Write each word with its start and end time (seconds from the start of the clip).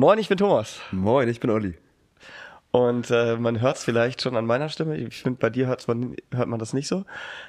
Moin, 0.00 0.18
ich 0.18 0.30
bin 0.30 0.38
Thomas. 0.38 0.80
Moin, 0.92 1.28
ich 1.28 1.40
bin 1.40 1.50
Olli. 1.50 1.74
Und 2.70 3.10
äh, 3.10 3.36
man 3.36 3.60
hört 3.60 3.76
es 3.76 3.84
vielleicht 3.84 4.22
schon 4.22 4.34
an 4.34 4.46
meiner 4.46 4.70
Stimme. 4.70 4.96
Ich 4.96 5.20
finde, 5.20 5.38
bei 5.38 5.50
dir 5.50 5.66
hört 5.66 5.86
man, 5.88 6.16
hört 6.32 6.48
man 6.48 6.58
das 6.58 6.72
nicht 6.72 6.88
so. 6.88 7.04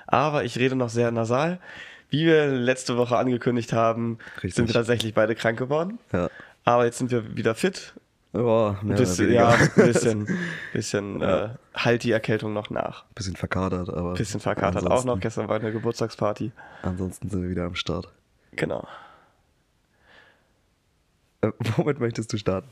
Aber 0.05 0.43
ich 0.43 0.57
rede 0.57 0.75
noch 0.75 0.89
sehr 0.89 1.11
nasal. 1.11 1.61
Wie 2.09 2.25
wir 2.25 2.47
letzte 2.47 2.97
Woche 2.97 3.15
angekündigt 3.15 3.71
haben, 3.71 4.17
Richtig. 4.35 4.55
sind 4.55 4.67
wir 4.67 4.73
tatsächlich 4.73 5.13
beide 5.13 5.33
krank 5.33 5.59
geworden. 5.59 5.99
Ja. 6.11 6.29
Aber 6.65 6.83
jetzt 6.83 6.97
sind 6.97 7.09
wir 7.09 7.37
wieder 7.37 7.55
fit. 7.55 7.93
Oh, 8.33 8.75
mehr 8.81 8.97
Bisschen, 8.97 9.31
ja, 9.31 9.47
ein 9.47 9.71
bisschen, 9.73 10.27
bisschen 10.73 11.21
äh, 11.21 11.51
halt 11.73 12.03
die 12.03 12.11
Erkältung 12.11 12.51
noch 12.51 12.69
nach. 12.69 13.05
Bisschen 13.15 13.37
verkatert, 13.37 13.87
aber. 13.89 14.15
Bisschen 14.15 14.41
verkatert 14.41 14.85
auch 14.91 15.05
noch. 15.05 15.21
Gestern 15.21 15.47
war 15.47 15.55
eine 15.57 15.71
Geburtstagsparty. 15.71 16.51
Ansonsten 16.81 17.29
sind 17.29 17.43
wir 17.43 17.49
wieder 17.49 17.63
am 17.63 17.75
Start. 17.75 18.09
Genau. 18.57 18.85
Äh, 21.41 21.51
womit 21.77 21.99
möchtest 21.99 22.31
du 22.33 22.37
starten? 22.37 22.69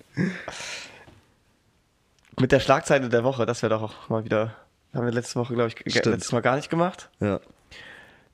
Mit 2.39 2.51
der 2.51 2.59
Schlagzeile 2.59 3.09
der 3.09 3.23
Woche, 3.23 3.45
das 3.45 3.61
wäre 3.61 3.71
doch 3.71 3.81
auch 3.81 4.09
mal 4.09 4.23
wieder. 4.23 4.55
Haben 4.93 5.05
wir 5.05 5.11
letzte 5.11 5.39
Woche, 5.39 5.53
glaube 5.53 5.67
ich, 5.69 5.93
Stimmt. 5.93 6.05
letztes 6.05 6.31
Mal 6.31 6.41
gar 6.41 6.55
nicht 6.55 6.69
gemacht. 6.69 7.09
Ja. 7.19 7.39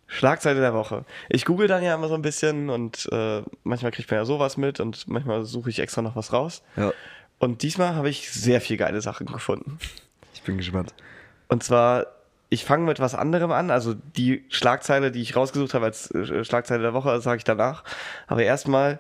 Schlagzeile 0.08 0.60
der 0.60 0.74
Woche. 0.74 1.04
Ich 1.30 1.46
google 1.46 1.68
dann 1.68 1.84
ja 1.84 1.96
immer 1.96 2.08
so 2.08 2.14
ein 2.14 2.22
bisschen 2.22 2.70
und 2.70 3.10
äh, 3.12 3.42
manchmal 3.64 3.92
kriegt 3.92 4.10
man 4.12 4.20
ja 4.20 4.26
sowas 4.26 4.56
mit 4.56 4.80
und 4.80 5.08
manchmal 5.08 5.44
suche 5.46 5.70
ich 5.70 5.80
extra 5.80 6.02
noch 6.02 6.16
was 6.16 6.32
raus. 6.32 6.62
Ja. 6.78 6.94
Und 7.40 7.64
diesmal 7.64 7.96
habe 7.96 8.10
ich 8.10 8.32
sehr 8.32 8.62
viel 8.62 8.78
geile 8.78 9.02
Sachen 9.02 9.26
gefunden. 9.26 9.80
Ich 10.34 10.44
bin 10.44 10.58
gespannt. 10.58 10.94
Und 11.48 11.64
zwar, 11.64 12.06
ich 12.50 12.64
fange 12.64 12.86
mit 12.86 13.00
was 13.00 13.16
anderem 13.16 13.52
an. 13.52 13.72
Also 13.72 13.94
die 13.94 14.46
Schlagzeile, 14.50 15.12
die 15.12 15.22
ich 15.22 15.36
rausgesucht 15.36 15.74
habe 15.74 15.86
als 15.86 16.12
äh, 16.12 16.46
Schlagzeile 16.46 16.84
der 16.84 16.94
Woche, 16.94 17.20
sage 17.20 17.38
ich 17.38 17.44
danach. 17.44 17.84
Aber 18.28 18.44
erstmal, 18.44 19.00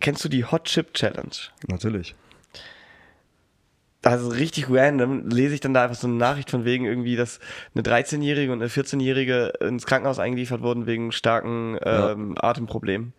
kennst 0.00 0.24
du 0.24 0.28
die 0.28 0.44
Hot 0.44 0.64
Chip 0.64 0.94
Challenge? 0.94 1.30
Natürlich. 1.66 2.14
also 4.04 4.28
richtig 4.28 4.70
random, 4.70 5.28
lese 5.28 5.54
ich 5.54 5.60
dann 5.60 5.74
da 5.74 5.82
einfach 5.84 5.96
so 5.96 6.06
eine 6.06 6.16
Nachricht 6.16 6.50
von 6.50 6.64
wegen 6.64 6.84
irgendwie, 6.86 7.16
dass 7.16 7.40
eine 7.74 7.82
13-Jährige 7.82 8.52
und 8.52 8.60
eine 8.62 8.70
14-Jährige 8.70 9.52
ins 9.60 9.86
Krankenhaus 9.86 10.18
eingeliefert 10.18 10.62
wurden 10.62 10.86
wegen 10.86 11.12
starken 11.12 11.78
ähm, 11.82 12.34
Atemproblemen. 12.40 13.12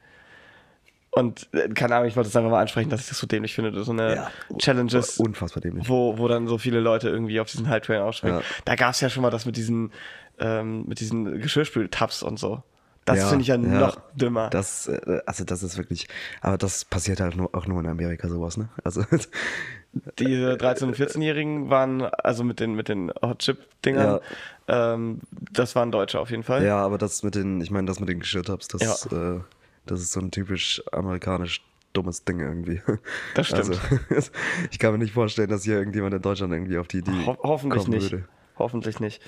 Und 1.11 1.49
äh, 1.53 1.67
keine 1.69 1.95
Ahnung, 1.95 2.08
ich 2.08 2.16
wollte 2.16 2.30
es 2.30 2.36
einfach 2.36 2.52
mal 2.52 2.61
ansprechen, 2.61 2.89
dass 2.89 3.02
ich 3.02 3.09
das 3.09 3.17
so 3.19 3.27
dämlich 3.27 3.53
finde. 3.55 3.83
So 3.83 3.91
eine 3.91 4.16
Ja. 4.16 4.31
Challenges, 4.58 5.17
Unfassbar 5.17 5.61
dämlich. 5.61 5.89
wo, 5.89 6.17
wo 6.17 6.27
dann 6.27 6.47
so 6.47 6.58
viele 6.58 6.80
Leute 6.80 7.09
irgendwie 7.09 7.39
auf 7.39 7.49
diesen 7.52 7.67
Hype 7.67 7.83
Train 7.83 8.02
ausspringen. 8.02 8.39
Ja. 8.39 8.45
Da 8.66 8.75
gab 8.75 8.91
es 8.91 9.02
ja 9.02 9.09
schon 9.09 9.23
mal 9.23 9.31
das 9.31 9.45
mit 9.45 9.58
diesen, 9.58 9.91
ähm, 10.39 10.86
mit 10.88 10.99
diesen 10.99 11.39
Geschirrspül-Tabs 11.41 12.23
und 12.23 12.39
so. 12.39 12.64
Das 13.09 13.17
Ja, 13.17 13.27
finde 13.29 13.41
ich 13.41 13.47
ja, 13.47 13.55
ja. 13.55 13.61
noch 13.79 13.99
dümmer. 14.13 14.49
Das, 14.52 14.88
äh, 14.88 15.21
also 15.25 15.43
das 15.43 15.63
ist 15.63 15.77
wirklich, 15.77 16.07
aber 16.41 16.57
das 16.59 16.85
passiert 16.85 17.19
halt 17.19 17.35
nur, 17.35 17.53
auch 17.55 17.65
nur 17.65 17.79
in 17.79 17.88
Amerika 17.88 18.29
sowas, 18.29 18.55
ne? 18.57 18.69
Also, 18.83 19.03
Diese 20.19 20.53
13- 20.53 20.83
und 20.83 20.95
14-Jährigen 20.95 21.71
waren, 21.71 22.03
also 22.03 22.43
mit 22.43 22.59
den, 22.59 22.75
mit 22.75 22.87
den 22.89 23.11
Hot 23.23 23.39
Chip-Dingern, 23.39 24.19
ähm, 24.67 25.21
das 25.52 25.75
waren 25.75 25.91
Deutsche 25.91 26.19
auf 26.19 26.30
jeden 26.30 26.43
Fall. 26.43 26.63
ja, 26.63 26.77
aber 26.77 26.99
das 26.99 27.23
mit 27.23 27.33
den, 27.33 27.59
ich 27.61 27.71
meine, 27.71 27.87
das 27.87 27.99
mit 27.99 28.09
den 28.09 28.19
Geschirrtabs, 28.19 28.67
das, 28.67 29.07
äh, 29.07 29.39
das 29.87 30.02
ist 30.02 30.11
so 30.11 30.19
ein 30.19 30.30
typisch 30.30 30.83
amerikanisch 30.91 31.63
dummes 31.93 32.23
Ding 32.23 32.39
irgendwie. 32.39 32.81
Das 33.33 33.47
stimmt. 33.47 33.69
Also, 33.69 33.73
ich 34.71 34.77
kann 34.77 34.91
mir 34.91 34.99
nicht 34.99 35.13
vorstellen, 35.13 35.49
dass 35.49 35.63
hier 35.63 35.77
irgendjemand 35.80 36.13
in 36.13 36.21
Deutschland 36.21 36.53
irgendwie 36.53 36.77
auf 36.77 36.87
die 36.87 36.99
Idee 36.99 37.25
Ho 37.25 37.35
hoffentlich 37.41 37.83
kommen 37.85 37.97
nicht. 37.97 38.11
würde. 38.11 38.25
Hoffentlich 38.59 38.99
nicht. 38.99 39.23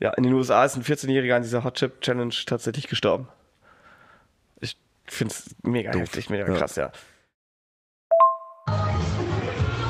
Ja, 0.00 0.10
in 0.14 0.22
den 0.22 0.32
USA 0.32 0.64
ist 0.64 0.76
ein 0.76 0.82
14-Jähriger 0.82 1.36
an 1.36 1.42
dieser 1.42 1.62
Hot 1.62 1.74
Chip 1.74 2.00
Challenge 2.00 2.34
tatsächlich 2.46 2.88
gestorben. 2.88 3.28
Ich 4.60 4.76
finde 5.06 5.34
es 5.34 5.54
mega 5.62 5.90
Doof. 5.92 6.02
heftig, 6.02 6.30
mega 6.30 6.46
Ja. 6.50 6.56
krass, 6.58 6.76
ja. 6.76 6.90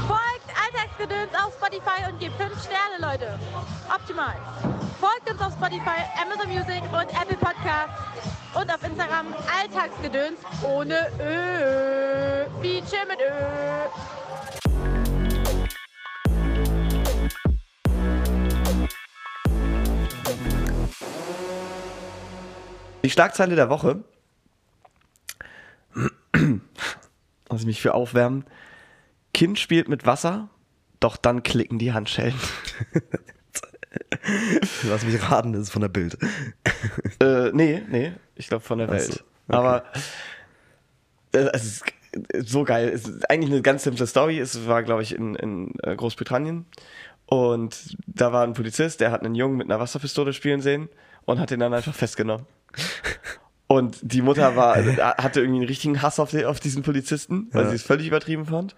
Folgt 0.09 0.49
Alltagsgedöns 0.65 1.31
auf 1.35 1.55
Spotify 1.55 2.11
und 2.11 2.19
gebt 2.19 2.35
5 2.37 2.53
Sterne, 2.63 2.99
Leute. 3.01 3.39
Optimal. 3.95 4.35
Folgt 5.01 5.31
uns 5.31 5.41
auf 5.41 5.53
Spotify, 5.53 6.03
Amazon 6.21 6.49
Music 6.53 6.83
und 6.93 7.09
Apple 7.23 7.37
Podcasts. 7.37 8.03
Und 8.53 8.69
auf 8.75 8.83
Instagram 8.85 9.33
Alltagsgedöns 9.61 10.41
ohne 10.65 11.07
Ö. 11.21 12.47
Feature 12.61 13.07
mit 13.07 13.21
Ö. 13.21 13.31
Die 23.03 23.11
Schlagzeile 23.11 23.57
der 23.57 23.71
Woche. 23.71 24.03
Lass 27.49 27.65
mich 27.65 27.81
für 27.81 27.95
aufwärmen. 27.95 28.45
Kind 29.33 29.59
spielt 29.59 29.89
mit 29.89 30.07
Wasser, 30.07 30.49
doch 30.99 31.17
dann 31.17 31.43
klicken 31.43 31.79
die 31.79 31.93
Handschellen. 31.93 32.35
Lass 34.85 35.05
mich 35.05 35.31
raten, 35.31 35.53
das 35.53 35.63
ist 35.63 35.71
von 35.71 35.83
der 35.83 35.89
Bild. 35.89 36.19
Äh, 37.21 37.51
nee, 37.53 37.83
nee, 37.89 38.13
ich 38.35 38.49
glaube 38.49 38.65
von 38.65 38.79
der 38.79 38.89
Welt. 38.89 39.03
so, 39.03 39.13
okay. 39.13 39.23
Aber 39.49 39.85
äh, 41.33 41.49
es 41.53 41.65
ist 41.65 41.85
so 42.51 42.65
geil. 42.65 42.89
Es 42.89 43.07
ist 43.07 43.29
eigentlich 43.31 43.51
eine 43.53 43.63
ganz 43.63 43.85
simple 43.85 44.07
Story. 44.07 44.39
Es 44.39 44.67
war, 44.67 44.83
glaube 44.83 45.03
ich, 45.03 45.15
in, 45.15 45.35
in 45.35 45.75
äh, 45.83 45.95
Großbritannien. 45.97 46.67
Und 47.27 47.97
da 48.07 48.33
war 48.33 48.45
ein 48.45 48.55
Polizist, 48.55 49.01
der 49.01 49.13
hat 49.13 49.23
einen 49.23 49.35
Jungen 49.35 49.57
mit 49.57 49.71
einer 49.71 49.79
Wasserpistole 49.79 50.33
spielen 50.33 50.61
sehen 50.61 50.89
und 51.25 51.39
hat 51.39 51.51
ihn 51.53 51.61
dann 51.61 51.73
einfach 51.73 51.95
festgenommen. 51.95 52.47
Und 53.67 53.99
die 54.03 54.21
Mutter 54.23 54.57
war, 54.57 54.77
hatte 54.77 55.41
irgendwie 55.41 55.61
einen 55.61 55.69
richtigen 55.69 56.03
Hass 56.03 56.19
auf, 56.19 56.31
den, 56.33 56.45
auf 56.47 56.59
diesen 56.59 56.83
Polizisten, 56.83 57.49
weil 57.53 57.65
Ja. 57.65 57.69
sie 57.71 57.77
es 57.77 57.83
völlig 57.83 58.09
übertrieben 58.09 58.47
fand. 58.47 58.75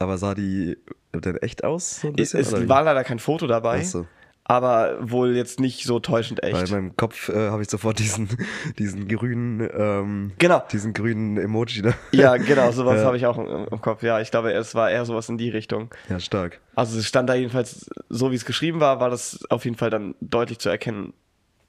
Aber 0.00 0.18
sah 0.18 0.34
die 0.34 0.76
denn 1.14 1.36
echt 1.36 1.62
aus? 1.64 2.00
So 2.00 2.10
bisschen, 2.12 2.40
es 2.40 2.68
war 2.68 2.82
leider 2.82 3.04
kein 3.04 3.18
Foto 3.20 3.46
dabei, 3.46 3.82
so. 3.82 4.06
aber 4.44 4.98
wohl 5.00 5.34
jetzt 5.36 5.60
nicht 5.60 5.84
so 5.84 6.00
täuschend 6.00 6.40
Weil 6.42 6.54
echt. 6.54 6.66
in 6.68 6.70
meinem 6.74 6.96
Kopf 6.96 7.28
äh, 7.28 7.50
habe 7.50 7.62
ich 7.62 7.70
sofort 7.70 7.98
diesen, 8.00 8.28
diesen 8.78 9.06
grünen, 9.08 9.66
ähm, 9.72 10.32
Genau. 10.38 10.62
diesen 10.72 10.92
grünen 10.92 11.38
Emoji 11.38 11.82
da. 11.82 11.94
Ja, 12.12 12.36
genau, 12.36 12.72
sowas 12.72 12.96
Ja. 13.00 13.04
habe 13.06 13.16
ich 13.16 13.26
auch 13.26 13.38
im, 13.38 13.68
im 13.70 13.80
Kopf. 13.80 14.02
Ja, 14.02 14.20
ich 14.20 14.30
glaube, 14.32 14.52
es 14.52 14.74
war 14.74 14.90
eher 14.90 15.04
sowas 15.06 15.28
in 15.28 15.38
die 15.38 15.50
Richtung. 15.50 15.94
Ja, 16.10 16.18
stark. 16.20 16.60
Also 16.74 16.98
es 16.98 17.06
stand 17.06 17.28
da 17.30 17.34
jedenfalls, 17.34 17.88
so 18.10 18.32
wie 18.32 18.36
es 18.36 18.44
geschrieben 18.44 18.80
war, 18.80 18.98
war 19.00 19.08
das 19.08 19.38
auf 19.50 19.64
jeden 19.64 19.76
Fall 19.76 19.88
dann 19.90 20.16
deutlich 20.20 20.58
zu 20.58 20.68
erkennen, 20.68 21.14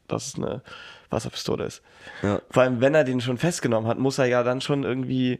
dass 0.09 0.27
es 0.29 0.35
eine 0.35 0.63
Wasserpistole 1.09 1.65
ist. 1.65 1.81
Ja. 2.21 2.41
Vor 2.49 2.63
allem, 2.63 2.81
wenn 2.81 2.93
er 2.93 3.03
den 3.03 3.21
schon 3.21 3.37
festgenommen 3.37 3.89
hat, 3.89 3.97
muss 3.97 4.17
er 4.17 4.25
ja 4.25 4.43
dann 4.43 4.61
schon 4.61 4.83
irgendwie 4.83 5.39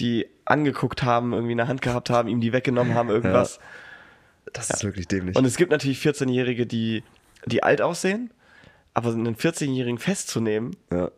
die 0.00 0.26
angeguckt 0.44 1.02
haben, 1.02 1.32
irgendwie 1.32 1.52
in 1.52 1.58
der 1.58 1.68
Hand 1.68 1.82
gehabt 1.82 2.10
haben, 2.10 2.28
ihm 2.28 2.40
die 2.40 2.52
weggenommen 2.52 2.94
haben, 2.94 3.10
irgendwas. 3.10 3.60
Das 4.52 4.70
ist 4.70 4.84
wirklich 4.84 5.06
dämlich. 5.06 5.36
Und 5.36 5.44
es 5.44 5.56
gibt 5.56 5.70
natürlich 5.70 5.98
14-Jährige, 6.04 6.66
die, 6.66 7.04
die 7.46 7.62
alt 7.62 7.80
aussehen, 7.80 8.30
aber 8.94 9.10
einen 9.10 9.36
14-Jährigen 9.36 9.98
festzunehmen, 9.98 10.76
ja, 10.90 11.10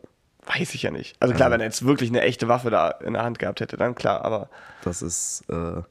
weiß 0.45 0.75
ich 0.75 0.83
ja 0.83 0.91
nicht. 0.91 1.15
Also 1.19 1.33
klar, 1.33 1.51
wenn 1.51 1.59
er 1.59 1.65
jetzt 1.65 1.85
wirklich 1.85 2.09
eine 2.09 2.21
echte 2.21 2.47
Waffe 2.47 2.69
da 2.69 2.89
in 2.89 3.13
der 3.13 3.23
Hand 3.23 3.39
gehabt 3.39 3.61
hätte, 3.61 3.77
dann 3.77 3.95
klar, 3.95 4.23
aber 4.23 4.49
das 4.83 5.01
ist 5.01 5.43
äh, 5.49 5.81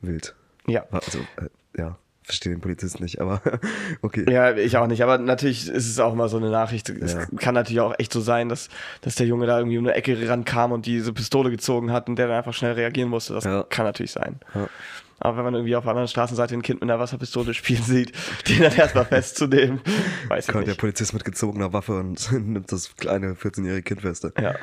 wild. 0.00 0.34
ja. 0.66 0.86
Also, 0.90 1.18
äh, 1.18 1.48
ja, 1.78 1.98
verstehe 2.26 2.52
den 2.52 2.60
Polizisten 2.60 3.02
nicht, 3.02 3.20
aber 3.20 3.40
okay. 4.02 4.30
Ja, 4.30 4.54
ich 4.56 4.76
auch 4.76 4.86
nicht. 4.88 5.02
Aber 5.02 5.16
natürlich 5.18 5.68
ist 5.68 5.88
es 5.88 5.98
auch 6.00 6.14
mal 6.14 6.28
so 6.28 6.36
eine 6.36 6.50
Nachricht. 6.50 6.88
Es 6.90 7.14
Ja. 7.14 7.24
kann 7.38 7.54
natürlich 7.54 7.80
auch 7.80 7.94
echt 7.98 8.12
so 8.12 8.20
sein, 8.20 8.48
dass, 8.48 8.68
dass 9.00 9.14
der 9.14 9.26
Junge 9.26 9.46
da 9.46 9.58
irgendwie 9.58 9.78
um 9.78 9.86
eine 9.86 9.94
Ecke 9.94 10.28
rankam 10.28 10.72
und 10.72 10.86
diese 10.86 11.12
Pistole 11.12 11.50
gezogen 11.50 11.92
hat 11.92 12.08
und 12.08 12.16
der 12.16 12.26
dann 12.26 12.36
einfach 12.36 12.52
schnell 12.54 12.72
reagieren 12.72 13.08
musste. 13.08 13.34
Das 13.34 13.44
Ja. 13.44 13.62
kann 13.62 13.86
natürlich 13.86 14.10
sein. 14.12 14.40
Ja. 14.54 14.68
Aber 15.18 15.38
wenn 15.38 15.44
man 15.44 15.54
irgendwie 15.54 15.74
auf 15.76 15.84
der 15.84 15.90
anderen 15.90 16.08
Straßenseite 16.08 16.54
ein 16.54 16.62
Kind 16.62 16.80
mit 16.80 16.90
einer 16.90 17.00
Wasserpistole 17.00 17.54
spielen 17.54 17.82
sieht, 17.82 18.12
den 18.48 18.60
dann 18.60 18.74
erstmal 18.74 19.06
festzunehmen, 19.06 19.80
weiß 20.28 20.46
ich 20.46 20.52
Kommt 20.52 20.66
der 20.66 20.72
nicht. 20.72 20.80
Polizist 20.80 21.14
mit 21.14 21.24
gezogener 21.24 21.72
Waffe 21.72 21.98
und 21.98 22.32
nimmt 22.32 22.70
das 22.70 22.94
kleine 22.96 23.32
14-jährige 23.34 23.82
Kind 23.82 24.02
fest. 24.02 24.28
Ja. 24.38 24.54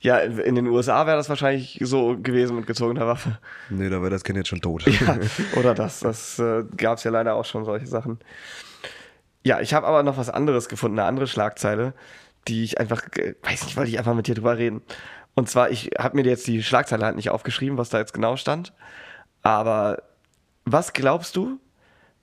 ja, 0.00 0.18
in 0.18 0.54
den 0.54 0.66
USA 0.66 1.06
wäre 1.06 1.16
das 1.16 1.28
wahrscheinlich 1.28 1.78
so 1.82 2.16
gewesen 2.18 2.56
mit 2.56 2.66
gezogener 2.66 3.06
Waffe. 3.06 3.38
Nee, 3.70 3.88
da 3.88 4.00
wäre 4.00 4.10
das 4.10 4.24
Kind 4.24 4.36
jetzt 4.36 4.48
schon 4.48 4.60
tot. 4.60 4.84
Ja, 4.86 5.18
oder 5.56 5.74
das. 5.74 6.00
Das 6.00 6.38
äh, 6.38 6.64
gab 6.76 6.98
es 6.98 7.04
ja 7.04 7.10
leider 7.10 7.34
auch 7.34 7.44
schon, 7.44 7.64
solche 7.64 7.86
Sachen. 7.86 8.18
Ja, 9.42 9.60
ich 9.60 9.74
habe 9.74 9.86
aber 9.86 10.02
noch 10.02 10.16
was 10.16 10.30
anderes 10.30 10.68
gefunden, 10.68 10.98
eine 10.98 11.08
andere 11.08 11.26
Schlagzeile, 11.26 11.94
die 12.48 12.64
ich 12.64 12.78
einfach, 12.78 13.02
äh, 13.16 13.34
weiß 13.42 13.64
nicht, 13.64 13.76
wollte 13.76 13.90
ich 13.90 13.98
einfach 13.98 14.14
mit 14.14 14.26
dir 14.26 14.34
drüber 14.34 14.58
reden. 14.58 14.82
Und 15.34 15.48
zwar, 15.48 15.70
ich 15.70 15.90
habe 15.98 16.16
mir 16.16 16.24
jetzt 16.24 16.46
die 16.46 16.62
Schlagzeile 16.62 17.04
halt 17.04 17.16
nicht 17.16 17.30
aufgeschrieben, 17.30 17.76
was 17.78 17.88
da 17.88 17.98
jetzt 17.98 18.14
genau 18.14 18.36
stand. 18.36 18.72
Aber 19.44 20.02
was 20.64 20.92
glaubst 20.92 21.36
du, 21.36 21.60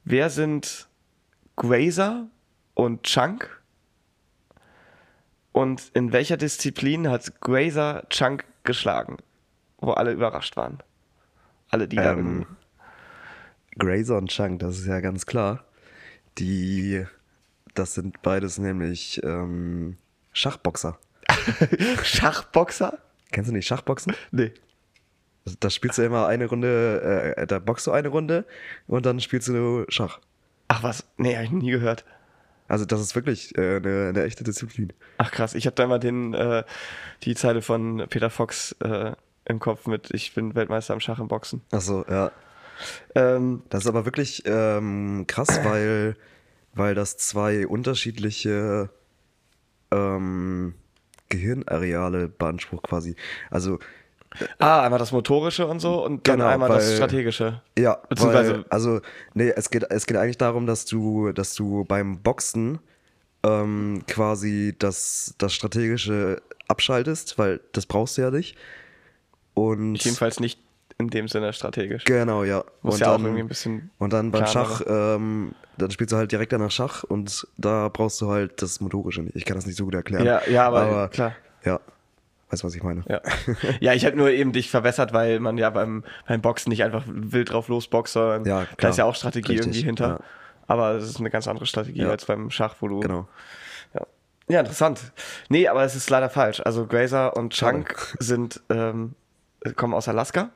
wer 0.03 0.29
sind 0.29 0.89
Grazer 1.55 2.27
und 2.73 3.03
Chunk? 3.03 3.61
Und 5.53 5.91
in 5.93 6.11
welcher 6.11 6.35
Disziplin 6.35 7.07
hat 7.09 7.39
Grazer 7.39 8.03
Chunk 8.09 8.45
geschlagen? 8.63 9.17
Wo 9.77 9.91
alle 9.91 10.11
überrascht 10.11 10.57
waren. 10.57 10.79
Alle, 11.69 11.87
die 11.87 11.97
da 11.97 12.13
Ähm, 12.13 12.45
Grazer 13.77 14.17
und 14.17 14.29
Chunk, 14.31 14.59
das 14.59 14.79
ist 14.79 14.87
ja 14.87 14.99
ganz 14.99 15.25
klar. 15.25 15.63
Die, 16.39 17.05
das 17.75 17.93
sind 17.93 18.21
beides 18.23 18.57
nämlich 18.57 19.21
ähm, 19.23 19.97
Schachboxer. 20.33 20.97
Schachboxer? 22.03 22.97
Kennst 23.31 23.49
du 23.49 23.53
nicht 23.53 23.67
Schachboxen? 23.67 24.15
Nee. 24.31 24.53
Da 25.59 25.69
spielst 25.69 25.97
du 25.97 26.03
immer 26.03 26.27
eine 26.27 26.45
Runde, 26.45 27.33
äh, 27.37 27.47
da 27.47 27.59
boxst 27.59 27.87
du 27.87 27.91
eine 27.91 28.09
Runde 28.09 28.45
und 28.87 29.05
dann 29.05 29.19
spielst 29.19 29.47
du 29.47 29.85
Schach. 29.89 30.19
Ach 30.67 30.83
was? 30.83 31.05
Nee, 31.17 31.35
hab 31.35 31.43
ich 31.43 31.51
nie 31.51 31.71
gehört. 31.71 32.05
Also 32.67 32.85
das 32.85 33.01
ist 33.01 33.15
wirklich 33.15 33.57
äh, 33.57 33.77
eine, 33.77 34.09
eine 34.09 34.23
echte 34.23 34.43
Disziplin. 34.43 34.93
Ach 35.17 35.31
krass, 35.31 35.55
ich 35.55 35.65
habe 35.65 35.75
da 35.75 35.83
immer 35.83 35.99
den, 35.99 36.33
äh, 36.33 36.63
die 37.23 37.35
Zeile 37.35 37.61
von 37.61 38.05
Peter 38.09 38.29
Fox 38.29 38.75
äh, 38.83 39.11
im 39.45 39.59
Kopf 39.59 39.87
mit 39.87 40.09
Ich 40.13 40.33
bin 40.33 40.55
Weltmeister 40.55 40.93
am 40.93 40.99
Schach 40.99 41.19
im 41.19 41.27
Boxen. 41.27 41.61
Achso, 41.71 42.05
ja. 42.09 42.31
Ähm, 43.15 43.63
Das 43.69 43.83
ist 43.83 43.87
aber 43.89 44.05
wirklich 44.05 44.43
ähm, 44.45 45.25
krass, 45.27 45.59
weil, 45.63 46.15
weil 46.73 46.95
das 46.95 47.17
zwei 47.17 47.67
unterschiedliche 47.67 48.89
ähm, 49.91 50.75
Gehirnareale 51.29 52.27
beansprucht 52.27 52.83
quasi. 52.83 53.15
Also 53.49 53.79
ah, 54.59 54.81
einmal 54.83 54.99
das 54.99 55.11
Motorische 55.11 55.67
und 55.67 55.79
so 55.79 56.03
und 56.05 56.27
dann 56.27 56.37
Genau, 56.39 56.49
einmal 56.49 56.69
das 56.69 56.87
weil- 56.89 56.95
Strategische. 56.97 57.61
Ja, 57.77 57.97
Beziehungsweise- 58.09 58.53
weil, 58.53 58.65
also, 58.69 59.01
nee, 59.33 59.49
es 59.55 59.69
geht, 59.69 59.83
es 59.89 60.05
geht 60.05 60.17
eigentlich 60.17 60.37
darum, 60.37 60.65
dass 60.65 60.85
du, 60.85 61.31
dass 61.31 61.53
du 61.55 61.83
beim 61.85 62.19
Boxen 62.19 62.79
ähm, 63.43 64.03
quasi 64.07 64.75
das, 64.77 65.33
das 65.37 65.53
Strategische 65.53 66.41
abschaltest, 66.67 67.37
weil 67.37 67.59
das 67.73 67.85
brauchst 67.85 68.17
du 68.17 68.21
ja 68.21 68.31
nicht. 68.31 68.55
Und 69.53 69.95
Jedenfalls 70.03 70.39
nicht 70.39 70.59
in 70.97 71.09
dem 71.09 71.27
Sinne 71.27 71.51
strategisch. 71.51 72.03
genau, 72.05 72.43
ja. 72.43 72.63
Muss 72.83 72.95
und 72.95 72.99
ja 73.01 73.07
auch 73.07 73.11
dann, 73.13 73.23
irgendwie 73.25 73.41
ein 73.41 73.47
bisschen 73.47 73.89
Und 73.97 74.13
dann 74.13 74.31
beim. 74.31 74.45
Schach, 74.45 74.81
ähm, 74.87 75.53
dann 75.77 75.89
spielst 75.89 76.13
du 76.13 76.17
halt 76.17 76.31
direkt 76.31 76.53
danach 76.53 76.69
Schach 76.69 77.03
und 77.03 77.47
da 77.57 77.89
brauchst 77.89 78.21
du 78.21 78.29
halt 78.29 78.61
das 78.61 78.79
Motorische 78.81 79.21
nicht. 79.23 79.35
Ich 79.35 79.45
kann 79.45 79.55
das 79.57 79.65
nicht 79.65 79.77
so 79.77 79.85
gut 79.85 79.95
erklären. 79.95 80.25
Ja, 80.25 80.41
ja, 80.47 80.67
aber 80.67 81.09
klar. 81.09 81.33
Ja, 81.65 81.79
weißt 82.51 82.63
du, 82.63 82.67
was 82.67 82.75
ich 82.75 82.83
meine? 82.83 83.03
Ja, 83.07 83.21
ja 83.79 83.93
ich 83.93 84.05
habe 84.05 84.15
nur 84.17 84.29
eben 84.29 84.51
dich 84.51 84.69
verbessert, 84.69 85.13
weil 85.13 85.39
man 85.39 85.57
ja 85.57 85.69
beim, 85.69 86.03
beim 86.27 86.41
Boxen 86.41 86.69
nicht 86.69 86.83
einfach 86.83 87.03
wild 87.07 87.51
drauf 87.51 87.67
losboxt, 87.67 88.13
sondern 88.13 88.45
Ja, 88.45 88.61
da 88.61 88.75
klar. 88.75 88.89
ist 88.91 88.97
ja 88.97 89.05
auch 89.05 89.15
Strategie 89.15 89.53
Richtig, 89.53 89.67
irgendwie 89.67 89.83
hinter. 89.85 90.07
ja. 90.07 90.19
Aber 90.67 90.91
es 90.91 91.03
ist 91.05 91.19
eine 91.19 91.29
ganz 91.29 91.47
andere 91.47 91.65
Strategie 91.65 92.05
als 92.05 92.25
beim 92.25 92.49
Schach, 92.49 92.75
wo 92.79 92.87
du. 92.87 92.99
Genau. 93.01 93.27
Ja. 93.93 94.01
ja, 94.47 94.59
interessant. 94.61 95.11
Nee, 95.49 95.67
aber 95.67 95.83
es 95.83 95.95
ist 95.95 96.09
leider 96.09 96.29
falsch. 96.29 96.61
Also 96.63 96.87
Grazer 96.87 97.35
und 97.35 97.53
Chunk 97.53 97.95
sind, 98.19 98.61
ähm, 98.69 99.15
kommen 99.75 99.93
aus 99.93 100.07
Alaska 100.07 100.49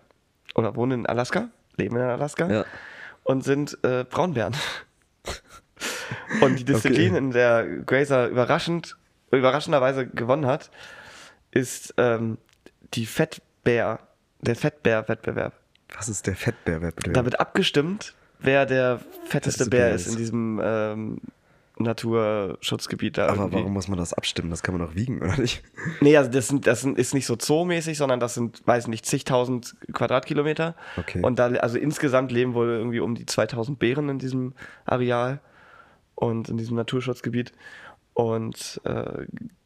oder 0.53 0.75
wohnen 0.77 1.01
in 1.01 1.05
Alaska, 1.05 1.49
leben 1.75 1.97
in 1.97 2.01
Alaska 2.03 2.49
Ja. 2.49 2.65
und 3.23 3.43
sind 3.43 3.77
äh, 3.83 4.05
Braunbären. 4.05 4.55
und 6.41 6.59
die 6.59 6.65
Disziplin, 6.65 7.09
Okay. 7.09 7.17
in 7.17 7.31
der 7.31 7.65
Grazer 7.85 8.27
überraschend, 8.27 8.95
überraschenderweise 9.31 10.07
gewonnen 10.07 10.45
hat, 10.45 10.69
ist 11.55 11.93
ähm, 11.97 12.37
die 12.93 13.07
Fettbär, 13.07 13.99
der 14.41 14.55
Fettbär-Wettbewerb. 14.55 15.53
Was 15.97 16.09
ist 16.09 16.27
der 16.27 16.35
Fettbär-Wettbewerb? 16.35 17.13
Da 17.13 17.23
wird 17.23 17.39
abgestimmt, 17.39 18.13
wer 18.39 18.65
der 18.65 18.99
fetteste 18.99 19.29
Fetteste 19.29 19.69
Bär 19.69 19.79
Bär 19.87 19.95
ist 19.95 20.05
ist. 20.05 20.13
in 20.13 20.17
diesem 20.17 20.61
ähm, 20.63 21.21
Naturschutzgebiet 21.77 23.17
da. 23.17 23.27
Aber 23.27 23.37
irgendwie. 23.37 23.55
warum 23.57 23.73
muss 23.73 23.87
man 23.87 23.97
das 23.97 24.13
abstimmen? 24.13 24.49
Das 24.49 24.63
kann 24.63 24.77
man 24.77 24.85
doch 24.85 24.95
wiegen, 24.95 25.21
oder 25.21 25.37
nicht? 25.37 25.63
Nee, 26.01 26.17
also 26.17 26.29
das, 26.29 26.49
sind, 26.49 26.67
das 26.67 26.81
sind, 26.81 26.97
ist 26.97 27.13
nicht 27.13 27.25
so 27.25 27.37
zoomäßig, 27.37 27.97
sondern 27.97 28.19
das 28.19 28.33
sind, 28.33 28.61
weiß 28.67 28.87
nicht, 28.89 29.05
zigtausend 29.05 29.75
Quadratkilometer. 29.93 30.75
Okay. 30.97 31.21
Und 31.21 31.39
da, 31.39 31.47
also 31.47 31.77
insgesamt 31.77 32.31
leben 32.31 32.53
wohl 32.53 32.67
irgendwie 32.67 32.99
um 32.99 33.15
die 33.15 33.25
2000 33.25 33.79
Bären 33.79 34.09
in 34.09 34.19
diesem 34.19 34.53
Areal 34.85 35.39
und 36.15 36.49
in 36.49 36.57
diesem 36.57 36.75
Naturschutzgebiet. 36.75 37.53
Und 38.13 38.81
äh, 38.83 39.25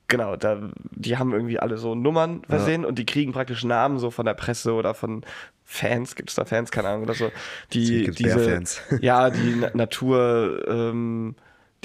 genau, 0.10 0.36
da, 0.36 0.60
die 0.92 1.18
haben 1.18 1.32
irgendwie 1.32 1.60
alle 1.60 1.78
so 1.78 1.96
Nummern 1.96 2.42
versehen 2.50 2.84
und 2.84 3.00
die 3.00 3.06
kriegen 3.06 3.32
praktisch 3.32 3.64
Namen 3.64 4.00
so 4.00 4.12
von 4.12 4.26
der 4.26 4.34
Presse 4.34 4.74
oder 4.74 4.94
von 4.94 5.24
Fans, 5.64 6.16
gibt 6.16 6.30
es 6.30 6.36
da 6.36 6.46
Fans, 6.46 6.72
keine 6.72 6.90
Ahnung, 6.90 7.04
oder 7.04 7.14
so. 7.14 7.32
Die, 7.74 8.04
gibt's 8.04 8.18
diese, 8.18 8.36
Bärfans. 8.36 8.82
ja, 9.02 9.30
die 9.30 9.56
Na- 9.62 9.72
Natur, 9.74 10.66
ähm, 10.68 11.36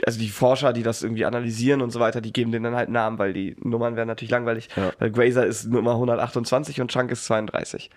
also 0.07 0.19
die 0.19 0.31
Forscher, 0.31 0.73
die 0.73 0.83
das 0.83 1.03
irgendwie 1.03 1.27
analysieren 1.27 1.83
und 1.83 1.91
so 1.91 2.01
weiter, 2.01 2.21
die 2.21 2.33
geben 2.33 2.51
denen 2.51 2.65
dann 2.65 2.75
halt 2.75 2.89
Namen, 2.89 3.19
weil 3.19 3.33
die 3.33 3.57
Nummern 3.61 3.95
wären 3.95 4.09
natürlich 4.09 4.31
langweilig. 4.31 4.69
Ja. 4.75 4.93
Weil 4.99 5.11
Grazer 5.11 5.47
ist 5.47 5.67
Nummer 5.67 5.93
128 5.93 6.81
und 6.81 6.91
Chunk 6.91 7.11
ist 7.11 7.27
32. 7.27 7.91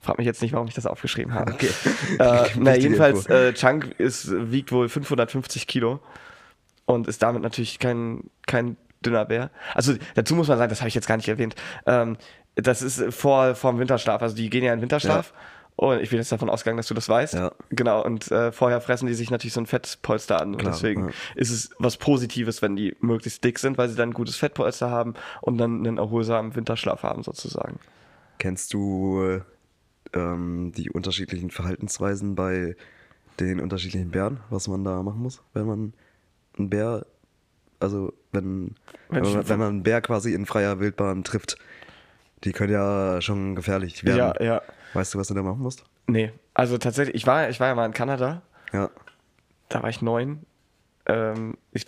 Frag 0.00 0.16
mich 0.16 0.26
jetzt 0.26 0.40
nicht, 0.42 0.52
warum 0.54 0.68
ich 0.68 0.74
das 0.74 0.86
aufgeschrieben 0.86 1.34
habe. 1.34 1.52
Okay. 1.52 1.70
Äh, 2.18 2.48
na, 2.58 2.74
jedenfalls, 2.74 3.26
äh, 3.26 3.52
Chunk 3.52 3.94
ist, 3.98 4.30
wiegt 4.50 4.72
wohl 4.72 4.88
550 4.88 5.66
Kilo 5.66 6.00
und 6.86 7.06
ist 7.06 7.22
damit 7.22 7.42
natürlich 7.42 7.78
kein, 7.78 8.24
kein 8.46 8.76
dünner 9.04 9.24
Bär. 9.24 9.50
Also 9.74 9.94
dazu 10.14 10.34
muss 10.34 10.48
man 10.48 10.58
sagen, 10.58 10.70
das 10.70 10.80
habe 10.80 10.88
ich 10.88 10.94
jetzt 10.94 11.08
gar 11.08 11.16
nicht 11.16 11.28
erwähnt. 11.28 11.54
Ähm, 11.86 12.16
das 12.54 12.82
ist 12.82 13.14
vor 13.14 13.54
vorm 13.54 13.78
Winterschlaf. 13.78 14.20
Also 14.22 14.34
die 14.34 14.50
gehen 14.50 14.64
ja 14.64 14.72
in 14.72 14.80
Winterschlaf. 14.80 15.32
Und 15.76 16.00
ich 16.00 16.10
bin 16.10 16.18
jetzt 16.18 16.32
davon 16.32 16.50
ausgegangen, 16.50 16.78
dass 16.78 16.88
du 16.88 16.94
das 16.94 17.08
weißt. 17.08 17.34
Ja. 17.34 17.52
Genau. 17.70 18.04
Und 18.04 18.32
äh, 18.32 18.50
vorher 18.50 18.80
fressen 18.80 19.06
die 19.06 19.14
sich 19.14 19.30
natürlich 19.30 19.54
so 19.54 19.60
ein 19.60 19.66
Fettpolster 19.66 20.40
an. 20.40 20.54
Und 20.54 20.58
Klar, 20.58 20.72
deswegen 20.72 21.06
ja. 21.06 21.14
ist 21.36 21.50
es 21.50 21.70
was 21.78 21.96
Positives, 21.96 22.62
wenn 22.62 22.74
die 22.74 22.96
möglichst 23.00 23.44
dick 23.44 23.60
sind, 23.60 23.78
weil 23.78 23.88
sie 23.88 23.94
dann 23.94 24.10
ein 24.10 24.14
gutes 24.14 24.34
Fettpolster 24.34 24.90
haben 24.90 25.14
und 25.40 25.56
dann 25.58 25.86
einen 25.86 25.98
erholsamen 25.98 26.56
Winterschlaf 26.56 27.04
haben, 27.04 27.22
sozusagen. 27.22 27.78
Kennst 28.38 28.74
du 28.74 29.22
äh, 29.22 29.40
ähm, 30.14 30.72
die 30.76 30.90
unterschiedlichen 30.90 31.50
Verhaltensweisen 31.50 32.34
bei 32.34 32.74
den 33.38 33.60
unterschiedlichen 33.60 34.10
Bären, 34.10 34.40
was 34.50 34.66
man 34.66 34.82
da 34.82 35.00
machen 35.04 35.20
muss, 35.20 35.42
wenn 35.54 35.66
man 35.66 35.92
einen 36.58 36.70
Bär, 36.70 37.06
also 37.80 38.12
wenn, 38.32 38.74
Wenn 39.08 39.22
man, 39.22 39.48
wenn 39.48 39.58
man 39.58 39.68
einen 39.68 39.82
Bär 39.82 40.00
quasi 40.00 40.34
in 40.34 40.46
freier 40.46 40.80
Wildbahn 40.80 41.24
trifft? 41.24 41.56
Die 42.44 42.52
können 42.52 42.72
ja 42.72 43.20
schon 43.20 43.56
gefährlich 43.56 44.04
werden. 44.04 44.18
Ja, 44.18 44.42
ja. 44.42 44.62
Weißt 44.94 45.14
du, 45.14 45.18
was 45.18 45.28
du 45.28 45.34
da 45.34 45.42
machen 45.42 45.60
musst? 45.60 45.84
Nee, 46.06 46.32
also 46.54 46.78
tatsächlich, 46.78 47.16
ich 47.16 47.26
war, 47.26 47.48
ich 47.50 47.60
war 47.60 47.68
ja 47.68 47.74
mal 47.74 47.86
in 47.86 47.92
Kanada. 47.92 48.42
Ja. 48.72 48.90
da 49.68 49.82
war 49.82 49.90
ich 49.90 50.02
neun. 50.02 50.44
Ähm, 51.06 51.56
ich 51.72 51.86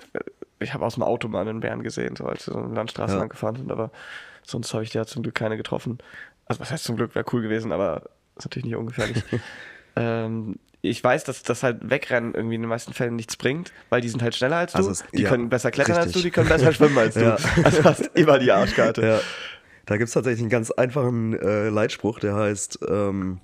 ich 0.61 0.75
habe 0.75 0.85
aus 0.85 0.95
dem 0.95 1.03
Auto 1.03 1.29
mal 1.29 1.41
einen 1.47 1.61
Bären 1.61 1.83
gesehen, 1.83 2.17
so 2.17 2.25
als 2.27 2.47
wir 2.47 2.53
so 2.55 2.61
eine 2.61 2.75
Landstraße 2.75 3.15
Ja. 3.15 3.21
lang 3.21 3.29
gefahren 3.29 3.57
sind, 3.57 3.73
aber 3.73 3.91
sonst 4.43 4.73
habe 4.75 4.85
ich 4.85 4.93
ja 4.95 5.05
zum 5.07 5.23
Glück 5.23 5.35
keine 5.35 5.57
getroffen. 5.57 5.99
Also 6.47 6.61
was 6.61 6.71
heißt 6.71 6.85
zum 6.85 6.97
Glück, 6.97 7.15
wäre 7.15 7.25
cool 7.33 7.43
gewesen, 7.43 7.73
aber 7.73 8.03
ist 8.37 8.45
natürlich 8.45 8.67
nicht 8.67 8.77
ungefährlich. 8.77 9.23
ähm, 9.97 10.59
ich 10.83 11.03
weiß, 11.05 11.25
dass 11.25 11.43
das 11.43 11.63
halt 11.63 11.91
Wegrennen 11.91 12.35
irgendwie 12.35 12.55
in 12.55 12.63
den 12.63 12.69
meisten 12.69 12.93
Fällen 12.95 13.17
nichts 13.17 13.37
bringt, 13.37 13.73
weil 13.91 14.01
die 14.01 14.09
sind 14.09 14.23
halt 14.23 14.35
schneller 14.35 14.57
als 14.57 14.73
du, 14.73 14.79
Also 14.79 14.91
es- 14.91 15.05
die 15.15 15.23
ja, 15.23 15.29
können 15.29 15.49
besser 15.49 15.71
klettern 15.71 15.97
als 15.97 16.05
du, 16.13 16.19
richtig. 16.19 16.23
die 16.23 16.31
können 16.31 16.49
besser 16.49 16.73
schwimmen 16.73 16.97
als 16.99 17.15
du. 17.15 17.21
Ja. 17.25 17.37
Also 17.65 17.85
hast 17.85 18.11
immer 18.15 18.39
die 18.39 18.51
Arschkarte. 18.51 19.03
Ja. 19.07 19.21
Da 19.87 19.97
gibt 19.97 20.09
es 20.09 20.15
tatsächlich 20.15 20.41
einen 20.41 20.51
ganz 20.51 20.71
einfachen 20.71 21.33
äh, 21.39 21.69
Leitspruch, 21.69 22.21
der 22.21 22.35
heißt 22.35 22.79
ähm, 22.89 23.41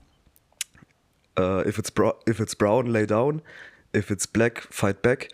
äh, 1.39 1.69
if, 1.69 1.79
it's 1.79 1.93
if 2.29 2.41
it's 2.41 2.57
brown, 2.57 2.87
lay 2.87 3.07
down. 3.07 3.43
If 3.95 4.11
it's 4.11 4.27
black, 4.27 4.67
fight 4.71 5.03
back. 5.03 5.29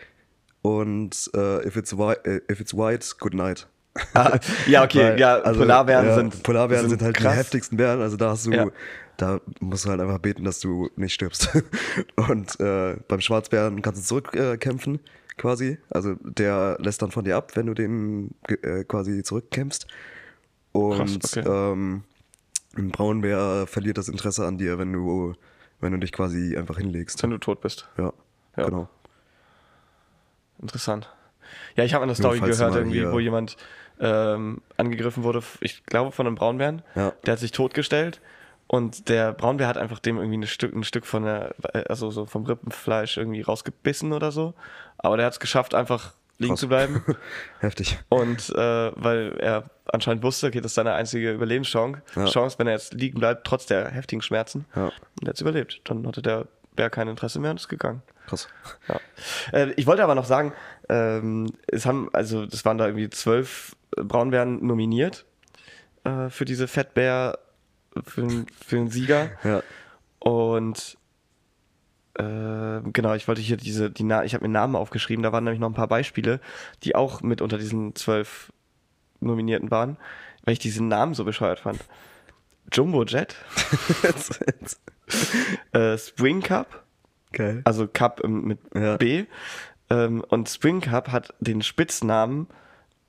Und 0.63 1.31
äh, 1.35 1.67
if, 1.67 1.77
it's 1.77 1.97
white, 1.99 2.25
äh, 2.25 2.41
if 2.51 2.61
it's 2.61 2.73
white, 2.75 3.07
good 3.19 3.35
night. 3.35 3.67
Ah, 4.15 4.39
ja, 4.67 4.85
okay, 4.85 4.99
Weil, 5.13 5.21
ja, 5.21 5.39
also, 5.41 5.61
Polarbären 5.61 6.07
ja, 6.07 6.15
sind 6.15 6.43
Polarbären 6.43 6.89
sind, 6.89 7.03
halt 7.03 7.17
krass. 7.17 7.33
die 7.33 7.39
heftigsten 7.39 7.77
Bären, 7.77 8.01
also 8.01 8.17
da 8.17 8.31
hast 8.31 8.47
du, 8.47 8.53
Ja. 8.53 8.67
Da 9.23 9.41
musst 9.61 9.85
du 9.85 9.91
halt 9.91 10.01
einfach 10.01 10.19
beten, 10.19 10.45
dass 10.45 10.61
du 10.61 10.91
nicht 10.97 11.15
stirbst. 11.15 11.49
Und 12.17 12.59
äh, 12.61 12.97
beim 13.09 13.21
Schwarzbären 13.21 13.81
kannst 13.83 14.03
du 14.03 14.07
zurückkämpfen, 14.07 14.97
äh, 14.97 14.99
quasi. 15.39 15.79
Also 15.91 16.17
der 16.23 16.77
lässt 16.81 17.03
dann 17.03 17.11
von 17.13 17.25
dir 17.25 17.37
ab, 17.37 17.53
wenn 17.55 17.67
du 17.67 17.75
den 17.75 18.33
ge- 18.47 18.59
äh, 18.63 18.85
quasi 18.85 19.23
zurückkämpfst. 19.23 19.87
Und 20.73 21.21
Krass, 21.23 21.37
okay. 21.39 21.49
ähm, 21.49 22.03
ein 22.77 22.91
Braunbär 22.91 23.67
verliert 23.67 23.99
das 23.99 24.09
Interesse 24.09 24.45
an 24.47 24.59
dir, 24.59 24.79
wenn 24.79 24.93
du, 24.93 25.35
wenn 25.81 25.93
du 25.93 25.99
dich 25.99 26.13
quasi 26.13 26.57
einfach 26.57 26.79
hinlegst. 26.79 27.23
Wenn 27.23 27.31
du 27.31 27.39
tot 27.39 27.61
bist. 27.61 27.89
Ja, 27.99 28.13
Ja. 28.57 28.65
genau. 28.65 28.89
Interessant. 30.61 31.09
Ja, 31.77 31.85
ich 31.85 31.95
habe 31.95 32.05
eine 32.05 32.15
Story 32.15 32.41
gehört, 32.41 32.75
irgendwie, 32.75 33.11
wo 33.11 33.19
jemand 33.19 33.57
ähm, 34.01 34.63
angegriffen 34.77 35.23
wurde, 35.23 35.43
ich 35.61 35.85
glaube 35.85 36.13
von 36.13 36.27
einem 36.27 36.37
Braunbären. 36.37 36.83
Ja. 36.95 37.13
Der 37.27 37.33
hat 37.33 37.39
sich 37.41 37.53
totgestellt 37.53 38.21
und 38.73 39.11
der 39.11 39.35
Braunbär 39.35 39.69
hat 39.69 39.77
einfach 39.77 39.99
dem 39.99 40.17
irgendwie 40.17 40.39
ein 40.39 40.47
Stück, 40.47 40.75
ein 40.75 40.83
Stück 40.83 41.05
von 41.05 41.25
der, 41.25 41.55
also 41.91 42.11
so 42.11 42.25
vom 42.25 42.47
Rippenfleisch 42.47 43.19
irgendwie 43.19 43.43
rausgebissen 43.43 44.15
oder 44.15 44.33
so. 44.33 44.55
Aber 44.97 45.19
der 45.19 45.27
hat 45.27 45.35
es 45.35 45.41
geschafft, 45.41 45.75
einfach 45.75 46.15
liegen 46.39 46.55
Krass. 46.55 46.61
zu 46.61 46.69
bleiben. 46.69 47.05
Heftig. 47.61 47.99
Und 48.09 48.49
äh, 48.49 48.93
weil 48.97 49.37
er 49.41 49.65
anscheinend 49.93 50.23
wusste, 50.23 50.47
okay, 50.47 50.63
das 50.63 50.71
ist 50.71 50.77
seine 50.77 50.95
einzige 50.95 51.33
Überlebenschance, 51.33 52.01
Ja. 52.17 52.25
Chance, 52.25 52.59
wenn 52.59 52.67
er 52.67 52.73
jetzt 52.73 52.95
liegen 52.95 53.21
bleibt, 53.21 53.47
trotz 53.47 53.67
der 53.67 53.91
heftigen 53.91 54.23
Schmerzen. 54.23 54.65
Ja. 54.75 54.85
Und 54.87 54.93
er 55.25 55.29
hat 55.29 55.41
überlebt. 55.43 55.83
Dann 55.85 56.07
hatte 56.07 56.23
der 56.23 56.47
Bär 56.75 56.89
kein 56.89 57.09
Interesse 57.09 57.41
mehr 57.41 57.51
und 57.51 57.59
ist 57.61 57.69
gegangen. 57.69 58.01
Krass. 58.27 58.49
Ja. 58.89 59.01
Äh, 59.53 59.73
ich 59.77 59.87
wollte 59.87 60.03
aber 60.03 60.15
noch 60.15 60.25
sagen, 60.25 60.55
ähm, 60.89 61.53
es 61.67 61.85
haben, 61.85 62.09
also 62.15 62.45
es 62.45 62.65
waren 62.65 62.79
da 62.79 62.87
irgendwie 62.87 63.11
zwölf 63.11 63.77
Braunbären 63.97 64.67
nominiert 64.67 65.27
äh, 66.05 66.31
für 66.31 66.47
diese 66.47 66.69
Fettbär, 66.69 67.39
für, 68.05 68.23
den- 68.23 68.47
für 68.67 68.77
den 68.77 68.91
Sieger. 68.91 69.31
Ja. 69.45 69.63
Und 70.19 70.97
äh, 72.15 72.81
genau, 72.93 73.15
ich 73.15 73.27
wollte 73.27 73.41
hier 73.41 73.57
diese, 73.57 73.91
die 73.91 74.05
Na 74.05 74.25
ich 74.25 74.35
habe 74.35 74.45
mir 74.47 74.53
Namen 74.53 74.77
aufgeschrieben, 74.77 75.23
da 75.23 75.33
waren 75.33 75.45
nämlich 75.45 75.61
noch 75.61 75.69
ein 75.71 75.75
paar 75.75 75.89
Beispiele, 75.89 76.41
die 76.85 76.95
auch 76.95 77.23
mit 77.23 77.41
unter 77.41 77.59
diesen 77.59 77.95
zwölf 77.97 78.53
Nominierten 79.21 79.71
waren, 79.71 79.97
weil 80.45 80.53
ich 80.53 80.59
diesen 80.59 80.89
Namen 80.89 81.15
so 81.15 81.25
bescheuert 81.25 81.61
fand. 81.61 81.81
Jumbo 82.73 83.05
Jet, 83.05 83.35
äh, 85.73 85.99
Spring 85.99 86.41
Cup, 86.43 86.85
Geil. 87.33 87.63
also 87.65 87.87
Cup 87.89 88.21
ähm, 88.25 88.45
mit 88.45 88.59
Ja. 88.75 88.97
B. 88.97 89.25
Ähm, 89.91 90.23
und 90.29 90.49
Spring 90.49 90.81
Cup 90.81 91.09
hat 91.11 91.35
den 91.41 91.63
Spitznamen 91.63 92.47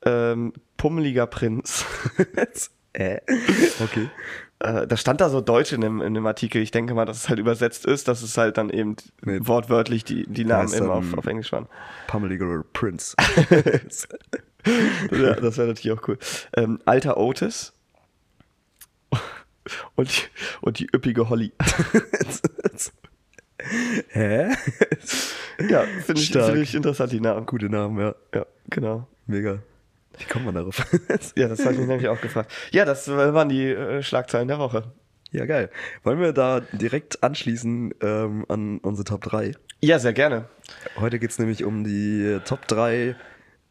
ähm, 0.04 0.52
Pummeliger 0.76 1.26
Prinz. 1.26 1.84
äh. 2.92 3.20
Okay. 3.82 4.08
Äh, 4.64 4.86
da 4.86 4.96
stand 4.96 5.20
da 5.20 5.28
so 5.28 5.40
Deutsch 5.42 5.72
in 5.72 5.80
dem, 5.82 6.00
in 6.00 6.14
dem 6.14 6.26
Artikel. 6.26 6.62
Ich 6.62 6.70
denke 6.70 6.94
mal, 6.94 7.04
dass 7.04 7.18
es 7.18 7.28
halt 7.28 7.38
übersetzt 7.38 7.84
ist, 7.84 8.08
dass 8.08 8.22
es 8.22 8.36
halt 8.38 8.56
dann 8.56 8.70
eben 8.70 8.96
Nee. 9.22 9.38
wortwörtlich 9.42 10.04
die, 10.04 10.24
die 10.26 10.44
Namen 10.44 10.64
heißt 10.68 10.80
immer 10.80 10.94
auf, 10.94 11.12
auf 11.14 11.26
Englisch 11.26 11.52
waren. 11.52 11.66
Pummeliger 12.06 12.64
Prince. 12.72 13.14
ja, 15.10 15.34
das 15.34 15.58
wäre 15.58 15.68
natürlich 15.68 15.92
auch 15.92 16.08
cool. 16.08 16.18
Ähm, 16.56 16.80
alter 16.86 17.18
Otis. 17.18 17.72
Und 19.96 20.10
die, 20.10 20.20
und 20.60 20.78
die 20.78 20.86
üppige 20.94 21.30
Holly. 21.30 21.52
Hä? 24.08 24.48
Ja, 25.70 25.84
finde 26.04 26.20
ich, 26.20 26.32
find 26.32 26.56
ich 26.58 26.74
interessant, 26.74 27.12
die 27.12 27.20
Namen. 27.20 27.46
Gute 27.46 27.70
Namen, 27.70 27.98
ja. 27.98 28.14
Ja, 28.34 28.44
genau. 28.68 29.08
Mega. 29.26 29.60
Wie 30.18 30.24
kommt 30.24 30.44
man 30.44 30.54
darauf? 30.54 30.84
Ja, 31.36 31.48
das 31.48 31.60
habe 31.60 31.72
ich 31.74 31.78
mich 31.80 31.88
nämlich 31.88 32.08
auch 32.08 32.20
gefragt. 32.20 32.52
Ja, 32.72 32.84
das 32.84 33.08
waren 33.08 33.48
die 33.48 33.64
äh, 33.70 34.02
Schlagzeilen 34.02 34.48
der 34.48 34.58
Woche. 34.58 34.92
ja, 35.32 35.44
geil. 35.46 35.70
Wollen 36.02 36.20
wir 36.20 36.32
da 36.32 36.60
direkt 36.72 37.22
anschließen 37.22 37.94
ähm, 38.00 38.44
an 38.48 38.78
unsere 38.78 39.04
Top 39.04 39.22
3? 39.22 39.52
Ja, 39.82 39.98
sehr 39.98 40.12
gerne. 40.12 40.48
Heute 40.96 41.18
geht 41.18 41.30
es 41.30 41.38
nämlich 41.38 41.64
um 41.64 41.84
die 41.84 42.38
Top 42.44 42.66
3 42.68 43.16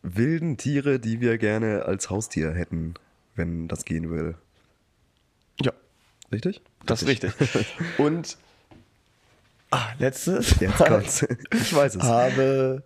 wilden 0.04 0.58
Tiere, 0.58 1.00
die 1.00 1.22
wir 1.22 1.38
gerne 1.38 1.86
als 1.86 2.10
Haustier 2.10 2.52
hätten, 2.52 2.94
wenn 3.36 3.68
das 3.70 3.86
gehen 3.86 4.10
würde. 4.10 4.36
Ja, 5.62 5.72
Richtig? 6.32 6.62
das 6.86 7.02
ist 7.04 7.08
richtig. 7.08 7.32
Und 7.98 8.38
ah, 9.72 9.88
letztes 10.00 10.60
Jetzt 10.60 10.80
Mal 10.80 10.90
kommt's. 10.90 11.26
Ich 11.54 11.74
weiß 11.74 11.96
es. 11.96 12.04
habe 12.04 12.84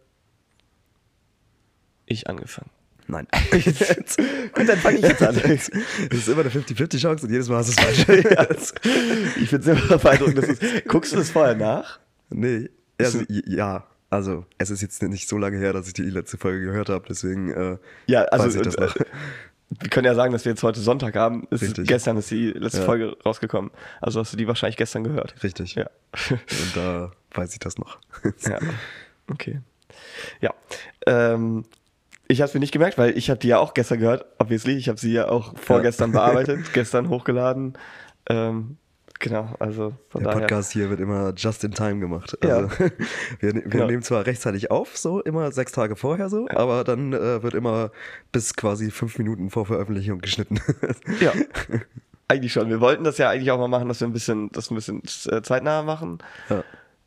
ich 2.05 2.27
angefangen. 2.29 2.69
Nein. 3.07 3.27
Gut, 3.51 4.67
dann 4.67 4.77
fange 4.79 4.97
ich 4.97 5.03
jetzt 5.03 5.23
an. 5.23 5.35
Es 5.45 5.69
ist 5.69 6.27
immer 6.27 6.41
eine 6.41 6.49
50-50 6.49 6.99
Chance 6.99 7.25
und 7.25 7.31
jedes 7.31 7.47
Mal 7.49 7.57
hast 7.57 7.77
du 7.77 7.81
es 7.81 8.05
falsch. 8.05 8.73
Ich 9.41 9.49
finde 9.49 9.71
es 9.71 9.79
immer 9.87 9.97
beeindruckend. 9.97 10.59
Guckst 10.87 11.13
du 11.13 11.17
das 11.17 11.31
vorher 11.31 11.55
nach? 11.55 11.99
nee. 12.29 12.69
Also, 12.99 13.21
ja. 13.29 13.85
Also, 14.09 14.45
es 14.57 14.69
ist 14.71 14.81
jetzt 14.81 15.03
nicht 15.03 15.27
so 15.27 15.37
lange 15.37 15.57
her, 15.57 15.73
dass 15.73 15.87
ich 15.87 15.93
die 15.93 16.03
letzte 16.03 16.37
Folge 16.37 16.61
gehört 16.65 16.87
habe, 16.89 17.05
deswegen 17.09 17.51
äh, 17.51 17.77
Ja, 18.07 18.23
also 18.23 18.45
weiß 18.45 18.55
ich 18.55 18.61
das 18.61 18.77
noch. 18.77 18.95
äh, 18.95 19.05
wir 19.69 19.89
können 19.89 20.05
ja 20.05 20.15
sagen, 20.15 20.31
dass 20.31 20.45
wir 20.45 20.51
jetzt 20.53 20.63
heute 20.63 20.79
Sonntag 20.79 21.15
haben. 21.15 21.45
Ist, 21.51 21.61
Richtig. 21.61 21.87
gestern 21.87 22.15
ist 22.17 22.31
die 22.31 22.51
letzte 22.51 22.79
Ja. 22.79 22.85
Folge 22.85 23.17
rausgekommen. 23.25 23.69
Also 23.99 24.21
hast 24.21 24.31
du 24.31 24.37
die 24.37 24.47
wahrscheinlich 24.47 24.77
gestern 24.77 25.03
gehört. 25.03 25.35
Richtig. 25.43 25.75
Ja. 25.75 25.89
Und 26.31 26.75
da 26.75 27.11
weiß 27.33 27.51
ich 27.53 27.59
das 27.59 27.77
noch. 27.77 27.99
ja. 28.47 28.59
Okay. 29.29 29.59
Ja. 30.39 30.53
Ähm, 31.05 31.65
ich 32.27 32.41
habe 32.41 32.47
es 32.49 32.53
mir 32.53 32.59
nicht 32.59 32.71
gemerkt, 32.73 32.97
weil 32.97 33.17
ich 33.17 33.29
habe 33.29 33.39
die 33.39 33.47
ja 33.47 33.59
auch 33.59 33.73
gestern 33.73 33.99
gehört, 33.99 34.25
obviously. 34.39 34.75
Ich 34.75 34.89
habe 34.89 34.99
sie 34.99 35.13
ja 35.13 35.29
auch 35.29 35.57
vorgestern 35.57 36.11
bearbeitet, 36.11 36.59
gestern 36.73 37.09
hochgeladen. 37.09 37.77
Ähm, 38.29 38.77
genau, 39.19 39.55
also 39.59 39.93
von 40.09 40.23
Der 40.23 40.31
daher. 40.33 40.41
Podcast 40.47 40.71
hier 40.73 40.89
wird 40.89 40.99
immer 40.99 41.33
just 41.35 41.63
in 41.63 41.71
time 41.71 41.99
gemacht. 41.99 42.37
Ja. 42.43 42.57
Also, 42.57 42.69
wir 43.39 43.53
wir 43.55 43.61
Genau. 43.61 43.85
nehmen 43.87 44.03
zwar 44.03 44.25
rechtzeitig 44.25 44.69
auf, 44.71 44.97
so 44.97 45.21
immer 45.21 45.51
sechs 45.51 45.71
Tage 45.71 45.95
vorher 45.95 46.29
so, 46.29 46.47
aber 46.49 46.83
dann 46.83 47.13
äh, 47.13 47.41
wird 47.43 47.53
immer 47.53 47.91
bis 48.31 48.55
quasi 48.55 48.91
fünf 48.91 49.17
Minuten 49.17 49.49
vor 49.49 49.65
Veröffentlichung 49.65 50.19
geschnitten. 50.19 50.59
Ja. 51.21 51.31
Eigentlich 52.29 52.51
schon. 52.51 52.69
Wir 52.69 52.81
wollten 52.81 53.05
das 53.05 53.17
ja 53.17 53.29
eigentlich 53.29 53.51
auch 53.51 53.57
mal 53.57 53.69
machen, 53.69 53.87
dass 53.87 54.01
wir 54.01 54.07
ein 54.07 54.11
bisschen, 54.11 54.51
das 54.51 54.69
ein 54.69 54.75
bisschen 54.75 55.01
äh, 55.31 55.41
zeitnah 55.41 55.81
machen. 55.83 56.17
ja. 56.49 56.61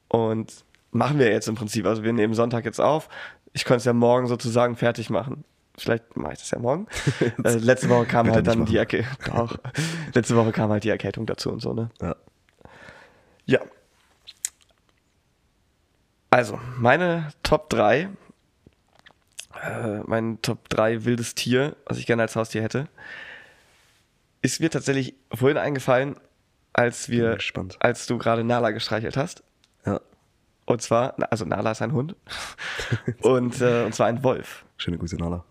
Und 0.09 0.65
machen 0.93 1.19
wir 1.19 1.31
jetzt 1.31 1.47
im 1.47 1.55
Prinzip. 1.55 1.85
Also 1.87 2.03
wir 2.03 2.13
nehmen 2.15 2.33
Sonntag 2.35 2.65
jetzt 2.65 2.81
auf. 2.81 3.09
Ich 3.53 3.65
könnte 3.65 3.79
es 3.79 3.85
ja 3.85 3.93
morgen 3.93 4.27
sozusagen 4.27 4.77
fertig 4.77 5.11
machen. 5.11 5.45
Vielleicht 5.77 6.17
mache 6.17 6.35
ich 6.35 6.39
das 6.41 6.51
ja 6.51 6.59
morgen. 6.59 6.87
äh, 7.45 7.57
letzte 7.57 7.89
Woche 7.89 8.05
kam 8.07 8.31
halt 8.31 8.47
dann 8.47 8.67
die 8.67 8.77
Erkältung. 8.77 9.17
Doch. 9.25 9.59
Letzte 10.15 10.37
Woche 10.37 10.53
kam 10.53 10.71
halt 10.71 10.85
die 10.85 10.91
Erkältung 10.91 11.27
dazu 11.27 11.51
und 11.51 11.61
so, 11.61 11.73
ne? 11.73 11.91
ja. 12.01 12.17
Ja. 13.47 13.61
Also, 16.29 16.61
meine 16.77 17.33
Top 17.43 17.71
3, 17.71 18.09
äh, 19.63 19.99
mein 20.07 20.41
Top 20.43 20.69
3 20.69 21.05
wildes 21.05 21.35
Tier, 21.35 21.75
was 21.87 21.99
ich 21.99 22.07
gerne 22.07 22.23
als 22.23 22.37
Haustier 22.37 22.63
hätte, 22.63 22.89
ist 24.43 24.61
mir 24.61 24.71
tatsächlich 24.71 25.15
vorhin 25.35 25.59
eingefallen, 25.59 26.17
als 26.73 27.09
wir, 27.09 27.39
als 27.81 28.07
du 28.07 28.19
gerade 28.19 28.45
Nala 28.45 28.71
gestreichelt 28.71 29.17
hast. 29.17 29.43
Und 30.71 30.81
zwar, 30.81 31.17
also 31.33 31.45
Nala 31.45 31.73
ist 31.73 31.83
ein 31.83 31.93
Hund. 31.93 32.15
und, 33.23 33.61
äh, 33.61 33.83
und 33.85 33.93
zwar 33.93 34.07
ein 34.07 34.23
Wolf. 34.23 34.65
Schöne 34.77 34.99
Grüße, 34.99 35.17
Nala. 35.17 35.45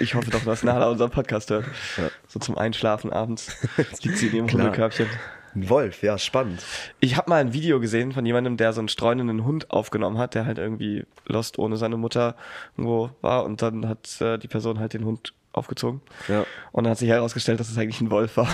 Ich 0.00 0.14
hoffe 0.14 0.30
doch, 0.30 0.42
dass 0.44 0.62
Nala 0.62 0.88
unseren 0.88 1.10
Podcast 1.10 1.50
hört. 1.50 1.66
Ja. 1.98 2.08
So 2.26 2.40
zum 2.40 2.56
Einschlafen 2.56 3.12
abends. 3.12 3.54
Liegt 4.02 4.16
sie 4.16 4.28
in 4.28 4.36
ihrem. 4.36 4.50
Hundekörbchen. 4.50 5.08
Ein 5.54 5.68
Wolf, 5.68 6.02
ja, 6.02 6.16
spannend. 6.16 6.62
Ich 7.00 7.18
habe 7.18 7.28
mal 7.28 7.36
ein 7.36 7.52
Video 7.52 7.80
gesehen 7.80 8.12
von 8.12 8.24
jemandem, 8.24 8.56
der 8.56 8.72
so 8.72 8.80
einen 8.80 8.88
streunenden 8.88 9.44
Hund 9.44 9.70
aufgenommen 9.70 10.16
hat, 10.16 10.34
der 10.34 10.46
halt 10.46 10.56
irgendwie 10.56 11.04
lost 11.26 11.58
ohne 11.58 11.76
seine 11.76 11.98
Mutter 11.98 12.34
irgendwo 12.78 13.10
war 13.20 13.44
und 13.44 13.60
dann 13.60 13.88
hat 13.88 14.20
äh, 14.22 14.38
die 14.38 14.48
Person 14.48 14.78
halt 14.78 14.94
den 14.94 15.04
Hund 15.04 15.34
aufgezogen. 15.52 16.00
Ja. 16.28 16.44
Und 16.72 16.84
dann 16.84 16.92
hat 16.92 16.98
sich 16.98 17.08
herausgestellt, 17.08 17.60
dass 17.60 17.70
es 17.70 17.76
eigentlich 17.76 18.00
ein 18.00 18.10
Wolf 18.10 18.36
war. 18.36 18.48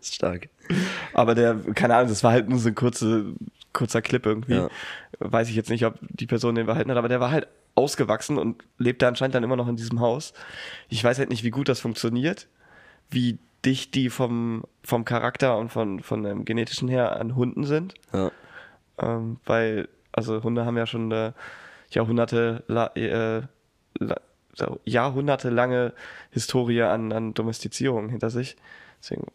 Ist 0.00 0.14
stark. 0.16 0.48
Aber 1.14 1.34
der, 1.34 1.56
keine 1.74 1.94
Ahnung, 1.96 2.08
das 2.08 2.22
war 2.24 2.32
halt 2.32 2.48
nur 2.48 2.58
so 2.58 2.68
ein 2.68 2.74
kurze, 2.74 3.32
kurzer 3.72 4.02
Clip 4.02 4.24
irgendwie. 4.24 4.54
Ja. 4.54 4.68
Weiß 5.18 5.48
ich 5.48 5.56
jetzt 5.56 5.70
nicht, 5.70 5.84
ob 5.84 5.98
die 6.00 6.26
Person 6.26 6.54
den 6.54 6.66
behalten 6.66 6.90
hat, 6.90 6.98
aber 6.98 7.08
der 7.08 7.20
war 7.20 7.30
halt 7.30 7.48
ausgewachsen 7.74 8.38
und 8.38 8.64
lebte 8.76 9.06
anscheinend 9.06 9.34
dann 9.34 9.44
immer 9.44 9.56
noch 9.56 9.68
in 9.68 9.76
diesem 9.76 10.00
Haus. 10.00 10.32
Ich 10.88 11.02
weiß 11.02 11.18
halt 11.18 11.30
nicht, 11.30 11.44
wie 11.44 11.50
gut 11.50 11.68
das 11.68 11.80
funktioniert, 11.80 12.48
wie 13.10 13.38
dicht 13.64 13.94
die 13.94 14.10
vom, 14.10 14.64
vom 14.82 15.04
Charakter 15.04 15.56
und 15.58 15.70
von, 15.70 16.00
von 16.00 16.22
dem 16.22 16.44
genetischen 16.44 16.88
her 16.88 17.18
an 17.20 17.36
Hunden 17.36 17.64
sind. 17.64 17.94
Ja. 18.12 18.30
Ähm, 18.98 19.38
weil, 19.44 19.88
also 20.12 20.42
Hunde 20.42 20.64
haben 20.64 20.76
ja 20.76 20.86
schon 20.86 21.10
äh, 21.12 21.32
Jahrhunderte, 21.90 22.64
la, 22.66 22.86
äh, 22.96 23.42
la, 23.98 24.16
jahrhundertelange 24.84 25.92
Historie 26.30 26.82
an, 26.82 27.12
an 27.12 27.34
Domestizierung 27.34 28.08
hinter 28.08 28.30
sich. 28.30 28.56
Deswegen 29.00 29.26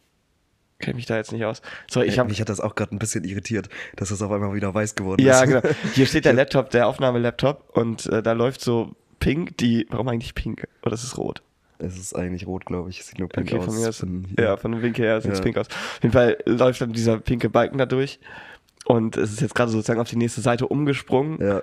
kenne 0.78 0.92
ich 0.92 0.96
mich 0.96 1.06
da 1.06 1.16
jetzt 1.16 1.32
nicht 1.32 1.44
aus. 1.44 1.62
So, 1.90 2.02
ich 2.02 2.18
habe 2.18 2.28
Mich 2.28 2.40
hat 2.40 2.48
das 2.48 2.60
auch 2.60 2.74
gerade 2.74 2.94
ein 2.94 2.98
bisschen 2.98 3.24
irritiert, 3.24 3.68
dass 3.96 4.08
das 4.10 4.20
auf 4.22 4.30
einmal 4.32 4.54
wieder 4.54 4.74
weiß 4.74 4.94
geworden 4.94 5.22
ja, 5.24 5.42
ist. 5.42 5.48
genau. 5.48 5.60
Hier 5.94 6.06
steht 6.06 6.24
der 6.24 6.32
Laptop, 6.34 6.70
der 6.70 6.86
Aufnahmelaptop 6.88 7.76
und 7.76 8.06
äh, 8.06 8.22
da 8.22 8.32
läuft 8.32 8.60
so 8.60 8.92
pink, 9.20 9.56
die, 9.58 9.86
warum 9.90 10.08
eigentlich 10.08 10.34
pink? 10.34 10.66
Oder 10.82 10.94
ist 10.94 11.04
es 11.04 11.16
rot? 11.16 11.42
Es 11.78 11.96
ist 11.98 12.14
eigentlich 12.14 12.46
rot, 12.46 12.66
glaube 12.66 12.90
ich. 12.90 13.00
Es 13.00 13.08
sieht 13.08 13.18
nur 13.18 13.28
pink 13.28 13.48
Okay, 13.48 13.58
aus. 13.58 13.64
von 13.64 13.74
mir 13.74 13.88
ist, 13.88 13.98
Von 14.00 14.24
hier. 14.36 14.44
ja, 14.44 14.56
von 14.56 14.72
dem 14.72 14.82
Winkel 14.82 15.04
her 15.04 15.20
sieht 15.20 15.32
es 15.32 15.38
Ja. 15.38 15.44
pink 15.44 15.56
aus. 15.58 15.66
Auf 15.68 15.98
jeden 16.02 16.12
Fall 16.12 16.36
läuft 16.46 16.80
dann 16.80 16.92
dieser 16.92 17.18
pinke 17.18 17.48
Balken 17.50 17.78
da 17.78 17.86
durch 17.86 18.20
und 18.84 19.16
es 19.16 19.32
ist 19.32 19.40
jetzt 19.40 19.54
gerade 19.54 19.70
sozusagen 19.70 20.00
auf 20.00 20.08
die 20.10 20.16
nächste 20.16 20.40
Seite 20.40 20.66
umgesprungen, 20.68 21.40
ja. 21.40 21.62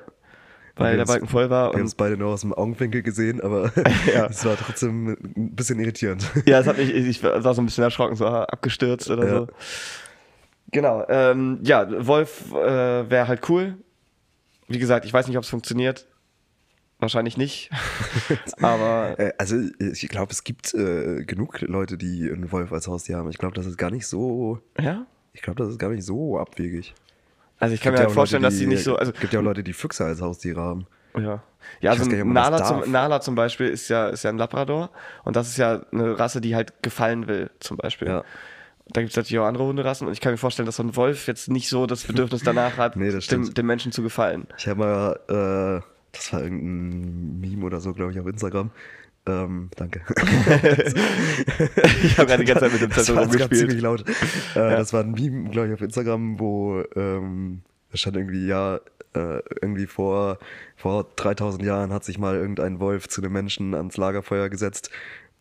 Weil 0.75 0.98
der 0.98 1.06
Balken 1.06 1.28
voll 1.28 1.50
war 1.50 1.72
Wir 1.74 1.80
haben 1.80 1.86
es 1.86 1.96
beide 1.96 2.18
nur 2.18 2.30
aus 2.30 2.42
dem 2.42 2.54
Augenwinkel 2.54 3.01
gesehen, 3.01 3.42
aber 3.42 3.72
Ja. 4.13 4.28
es 4.28 4.44
war 4.46 4.56
trotzdem 4.58 5.10
ein 5.36 5.56
bisschen 5.56 5.80
irritierend. 5.80 6.30
ja, 6.46 6.60
es 6.60 6.68
hat 6.68 6.78
mich, 6.78 6.94
ich 6.94 7.24
war 7.24 7.54
so 7.54 7.62
ein 7.62 7.66
bisschen 7.66 7.84
erschrocken, 7.84 8.16
so 8.16 8.25
ah, 8.25 8.44
abgestürzt 8.46 9.10
oder 9.10 9.25
Ja. 9.28 9.38
so. 9.40 9.48
Genau, 10.72 11.06
ähm, 11.10 11.60
ja, 11.63 12.08
Wolf 12.08 12.51
äh, 12.54 13.10
wäre 13.10 13.28
halt 13.28 13.48
cool. 13.50 13.75
Wie 14.70 14.80
gesagt, 14.80 15.06
ich 15.06 15.12
weiß 15.13 15.28
nicht, 15.28 15.36
ob 15.38 15.44
es 15.44 15.50
funktioniert. 15.50 16.08
Wahrscheinlich 17.00 17.36
nicht. 17.36 17.70
Aber 18.62 19.16
Äh, 19.20 19.34
Also 19.38 19.58
ich 19.80 20.08
glaube, 20.08 20.32
es 20.32 20.44
gibt 20.44 20.74
äh, 20.74 21.24
genug 21.25 21.60
Leute, 21.62 21.98
die 21.98 22.30
einen 22.32 22.51
Wolf 22.51 22.72
als 22.72 22.88
Haustier 22.88 23.18
haben. 23.18 23.30
Ich 23.30 23.38
glaube, 23.38 23.56
das 23.56 23.66
ist 23.66 23.78
gar 23.78 23.90
nicht 23.92 24.08
so. 24.08 24.60
ja, 24.80 25.06
Ich 25.34 25.42
glaube, 25.42 25.62
das 25.62 25.70
ist 25.74 25.80
gar 25.80 25.90
nicht 25.90 26.06
so 26.06 26.38
abwegig. 26.40 26.94
Also 27.62 27.75
ich 27.75 27.82
kann 27.82 27.94
mir 27.94 28.00
halt 28.00 28.12
vorstellen, 28.12 28.44
Leute, 28.44 28.53
dass 28.53 28.60
sie 28.60 28.68
nicht 28.68 28.84
so, 28.84 28.96
also 28.96 29.12
gibt 29.12 29.34
ja 29.34 29.39
auch 29.39 29.44
Leute, 29.44 29.63
die 29.63 29.74
Füchse 29.74 30.03
als 30.03 30.22
Haustiere 30.22 30.60
haben. 30.60 30.88
Ja, 31.15 31.44
ja 31.80 31.91
also 31.91 32.01
weiß 32.01 32.10
gar 32.10 32.18
nicht, 32.18 32.34
Nala 32.34 32.63
zum, 32.63 32.91
Nala 32.91 33.22
zum 33.22 33.36
Beispiel 33.36 33.68
ist 33.68 33.88
ja, 33.89 34.10
ist 34.10 34.24
ja 34.24 34.30
ein 34.30 34.38
Labrador 34.38 34.89
und 35.24 35.36
das 35.36 35.48
ist 35.48 35.58
ja 35.58 35.82
eine 35.91 36.18
Rasse, 36.18 36.41
die 36.41 36.56
halt 36.56 36.82
gefallen 36.82 37.27
will, 37.27 37.51
zum 37.60 37.77
Beispiel. 37.77 38.08
Ja. 38.08 38.24
Da 38.88 39.01
gibt 39.01 39.12
es 39.12 39.18
natürlich 39.18 39.39
auch 39.39 39.46
andere 39.46 39.65
Hunderassen 39.65 40.08
und 40.08 40.13
ich 40.13 40.22
kann 40.22 40.34
mir 40.34 40.38
vorstellen, 40.38 40.65
dass 40.65 40.77
so 40.77 40.84
ein 40.84 40.96
Wolf 40.96 41.27
jetzt 41.27 41.50
nicht 41.50 41.70
so 41.70 41.86
das 41.86 42.03
Bedürfnis 42.03 42.44
danach 42.44 42.77
hat, 42.77 42.96
Nee, 42.98 43.12
dem, 43.12 43.53
dem 43.53 43.65
Menschen 43.65 43.91
zu 43.91 44.01
gefallen. 44.01 44.48
Ich 44.58 44.68
habe 44.68 44.80
mal, 44.80 45.20
äh, 45.30 45.86
das 46.12 46.34
war 46.34 46.41
irgendein 46.41 47.39
Meme 47.39 47.65
oder 47.65 47.80
so, 47.80 47.94
glaube 47.94 48.12
ich, 48.12 48.20
auf 48.20 48.27
Instagram. 48.27 48.72
Ähm, 49.28 49.70
danke. 49.75 50.01
Ich 52.04 52.18
habe 52.18 52.28
gerade 52.28 52.38
die 52.44 52.46
ganze 52.46 52.66
Zeit 52.66 52.74
mit 52.74 52.82
dem 52.82 52.92
das 52.92 53.06
Zettel 53.06 53.16
war 53.16 53.24
jetzt 53.24 53.38
gerade 53.38 53.54
rumgespielt. 53.54 53.60
ziemlich 53.60 53.82
laut. 53.82 54.01
Äh, 54.56 54.75
Das 54.75 54.94
war 54.94 55.01
ein 55.04 55.12
Meme, 55.12 55.50
glaube 55.50 55.68
ich, 55.68 55.74
auf 55.74 55.82
Instagram, 55.82 56.40
wo 56.40 56.84
ähm, 56.96 57.62
da 57.92 57.98
stand 57.98 58.18
irgendwie, 58.18 58.48
ja, 58.48 58.78
äh, 59.13 59.42
irgendwie 59.62 59.88
vor, 59.88 60.40
vor 60.75 61.06
3000 61.18 61.63
Jahren 61.63 61.92
hat 61.94 62.04
sich 62.04 62.18
mal 62.18 62.36
irgendein 62.36 62.80
Wolf 62.80 63.08
zu 63.10 63.22
einem 63.22 63.34
Menschen 63.34 63.75
ans 63.75 63.98
Lagerfeuer 63.98 64.50
gesetzt 64.50 64.90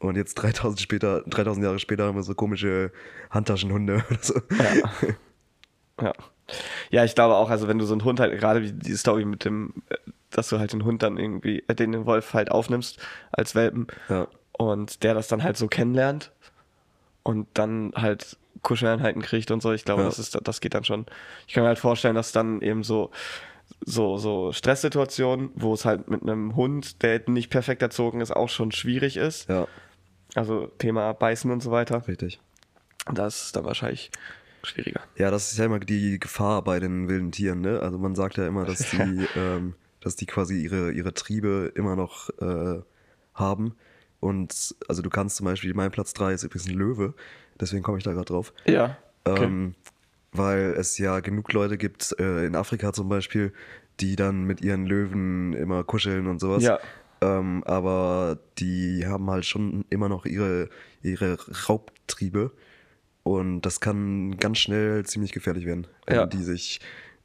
Und 0.00 0.16
jetzt 0.16 0.34
3000, 0.34 0.80
später, 0.80 1.22
3000 1.22 1.64
Jahre 1.64 1.78
später 1.78 2.04
haben 2.06 2.16
wir 2.16 2.22
so 2.24 2.34
komische 2.34 2.90
Handtaschenhunde 3.30 4.02
oder 4.10 4.18
so. 4.20 4.40
Ja. 4.58 6.04
ja. 6.06 6.12
Ja, 6.90 7.04
ich 7.04 7.14
glaube 7.14 7.36
auch, 7.36 7.48
also 7.48 7.68
wenn 7.68 7.78
du 7.78 7.84
so 7.84 7.94
einen 7.94 8.02
Hund 8.04 8.18
halt, 8.18 8.36
gerade 8.40 8.62
wie 8.62 8.72
die 8.72 8.96
Story 8.96 9.24
mit 9.24 9.44
dem, 9.44 9.72
äh, 9.88 9.96
dass 10.30 10.48
du 10.48 10.58
halt 10.58 10.72
den 10.72 10.84
Hund 10.84 11.02
dann 11.02 11.16
irgendwie, 11.18 11.62
äh, 11.68 11.74
den, 11.74 11.92
den 11.92 12.06
Wolf 12.06 12.34
halt 12.34 12.50
aufnimmst 12.50 12.98
als 13.32 13.54
Welpen 13.54 13.86
Ja. 14.08 14.28
und 14.52 15.02
der 15.02 15.14
das 15.14 15.28
dann 15.28 15.42
halt 15.42 15.56
so 15.56 15.66
kennenlernt 15.68 16.32
und 17.22 17.48
dann 17.54 17.92
halt 17.96 18.36
Kuscheleinheiten 18.62 19.22
kriegt 19.22 19.50
und 19.50 19.62
so, 19.62 19.72
ich 19.72 19.84
glaube, 19.84 20.02
Ja. 20.02 20.08
das 20.08 20.18
ist, 20.18 20.38
das 20.42 20.60
geht 20.60 20.74
dann 20.74 20.84
schon. 20.84 21.06
Ich 21.46 21.54
kann 21.54 21.62
mir 21.62 21.68
halt 21.68 21.78
vorstellen, 21.78 22.14
dass 22.14 22.32
dann 22.32 22.60
eben 22.62 22.82
so, 22.82 23.10
so, 23.84 24.16
so 24.18 24.52
Stresssituationen, 24.52 25.50
wo 25.54 25.72
es 25.74 25.84
halt 25.84 26.08
mit 26.10 26.22
einem 26.22 26.56
Hund, 26.56 27.02
der 27.02 27.22
nicht 27.28 27.50
perfekt 27.50 27.82
erzogen 27.82 28.20
ist, 28.20 28.30
auch 28.32 28.48
schon 28.48 28.72
schwierig 28.72 29.16
ist. 29.16 29.48
Ja, 29.48 29.66
Also 30.34 30.66
Thema 30.78 31.12
Beißen 31.12 31.50
und 31.50 31.62
so 31.62 31.70
weiter. 31.70 32.06
richtig. 32.06 32.40
Das 33.12 33.46
ist 33.46 33.56
dann 33.56 33.64
wahrscheinlich 33.64 34.10
schwieriger. 34.62 35.00
Ja, 35.16 35.30
das 35.30 35.50
ist 35.52 35.58
ja 35.58 35.64
immer 35.64 35.80
die 35.80 36.18
Gefahr 36.20 36.62
bei 36.62 36.80
den 36.80 37.08
wilden 37.08 37.32
Tieren, 37.32 37.62
ne? 37.62 37.80
Also 37.80 37.96
man 37.98 38.14
sagt 38.14 38.36
ja 38.36 38.46
immer, 38.46 38.66
dass 38.66 38.90
die, 38.90 39.26
ähm, 39.36 39.74
dass 40.00 40.16
die 40.16 40.26
quasi 40.26 40.60
ihre, 40.62 40.92
ihre 40.92 41.14
Triebe 41.14 41.72
immer 41.74 41.96
noch 41.96 42.30
äh, 42.40 42.80
haben. 43.34 43.74
Und 44.20 44.74
also 44.88 45.02
du 45.02 45.10
kannst 45.10 45.36
zum 45.36 45.46
Beispiel, 45.46 45.72
mein 45.74 45.90
Platz 45.90 46.12
3 46.14 46.32
ist 46.34 46.42
übrigens 46.44 46.68
ein 46.68 46.74
Löwe, 46.76 47.14
deswegen 47.58 47.82
komme 47.82 47.98
ich 47.98 48.04
da 48.04 48.12
gerade 48.12 48.26
drauf. 48.26 48.52
Ja. 48.66 48.96
Okay. 49.24 49.44
Ähm, 49.44 49.74
weil 50.32 50.74
es 50.78 50.96
ja 50.98 51.20
genug 51.20 51.52
Leute 51.52 51.76
gibt, 51.76 52.14
äh, 52.18 52.46
in 52.46 52.54
Afrika 52.54 52.92
zum 52.92 53.08
Beispiel, 53.08 53.52
die 53.98 54.16
dann 54.16 54.44
mit 54.44 54.60
ihren 54.62 54.86
Löwen 54.86 55.52
immer 55.54 55.84
kuscheln 55.84 56.26
und 56.26 56.38
sowas. 56.40 56.62
Ja. 56.62 56.78
Ähm, 57.20 57.62
aber 57.64 58.38
die 58.58 59.04
haben 59.06 59.28
halt 59.30 59.44
schon 59.44 59.84
immer 59.90 60.08
noch 60.08 60.24
ihre, 60.26 60.68
ihre 61.02 61.36
Raubtriebe. 61.68 62.52
Und 63.22 63.62
das 63.62 63.80
kann 63.80 64.36
ganz 64.38 64.58
schnell 64.58 65.04
ziemlich 65.04 65.32
gefährlich 65.32 65.66
werden, 65.66 65.86
wenn 66.06 66.16
Ja. 66.16 66.26
die 66.26 66.42
sich, 66.42 66.80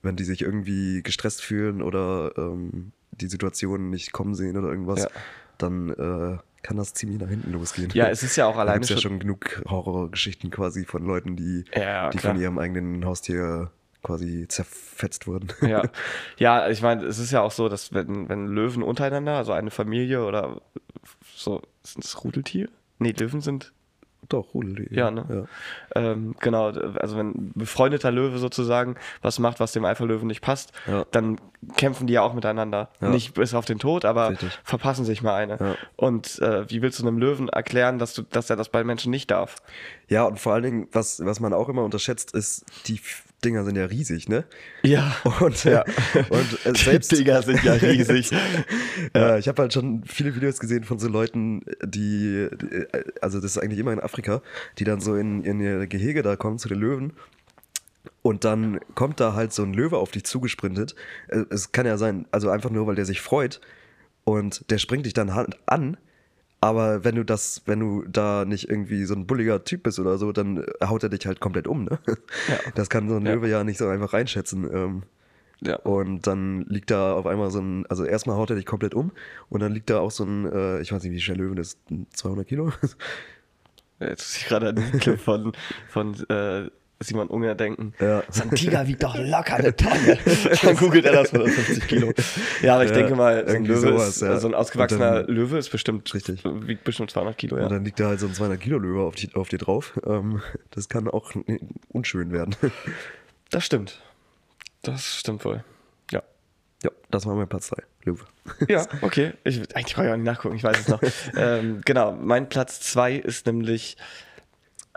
wenn 0.06 0.16
die 0.16 0.24
sich 0.24 0.42
irgendwie 0.42 1.04
gestresst 1.04 1.42
fühlen 1.42 1.82
oder 1.82 2.32
ähm, 2.38 2.92
die 3.12 3.28
Situation 3.28 3.90
nicht 3.90 4.12
kommen 4.14 4.34
sehen 4.36 4.58
oder 4.58 4.70
irgendwas, 4.70 5.04
Ja. 5.04 5.10
dann 5.58 5.90
äh, 5.90 6.38
kann 6.64 6.78
das 6.78 6.94
ziemlich 6.94 7.20
nach 7.20 7.30
hinten 7.30 7.52
losgehen. 7.52 7.90
Ja, 7.94 8.08
es 8.08 8.24
ist 8.24 8.36
ja 8.38 8.48
auch 8.48 8.58
alleine 8.58 8.80
gibt's 8.80 8.90
ja 8.90 8.96
schon- 8.98 9.12
schon 9.14 9.20
genug 9.20 9.62
Horrorgeschichten 9.70 10.50
quasi 10.50 10.86
von 10.86 11.06
Leuten, 11.06 11.36
die, 11.36 11.66
Ja, 11.76 12.10
die 12.10 12.18
klar. 12.18 12.34
von 12.34 12.42
ihrem 12.42 12.58
eigenen 12.58 13.06
Haustier 13.06 13.72
quasi 14.04 14.48
zerfetzt 14.48 15.28
wurden. 15.28 15.48
Ja, 15.62 15.84
ja 16.38 16.70
ich 16.70 16.82
meine, 16.82 17.04
es 17.06 17.20
ist 17.20 17.32
ja 17.32 17.42
auch 17.42 17.52
so, 17.52 17.70
dass 17.70 17.94
wenn, 17.94 18.30
wenn 18.30 18.48
Löwen 18.48 18.84
untereinander, 18.84 19.36
also 19.38 19.52
eine 19.52 19.72
Familie 19.72 20.26
oder 20.26 20.62
so, 21.36 21.62
sind 21.84 22.04
es 22.04 22.24
Rudeltiere? 22.24 22.70
Nee, 23.00 23.12
Löwen 23.18 23.42
sind, 23.42 23.72
Doch, 24.30 24.54
Rudel. 24.54 24.88
ja, 24.92 25.12
ne? 25.12 25.48
Ähm, 25.96 26.36
genau, 26.40 26.68
also 26.70 27.18
wenn 27.18 27.30
ein 27.30 27.52
befreundeter 27.56 28.12
Löwe 28.12 28.38
sozusagen 28.40 28.96
was 29.22 29.40
macht, 29.40 29.60
was 29.60 29.72
dem 29.72 29.86
Alpha-Löwen 29.86 30.28
nicht 30.28 30.42
passt, 30.42 30.72
Ja. 30.88 31.06
dann 31.12 31.40
kämpfen 31.78 32.08
die 32.08 32.14
ja 32.14 32.22
auch 32.22 32.34
miteinander. 32.34 32.90
Ja. 33.02 33.10
Nicht 33.10 33.34
bis 33.34 33.54
auf 33.54 33.66
den 33.66 33.80
Tod, 33.80 34.06
aber 34.06 34.32
Richtig. 34.32 34.58
verpassen 34.64 35.06
sich 35.06 35.22
mal 35.22 35.36
eine. 35.36 35.58
Ja. 35.60 35.76
Und 35.96 36.40
äh, 36.40 36.70
wie 36.70 36.82
willst 36.82 37.00
du 37.00 37.08
einem 37.08 37.18
Löwen 37.18 37.50
erklären, 37.50 38.00
dass, 38.00 38.14
du, 38.14 38.22
dass 38.24 38.50
er 38.50 38.56
das 38.56 38.70
bei 38.70 38.84
Menschen 38.84 39.12
nicht 39.12 39.32
darf? 39.32 39.56
Ja, 40.08 40.24
und 40.26 40.40
vor 40.40 40.54
allen 40.54 40.64
Dingen, 40.64 40.88
was, 40.92 41.24
was 41.26 41.40
man 41.40 41.54
auch 41.54 41.70
immer 41.70 41.84
unterschätzt, 41.84 42.34
ist, 42.36 42.66
die 42.88 43.00
Dinger 43.44 43.64
sind 43.64 43.76
ja 43.78 43.86
riesig, 43.86 44.28
ne? 44.30 44.46
Ja. 44.84 45.16
Und, 45.40 45.64
Ja. 45.66 45.84
und 46.30 46.66
äh, 46.66 46.76
selbst. 46.78 47.12
Die 47.12 47.18
Dinger 47.18 47.42
sind 47.44 47.64
ja 47.64 47.74
riesig. 47.74 48.32
Ja, 49.16 49.38
ich 49.38 49.48
habe 49.48 49.62
halt 49.62 49.74
schon 49.74 50.04
viele 50.06 50.36
Videos 50.36 50.60
gesehen 50.60 50.84
von 50.84 51.00
so 51.00 51.08
Leuten, 51.08 51.64
die, 51.84 52.48
die- 52.62 52.86
also 53.22 53.40
das 53.40 53.52
ist 53.52 53.58
eigentlich 53.58 53.80
immer 53.80 53.94
in 53.94 54.00
Afrika, 54.00 54.42
die 54.80 54.84
dann 54.84 55.00
so 55.02 55.16
in, 55.16 55.44
in 55.44 55.60
ihr 55.60 55.86
Gehege 55.88 56.22
da 56.24 56.36
kommen 56.36 56.58
zu 56.60 56.68
den 56.70 56.80
Löwen. 56.80 57.14
Und 58.22 58.44
dann 58.44 58.80
kommt 58.96 59.20
da 59.20 59.34
halt 59.34 59.54
so 59.54 59.64
ein 59.64 59.74
Löwe 59.74 59.98
auf 59.98 60.12
dich 60.12 60.24
zugesprintet. 60.24 60.96
Äh, 61.28 61.44
Es 61.50 61.72
kann 61.72 61.86
ja 61.86 61.98
sein, 61.98 62.26
also 62.32 62.50
einfach 62.50 62.70
nur, 62.72 62.88
weil 62.88 62.96
der 62.96 63.06
sich 63.06 63.22
freut 63.22 63.62
und 64.24 64.70
der 64.72 64.78
springt 64.80 65.06
dich 65.06 65.14
dann 65.14 65.36
halt 65.36 65.58
an. 65.68 65.98
Aber 66.62 67.04
wenn 67.04 67.16
du 67.16 67.24
das, 67.24 67.62
wenn 67.66 67.80
du 67.80 68.04
da 68.08 68.44
nicht 68.46 68.70
irgendwie 68.70 69.06
so 69.06 69.14
ein 69.14 69.28
bulliger 69.28 69.64
Typ 69.64 69.84
bist 69.84 70.00
oder 70.00 70.18
so, 70.18 70.32
dann 70.32 70.58
äh, 70.80 70.86
haut 70.88 71.04
er 71.04 71.10
dich 71.10 71.26
halt 71.28 71.40
komplett 71.40 71.68
um, 71.68 71.84
ne? 71.84 72.00
Das 72.76 72.90
kann 72.90 73.08
so 73.10 73.18
ein 73.18 73.26
Ja. 73.26 73.34
Löwe 73.34 73.48
ja 73.50 73.64
nicht 73.64 73.78
so 73.78 73.88
einfach 73.88 74.14
reinschätzen. 74.14 74.64
Ähm, 74.74 75.04
ja. 75.62 75.78
und 75.78 76.28
dann 76.28 76.64
liegt 76.68 76.92
da 76.92 77.14
auf 77.14 77.26
einmal 77.26 77.50
so 77.50 77.60
ein, 77.60 77.86
also 77.88 78.04
erstmal 78.04 78.36
haut 78.36 78.50
er 78.50 78.56
dich 78.58 78.66
komplett 78.66 78.94
um 78.94 79.12
und 79.50 79.62
dann 79.62 79.72
liegt 79.74 79.90
da 79.90 80.00
auch 80.00 80.12
so 80.12 80.26
ein, 80.26 80.52
äh, 80.52 80.82
ich 80.82 80.92
weiß 80.92 81.02
nicht, 81.04 81.14
wie 81.14 81.22
schwer 81.22 81.38
Löwen 81.38 81.58
ist, 81.58 81.80
200 82.14 82.46
Kilo? 82.48 82.72
Jetzt 84.00 84.20
muss 84.20 84.38
ich 84.38 84.46
gerade 84.48 84.70
an 84.70 84.76
den 84.76 85.00
Clip 85.00 85.20
von, 85.20 85.54
von 85.88 86.14
äh, 86.30 86.70
Simon 87.02 87.28
Unger 87.28 87.56
denken. 87.56 87.94
Ja. 88.00 88.24
So 88.30 88.44
ein 88.44 88.52
Tiger 88.52 88.88
wiegt 88.88 89.04
doch 89.04 89.16
locker 89.18 89.56
eine 89.56 89.76
Tonne. 89.76 90.18
Dann 90.64 90.76
googelt 90.78 91.06
er 91.06 91.12
das 91.14 91.34
mit 91.34 91.48
50 91.50 91.88
Kilo. 91.88 92.14
Ja, 92.62 92.76
aber 92.76 92.86
ich 92.86 92.92
Ja, 92.92 92.96
denke 92.96 93.16
mal, 93.16 93.48
so 93.48 93.56
ein, 93.56 93.66
Löwe 93.66 93.80
sowas, 93.80 94.08
ist, 94.10 94.22
ja. 94.22 94.40
so 94.40 94.48
ein 94.48 94.54
ausgewachsener 94.56 95.24
dann- 95.24 95.36
Löwe 95.36 95.58
ist 95.58 95.70
bestimmt, 95.70 96.14
Richtig. 96.14 96.44
wiegt 96.46 96.84
bestimmt 96.86 97.12
200 97.12 97.38
Kilo, 97.38 97.58
ja. 97.58 97.64
Und 97.66 97.72
dann 97.72 97.84
liegt 97.86 98.00
da 98.00 98.08
halt 98.08 98.20
so 98.22 98.28
ein 98.28 98.34
200 98.34 98.60
Kilo 98.62 98.78
Löwe 98.80 99.02
auf, 99.02 99.16
die, 99.16 99.30
auf 99.36 99.50
dir 99.50 99.58
drauf. 99.60 100.00
Ähm, 100.06 100.42
das 100.72 100.88
kann 100.90 101.08
auch 101.10 101.34
unschön 101.90 102.32
werden. 102.32 102.56
Das 103.52 103.64
stimmt. 103.66 104.02
Das 104.82 105.18
stimmt 105.18 105.46
wohl. 105.46 105.64
Ja. 106.12 106.24
ja, 106.84 106.90
das 107.12 107.26
war 107.26 107.36
mein 107.36 107.48
Platz 107.48 107.70
3, 107.70 107.84
Löwe. 108.06 108.24
Ja, 108.68 108.86
okay. 109.02 109.34
Ich, 109.44 109.58
eigentlich 109.76 109.96
brauche 109.96 110.06
ich 110.08 110.12
auch 110.12 110.16
nicht 110.18 110.26
nachgucken, 110.26 110.56
ich 110.56 110.64
weiß 110.64 110.80
es 110.80 110.88
noch. 110.88 111.02
ähm, 111.38 111.82
genau, 111.86 112.14
mein 112.14 112.50
Platz 112.50 112.80
2 112.82 113.16
ist 113.18 113.46
nämlich, 113.46 113.98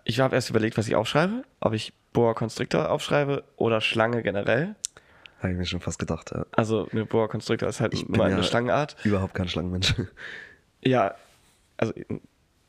ich 0.08 0.20
habe 0.20 0.34
erst 0.34 0.48
überlegt, 0.48 0.78
was 0.78 0.88
ich 0.88 0.96
aufschreibe, 0.96 1.42
ob 1.60 1.74
ich 1.74 1.92
Boa 2.14 2.32
Constrictor 2.32 2.90
aufschreibe 2.90 3.44
oder 3.56 3.82
Schlange 3.82 4.22
generell. 4.22 4.74
Habe 5.40 5.52
ich 5.52 5.58
mir 5.58 5.66
schon 5.66 5.80
fast 5.80 5.98
gedacht. 5.98 6.32
Ja. 6.34 6.46
Also 6.52 6.88
eine 6.90 7.04
Boa 7.04 7.28
Constrictor 7.28 7.68
ist 7.68 7.80
halt 7.80 7.92
Ich 7.92 8.08
nur 8.08 8.24
eine 8.24 8.36
ja 8.38 8.42
Schlangenart. 8.42 8.96
Überhaupt 9.04 9.34
kein 9.34 9.48
Schlangenmensch. 9.48 9.94
Ja, 10.84 11.14
also 11.76 11.92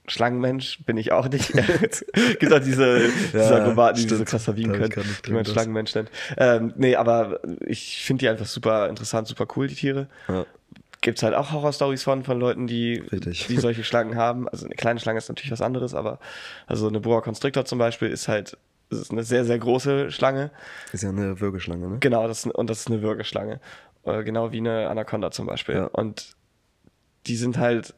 Schlangenmensch 0.08 0.84
bin 0.86 0.97
ich 0.97 1.12
auch 1.12 1.30
nicht. 1.30 1.54
Es 1.82 2.04
gibt 2.39 2.52
auch 2.52 2.60
diese, 2.60 3.08
diese 3.34 3.38
Ja, 3.38 3.56
Akrobaten, 3.58 3.95
die 3.95 4.02
stimmt. 4.02 4.12
diese 4.21 4.25
Cluster 4.25 4.54
biegen 4.54 4.73
Da 4.73 4.80
hab 4.80 4.86
ich 4.88 4.91
können, 4.91 5.15
die 5.25 5.32
man. 5.32 5.45
Schlangenmensch 5.45 5.93
nennt. 5.95 6.10
Ähm, 6.38 6.73
nee, 6.75 6.95
aber 6.95 7.39
ich 7.65 8.04
finde 8.04 8.21
die 8.21 8.30
einfach 8.30 8.47
super 8.47 8.89
interessant, 8.89 9.28
super 9.28 9.47
cool, 9.56 9.67
die 9.67 9.75
Tiere. 9.75 10.08
Ja. 10.28 10.45
Gibt 11.01 11.17
es 11.19 11.23
halt 11.23 11.33
auch 11.33 11.51
Horror-Stories 11.51 12.03
von, 12.03 12.23
von 12.23 12.39
Leuten, 12.39 12.67
die, 12.67 12.95
Richtig. 13.12 13.47
die 13.47 13.57
solche 13.57 13.83
Schlangen 13.83 14.15
haben. 14.15 14.49
Also 14.49 14.65
eine 14.65 14.75
kleine 14.75 14.99
Schlange 14.99 15.17
ist 15.17 15.29
natürlich 15.29 15.51
was 15.51 15.62
anderes, 15.62 15.93
aber 15.93 16.19
also 16.67 16.88
eine 16.88 16.99
Boa 16.99 17.21
Constrictor 17.21 17.65
zum 17.65 17.79
Beispiel 17.79 18.09
ist 18.09 18.27
halt 18.27 18.57
das 18.89 18.99
ist 19.01 19.12
eine 19.12 19.23
sehr, 19.23 19.45
sehr 19.45 19.59
große 19.59 20.12
Schlange. 20.12 20.49
Ist 20.93 21.03
ja 21.03 21.09
eine 21.09 21.39
Würgeschlange, 21.39 21.88
ne? 21.88 21.97
Genau, 21.99 22.27
das, 22.27 22.45
und 22.45 22.69
das 22.69 22.81
ist 22.81 22.88
eine 22.88 23.01
Würgeschlange. 23.01 23.59
Äh, 24.03 24.23
genau 24.23 24.51
wie 24.51 24.57
eine 24.57 24.89
Anaconda 24.89 25.31
zum 25.31 25.45
Beispiel. 25.45 25.75
Ja. 25.75 25.85
Und 25.85 26.35
die 27.27 27.35
sind 27.35 27.57
halt 27.57 27.93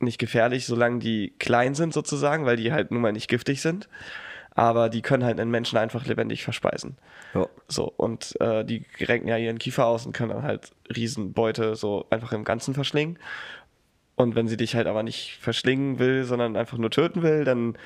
nicht 0.00 0.18
gefährlich, 0.18 0.66
solange 0.66 0.98
die 0.98 1.32
klein 1.38 1.74
sind 1.74 1.94
sozusagen, 1.94 2.44
weil 2.44 2.56
die 2.56 2.72
halt 2.72 2.90
nun 2.90 3.00
mal 3.00 3.12
nicht 3.12 3.28
giftig 3.28 3.62
sind. 3.62 3.88
Aber 4.54 4.88
die 4.88 5.02
können 5.02 5.24
halt 5.24 5.40
einen 5.40 5.50
Menschen 5.50 5.78
einfach 5.78 6.06
lebendig 6.06 6.44
verspeisen. 6.44 6.96
Ja. 7.34 7.48
So, 7.66 7.92
und 7.96 8.40
äh, 8.40 8.64
die 8.64 8.84
renken 9.00 9.28
ja 9.28 9.36
ihren 9.36 9.58
Kiefer 9.58 9.86
aus 9.86 10.06
und 10.06 10.12
können 10.12 10.30
dann 10.30 10.44
halt 10.44 10.70
Riesenbeute 10.94 11.74
so 11.74 12.06
einfach 12.10 12.32
im 12.32 12.44
Ganzen 12.44 12.72
verschlingen. 12.72 13.18
Und 14.16 14.36
wenn 14.36 14.46
sie 14.46 14.56
dich 14.56 14.76
halt 14.76 14.86
aber 14.86 15.02
nicht 15.02 15.38
verschlingen 15.40 15.98
will, 15.98 16.24
sondern 16.24 16.56
einfach 16.56 16.78
nur 16.78 16.90
töten 16.90 17.22
will, 17.22 17.44
dann 17.44 17.76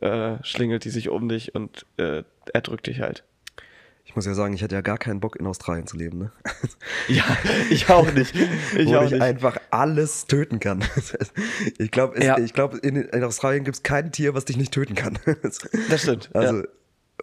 äh, 0.00 0.42
schlingelt 0.42 0.84
die 0.84 0.90
sich 0.90 1.10
um 1.10 1.28
dich 1.28 1.54
und 1.54 1.84
äh, 1.98 2.22
erdrückt 2.52 2.86
dich 2.86 3.00
halt. 3.00 3.22
Ich 4.06 4.14
muss 4.14 4.26
ja 4.26 4.34
sagen, 4.34 4.52
ich 4.54 4.62
hätte 4.62 4.74
ja 4.74 4.80
gar 4.82 4.98
keinen 4.98 5.18
Bock, 5.20 5.34
in 5.36 5.46
Australien 5.46 5.86
zu 5.86 5.96
leben, 5.96 6.18
ne? 6.18 6.32
Ja, 7.08 7.24
ich 7.70 7.88
auch 7.88 8.10
nicht. 8.12 8.34
Ich 8.76 8.86
wo 8.86 8.96
auch 8.96 9.04
ich 9.04 9.12
nicht. 9.12 9.22
einfach 9.22 9.56
alles 9.70 10.26
töten 10.26 10.60
kann. 10.60 10.84
ich 11.78 11.90
glaube, 11.90 12.22
Ja. 12.22 12.38
ich 12.38 12.52
glaub, 12.52 12.74
in, 12.84 12.96
in 12.96 13.24
Australien 13.24 13.64
gibt 13.64 13.76
es 13.76 13.82
kein 13.82 14.12
Tier, 14.12 14.34
was 14.34 14.44
dich 14.44 14.56
nicht 14.56 14.72
töten 14.72 14.94
kann. 14.94 15.18
Das 15.90 16.02
stimmt. 16.02 16.30
Also, 16.34 16.58
ja. 16.58 16.64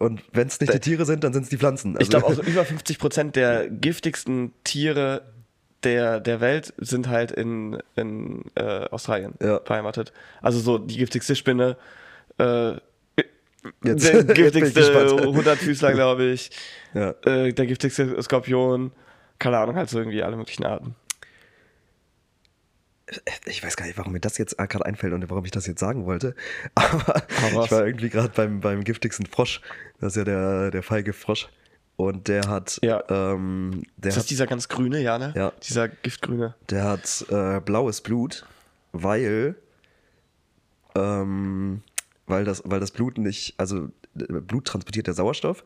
und 0.00 0.22
wenn 0.32 0.48
es 0.48 0.60
nicht 0.60 0.74
die 0.74 0.80
Tiere 0.80 1.06
sind, 1.06 1.24
dann 1.24 1.32
sind 1.32 1.44
es 1.44 1.48
die 1.48 1.56
Pflanzen. 1.58 1.92
Also, 1.96 2.02
Ich 2.02 2.10
glaube 2.10 2.26
auch 2.26 2.34
so 2.34 2.42
über 2.42 2.64
50 2.64 2.98
Prozent 2.98 3.36
der 3.36 3.68
giftigsten 3.70 4.52
Tiere 4.64 5.22
der, 5.84 6.20
der 6.20 6.40
Welt 6.40 6.74
sind 6.78 7.08
halt 7.08 7.32
in, 7.32 7.78
in 7.96 8.44
äh, 8.54 8.86
Australien 8.90 9.34
Ja. 9.42 9.58
beheimatet. 9.58 10.12
Also 10.40 10.58
so 10.60 10.78
die 10.78 10.96
giftigste 10.96 11.34
Spinne, 11.36 11.76
äh, 12.38 12.74
Jetzt- 13.84 14.04
der 14.12 14.24
giftigste. 14.34 14.80
100-Füßler, 14.82 15.92
glaube 15.92 16.24
ich, 16.24 16.50
Ja. 16.94 17.14
äh, 17.24 17.52
der 17.52 17.66
giftigste 17.66 18.20
Skorpion, 18.22 18.92
keine 19.38 19.58
Ahnung, 19.58 19.76
halt 19.76 19.88
so 19.88 19.98
irgendwie 19.98 20.22
alle 20.22 20.36
möglichen 20.36 20.64
Arten. 20.64 20.94
Ich 23.44 23.62
weiß 23.62 23.76
gar 23.76 23.84
nicht, 23.86 23.98
warum 23.98 24.12
mir 24.12 24.20
das 24.20 24.38
jetzt 24.38 24.56
gerade 24.56 24.86
einfällt 24.86 25.12
und 25.12 25.28
warum 25.28 25.44
ich 25.44 25.50
das 25.50 25.66
jetzt 25.66 25.80
sagen 25.80 26.06
wollte. 26.06 26.34
Aber 26.74 27.22
raus. 27.52 27.66
ich 27.66 27.72
war 27.72 27.86
irgendwie 27.86 28.08
gerade 28.08 28.30
beim, 28.34 28.60
beim 28.60 28.84
giftigsten 28.84 29.26
Frosch. 29.26 29.60
Das 30.00 30.12
ist 30.12 30.16
ja 30.16 30.24
der, 30.24 30.70
der 30.70 30.82
feige 30.82 31.12
Frosch. 31.12 31.48
Und 31.96 32.28
der 32.28 32.48
hat, 32.48 32.78
Ja. 32.82 33.02
ähm, 33.10 33.82
der 33.96 34.08
Ist 34.08 34.16
hat 34.16 34.22
das 34.22 34.26
dieser 34.28 34.46
ganz 34.46 34.68
grüne, 34.68 35.00
ja, 35.02 35.18
ne? 35.18 35.34
Ja. 35.36 35.52
Dieser 35.62 35.88
Giftgrüne. 35.88 36.54
Der 36.70 36.84
hat 36.84 37.26
äh, 37.28 37.60
blaues 37.60 38.00
Blut, 38.00 38.46
weil 38.92 39.56
ähm, 40.94 41.82
weil, 42.26 42.44
das, 42.44 42.62
weil 42.64 42.80
das 42.80 42.90
Blut 42.90 43.18
nicht, 43.18 43.54
also 43.58 43.88
äh, 44.18 44.40
Blut 44.40 44.66
transportiert 44.66 45.06
der 45.06 45.14
Sauerstoff 45.14 45.64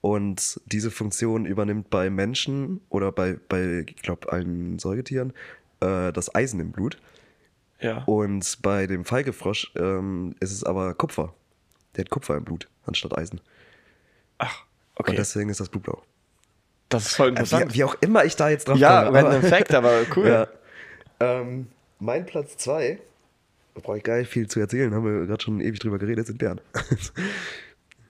und 0.00 0.60
diese 0.66 0.90
Funktion 0.90 1.44
übernimmt 1.46 1.90
bei 1.90 2.10
Menschen 2.10 2.80
oder 2.88 3.12
bei, 3.12 3.38
bei 3.48 3.84
ich 3.88 4.02
glaube, 4.02 4.32
allen 4.32 4.78
Säugetieren 4.78 5.32
äh, 5.80 6.12
das 6.12 6.34
Eisen 6.34 6.60
im 6.60 6.72
Blut. 6.72 6.98
Ja. 7.80 8.04
Und 8.04 8.58
bei 8.62 8.86
dem 8.86 9.04
Feigefrosch 9.04 9.72
ähm, 9.76 10.34
ist 10.40 10.52
es 10.52 10.64
aber 10.64 10.94
Kupfer. 10.94 11.34
Der 11.96 12.04
hat 12.04 12.10
Kupfer 12.10 12.36
im 12.36 12.44
Blut 12.44 12.68
anstatt 12.86 13.16
Eisen. 13.16 13.40
Ach, 14.38 14.64
Und 14.96 15.08
okay. 15.08 15.16
deswegen 15.16 15.50
ist 15.50 15.60
das 15.60 15.68
Blut 15.68 15.84
blau. 15.84 16.02
das 16.88 17.06
ist 17.06 17.16
voll 17.16 17.28
Äh, 17.28 17.30
interessant. 17.30 17.72
Wie, 17.72 17.78
wie 17.78 17.84
auch 17.84 17.96
immer 18.00 18.24
ich 18.24 18.36
da 18.36 18.48
jetzt 18.50 18.68
drauf 18.68 18.78
ja, 18.78 19.04
komme. 19.04 19.22
random 19.22 19.42
Fact, 19.42 19.74
aber 19.74 20.02
cool. 20.16 20.26
Ja. 20.28 20.48
Ähm, 21.20 21.68
mein 21.98 22.24
Platz 22.24 22.56
2, 22.56 22.92
da 22.92 23.09
brauche 23.74 23.98
ich 23.98 24.02
gar 24.04 24.18
nicht 24.18 24.28
viel 24.30 24.48
zu 24.48 24.60
erzählen, 24.60 24.94
haben 24.94 25.04
wir 25.04 25.26
gerade 25.26 25.42
schon 25.42 25.60
ewig 25.60 25.78
drüber 25.80 25.98
geredet, 25.98 26.26
sind 26.26 26.38
Bären. 26.38 26.60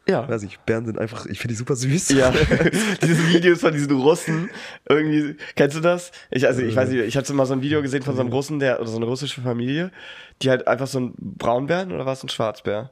Ja. 0.09 0.29
Weiß 0.29 0.42
ich, 0.42 0.59
Bären 0.61 0.87
sind 0.87 0.99
einfach, 0.99 1.27
ich 1.27 1.38
finde 1.38 1.53
die 1.53 1.59
super 1.59 1.77
süß. 1.77 2.09
Ja, 2.11 2.33
diese 3.03 3.29
Videos 3.29 3.61
von 3.61 3.73
diesen 3.73 3.92
Russen, 3.92 4.51
irgendwie, 4.88 5.37
kennst 5.55 5.77
du 5.77 5.81
das? 5.81 6.11
Ich, 6.31 6.46
also, 6.49 6.62
ich 6.62 6.75
weiß 6.75 6.88
nicht, 6.88 7.05
ich 7.05 7.16
hatte 7.16 7.33
mal 7.33 7.46
so 7.46 7.53
ein 7.53 7.62
Video 7.62 7.81
gesehen 7.81 8.03
von 8.03 8.16
so 8.16 8.20
einem 8.23 8.33
Russen, 8.33 8.59
der, 8.59 8.81
oder 8.81 8.88
so 8.90 8.96
eine 8.96 9.05
russische 9.07 9.40
Familie, 9.40 9.92
die 10.42 10.51
halt 10.51 10.66
einfach 10.66 10.88
so 10.88 10.99
ein 10.99 11.14
Braunbären 11.16 11.92
oder 11.92 12.07
war 12.07 12.14
es 12.14 12.25
ein 12.25 12.29
Schwarzbär? 12.29 12.90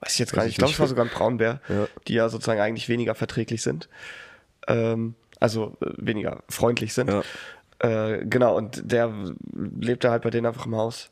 Weiß 0.00 0.12
ich 0.12 0.18
jetzt 0.18 0.32
gar 0.34 0.42
nicht. 0.42 0.52
ich 0.52 0.58
glaube, 0.58 0.72
es 0.74 0.80
war 0.80 0.88
sogar 0.88 1.06
ein 1.06 1.10
Braunbär, 1.10 1.60
Ja. 1.68 1.86
die 2.06 2.14
ja 2.14 2.28
sozusagen 2.28 2.60
eigentlich 2.60 2.88
weniger 2.90 3.14
verträglich 3.14 3.62
sind. 3.62 3.88
Ähm, 4.66 5.14
also 5.40 5.76
äh, 5.80 5.86
weniger 5.96 6.42
freundlich 6.50 6.92
sind. 6.92 7.08
Ja. 7.08 7.22
Äh, 7.78 8.26
genau, 8.26 8.56
und 8.56 8.82
der 8.84 9.10
lebte 9.54 10.10
halt 10.10 10.22
bei 10.22 10.30
denen 10.30 10.46
einfach 10.46 10.66
im 10.66 10.76
Haus. 10.76 11.08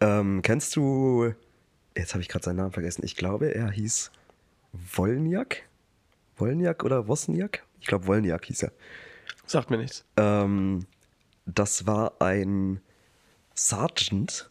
Ähm, 0.00 0.42
kennst 0.42 0.76
du, 0.76 1.34
jetzt 1.96 2.14
habe 2.14 2.22
ich 2.22 2.28
gerade 2.28 2.44
seinen 2.44 2.56
Namen 2.56 2.72
vergessen, 2.72 3.04
ich 3.04 3.16
glaube, 3.16 3.54
er 3.54 3.70
hieß 3.70 4.10
Wolniak? 4.72 5.68
Wolniak 6.36 6.84
oder 6.84 7.06
Wosniak? 7.08 7.64
Ich 7.80 7.86
glaube, 7.86 8.06
Wolniak 8.06 8.44
hieß 8.46 8.64
er. 8.64 8.72
Sagt 9.46 9.70
mir 9.70 9.78
nichts. 9.78 10.04
Ähm, 10.16 10.86
das 11.44 11.86
war 11.86 12.14
ein 12.20 12.80
Sergeant 13.54 14.48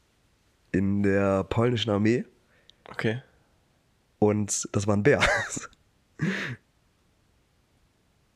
in 0.71 1.03
der 1.03 1.43
polnischen 1.45 1.89
Armee 1.89 2.25
Okay. 2.89 3.21
und 4.19 4.67
das 4.71 4.88
war 4.88 4.95
ein 4.95 5.03
Bär. 5.03 5.21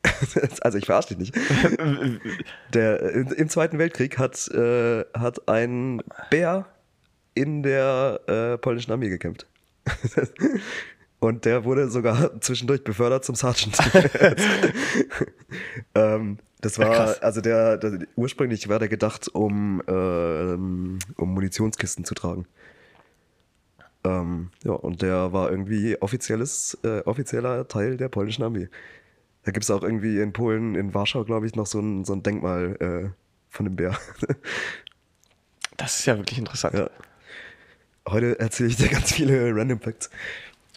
also 0.62 0.78
ich 0.78 0.86
verarsche 0.86 1.14
dich 1.14 1.32
nicht. 1.32 1.36
Der, 2.72 3.00
im, 3.12 3.48
Zweiten 3.48 3.78
Weltkrieg 3.78 4.18
hat, 4.18 4.48
äh, 4.48 5.04
hat 5.14 5.48
ein 5.48 6.02
Bär 6.30 6.66
in 7.34 7.62
der 7.62 8.20
äh, 8.26 8.58
polnischen 8.58 8.92
Armee 8.92 9.08
gekämpft. 9.08 9.46
Und 11.20 11.46
der 11.46 11.64
wurde 11.64 11.88
sogar 11.88 12.38
zwischendurch 12.40 12.84
befördert 12.84 13.24
zum 13.24 13.34
Sergeant. 13.34 13.78
ähm, 15.94 16.38
das 16.60 16.78
war, 16.78 16.94
krass. 16.94 17.22
also 17.22 17.40
der, 17.40 17.78
der, 17.78 18.00
ursprünglich 18.16 18.68
war 18.68 18.78
der 18.78 18.88
gedacht, 18.88 19.28
um, 19.34 19.82
ähm, 19.86 20.98
um 21.16 21.34
Munitionskisten 21.34 22.04
zu 22.04 22.14
tragen. 22.14 22.46
Ähm, 24.04 24.50
ja, 24.64 24.72
und 24.72 25.00
der 25.00 25.32
war 25.32 25.50
irgendwie 25.50 26.00
offizielles, 26.00 26.78
äh, 26.84 27.00
offizieller 27.00 27.66
Teil 27.68 27.96
der 27.96 28.08
polnischen 28.08 28.42
Armee. 28.42 28.68
Da 29.44 29.52
gibt 29.52 29.64
es 29.64 29.70
auch 29.70 29.82
irgendwie 29.82 30.20
in 30.20 30.32
Polen, 30.32 30.74
in 30.74 30.94
Warschau, 30.94 31.24
glaube 31.24 31.46
ich, 31.46 31.54
noch 31.54 31.66
so 31.66 31.80
ein, 31.80 32.04
so 32.04 32.12
ein 32.12 32.22
Denkmal 32.22 32.76
äh, 32.80 33.10
von 33.48 33.64
dem 33.64 33.76
Bär. 33.76 33.96
Das 35.76 35.98
ist 35.98 36.06
ja 36.06 36.16
wirklich 36.16 36.38
interessant. 36.38 36.74
ja. 36.74 36.88
Heute 38.08 38.38
erzähle 38.38 38.68
ich 38.70 38.76
dir 38.76 38.88
ganz 38.88 39.12
viele 39.12 39.54
Random 39.54 39.80
Facts. 39.80 40.10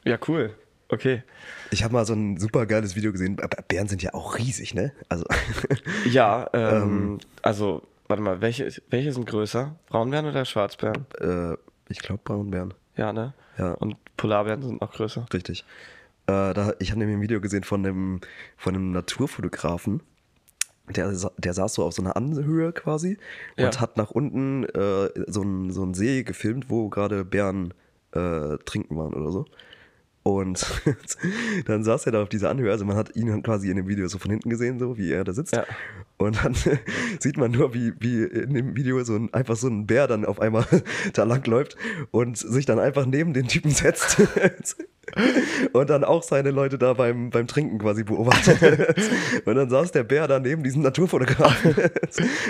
ja 0.05 0.17
cool. 0.27 0.53
Okay. 0.89 1.23
Ich 1.71 1.83
habe 1.83 1.93
mal 1.93 2.05
so 2.05 2.13
ein 2.13 2.37
super 2.37 2.65
geiles 2.65 2.95
Video 2.95 3.11
gesehen. 3.11 3.37
Aber 3.41 3.61
Bären 3.67 3.89
sind 3.89 4.01
ja 4.01 4.13
auch 4.13 4.37
riesig, 4.37 4.73
ne? 4.73 4.93
Also, 5.09 5.25
Ja, 6.09 6.49
ähm, 6.53 7.19
also, 7.41 7.81
warte 8.07 8.23
mal, 8.23 8.39
welche, 8.39 8.71
welche 8.89 9.11
sind 9.11 9.25
größer? 9.25 9.75
Braunbären 9.89 10.25
oder 10.27 10.45
Schwarzbären? 10.45 11.05
äh, 11.19 11.55
ich 11.89 11.99
glaube 11.99 12.21
Braunbären. 12.23 12.73
Ja, 12.95 13.11
ne? 13.11 13.33
Ja. 13.57 13.73
Und 13.73 13.97
Polarbären 14.15 14.61
sind 14.61 14.79
noch 14.81 14.93
größer. 14.93 15.25
Richtig. 15.33 15.65
Äh, 16.27 16.53
da, 16.53 16.73
ich 16.79 16.91
habe 16.91 16.99
nämlich 16.99 17.17
ein 17.17 17.21
Video 17.21 17.41
gesehen 17.41 17.63
von 17.65 17.85
einem, 17.85 18.21
von 18.55 18.73
einem 18.75 18.91
Naturfotografen. 18.91 20.01
Der, 20.95 21.13
der 21.37 21.53
saß 21.53 21.73
so 21.73 21.83
auf 21.83 21.93
so 21.93 22.01
einer 22.01 22.15
Anhöhe 22.15 22.71
quasi 22.71 23.17
und 23.57 23.75
Ja. 23.75 23.81
hat 23.81 23.97
nach 23.97 24.11
unten 24.11 24.63
äh, 24.63 25.09
so 25.27 25.41
einen 25.41 25.71
so 25.71 25.83
einen 25.83 25.93
See 25.93 26.23
gefilmt, 26.23 26.69
wo 26.69 26.89
gerade 26.89 27.25
Bären 27.25 27.73
äh, 28.13 28.57
trinken 28.65 28.95
waren 28.97 29.13
oder 29.13 29.31
so. 29.31 29.45
Und 30.27 30.65
dann 31.67 31.85
saß 31.85 32.05
er 32.05 32.11
da 32.11 32.21
auf 32.21 32.27
dieser 32.27 32.49
Anhöhe, 32.49 32.69
also 32.69 32.83
man 32.83 32.97
hat 32.97 33.15
ihn 33.15 33.41
quasi 33.43 33.69
in 33.69 33.77
dem 33.77 33.87
Video 33.87 34.09
so 34.09 34.17
von 34.17 34.29
hinten 34.29 34.49
gesehen, 34.49 34.77
so 34.77 34.97
wie 34.97 35.13
er 35.13 35.23
da 35.23 35.31
sitzt. 35.31 35.55
Ja. 35.55 35.65
Und 36.17 36.43
dann 36.43 36.53
sieht 37.19 37.37
man 37.37 37.51
nur, 37.51 37.73
wie, 37.73 37.93
wie 37.99 38.23
in 38.23 38.53
dem 38.53 38.75
Video 38.75 39.01
so 39.05 39.15
ein, 39.15 39.33
einfach 39.33 39.55
so 39.55 39.69
ein 39.69 39.87
Bär 39.87 40.05
dann 40.05 40.25
auf 40.25 40.41
einmal 40.41 40.65
da 41.13 41.23
lang 41.23 41.45
läuft 41.45 41.77
und 42.11 42.37
sich 42.37 42.65
dann 42.65 42.77
einfach 42.77 43.05
neben 43.05 43.31
den 43.33 43.47
Typen 43.47 43.71
setzt. 43.71 44.17
Und 45.71 45.89
dann 45.89 46.03
auch 46.03 46.23
seine 46.23 46.51
Leute 46.51 46.77
da 46.77 46.91
beim, 46.91 47.29
beim 47.29 47.47
Trinken 47.47 47.79
quasi 47.79 48.03
beobachtet. 48.03 48.59
Und 49.45 49.55
dann 49.55 49.69
saß 49.69 49.93
der 49.93 50.03
Bär 50.03 50.27
da 50.27 50.39
neben 50.39 50.61
diesem 50.63 50.81
Naturfotografen. 50.81 51.73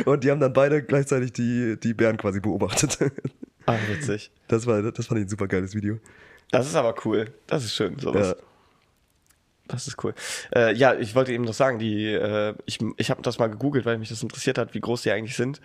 Und 0.06 0.24
die 0.24 0.32
haben 0.32 0.40
dann 0.40 0.54
beide 0.54 0.82
gleichzeitig 0.82 1.32
die, 1.34 1.78
die 1.80 1.94
Bären 1.94 2.18
quasi 2.18 2.40
beobachtet. 2.40 2.98
Ah, 3.68 3.78
witzig. 3.92 4.32
Das, 4.48 4.66
war, 4.66 4.82
das 4.82 5.06
fand 5.06 5.20
ich 5.20 5.28
ein 5.28 5.30
super 5.30 5.48
geiles 5.48 5.76
Video. 5.76 6.00
Das 6.52 6.68
ist 6.68 6.76
aber 6.76 6.96
cool. 7.06 7.34
Das 7.48 7.64
ist 7.64 7.76
schön, 7.76 8.00
sowas. 8.00 8.30
Ja. 8.30 8.36
Das 9.68 9.88
ist 9.88 10.02
cool. 10.04 10.14
Äh, 10.56 10.74
ja, 10.76 10.94
ich 10.96 11.14
wollte 11.14 11.34
eben 11.34 11.44
noch 11.44 11.54
sagen, 11.54 11.78
die, 11.78 12.14
äh, 12.14 12.54
ich, 12.66 12.80
ich 12.96 13.10
habe 13.10 13.22
das 13.22 13.38
mal 13.38 13.50
gegoogelt, 13.50 13.86
weil 13.86 13.98
mich 13.98 14.10
das 14.10 14.24
interessiert 14.24 14.58
hat, 14.58 14.74
wie 14.74 14.80
groß 14.80 15.02
die 15.02 15.12
eigentlich 15.12 15.36
sind. 15.36 15.60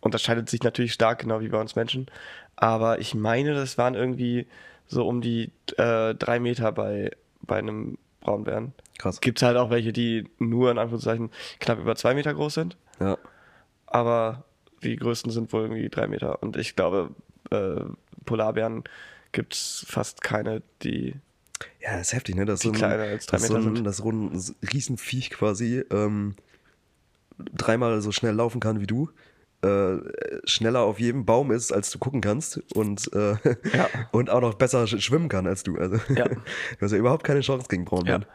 Unterscheidet 0.00 0.50
sich 0.50 0.62
natürlich 0.62 0.92
stark, 0.92 1.20
genau 1.20 1.40
wie 1.40 1.48
bei 1.48 1.60
uns 1.60 1.76
Menschen. 1.76 2.06
Aber 2.56 2.98
ich 2.98 3.14
meine, 3.14 3.54
das 3.54 3.78
waren 3.78 3.94
irgendwie 3.94 4.48
so 4.88 5.06
um 5.06 5.20
die 5.20 5.52
äh, 5.76 6.14
drei 6.14 6.40
Meter 6.40 6.72
bei, 6.72 7.12
bei 7.42 7.58
einem 7.58 7.98
Braunbären. 8.20 8.72
Krass. 8.98 9.20
Gibt 9.20 9.38
es 9.38 9.42
halt 9.46 9.56
auch 9.56 9.70
welche, 9.70 9.92
die 9.92 10.28
nur 10.38 10.70
in 10.70 10.78
Anführungszeichen 10.78 11.30
knapp 11.60 11.78
über 11.78 11.94
zwei 11.94 12.14
Meter 12.14 12.34
groß 12.34 12.54
sind. 12.54 12.76
Ja. 12.98 13.18
aber 13.86 14.44
die 14.82 14.96
größten 14.96 15.30
sind 15.30 15.52
wohl 15.52 15.62
irgendwie 15.62 15.88
drei 15.88 16.06
Meter. 16.06 16.42
Und 16.42 16.56
ich 16.56 16.76
glaube, 16.76 17.10
äh, 17.50 17.80
Polarbären 18.24 18.84
gibt 19.36 19.54
es 19.54 19.86
fast 19.88 20.22
keine, 20.22 20.62
die. 20.82 21.14
Ja, 21.80 21.96
das 21.98 22.08
ist 22.08 22.12
heftig, 22.14 22.34
ne? 22.34 22.44
Das 22.44 22.60
Die 22.60 22.66
so 22.68 22.72
kleiner 22.72 23.04
als 23.04 23.26
drei 23.26 23.36
das 23.38 23.46
so 23.46 23.54
Meter 23.54 23.68
ein, 23.70 23.76
sind. 23.76 23.84
das 23.84 23.96
so 23.98 24.10
ein 24.10 24.54
Riesenviech 24.72 25.30
quasi 25.30 25.84
ähm, 25.90 26.34
dreimal 27.38 28.00
so 28.00 28.12
schnell 28.12 28.34
laufen 28.34 28.60
kann 28.60 28.80
wie 28.80 28.86
du. 28.86 29.10
Äh, 29.62 29.96
schneller 30.44 30.80
auf 30.80 31.00
jedem 31.00 31.24
Baum 31.24 31.50
ist, 31.50 31.72
als 31.72 31.90
du 31.90 31.98
gucken 31.98 32.20
kannst 32.20 32.58
und, 32.74 33.10
äh, 33.14 33.36
Ja. 33.74 33.88
und 34.12 34.28
auch 34.30 34.40
noch 34.42 34.54
besser 34.54 34.84
sch- 34.84 35.00
schwimmen 35.00 35.28
kann 35.28 35.46
als 35.46 35.62
du. 35.62 35.76
Also, 35.78 35.96
Ja. 36.14 36.28
du 36.28 36.36
hast 36.80 36.92
ja 36.92 36.98
überhaupt 36.98 37.24
keine 37.24 37.40
Chance 37.40 37.66
gegen 37.68 37.84
Braunbären. 37.86 38.26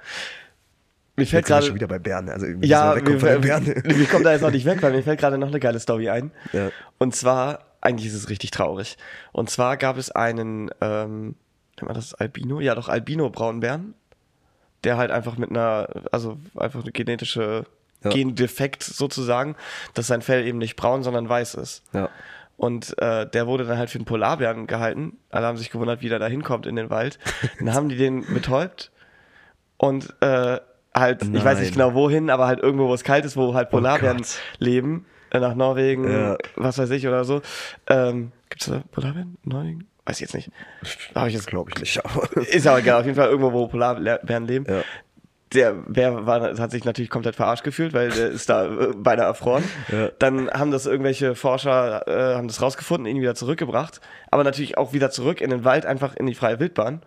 Mir 1.18 1.28
fällt 1.28 1.46
gerade. 1.46 1.66
schon 1.68 1.76
wieder 1.76 1.88
bei 1.88 2.00
Bären. 2.00 2.30
Also 2.30 2.48
Ja, 2.62 2.96
wir, 2.96 3.22
wir, 3.22 3.44
wir 3.44 4.06
kommen 4.08 4.24
da 4.24 4.32
jetzt 4.34 4.44
auch 4.44 4.50
nicht 4.58 4.66
weg, 4.66 4.82
weil 4.82 4.94
mir 4.94 5.04
fällt 5.04 5.20
gerade 5.20 5.38
noch 5.38 5.50
eine 5.50 5.60
geile 5.60 5.80
Story 5.80 6.10
ein. 6.10 6.32
Ja. 6.54 6.72
Und 6.98 7.16
zwar, 7.16 7.71
eigentlich 7.82 8.08
ist 8.08 8.16
es 8.16 8.30
richtig 8.30 8.52
traurig. 8.52 8.98
Und 9.32 9.50
zwar 9.50 9.78
gab 9.78 9.98
es 9.98 10.12
einen, 10.12 10.70
ähm, 10.82 11.36
nennt 11.78 11.88
man 11.88 11.96
das 11.96 12.14
Albino? 12.14 12.60
Ja, 12.60 12.76
doch 12.76 12.90
Albino-Braunbären, 12.90 13.94
der 14.84 14.98
halt 14.98 15.12
einfach 15.12 15.38
mit 15.38 15.50
einer, 15.50 15.88
also 16.12 16.38
einfach 16.56 16.82
eine 16.82 16.92
genetische 16.92 17.66
Ja. 18.04 18.10
Gendefekt 18.10 18.84
sozusagen, 18.84 19.56
dass 19.94 20.08
sein 20.08 20.22
Fell 20.22 20.46
eben 20.46 20.58
nicht 20.58 20.76
braun, 20.76 21.04
sondern 21.04 21.30
weiß 21.30 21.56
ist. 21.56 21.84
Ja. 21.94 22.10
Und 22.58 22.96
äh, 23.00 23.28
der 23.28 23.48
wurde 23.48 23.66
dann 23.66 23.78
halt 23.78 23.90
für 23.90 23.98
einen 23.98 24.06
Polarbären 24.06 24.68
gehalten. 24.68 25.18
Alle 25.30 25.48
haben 25.48 25.58
sich 25.58 25.72
gewundert, 25.72 26.02
wie 26.02 26.10
der 26.10 26.20
da 26.20 26.28
hinkommt 26.28 26.68
in 26.68 26.76
den 26.76 26.92
Wald. 26.92 27.18
Dann 27.60 27.74
haben 27.74 27.90
die 27.90 27.98
den 27.98 28.24
betäubt 28.34 28.92
und 29.78 30.14
äh, 30.22 30.60
halt, 30.94 31.24
ich 31.24 31.44
weiß 31.44 31.60
nicht 31.60 31.76
Nein. 31.76 31.90
genau 31.90 31.94
wohin, 31.96 32.30
aber 32.30 32.46
halt 32.46 32.60
irgendwo, 32.60 32.88
wo 32.88 32.94
es 32.94 33.04
kalt 33.04 33.26
ist, 33.26 33.36
wo 33.36 33.56
halt 33.56 33.72
Polarbären 33.72 34.18
Gott. 34.18 34.40
leben. 34.60 35.06
Äh, 35.32 35.40
nach 35.40 35.56
Norwegen, 35.56 36.12
Ja. 36.12 36.38
was 36.56 36.78
weiß 36.78 36.90
ich 36.92 37.08
oder 37.08 37.24
so. 37.24 37.42
Ähm, 37.88 38.32
Gibt 38.50 38.62
es 38.64 38.68
da 38.70 38.84
Polarbären 38.92 39.38
Norwegen? 39.44 39.88
Weiß 40.06 40.18
ich 40.18 40.22
jetzt 40.22 40.34
nicht. 40.36 40.52
Hab 41.16 41.28
ich 41.28 41.34
jetzt, 41.34 41.48
glaube 41.48 41.72
ich 41.74 41.80
nicht. 41.80 42.02
Ist 42.50 42.68
aber 42.68 42.80
egal, 42.80 43.00
auf 43.00 43.06
jeden 43.06 43.16
Fall 43.16 43.30
irgendwo, 43.30 43.54
wo 43.54 43.68
Polarbären 43.68 44.46
leben. 44.48 44.66
Ja. 44.68 44.82
Der 45.54 45.74
Bär 45.74 46.26
war, 46.26 46.58
hat 46.58 46.72
sich 46.72 46.86
natürlich 46.86 47.10
komplett 47.10 47.36
verarscht 47.36 47.64
gefühlt, 47.66 47.94
weil 47.94 48.10
der 48.10 48.30
ist 48.30 48.50
da 48.50 48.66
äh, 48.68 48.94
beinahe 48.96 49.26
erfroren. 49.26 49.64
Ja. 49.92 50.10
Dann 50.18 50.50
haben 50.50 50.72
das 50.72 50.86
irgendwelche 50.86 51.36
Forscher, 51.36 52.08
äh, 52.08 52.36
haben 52.36 52.48
das 52.48 52.62
rausgefunden, 52.62 53.06
ihn 53.06 53.22
wieder 53.22 53.36
zurückgebracht, 53.36 54.00
aber 54.32 54.46
natürlich 54.46 54.78
auch 54.78 54.94
wieder 54.94 55.12
zurück 55.12 55.42
in 55.42 55.50
den 55.50 55.66
Wald, 55.66 55.86
einfach 55.86 56.16
in 56.16 56.26
die 56.26 56.36
freie 56.36 56.60
Wildbahn. 56.62 57.02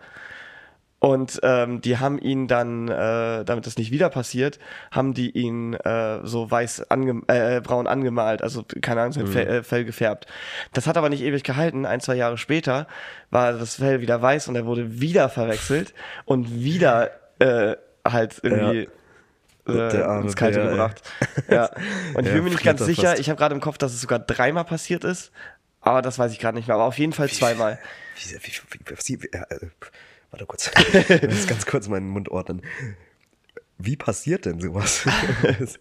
Und 1.04 1.38
ähm, 1.42 1.82
die 1.82 1.98
haben 1.98 2.18
ihn 2.18 2.48
dann, 2.48 2.88
äh, 2.88 3.44
damit 3.44 3.66
das 3.66 3.76
nicht 3.76 3.90
wieder 3.90 4.08
passiert, 4.08 4.58
haben 4.90 5.12
die 5.12 5.30
ihn 5.32 5.74
äh, 5.74 6.20
so 6.26 6.50
weiß 6.50 6.90
ange 6.90 7.20
äh, 7.26 7.60
braun 7.60 7.86
angemalt, 7.86 8.40
also 8.40 8.64
keine 8.80 9.02
Ahnung, 9.02 9.12
sein 9.12 9.26
Fell, 9.26 9.46
äh, 9.46 9.62
Fell 9.62 9.84
gefärbt. 9.84 10.26
Das 10.72 10.86
hat 10.86 10.96
aber 10.96 11.10
nicht 11.10 11.22
ewig 11.22 11.42
gehalten. 11.44 11.84
Ein, 11.84 12.00
zwei 12.00 12.14
Jahre 12.14 12.38
später 12.38 12.86
war 13.30 13.52
das 13.52 13.74
Fell 13.74 14.00
wieder 14.00 14.22
weiß 14.22 14.48
und 14.48 14.56
er 14.56 14.64
wurde 14.64 14.98
wieder 14.98 15.28
verwechselt 15.28 15.92
und 16.24 16.50
wieder 16.64 17.10
äh, 17.38 17.76
halt 18.08 18.40
irgendwie 18.42 18.88
Der 19.68 19.92
äh, 19.94 20.02
arme 20.04 20.22
ins 20.22 20.36
Kalte 20.36 20.62
ey. 20.62 20.68
gebracht. 20.70 21.02
Ja. 21.50 21.68
Und 22.14 22.20
ich 22.20 22.28
Ja, 22.28 22.32
bin 22.32 22.44
mir 22.44 22.50
nicht 22.50 22.64
ganz 22.64 22.82
sicher. 22.82 23.08
fast. 23.10 23.20
Ich 23.20 23.28
habe 23.28 23.38
gerade 23.38 23.54
im 23.54 23.60
Kopf, 23.60 23.76
dass 23.76 23.92
es 23.92 24.00
sogar 24.00 24.20
dreimal 24.20 24.64
passiert 24.64 25.04
ist. 25.04 25.32
Aber 25.82 26.00
das 26.00 26.18
weiß 26.18 26.32
ich 26.32 26.38
gerade 26.38 26.56
nicht 26.56 26.66
mehr. 26.68 26.76
Aber 26.76 26.84
auf 26.84 26.96
jeden 26.98 27.12
Fall 27.12 27.28
zweimal. 27.28 27.78
Wie, 28.16 28.36
wie, 28.36 28.40
wie, 28.40 28.96
wie, 29.04 29.22
wie, 29.22 29.26
äh, 29.26 29.42
äh, 29.50 29.66
warte 30.34 30.46
kurz. 30.46 30.70
Ich 31.08 31.22
muss 31.22 31.46
ganz 31.46 31.66
kurz 31.66 31.88
meinen 31.88 32.08
Mund 32.08 32.28
ordnen. 32.28 32.62
Wie 33.78 33.96
passiert 33.96 34.44
denn 34.44 34.60
sowas? 34.60 35.06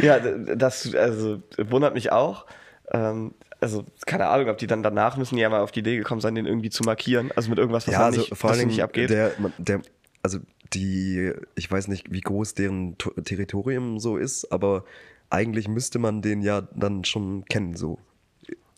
Ja, 0.00 0.18
das 0.20 0.94
also, 0.94 1.42
wundert 1.58 1.92
mich 1.92 2.12
auch. 2.12 2.46
Ähm, 2.90 3.34
also, 3.60 3.84
keine 4.06 4.28
Ahnung, 4.28 4.48
ob 4.48 4.56
die 4.56 4.66
dann 4.66 4.82
danach 4.82 5.18
müssen 5.18 5.36
die 5.36 5.42
ja 5.42 5.50
mal 5.50 5.60
auf 5.60 5.70
die 5.70 5.80
Idee 5.80 5.98
gekommen 5.98 6.22
sein, 6.22 6.34
den 6.34 6.46
irgendwie 6.46 6.70
zu 6.70 6.82
markieren. 6.82 7.30
Also 7.36 7.50
mit 7.50 7.58
irgendwas, 7.58 7.86
was 7.86 7.92
ja, 7.92 8.00
also 8.00 8.20
nicht, 8.20 8.34
vor 8.34 8.48
das 8.48 8.58
allem 8.58 8.68
nicht 8.68 8.82
abgeht. 8.82 9.10
Der, 9.10 9.32
der, 9.58 9.82
also 10.22 10.38
die, 10.72 11.32
ich 11.56 11.70
weiß 11.70 11.88
nicht, 11.88 12.10
wie 12.10 12.22
groß 12.22 12.54
deren 12.54 12.96
To- 12.96 13.10
Territorium 13.20 13.98
so 13.98 14.16
ist, 14.16 14.50
aber 14.50 14.84
eigentlich 15.28 15.68
müsste 15.68 15.98
man 15.98 16.22
den 16.22 16.40
ja 16.40 16.62
dann 16.74 17.04
schon 17.04 17.44
kennen, 17.44 17.76
so. 17.76 17.98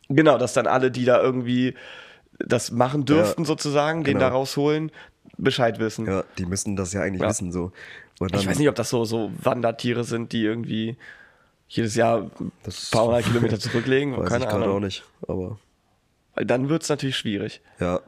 genau, 0.09 0.37
dass 0.37 0.53
dann 0.53 0.67
alle, 0.67 0.91
die 0.91 1.05
da 1.05 1.23
irgendwie 1.23 1.75
das 2.39 2.71
machen 2.71 3.05
dürften, 3.05 3.45
sozusagen, 3.45 4.05
den 4.05 4.15
genau. 4.15 4.27
da 4.27 4.29
rausholen, 4.35 4.91
Bescheid 5.39 5.79
wissen. 5.79 6.07
Ja, 6.07 6.25
die 6.39 6.47
müssten 6.47 6.77
das 6.77 6.93
ja 6.93 7.01
eigentlich 7.03 7.23
Ja. 7.23 7.29
wissen, 7.29 7.53
so. 7.53 7.73
Ich 8.21 8.47
weiß 8.47 8.59
nicht, 8.59 8.69
ob 8.69 8.75
das 8.77 8.91
so, 8.91 9.05
so 9.05 9.33
Wandertiere 9.43 10.05
sind, 10.05 10.33
die 10.33 10.43
irgendwie 10.45 10.97
jedes 11.69 11.97
Jahr 11.97 12.31
ein 12.41 12.53
paar 12.93 13.07
hundert 13.07 13.25
Kilometer 13.27 13.59
zurücklegen. 13.59 14.17
weiß 14.17 14.29
Keine 14.29 14.45
ich 14.45 14.51
Ahnung. 14.51 14.69
auch 14.77 14.81
nicht, 14.81 15.05
aber 15.27 15.59
Weil 16.35 16.45
Dann 16.47 16.69
wird 16.69 16.83
es 16.83 16.89
natürlich 16.89 17.17
schwierig. 17.17 17.61
ja. 17.81 18.01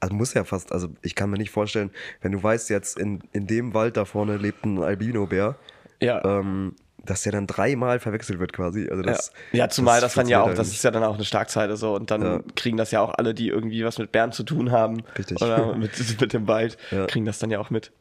Also 0.00 0.14
muss 0.16 0.34
ja 0.34 0.44
fast, 0.44 0.70
also 0.70 0.88
ich 1.00 1.14
kann 1.14 1.30
mir 1.30 1.38
nicht 1.38 1.50
vorstellen, 1.50 1.90
wenn 2.20 2.32
du 2.32 2.42
weißt, 2.42 2.68
jetzt 2.68 2.98
in, 2.98 3.22
in 3.32 3.46
dem 3.46 3.72
Wald 3.72 3.96
da 3.96 4.04
vorne 4.04 4.36
lebt 4.36 4.66
ein 4.66 4.78
Albino-Bär, 4.82 5.56
Ja. 6.02 6.22
ähm, 6.24 6.74
dass 7.06 7.22
der 7.22 7.32
dann 7.32 7.46
dreimal 7.46 8.00
verwechselt 8.00 8.38
wird 8.38 8.52
quasi. 8.52 8.88
Also 8.88 9.02
das, 9.02 9.32
ja. 9.52 9.60
ja, 9.64 9.68
zumal 9.68 10.00
das, 10.00 10.14
dann 10.14 10.28
ja 10.28 10.42
auch, 10.42 10.54
das 10.54 10.68
ist 10.68 10.82
ja 10.84 10.90
dann 10.90 11.04
auch 11.04 11.14
eine 11.14 11.24
Starkseite 11.24 11.76
so 11.76 11.94
und 11.94 12.10
dann 12.10 12.22
Ja. 12.22 12.40
kriegen 12.56 12.76
das 12.76 12.90
ja 12.90 13.00
auch 13.00 13.14
alle, 13.14 13.34
die 13.34 13.48
irgendwie 13.48 13.84
was 13.84 13.98
mit 13.98 14.12
Bären 14.12 14.32
zu 14.32 14.42
tun 14.42 14.70
haben 14.72 15.02
Richtig. 15.18 15.40
oder 15.42 15.74
mit, 15.76 15.92
mit 16.20 16.32
dem 16.32 16.48
Wald, 16.48 16.76
Ja. 16.90 17.06
kriegen 17.06 17.24
das 17.24 17.38
dann 17.38 17.50
ja 17.50 17.58
auch 17.58 17.70
mit. 17.70 17.92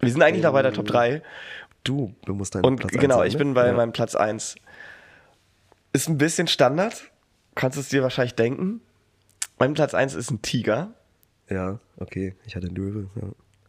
Wir 0.00 0.10
sind 0.10 0.22
eigentlich 0.22 0.42
noch 0.42 0.52
bei 0.52 0.62
der 0.62 0.72
Top 0.72 0.86
3 0.86 1.10
nicht. 1.12 1.22
Du, 1.84 2.14
du 2.24 2.34
musst 2.34 2.54
deinen 2.54 2.64
und 2.64 2.76
Platz 2.76 2.92
genau, 2.92 3.16
sagen, 3.16 3.28
ich 3.28 3.34
ne? 3.34 3.38
bin 3.38 3.54
bei 3.54 3.72
meinem 3.72 3.92
Platz 3.92 4.14
1. 4.14 4.54
Ist 5.92 6.08
ein 6.08 6.16
bisschen 6.18 6.46
Standard, 6.46 7.10
kannst 7.54 7.76
es 7.78 7.88
dir 7.88 8.02
wahrscheinlich 8.02 8.34
denken. 8.34 8.80
Mein 9.58 9.74
Platz 9.74 9.94
1 9.94 10.14
ist 10.14 10.30
ein 10.30 10.42
Tiger. 10.42 10.92
Ja, 11.48 11.78
okay, 11.98 12.34
ich 12.46 12.56
hatte 12.56 12.66
einen 12.66 12.76
Löwe. 12.76 13.08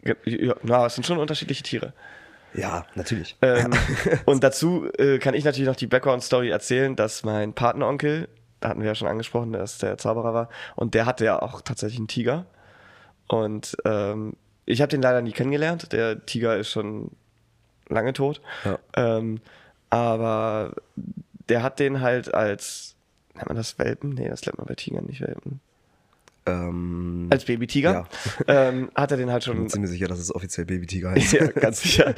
Ja, 0.04 0.16
Ja, 0.26 0.56
na, 0.64 0.86
es 0.86 0.96
sind 0.96 1.06
schon 1.06 1.18
unterschiedliche 1.18 1.64
Tiere. 1.64 1.94
Ja 2.54 2.86
natürlich. 2.96 3.38
Ähm, 3.42 3.72
und 4.26 4.44
dazu 4.44 4.90
äh, 4.98 5.20
kann 5.20 5.34
ich 5.34 5.44
natürlich 5.44 5.68
noch 5.68 5.76
die 5.76 5.88
Background-Story 5.88 6.50
erzählen, 6.50 6.96
dass 6.96 7.24
mein 7.24 7.54
Patenonkel, 7.54 8.30
da 8.60 8.70
hatten 8.70 8.82
wir 8.82 8.88
ja 8.88 8.96
schon 8.96 9.08
angesprochen, 9.08 9.54
dass 9.54 9.78
der 9.78 9.98
Zauberer 9.98 10.34
war, 10.34 10.50
und 10.76 10.94
der 10.94 11.06
hatte 11.06 11.26
ja 11.26 11.42
auch 11.42 11.62
tatsächlich 11.62 12.00
einen 12.00 12.08
Tiger. 12.08 12.46
Und 13.28 13.76
ähm, 13.86 14.34
ich 14.66 14.82
habe 14.82 14.90
den 14.90 15.02
leider 15.02 15.22
nie 15.22 15.32
kennengelernt. 15.32 15.92
Der 15.92 16.26
Tiger 16.26 16.58
ist 16.58 16.70
schon 16.70 17.12
lange 17.90 18.14
tot. 18.14 18.42
Ja. 18.64 18.80
Ähm, 18.96 19.40
aber 19.90 20.74
der 21.50 21.64
hat 21.64 21.80
den 21.80 22.02
halt 22.02 22.34
als, 22.34 22.96
nennt 23.36 23.48
man 23.48 23.58
das 23.58 23.78
Welpen? 23.78 24.12
Nee, 24.12 24.30
das 24.30 24.46
nennt 24.46 24.58
man 24.58 24.68
bei 24.68 24.76
Tigern 24.76 25.06
nicht 25.06 25.22
Welpen. 25.22 25.60
Ähm, 26.46 27.28
Als 27.32 27.46
Babytiger 27.46 28.08
ähm, 28.48 28.90
hat 28.96 29.12
er 29.12 29.18
den 29.18 29.32
halt 29.32 29.44
ich 29.44 29.48
bin 29.48 29.56
schon 29.56 29.64
mir 29.64 29.70
ziemlich 29.70 29.92
sicher, 29.92 30.08
dass 30.08 30.20
es 30.20 30.34
offiziell 30.34 30.66
Babytiger 30.66 31.12
heißt. 31.16 31.34
ja, 31.34 31.48
ganz 31.52 31.82
sicher. 31.82 32.14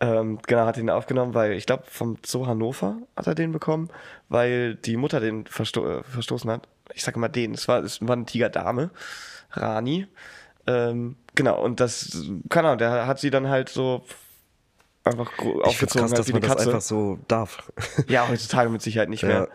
ähm, 0.00 0.38
genau, 0.46 0.66
hat 0.66 0.76
ihn 0.76 0.90
aufgenommen, 0.90 1.34
weil 1.34 1.52
ich 1.52 1.66
glaube, 1.66 1.84
vom 1.88 2.16
Zoo 2.24 2.46
Hannover 2.46 2.96
hat 3.16 3.26
er 3.26 3.34
den 3.34 3.52
bekommen, 3.52 3.88
weil 4.28 4.74
die 4.76 4.96
Mutter 4.96 5.20
den 5.20 5.46
versto 5.46 6.00
äh, 6.00 6.02
verstoßen 6.04 6.50
hat. 6.50 6.68
Ich 6.92 7.02
sage 7.02 7.18
mal 7.18 7.28
den, 7.28 7.54
es 7.54 7.66
war, 7.68 7.82
es 7.82 8.00
war 8.02 8.14
eine 8.14 8.26
Tigerdame, 8.26 8.90
Rani. 9.52 10.06
Ähm, 10.66 11.16
genau, 11.34 11.62
und 11.62 11.80
das, 11.80 12.24
keine 12.48 12.68
Ahnung, 12.68 12.78
der 12.78 13.06
hat 13.06 13.18
sie 13.20 13.30
dann 13.30 13.48
halt 13.48 13.68
so 13.68 14.04
einfach 15.04 15.30
gro- 15.36 15.60
Ich 15.60 15.66
aufgezogen 15.66 16.00
krass, 16.08 16.10
halt 16.12 16.18
dass 16.18 16.32
man 16.32 16.42
das 16.42 16.56
einfach 16.56 16.80
so 16.80 17.18
darf. 17.28 17.70
Ja, 18.08 18.28
heutzutage 18.28 18.70
mit 18.70 18.82
Sicherheit 18.82 19.08
nicht 19.08 19.22
Ja. 19.22 19.28
mehr. 19.28 19.48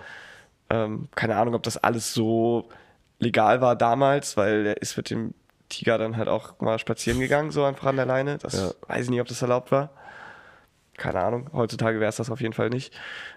Ähm, 0.71 1.07
keine 1.15 1.35
Ahnung, 1.37 1.55
ob 1.55 1.63
das 1.63 1.77
alles 1.77 2.13
so 2.13 2.69
legal 3.19 3.61
war 3.61 3.75
damals, 3.75 4.35
weil 4.37 4.65
er 4.65 4.81
ist 4.81 4.97
mit 4.97 5.09
dem 5.09 5.33
Tiger 5.69 5.97
dann 5.97 6.17
halt 6.17 6.27
auch 6.27 6.59
mal 6.59 6.79
spazieren 6.79 7.19
gegangen, 7.19 7.51
so 7.51 7.63
einfach 7.63 7.87
an 7.87 7.95
der 7.97 8.05
Leine. 8.05 8.37
Das 8.39 8.53
Ja. 8.53 8.71
weiß 8.87 9.05
ich 9.05 9.09
nicht, 9.11 9.21
ob 9.21 9.27
das 9.27 9.41
erlaubt 9.41 9.71
war. 9.71 9.91
Keine 10.97 11.21
Ahnung, 11.21 11.49
heutzutage 11.53 11.99
wäre 12.01 12.09
es 12.09 12.17
das 12.17 12.29
auf 12.29 12.41
jeden 12.41 12.53
Fall 12.53 12.69
nicht. 12.69 12.93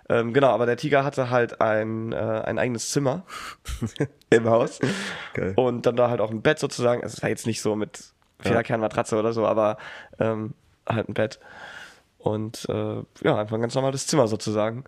Ähm, 0.08 0.32
genau, 0.32 0.48
aber 0.48 0.66
der 0.66 0.76
Tiger 0.76 1.04
hatte 1.04 1.30
halt 1.30 1.60
ein, 1.60 2.12
äh, 2.12 2.16
ein 2.16 2.58
eigenes 2.58 2.90
Zimmer 2.90 3.24
im 4.30 4.48
Haus. 4.48 4.80
Geil. 5.34 5.52
Und 5.54 5.86
dann 5.86 5.94
da 5.94 6.10
halt 6.10 6.20
auch 6.20 6.30
ein 6.32 6.42
Bett 6.42 6.58
sozusagen. 6.58 7.02
Also 7.04 7.14
es 7.16 7.22
war 7.22 7.28
jetzt 7.30 7.46
nicht 7.46 7.60
so 7.62 7.76
mit 7.76 8.12
Federkernmatratze 8.40 9.16
oder 9.16 9.32
so, 9.32 9.46
aber 9.46 9.76
ähm, 10.18 10.54
halt 10.88 11.08
ein 11.08 11.14
Bett. 11.14 11.38
Und 12.18 12.66
äh, 12.68 13.02
ja, 13.22 13.36
einfach 13.38 13.54
ein 13.54 13.60
ganz 13.60 13.74
normales 13.76 14.08
Zimmer 14.08 14.26
sozusagen. 14.26 14.82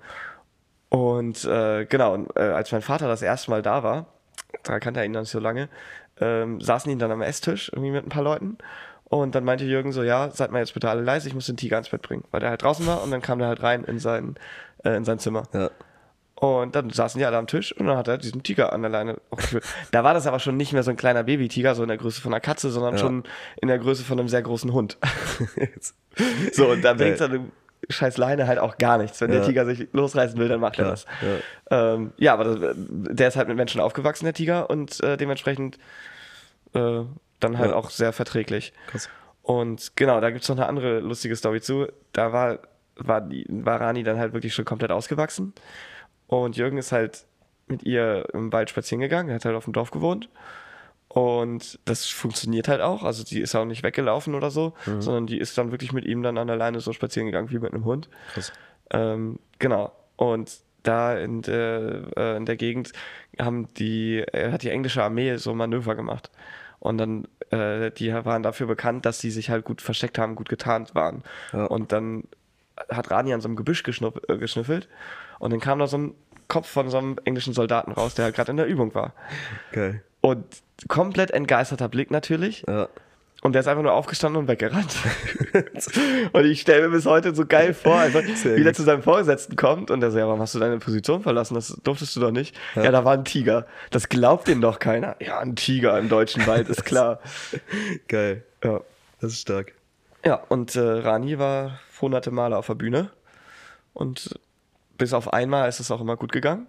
Und 0.89 1.45
äh, 1.45 1.85
genau, 1.87 2.15
und, 2.15 2.37
äh, 2.37 2.41
als 2.41 2.73
mein 2.73 2.83
Vater 2.83 3.07
das 3.07 3.23
erste 3.23 3.51
Mal 3.53 3.63
da 3.63 3.83
war, 3.85 4.07
da 4.63 4.79
kannte 4.81 5.01
er 5.01 5.07
ihn 5.07 5.13
noch 5.13 5.21
nicht 5.21 5.31
so 5.31 5.41
lange, 5.41 5.69
ähm, 6.21 6.61
saßen 6.61 6.91
ihn 6.91 6.99
dann 6.99 7.11
am 7.11 7.23
Esstisch 7.23 7.71
irgendwie 7.73 7.91
mit 7.91 8.07
ein 8.07 8.11
paar 8.11 8.23
Leuten. 8.23 8.59
Und 9.05 9.35
dann 9.35 9.45
meinte 9.45 9.65
Jürgen 9.65 9.93
so, 9.93 10.03
ja, 10.03 10.31
seid 10.31 10.51
mal 10.51 10.59
jetzt 10.61 10.75
bitte 10.75 10.89
alle 10.89 11.03
leise, 11.03 11.29
ich 11.29 11.35
muss 11.35 11.47
den 11.47 11.57
Tiger 11.57 11.79
ins 11.79 11.91
Bett 11.91 12.03
bringen. 12.03 12.25
Weil 12.31 12.41
der 12.41 12.51
halt 12.51 12.63
draußen 12.63 12.87
war 12.87 13.03
und 13.03 13.11
dann 13.11 13.21
kam 13.23 13.39
der 13.39 13.49
halt 13.49 13.63
rein 13.63 13.85
in 13.85 13.99
sein, 13.99 14.35
äh, 14.85 14.97
in 14.97 15.05
sein 15.05 15.19
Zimmer. 15.19 15.45
Ja. 15.53 15.71
Und 16.37 16.75
dann 16.75 16.91
saßen 16.91 17.19
die 17.19 17.25
alle 17.25 17.37
am 17.37 17.47
Tisch 17.47 17.73
und 17.73 17.87
dann 17.87 17.97
hat 17.97 18.09
er 18.09 18.19
diesen 18.19 18.43
Tiger 18.43 18.73
an 18.73 18.83
der 18.83 18.91
Leine 18.91 19.19
geführt. 19.31 19.65
Da 19.93 20.03
war 20.03 20.15
das 20.15 20.27
aber 20.27 20.41
schon 20.41 20.57
nicht 20.57 20.73
mehr 20.73 20.83
so 20.83 20.91
ein 20.91 20.97
kleiner 20.97 21.23
Baby-Tiger, 21.23 21.75
so 21.75 21.83
in 21.83 21.89
der 21.89 21.97
Größe 21.97 22.21
von 22.21 22.33
einer 22.35 22.41
Katze, 22.41 22.71
sondern 22.71 22.95
Ja. 22.95 22.99
schon 23.01 23.23
in 23.63 23.69
der 23.69 23.79
Größe 23.79 24.03
von 24.05 24.19
einem 24.19 24.29
sehr 24.29 24.43
großen 24.43 24.73
Hund. 24.73 24.99
So, 26.53 26.71
und 26.71 26.83
da 26.85 26.95
bringt 26.95 27.19
so 27.19 27.25
eine 27.25 27.41
scheiß 27.91 28.17
Leine 28.19 28.47
halt 28.47 28.59
auch 28.59 28.79
gar 28.79 28.99
nichts. 28.99 29.21
Wenn 29.21 29.31
der 29.31 29.41
Ja. 29.41 29.47
Tiger 29.47 29.67
sich 29.67 29.89
losreißen 29.93 30.39
will, 30.39 30.49
dann 30.49 30.61
macht 30.61 30.79
er 30.79 30.85
Klar, 30.85 30.91
das. 30.93 31.07
Ähm, 31.71 32.13
ja, 32.19 32.33
aber 32.35 32.45
das, 32.45 32.75
der 32.77 33.29
ist 33.29 33.37
halt 33.37 33.49
mit 33.49 33.57
Menschen 33.57 33.81
aufgewachsen, 33.81 34.25
der 34.25 34.35
Tiger, 34.35 34.69
und 34.71 35.03
äh, 35.03 35.17
dementsprechend 35.17 35.79
äh, 36.75 37.03
dann 37.41 37.59
halt 37.59 37.71
Ja. 37.71 37.77
auch 37.77 37.91
sehr 37.91 38.13
verträglich. 38.13 38.73
Krass. 38.89 39.09
Und 39.43 39.93
genau, 39.97 40.21
da 40.21 40.31
gibt's 40.31 40.49
noch 40.49 40.57
eine 40.57 40.67
andere 40.67 41.01
lustige 41.01 41.37
Story 41.37 41.61
zu. 41.61 41.87
Da 42.13 42.33
war, 42.33 42.61
war, 42.97 43.21
die, 43.21 43.45
war 43.49 43.81
Rani 43.81 44.03
dann 44.03 44.19
halt 44.19 44.33
wirklich 44.33 44.55
schon 44.55 44.65
komplett 44.65 44.91
ausgewachsen. 44.91 45.53
Und 46.27 46.57
Jürgen 46.57 46.79
ist 46.79 46.93
halt 46.93 47.25
mit 47.67 47.83
ihr 47.83 48.27
im 48.33 48.53
Wald 48.53 48.71
spazieren 48.71 49.01
gegangen. 49.01 49.29
Er 49.29 49.35
hat 49.37 49.45
halt 49.45 49.55
auf 49.57 49.65
dem 49.65 49.73
Dorf 49.75 49.91
gewohnt. 49.91 50.29
Und 51.15 51.79
das 51.85 52.07
funktioniert 52.07 52.67
halt 52.67 52.81
auch. 52.81 53.05
Also 53.05 53.23
die 53.23 53.41
ist 53.41 53.55
auch 53.55 53.65
nicht 53.65 53.85
weggelaufen 53.85 54.35
oder 54.35 54.51
so, 54.51 54.73
sondern 54.99 55.29
die 55.29 55.39
ist 55.39 55.57
dann 55.57 55.71
wirklich 55.71 55.93
mit 55.93 56.05
ihm 56.05 56.25
dann 56.25 56.37
an 56.39 56.49
der 56.49 56.57
Leine 56.57 56.81
so 56.81 56.93
spazieren 56.93 57.27
gegangen 57.27 57.51
wie 57.51 57.61
mit 57.61 57.73
einem 57.73 57.85
Hund. 57.85 58.09
Krass. 58.33 58.53
Ähm, 58.91 59.39
genau. 59.61 59.93
Und 60.17 60.59
da 60.83 61.17
in 61.17 61.43
der, 61.43 62.03
äh, 62.17 62.37
in 62.37 62.47
der 62.47 62.57
Gegend 62.57 62.93
haben 63.41 63.69
die, 63.75 64.19
äh, 64.19 64.51
hat 64.51 64.65
die 64.65 64.71
englische 64.71 65.05
Armee 65.05 65.37
so 65.37 65.55
Manöver 65.55 65.95
gemacht. 65.95 66.33
Und 66.81 66.99
dann, 66.99 67.29
äh, 67.51 67.93
die 67.93 68.13
waren 68.13 68.43
dafür 68.43 68.67
bekannt, 68.67 69.07
dass 69.07 69.21
sie 69.21 69.31
sich 69.31 69.51
halt 69.51 69.65
gut 69.65 69.83
versteckt 69.83 70.19
haben, 70.19 70.35
gut 70.35 70.49
getarnt 70.49 70.97
waren. 70.97 71.23
Ja. 71.53 71.67
Und 71.67 71.93
dann 71.93 72.25
hat 72.91 73.13
Rani 73.13 73.33
an 73.33 73.41
so 73.41 73.47
einem 73.47 73.57
Gebüsch 73.57 73.85
äh, 73.87 74.37
geschnüffelt 74.37 74.89
und 75.39 75.53
dann 75.53 75.61
kam 75.61 75.79
da 75.79 75.87
so 75.87 75.97
ein 75.97 76.15
Kopf 76.49 76.69
von 76.69 76.91
so 76.91 76.99
einem 76.99 77.19
englischen 77.25 77.55
Soldaten 77.55 77.93
raus, 77.93 78.15
der 78.15 78.27
halt 78.27 78.35
gerade 78.35 78.51
in 78.51 78.57
der 78.57 78.67
Übung 78.67 78.95
war. 78.95 79.15
Geil. 79.71 80.03
Und 80.25 80.43
komplett 80.89 81.33
entgeisterter 81.33 81.87
Blick 81.91 82.11
natürlich. 82.11 82.65
Ja. 82.67 82.89
Und 83.43 83.53
der 83.53 83.61
ist 83.61 83.69
einfach 83.69 83.83
nur 83.83 83.93
aufgestanden 83.93 84.41
und 84.41 84.49
weggerannt. 84.49 84.97
und 86.33 86.47
ich 86.47 86.63
stelle 86.63 86.89
mir 86.89 86.95
bis 86.95 87.05
heute 87.05 87.35
so 87.35 87.45
geil 87.45 87.75
vor, 87.75 87.97
also 87.97 88.23
Sehr 88.35 88.57
wie 88.57 88.65
der 88.65 88.73
zu 88.73 88.85
seinem 88.85 89.03
Vorgesetzten 89.03 89.55
kommt 89.55 89.91
und 89.91 90.01
der 90.01 90.11
so, 90.11 90.19
ja, 90.19 90.27
warum 90.27 90.41
hast 90.41 90.55
du 90.55 90.59
deine 90.61 90.79
Position 90.79 91.23
verlassen? 91.23 91.57
Das 91.57 91.79
durftest 91.85 92.17
du 92.17 92.21
doch 92.21 92.31
nicht. 92.31 92.57
Ja, 92.75 92.91
da 92.91 93.05
war 93.05 93.13
ein 93.13 93.27
Tiger. 93.27 93.67
Das 93.91 94.09
glaubt 94.09 94.49
denen 94.49 94.63
doch 94.63 94.79
keiner. 94.79 95.15
Ja, 95.21 95.41
ein 95.41 95.57
Tiger 95.57 95.99
im 95.99 96.09
deutschen 96.09 96.47
Wald, 96.47 96.71
ist 96.71 96.85
klar. 96.87 97.21
Geil. 98.09 98.45
Ja, 98.65 98.81
Das 99.21 99.33
ist 99.33 99.43
stark. 99.43 99.75
ja 100.25 100.37
und 100.49 100.75
äh, 100.75 100.81
Rani 100.81 101.39
war 101.39 101.81
hunderte 102.01 102.31
Male 102.31 102.57
auf 102.57 102.69
der 102.69 102.77
Bühne 102.77 103.11
und 103.93 104.41
bis 104.97 105.13
auf 105.13 105.35
einmal 105.35 105.69
ist 105.69 105.81
es 105.81 105.91
auch 105.91 106.01
immer 106.01 106.17
gut 106.17 106.33
gegangen. 106.33 106.67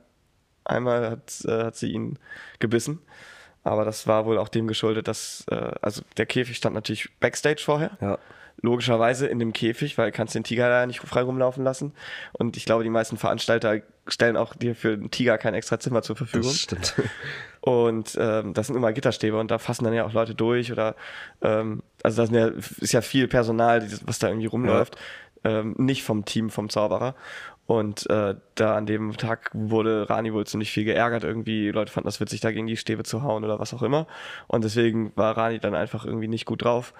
Einmal 0.65 1.09
hat, 1.09 1.45
äh, 1.45 1.63
hat 1.63 1.77
sie 1.77 1.93
ihn 1.93 2.19
gebissen, 2.59 2.99
Aber 3.65 3.83
das 3.83 4.05
war 4.05 4.25
wohl 4.25 4.37
auch 4.37 4.47
dem 4.47 4.67
geschuldet, 4.67 5.07
dass, 5.07 5.43
äh, 5.49 5.71
also 5.81 6.03
der 6.17 6.27
Käfig 6.27 6.55
stand 6.55 6.75
natürlich 6.75 7.09
Backstage 7.19 7.63
vorher. 7.65 7.97
Ja. 7.99 8.19
Logischerweise 8.61 9.27
in 9.27 9.39
dem 9.39 9.53
Käfig, 9.53 9.97
weil 9.97 10.11
kannst 10.11 10.35
den 10.35 10.43
Tiger 10.43 10.69
da 10.69 10.85
nicht 10.85 10.99
frei 11.01 11.23
rumlaufen 11.23 11.63
lassen. 11.63 11.91
Und 12.31 12.57
ich 12.57 12.65
glaube, 12.65 12.83
die 12.83 12.91
meisten 12.91 13.17
Veranstalter 13.17 13.81
stellen 14.07 14.37
auch 14.37 14.53
dir 14.53 14.75
für 14.75 14.97
den 14.97 15.09
Tiger 15.09 15.39
kein 15.39 15.55
extra 15.55 15.79
Zimmer 15.79 16.03
zur 16.03 16.15
Verfügung. 16.15 16.47
Das 16.47 16.59
stimmt. 16.59 16.93
Und 17.61 18.15
ähm, 18.21 18.53
das 18.53 18.67
sind 18.67 18.75
immer 18.75 18.93
Gitterstäbe 18.93 19.39
und 19.39 19.49
da 19.49 19.57
fassen 19.57 19.85
dann 19.85 19.93
ja 19.95 20.05
auch 20.05 20.13
Leute 20.13 20.35
durch 20.35 20.71
oder 20.71 20.95
ähm, 21.41 21.81
also 22.03 22.21
das 22.21 22.29
sind 22.29 22.37
ja, 22.37 22.49
ist 22.79 22.91
ja 22.91 23.01
viel 23.01 23.27
Personal, 23.27 23.83
was 24.05 24.19
da 24.19 24.27
irgendwie 24.27 24.45
rumläuft. 24.45 24.97
Ähm, 25.43 25.73
nicht 25.79 26.03
vom 26.03 26.25
Team, 26.25 26.51
vom 26.51 26.69
Zauberer. 26.69 27.15
Und 27.67 28.07
äh, 28.09 28.35
da 28.53 28.75
an 28.75 28.85
dem 28.85 29.17
Tag 29.17 29.49
wurde 29.53 30.09
Rani 30.09 30.33
wohl 30.33 30.45
ziemlich 30.45 30.71
viel 30.71 30.85
geärgert 30.85 31.23
irgendwie. 31.23 31.71
Leute 31.71 31.91
fanden 31.91 32.07
das 32.07 32.19
witzig, 32.19 32.41
da 32.41 32.51
gegen 32.51 32.67
die 32.67 32.77
Stäbe 32.77 33.03
zu 33.03 33.23
hauen 33.23 33.43
oder 33.43 33.59
was 33.59 33.73
auch 33.73 33.81
immer. 33.81 34.05
Und 34.47 34.63
deswegen 34.63 35.11
war 35.15 35.35
Rani 35.35 35.59
dann 35.59 35.73
einfach 35.73 36.05
irgendwie 36.05 36.27
nicht 36.27 36.45
gut 36.45 36.63
drauf. 36.63 36.93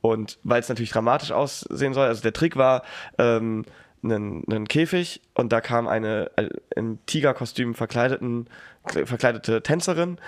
Und 0.00 0.38
weil 0.42 0.60
es 0.60 0.68
natürlich 0.68 0.90
dramatisch 0.90 1.32
aussehen 1.32 1.94
soll, 1.94 2.06
also 2.06 2.22
der 2.22 2.32
Trick 2.32 2.56
war, 2.56 2.82
ähm, 3.18 3.64
einen, 4.02 4.44
einen 4.48 4.68
Käfig 4.68 5.20
und 5.34 5.52
da 5.52 5.60
kam 5.60 5.88
eine 5.88 6.30
äh, 6.36 6.48
im 6.76 7.04
Tigerkostüm 7.06 7.74
verkleideten, 7.74 8.48
verkleidete 8.84 9.62
Tänzerin, 9.62 10.18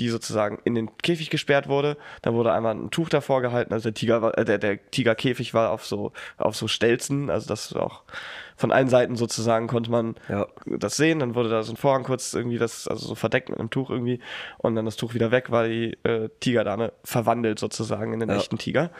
die 0.00 0.08
sozusagen 0.08 0.58
in 0.64 0.74
den 0.74 0.96
Käfig 0.98 1.28
gesperrt 1.28 1.68
wurde. 1.68 1.96
Dann 2.22 2.34
wurde 2.34 2.52
einmal 2.52 2.74
ein 2.74 2.90
Tuch 2.90 3.10
davor 3.10 3.42
gehalten, 3.42 3.72
also 3.74 3.90
der 3.90 3.94
Tiger 3.94 4.36
äh, 4.38 4.44
der, 4.46 4.58
der 4.58 4.90
Tigerkäfig 4.90 5.52
war 5.52 5.70
auf 5.70 5.84
so, 5.86 6.12
auf 6.38 6.56
so 6.56 6.66
Stelzen, 6.68 7.28
also 7.28 7.46
das 7.46 7.74
auch 7.76 8.02
von 8.56 8.72
allen 8.72 8.88
Seiten 8.88 9.16
sozusagen 9.16 9.66
konnte 9.68 9.90
man 9.90 10.16
Ja. 10.28 10.46
das 10.66 10.96
sehen. 10.96 11.18
Dann 11.18 11.34
wurde 11.34 11.48
da 11.50 11.62
so 11.62 11.72
ein 11.72 11.76
Vorhang 11.76 12.02
kurz 12.04 12.32
irgendwie 12.34 12.58
das, 12.58 12.88
also 12.88 13.06
so 13.06 13.14
verdeckt 13.14 13.50
mit 13.50 13.58
einem 13.58 13.70
Tuch 13.70 13.90
irgendwie 13.90 14.20
und 14.58 14.74
dann 14.74 14.84
das 14.86 14.96
Tuch 14.96 15.12
wieder 15.14 15.30
weg, 15.30 15.50
war 15.50 15.66
die 15.68 15.96
äh, 16.04 16.28
Tigerdame 16.40 16.92
verwandelt 17.04 17.58
sozusagen 17.58 18.12
in 18.14 18.20
den 18.20 18.30
Ja. 18.30 18.36
echten 18.36 18.56
Tiger. 18.58 18.90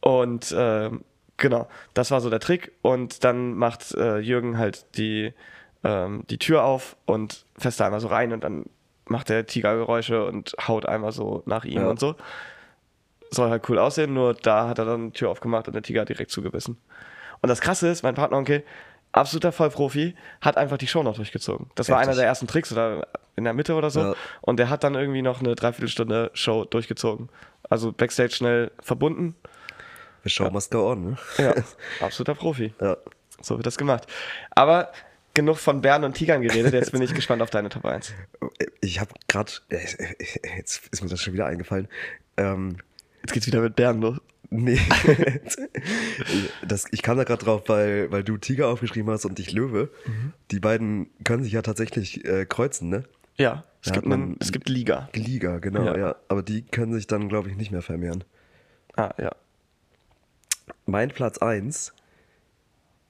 Und 0.00 0.54
ähm, 0.56 1.04
genau, 1.36 1.68
das 1.94 2.10
war 2.10 2.20
so 2.20 2.30
der 2.30 2.40
Trick. 2.40 2.72
Und 2.82 3.22
dann 3.24 3.54
macht 3.54 3.94
äh, 3.94 4.18
Jürgen 4.18 4.58
halt 4.58 4.86
die, 4.96 5.32
ähm, 5.84 6.24
die 6.30 6.38
Tür 6.38 6.64
auf 6.64 6.96
und 7.06 7.44
fässt 7.58 7.80
da 7.80 7.86
einmal 7.86 8.00
so 8.00 8.08
rein 8.08 8.32
und 8.32 8.42
dann 8.44 8.64
macht 9.12 9.28
der 9.28 9.46
Tiger 9.46 9.76
Geräusche 9.76 10.24
und 10.24 10.54
haut 10.66 10.86
einmal 10.86 11.12
so 11.12 11.42
nach 11.46 11.64
ihm 11.64 11.82
Ja. 11.82 11.88
und 11.90 12.00
so. 12.00 12.16
Soll 13.30 13.48
halt 13.50 13.68
cool 13.68 13.78
aussehen, 13.78 14.12
nur 14.12 14.34
da 14.34 14.68
hat 14.68 14.78
er 14.78 14.84
dann 14.84 15.06
die 15.12 15.18
Tür 15.18 15.30
aufgemacht 15.30 15.66
und 15.68 15.74
der 15.74 15.82
Tiger 15.82 16.02
hat 16.02 16.08
direkt 16.08 16.30
zugebissen. 16.30 16.76
Und 17.40 17.48
das 17.48 17.60
Krasse 17.60 17.88
ist, 17.88 18.02
mein 18.02 18.14
Partneronkel, 18.14 18.62
absoluter 19.12 19.52
Vollprofi, 19.52 20.14
hat 20.40 20.56
einfach 20.56 20.76
die 20.78 20.86
Show 20.86 21.02
noch 21.02 21.16
durchgezogen. 21.16 21.70
Das 21.74 21.88
war 21.88 21.98
einer 21.98 22.14
der 22.14 22.26
ersten 22.26 22.46
Tricks 22.46 22.72
oder 22.72 23.06
in 23.36 23.44
der 23.44 23.54
Mitte 23.54 23.74
oder 23.74 23.90
so. 23.90 24.00
Ja. 24.00 24.14
Und 24.42 24.58
der 24.58 24.68
hat 24.68 24.84
dann 24.84 24.94
irgendwie 24.94 25.22
noch 25.22 25.40
eine 25.40 25.54
Dreiviertelstunde 25.54 26.30
Show 26.34 26.64
durchgezogen. 26.64 27.28
Also 27.70 27.92
Backstage 27.92 28.32
schnell 28.34 28.70
verbunden. 28.80 29.34
The 30.24 30.30
show 30.30 30.50
must 30.50 30.70
go 30.70 30.90
on, 30.90 31.04
ne? 31.10 31.16
Ja, 31.38 31.54
absoluter 32.00 32.34
Profi. 32.34 32.74
Ja. 32.80 32.96
So 33.40 33.56
wird 33.56 33.66
das 33.66 33.78
gemacht. 33.78 34.06
Aber 34.50 34.92
genug 35.34 35.58
von 35.58 35.80
Bären 35.80 36.04
und 36.04 36.14
Tigern 36.14 36.42
geredet. 36.42 36.72
Jetzt 36.74 36.92
bin 36.92 37.02
ich 37.02 37.14
gespannt 37.14 37.42
auf 37.42 37.50
deine 37.50 37.68
Top 37.68 37.84
1. 37.84 38.12
Ich 38.80 39.00
habe 39.00 39.12
gerade, 39.28 39.52
jetzt 40.56 40.88
ist 40.90 41.02
mir 41.02 41.08
das 41.08 41.20
schon 41.20 41.32
wieder 41.32 41.46
eingefallen. 41.46 41.88
Ähm, 42.36 42.76
Jetzt 43.22 43.32
geht's 43.32 43.46
wieder 43.46 43.60
mit 43.60 43.76
Bären 43.76 44.00
los. 44.00 44.18
nee, 44.50 44.80
das, 46.66 46.86
ich 46.90 47.02
kam 47.02 47.16
da 47.16 47.24
gerade 47.24 47.44
drauf, 47.44 47.62
weil, 47.68 48.10
weil 48.10 48.24
du 48.24 48.36
Tiger 48.36 48.68
aufgeschrieben 48.68 49.10
hast 49.12 49.24
und 49.24 49.38
ich 49.38 49.52
Löwe. 49.52 49.90
Mhm. 50.06 50.32
Die 50.50 50.60
beiden 50.60 51.08
können 51.24 51.44
sich 51.44 51.52
ja 51.52 51.62
tatsächlich 51.62 52.24
äh, 52.24 52.44
kreuzen, 52.46 52.88
ne? 52.88 53.04
Ja, 53.38 53.64
es, 53.80 53.88
Da 53.88 53.94
gibt, 54.00 54.12
einen, 54.12 54.36
es 54.40 54.52
gibt 54.52 54.68
Liga. 54.68 55.08
Liga, 55.14 55.58
genau, 55.58 55.84
Ja. 55.86 55.96
ja. 55.96 56.16
Aber 56.28 56.42
die 56.42 56.62
können 56.62 56.92
sich 56.92 57.06
dann, 57.06 57.28
glaube 57.28 57.48
ich, 57.48 57.56
nicht 57.56 57.70
mehr 57.70 57.82
vermehren. 57.82 58.24
Ah, 58.96 59.14
ja. 59.18 59.30
Mein 60.84 61.10
Platz 61.10 61.38
1 61.38 61.92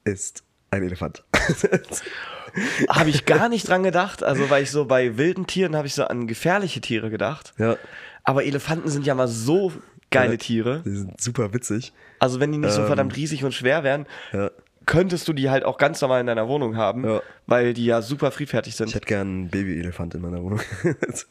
ist 0.05 0.43
ein 0.71 0.83
Elefant. 0.83 1.23
Habe 2.89 3.09
ich 3.09 3.25
gar 3.25 3.49
nicht 3.49 3.67
dran 3.67 3.83
gedacht. 3.83 4.23
Also, 4.23 4.49
weil 4.49 4.63
ich 4.63 4.71
so 4.71 4.85
bei 4.85 5.17
wilden 5.17 5.47
Tieren 5.47 5.75
habe 5.75 5.87
ich 5.87 5.95
so 5.95 6.03
an 6.05 6.27
gefährliche 6.27 6.81
Tiere 6.81 7.09
gedacht. 7.09 7.53
ja, 7.57 7.77
Aber 8.23 8.43
Elefanten 8.45 8.89
sind 8.89 9.05
ja 9.05 9.15
mal 9.15 9.27
so 9.27 9.71
geile 10.11 10.33
Ja. 10.33 10.37
Tiere. 10.37 10.81
die 10.85 10.95
sind 10.95 11.19
super 11.19 11.53
witzig. 11.53 11.93
Also, 12.19 12.39
wenn 12.39 12.51
die 12.51 12.57
nicht 12.59 12.71
so 12.73 12.81
Ähm, 12.81 12.87
verdammt 12.87 13.15
riesig 13.15 13.43
und 13.43 13.53
schwer 13.53 13.83
wären, 13.83 14.05
Ja. 14.31 14.51
könntest 14.85 15.27
du 15.27 15.33
die 15.33 15.49
halt 15.49 15.63
auch 15.65 15.77
ganz 15.79 15.99
normal 16.01 16.21
in 16.21 16.27
deiner 16.27 16.47
Wohnung 16.47 16.77
haben, 16.77 17.05
Ja. 17.07 17.21
weil 17.47 17.73
die 17.73 17.85
ja 17.85 18.01
super 18.03 18.29
friedfertig 18.31 18.73
Ich 18.73 18.77
sind. 18.77 18.93
hätte 18.93 19.07
gern 19.07 19.27
einen 19.27 19.49
Baby-Elefant 19.49 20.13
in 20.15 20.21
meiner 20.21 20.43
Wohnung. 20.43 20.59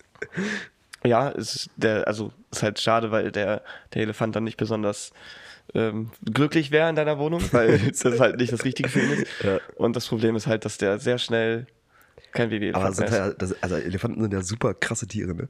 Ja, 1.05 1.31
ist 1.31 1.69
der, 1.75 2.07
also 2.07 2.33
ist 2.53 2.63
halt 2.63 2.79
schade, 2.79 3.11
weil 3.11 3.33
der, 3.33 3.63
der 3.93 4.03
Elefant 4.03 4.37
dann 4.37 4.45
nicht 4.45 4.57
besonders 4.57 5.11
ähm, 5.75 6.11
glücklich 6.25 6.71
wäre 6.71 6.89
in 6.91 6.97
deiner 6.97 7.19
Wohnung, 7.19 7.43
weil 7.53 7.79
das 8.03 8.21
halt 8.21 8.39
nicht 8.39 8.53
das 8.53 8.65
Richtige 8.65 8.89
für 8.89 9.01
ihn 9.01 9.11
ist. 9.13 9.27
Ja. 9.43 9.59
Und 9.77 9.97
das 9.97 10.07
Problem 10.09 10.37
ist 10.37 10.47
halt, 10.47 10.65
dass 10.65 10.79
der 10.79 10.99
sehr 10.99 11.19
schnell 11.19 11.67
kein 12.33 12.47
Aber 12.47 12.51
Baby-Elefant 12.51 12.97
sind 12.97 13.11
mehr 13.11 13.21
ist. 13.27 13.27
ja, 13.29 13.35
das, 13.35 13.63
also 13.63 13.77
Elefanten 13.77 14.23
sind 14.23 14.33
ja 14.33 14.43
super 14.43 14.75
krasse 14.75 15.07
Tiere, 15.07 15.35
ne? 15.35 15.49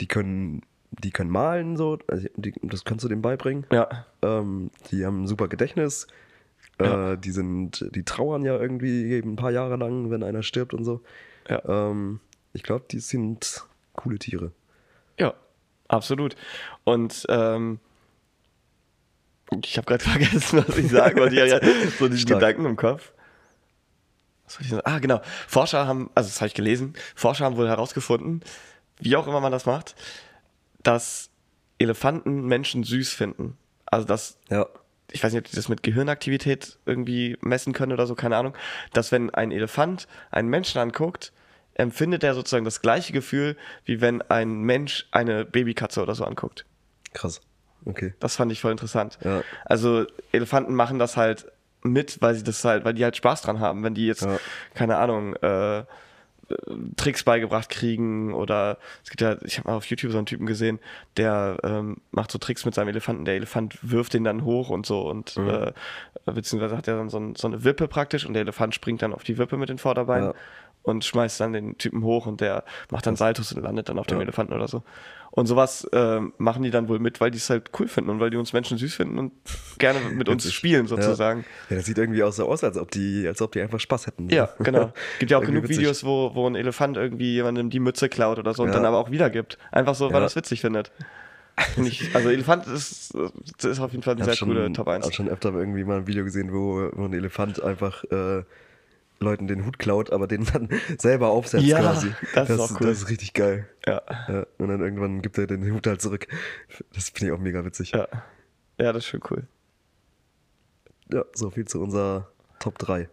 Die 0.00 0.06
können, 0.06 0.62
die 0.90 1.10
können 1.10 1.30
malen 1.30 1.76
so, 1.76 1.98
also 2.08 2.26
die, 2.36 2.52
das 2.62 2.84
kannst 2.84 3.04
du 3.04 3.08
denen 3.08 3.22
beibringen. 3.22 3.66
Ja, 3.72 4.06
Ähm, 4.22 4.70
die 4.90 5.04
haben 5.06 5.22
ein 5.24 5.26
super 5.26 5.48
Gedächtnis. 5.48 6.06
Ja. 6.80 7.12
Äh, 7.12 7.18
die 7.18 7.30
sind, 7.30 7.86
die 7.94 8.02
trauern 8.02 8.42
ja 8.44 8.58
irgendwie 8.58 9.04
eben 9.12 9.34
ein 9.34 9.36
paar 9.36 9.52
Jahre 9.52 9.76
lang, 9.76 10.10
wenn 10.10 10.22
einer 10.24 10.42
stirbt 10.42 10.74
und 10.74 10.84
so. 10.84 11.00
ja, 11.48 11.62
Ähm, 11.68 12.20
ich 12.52 12.62
glaube, 12.64 12.84
die 12.90 12.98
sind 13.00 13.64
coole 13.94 14.18
Tiere. 14.18 14.50
ja, 15.18 15.34
absolut. 15.88 16.34
Und 16.84 17.24
ähm, 17.28 17.78
ich 19.64 19.76
habe 19.76 19.86
gerade 19.86 20.04
vergessen, 20.08 20.64
was 20.66 20.76
ich 20.76 20.90
sagen 20.90 21.18
wollte. 21.20 21.44
Ich 21.44 21.52
hatte 21.52 21.72
so 21.98 22.08
die 22.08 22.18
Stark. 22.18 22.40
Gedanken 22.40 22.66
im 22.66 22.76
Kopf. 22.76 23.12
Was 24.44 24.54
soll 24.54 24.62
ich 24.62 24.70
sagen? 24.70 24.82
Ah, 24.84 24.98
genau. 24.98 25.20
Forscher 25.48 25.86
haben, 25.86 26.10
also 26.14 26.28
das 26.28 26.40
habe 26.40 26.48
ich 26.48 26.54
gelesen, 26.54 26.94
Forscher 27.14 27.44
haben 27.44 27.56
wohl 27.56 27.68
herausgefunden, 27.68 28.42
wie 29.00 29.16
auch 29.16 29.26
immer 29.26 29.40
man 29.40 29.52
das 29.52 29.66
macht, 29.66 29.94
dass 30.82 31.30
Elefanten 31.78 32.46
Menschen 32.46 32.84
süß 32.84 33.12
finden. 33.12 33.56
Also 33.86 34.06
dass 34.06 34.38
Ja. 34.50 34.66
ich 35.10 35.22
weiß 35.24 35.32
nicht, 35.32 35.44
ob 35.46 35.50
die 35.50 35.56
das 35.56 35.68
mit 35.68 35.82
Gehirnaktivität 35.82 36.78
irgendwie 36.86 37.36
messen 37.40 37.72
können 37.72 37.92
oder 37.92 38.06
so, 38.06 38.14
keine 38.14 38.36
Ahnung, 38.36 38.54
dass 38.92 39.12
wenn 39.12 39.30
ein 39.30 39.50
Elefant 39.50 40.06
einen 40.30 40.48
Menschen 40.48 40.78
anguckt, 40.80 41.32
empfindet 41.74 42.22
er 42.22 42.34
sozusagen 42.34 42.64
das 42.64 42.82
gleiche 42.82 43.12
Gefühl, 43.12 43.56
wie 43.84 44.00
wenn 44.00 44.22
ein 44.22 44.60
Mensch 44.60 45.08
eine 45.10 45.44
Babykatze 45.44 46.02
oder 46.02 46.14
so 46.14 46.24
anguckt. 46.24 46.66
Krass. 47.14 47.40
Okay. 47.86 48.14
Das 48.20 48.36
fand 48.36 48.50
ich 48.52 48.60
voll 48.60 48.72
interessant. 48.72 49.18
Ja. 49.24 49.42
Also 49.64 50.06
Elefanten 50.32 50.74
machen 50.74 50.98
das 50.98 51.16
halt 51.16 51.46
mit, 51.82 52.22
weil 52.22 52.34
sie 52.34 52.42
das 52.44 52.64
halt, 52.64 52.84
weil 52.84 52.94
die 52.94 53.04
halt 53.04 53.16
Spaß 53.16 53.42
dran 53.42 53.60
haben. 53.60 53.82
Wenn 53.84 53.94
die 53.94 54.06
jetzt, 54.06 54.22
Ja. 54.22 54.38
keine 54.74 54.96
Ahnung, 54.96 55.34
äh, 55.36 55.80
äh, 55.80 55.84
Tricks 56.96 57.24
beigebracht 57.24 57.68
kriegen 57.68 58.32
oder 58.34 58.78
es 59.02 59.10
gibt 59.10 59.20
ja, 59.20 59.36
ich 59.44 59.58
habe 59.58 59.68
mal 59.70 59.76
auf 59.76 59.84
YouTube 59.86 60.12
so 60.12 60.18
einen 60.18 60.26
Typen 60.26 60.46
gesehen, 60.46 60.78
der 61.18 61.56
ähm, 61.62 61.98
macht 62.10 62.30
so 62.30 62.38
Tricks 62.38 62.64
mit 62.64 62.74
seinem 62.74 62.88
Elefanten. 62.88 63.24
Der 63.26 63.34
Elefant 63.34 63.78
wirft 63.82 64.14
den 64.14 64.24
dann 64.24 64.44
hoch 64.44 64.70
und 64.70 64.86
so 64.86 65.08
und 65.08 65.36
Mhm. 65.36 65.48
äh, 65.48 65.72
beziehungsweise 66.26 66.76
hat 66.76 66.88
er 66.88 66.96
dann 66.96 67.08
so, 67.10 67.18
ein, 67.18 67.34
so 67.34 67.48
eine 67.48 67.64
Wippe 67.64 67.86
praktisch 67.88 68.24
und 68.26 68.32
der 68.34 68.42
Elefant 68.42 68.74
springt 68.74 69.02
dann 69.02 69.12
auf 69.12 69.24
die 69.24 69.36
Wippe 69.38 69.56
mit 69.58 69.68
den 69.68 69.78
Vorderbeinen 69.78 70.28
Ja. 70.28 70.34
Und 70.84 71.04
schmeißt 71.04 71.40
dann 71.40 71.52
den 71.52 71.76
Typen 71.78 72.04
hoch 72.04 72.26
und 72.26 72.40
der 72.40 72.62
macht 72.90 73.06
dann 73.06 73.16
Saltos 73.16 73.52
und 73.52 73.62
landet 73.62 73.88
dann 73.88 73.98
auf 73.98 74.06
dem 74.06 74.18
Ja. 74.18 74.22
Elefanten 74.22 74.52
oder 74.52 74.68
so. 74.68 74.82
Und 75.32 75.46
sowas 75.46 75.88
ähm, 75.92 76.32
machen 76.38 76.62
die 76.62 76.70
dann 76.70 76.88
wohl 76.88 77.00
mit, 77.00 77.20
weil 77.20 77.32
die 77.32 77.38
es 77.38 77.50
halt 77.50 77.70
cool 77.80 77.88
finden 77.88 78.08
und 78.10 78.20
weil 78.20 78.30
die 78.30 78.36
uns 78.36 78.52
Menschen 78.52 78.78
süß 78.78 78.94
finden 78.94 79.18
und 79.18 79.32
gerne 79.78 79.98
mit 80.12 80.28
uns 80.28 80.52
spielen 80.52 80.86
sozusagen. 80.86 81.40
Ja. 81.40 81.46
ja, 81.70 81.76
das 81.78 81.86
sieht 81.86 81.98
irgendwie 81.98 82.22
auch 82.22 82.30
so 82.32 82.46
aus, 82.48 82.62
als 82.62 82.76
ob 82.78 82.92
die, 82.92 83.26
als 83.26 83.42
ob 83.42 83.50
die 83.50 83.60
einfach 83.60 83.80
Spaß 83.80 84.06
hätten. 84.06 84.28
Ja, 84.28 84.50
genau. 84.60 84.92
Gibt 85.18 85.32
ja 85.32 85.38
auch 85.38 85.42
genug 85.44 85.64
witzig. 85.64 85.78
Videos, 85.78 86.04
wo, 86.04 86.30
wo 86.36 86.46
ein 86.48 86.54
Elefant 86.54 86.96
irgendwie 86.96 87.32
jemandem 87.32 87.68
die 87.68 87.80
Mütze 87.80 88.08
klaut 88.08 88.38
oder 88.38 88.54
so 88.54 88.62
und 88.62 88.68
Ja. 88.68 88.74
dann 88.74 88.84
aber 88.84 88.98
auch 88.98 89.10
wiedergibt. 89.10 89.58
Einfach 89.72 89.96
so, 89.96 90.12
weil 90.12 90.22
er 90.22 90.26
es 90.26 90.36
witzig 90.36 90.60
findet. 90.60 90.92
Find 91.74 91.88
ich, 91.88 92.14
also 92.14 92.30
Elefant 92.30 92.66
ist, 92.68 93.14
ist 93.14 93.80
auf 93.80 93.90
jeden 93.92 94.02
Fall 94.04 94.12
eine 94.14 94.20
Ich 94.20 94.24
sehr 94.26 94.32
habe 94.32 94.36
schon, 94.36 94.48
coole 94.48 94.72
Top 94.72 94.86
1. 94.88 95.04
hab 95.06 95.14
schon 95.14 95.28
öfter 95.28 95.52
irgendwie 95.52 95.82
mal 95.84 95.98
ein 95.98 96.06
Video 96.06 96.22
gesehen, 96.24 96.52
wo, 96.52 96.90
wo 96.92 97.04
ein 97.06 97.12
Elefant 97.12 97.60
einfach 97.62 98.04
äh, 98.04 98.42
Leuten 99.24 99.46
den 99.48 99.64
Hut 99.66 99.78
klaut, 99.78 100.10
aber 100.12 100.26
den 100.26 100.44
dann 100.44 100.68
selber 100.98 101.28
aufsetzt 101.30 101.64
Ja, 101.64 101.80
quasi. 101.80 102.12
das 102.34 102.50
ist 102.50 102.60
auch 102.60 102.80
cool. 102.80 102.86
Das 102.86 102.98
ist 102.98 103.08
richtig 103.10 103.32
geil. 103.34 103.68
Ja, 103.86 104.02
Ja, 104.28 104.46
und 104.58 104.68
dann 104.68 104.80
irgendwann 104.80 105.22
gibt 105.22 105.36
er 105.38 105.46
den 105.46 105.68
Hut 105.72 105.86
halt 105.86 106.00
zurück. 106.00 106.28
Das 106.94 107.08
finde 107.10 107.26
ich 107.26 107.32
auch 107.38 107.42
mega 107.42 107.64
witzig. 107.64 107.92
ja. 107.92 108.06
Ja, 108.78 108.92
das 108.92 109.04
ist 109.04 109.10
schon 109.10 109.20
cool. 109.30 109.46
Ja, 111.12 111.24
so 111.34 111.50
viel 111.50 111.64
zu 111.66 111.80
unserer 111.80 112.28
Top 112.58 112.76
3. 112.78 113.08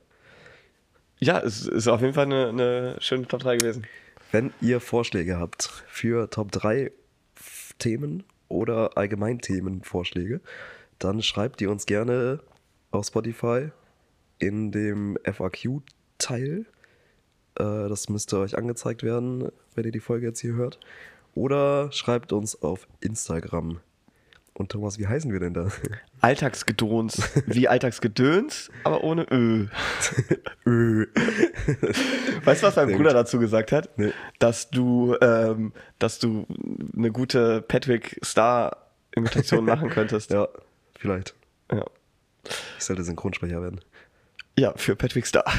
Ja, 1.20 1.40
es 1.40 1.68
ist 1.68 1.88
auf 1.88 2.02
jeden 2.02 2.14
Fall 2.16 2.26
eine, 2.26 2.48
eine 2.50 2.96
schöne 3.00 3.28
Top 3.28 3.42
3 3.42 3.58
gewesen. 3.58 3.86
Wenn 4.32 4.54
ihr 4.62 4.80
Vorschläge 4.80 5.38
habt 5.40 5.66
für 5.88 6.30
Top 6.32 6.52
3 6.52 6.92
F- 7.38 7.74
Themen 7.78 8.24
oder 8.48 8.98
Allgemeinthemenvorschläge, 8.98 10.42
dann 11.00 11.22
schreibt 11.22 11.62
ihr 11.62 11.70
uns 11.70 11.86
gerne 11.86 12.40
auf 12.92 13.06
Spotify 13.06 13.70
in 14.40 14.72
dem 14.72 15.18
FAQ-Teil. 16.22 16.66
Äh, 17.56 17.90
das 17.90 18.10
müsste 18.10 18.40
euch 18.40 18.58
angezeigt 18.58 19.04
werden, 19.04 19.52
wenn 19.76 19.86
ihr 19.86 19.92
die 19.92 20.00
Folge 20.00 20.28
jetzt 20.28 20.40
hier 20.40 20.54
hört. 20.54 20.80
Oder 21.34 21.92
schreibt 21.92 22.34
uns 22.34 22.62
auf 22.62 22.88
Instagram. 23.00 23.80
Und 24.54 24.70
Thomas, 24.70 25.00
wie 25.00 25.08
heißen 25.08 25.32
wir 25.32 25.40
denn 25.40 25.54
da? 25.54 25.70
Alltagsgedöns, 26.22 27.22
wie 27.48 27.68
Alltagsgedöns, 27.68 28.70
aber 28.84 29.04
ohne 29.04 29.26
Ö. 29.32 29.68
Ö. 30.66 31.08
Weißt 32.44 32.62
du, 32.62 32.68
was 32.68 32.76
mein 32.76 32.88
Sehr 32.90 32.98
Bruder 32.98 33.10
gut. 33.12 33.16
dazu 33.16 33.40
gesagt 33.40 33.72
hat? 33.72 33.98
Nee. 33.98 34.12
Dass 34.40 34.70
du, 34.70 35.16
ähm, 35.22 35.72
dass 36.00 36.20
du 36.20 36.46
eine 36.96 37.12
gute 37.12 37.62
Patrick 37.62 38.20
Star-Imitation 38.24 39.66
machen 39.66 39.90
könntest. 39.90 40.32
ja, 40.32 40.48
vielleicht. 41.00 41.34
Ja. 41.72 41.86
Ich 42.78 42.84
sollte 42.84 43.04
Synchronsprecher 43.04 43.62
werden. 43.62 43.80
Ja, 44.58 44.74
für 44.76 44.96
Patrick 44.96 45.26
Star. 45.26 45.46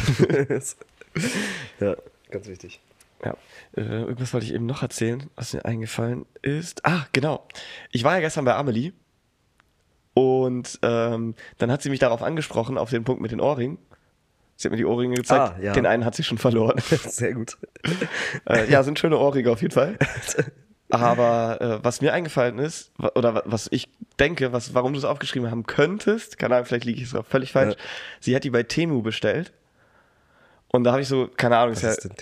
ja, 1.80 1.96
ganz 2.30 2.46
wichtig. 2.46 2.80
Ja, 3.24 3.36
äh, 3.76 3.82
irgendwas 3.82 4.32
wollte 4.34 4.46
ich 4.46 4.54
eben 4.54 4.66
noch 4.66 4.82
erzählen, 4.82 5.30
was 5.36 5.52
mir 5.52 5.64
eingefallen 5.64 6.26
ist. 6.42 6.84
Ah, 6.84 7.06
genau. 7.12 7.46
Ich 7.90 8.02
war 8.04 8.14
ja 8.14 8.20
gestern 8.20 8.44
bei 8.44 8.54
Amelie 8.54 8.92
und 10.14 10.78
ähm, 10.82 11.34
dann 11.58 11.70
hat 11.70 11.82
sie 11.82 11.90
mich 11.90 12.00
darauf 12.00 12.22
angesprochen, 12.22 12.78
auf 12.78 12.90
den 12.90 13.04
Punkt 13.04 13.22
mit 13.22 13.30
den 13.30 13.40
Ohrringen. 13.40 13.78
Sie 14.56 14.68
hat 14.68 14.72
mir 14.72 14.76
die 14.76 14.84
Ohrringe 14.84 15.14
gezeigt. 15.14 15.54
Ah, 15.56 15.62
ja. 15.62 15.72
Den 15.72 15.86
einen 15.86 16.04
hat 16.04 16.14
sie 16.14 16.22
schon 16.22 16.38
verloren. 16.38 16.80
Sehr 16.88 17.32
gut. 17.34 17.58
äh, 18.48 18.70
ja, 18.70 18.82
sind 18.82 18.98
schöne 18.98 19.18
Ohrringe 19.18 19.50
auf 19.50 19.62
jeden 19.62 19.74
Fall. 19.74 19.98
Aber 20.92 21.60
äh, 21.60 21.84
was 21.84 22.00
mir 22.00 22.12
eingefallen 22.12 22.58
ist, 22.58 22.92
oder 23.14 23.34
wa- 23.34 23.42
was 23.46 23.68
ich 23.70 23.88
denke, 24.18 24.52
was, 24.52 24.74
warum 24.74 24.92
du 24.92 24.98
es 24.98 25.04
aufgeschrieben 25.04 25.50
haben 25.50 25.64
könntest, 25.64 26.38
keine 26.38 26.54
Ahnung, 26.56 26.66
vielleicht 26.66 26.84
liege 26.84 27.00
ich 27.02 27.12
es 27.12 27.18
völlig 27.28 27.52
falsch. 27.52 27.74
Ja. 27.74 27.80
Sie 28.20 28.36
hat 28.36 28.44
die 28.44 28.50
bei 28.50 28.62
Temu 28.62 29.00
bestellt. 29.02 29.52
Und 30.68 30.84
da 30.84 30.92
habe 30.92 31.02
ich 31.02 31.08
so, 31.08 31.28
keine 31.36 31.56
Ahnung, 31.58 31.72
Was 31.76 31.78
ist 31.78 31.84
ja 31.84 31.90
ist 31.90 32.04
denn? 32.04 32.16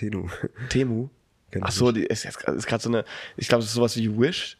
Temu. 0.69 1.09
Kenn 1.51 1.61
ich 1.61 1.67
Ach 1.67 1.71
so, 1.71 1.91
die 1.91 2.05
ist 2.05 2.23
ist 2.25 2.39
gerade 2.67 2.81
so 2.83 2.89
eine, 2.89 3.03
ich 3.37 3.47
glaube, 3.49 3.61
es 3.61 3.67
ist 3.69 3.75
sowas 3.75 3.95
wie 3.97 4.17
Wish, 4.17 4.57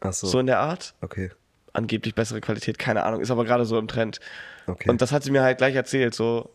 Ach 0.00 0.12
so. 0.12 0.26
so 0.26 0.38
in 0.40 0.46
der 0.46 0.58
Art. 0.58 0.94
okay. 1.00 1.30
Angeblich 1.74 2.14
bessere 2.14 2.40
Qualität, 2.42 2.78
keine 2.78 3.02
Ahnung, 3.04 3.20
ist 3.22 3.30
aber 3.30 3.44
gerade 3.44 3.64
so 3.64 3.78
im 3.78 3.88
Trend. 3.88 4.20
Okay. 4.66 4.90
Und 4.90 5.00
das 5.00 5.10
hat 5.12 5.22
sie 5.22 5.30
mir 5.30 5.42
halt 5.42 5.56
gleich 5.58 5.74
erzählt, 5.74 6.14
so. 6.14 6.50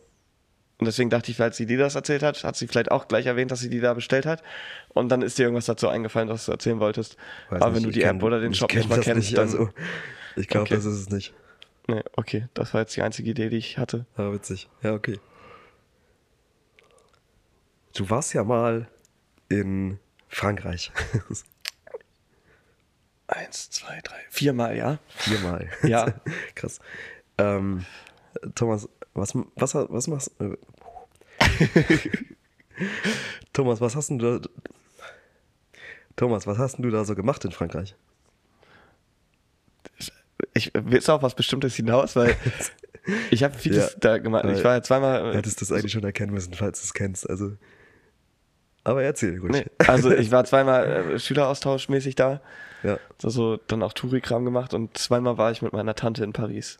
Und 0.78 0.86
deswegen 0.86 1.10
dachte 1.10 1.30
ich, 1.32 1.40
als 1.40 1.56
sie 1.56 1.66
dir 1.66 1.78
das 1.78 1.96
erzählt 1.96 2.22
hat, 2.22 2.44
hat 2.44 2.54
sie 2.56 2.68
vielleicht 2.68 2.90
auch 2.92 3.08
gleich 3.08 3.26
erwähnt, 3.26 3.50
dass 3.50 3.58
sie 3.60 3.68
die 3.70 3.80
da 3.80 3.94
bestellt 3.94 4.26
hat. 4.26 4.42
Und 4.90 5.08
dann 5.08 5.22
ist 5.22 5.36
dir 5.38 5.42
irgendwas 5.42 5.66
dazu 5.66 5.88
eingefallen, 5.88 6.28
was 6.28 6.46
du 6.46 6.52
erzählen 6.52 6.78
wolltest. 6.78 7.16
Weiß 7.50 7.60
aber 7.62 7.72
nicht, 7.72 7.76
wenn 7.76 7.82
du 7.84 7.90
die 7.90 8.02
App 8.04 8.22
oder 8.22 8.40
den 8.40 8.54
Shop 8.54 8.72
nicht 8.72 8.88
mal 8.88 9.00
kennst, 9.00 9.28
nicht, 9.30 9.36
dann. 9.36 9.46
Also, 9.48 9.70
ich 10.36 10.46
glaube, 10.46 10.62
Okay. 10.66 10.74
das 10.76 10.84
ist 10.84 10.98
es 11.00 11.10
nicht. 11.10 11.34
nee, 11.88 12.02
okay, 12.16 12.46
das 12.54 12.74
war 12.74 12.82
jetzt 12.82 12.94
die 12.96 13.02
einzige 13.02 13.30
Idee, 13.30 13.48
die 13.48 13.56
ich 13.56 13.76
hatte. 13.78 14.06
Aber 14.14 14.32
witzig. 14.34 14.68
Ja, 14.82 14.94
okay. 14.94 15.18
Du 17.96 18.08
warst 18.10 18.32
ja 18.34 18.44
mal 18.44 18.86
in 19.48 19.98
Frankreich. 20.28 20.92
Eins, 23.26 23.68
zwei, 23.70 24.00
drei, 24.04 24.20
viermal, 24.30 24.76
ja? 24.76 24.98
Viermal. 25.16 25.68
Ja. 25.82 26.14
Krass. 26.54 26.78
Ähm, 27.36 27.84
Thomas, 28.54 28.88
was, 29.20 29.34
was, 29.56 29.74
was 29.74 30.06
machst 30.08 30.30
äh, 30.40 30.56
Thomas, 33.52 33.80
was 33.80 33.96
hast 33.96 34.10
du 34.10 34.18
da, 34.18 34.40
Thomas, 36.16 36.46
was 36.46 36.58
hast 36.58 36.78
du 36.78 36.90
da 36.90 37.04
so 37.04 37.14
gemacht 37.14 37.44
in 37.44 37.52
Frankreich? 37.52 37.94
Ich 40.54 40.70
willst 40.74 41.08
du 41.08 41.12
auf 41.12 41.22
was 41.22 41.34
Bestimmtes 41.34 41.74
hinaus, 41.74 42.14
weil 42.16 42.36
ich 43.30 43.42
habe 43.42 43.54
vieles 43.54 43.92
Ja, 43.94 43.98
da 44.00 44.18
gemacht. 44.18 44.44
Ich 44.46 44.62
war 44.62 44.74
ja 44.74 44.82
zweimal. 44.82 45.32
äh, 45.32 45.36
Hättest 45.36 45.60
du 45.60 45.64
das 45.64 45.72
eigentlich 45.72 45.92
schon 45.92 46.04
erkennen 46.04 46.32
müssen, 46.32 46.54
falls 46.54 46.80
du 46.80 46.84
es 46.84 46.94
kennst. 46.94 47.28
Also, 47.28 47.52
aber 48.84 49.02
erzähl 49.02 49.38
ruhig. 49.38 49.50
Nee, 49.52 49.66
also 49.78 50.12
ich 50.12 50.30
war 50.30 50.44
zweimal 50.44 50.86
äh, 51.14 51.18
Schüleraustauschmäßig 51.18 52.14
da. 52.14 52.40
Ja. 52.84 52.98
So, 53.20 53.28
so 53.30 53.56
dann 53.56 53.82
auch 53.82 53.92
Touri-Kram 53.92 54.44
gemacht 54.44 54.72
und 54.74 54.96
zweimal 54.96 55.36
war 55.36 55.50
ich 55.50 55.62
mit 55.62 55.72
meiner 55.72 55.94
Tante 55.96 56.22
in 56.22 56.32
Paris. 56.32 56.78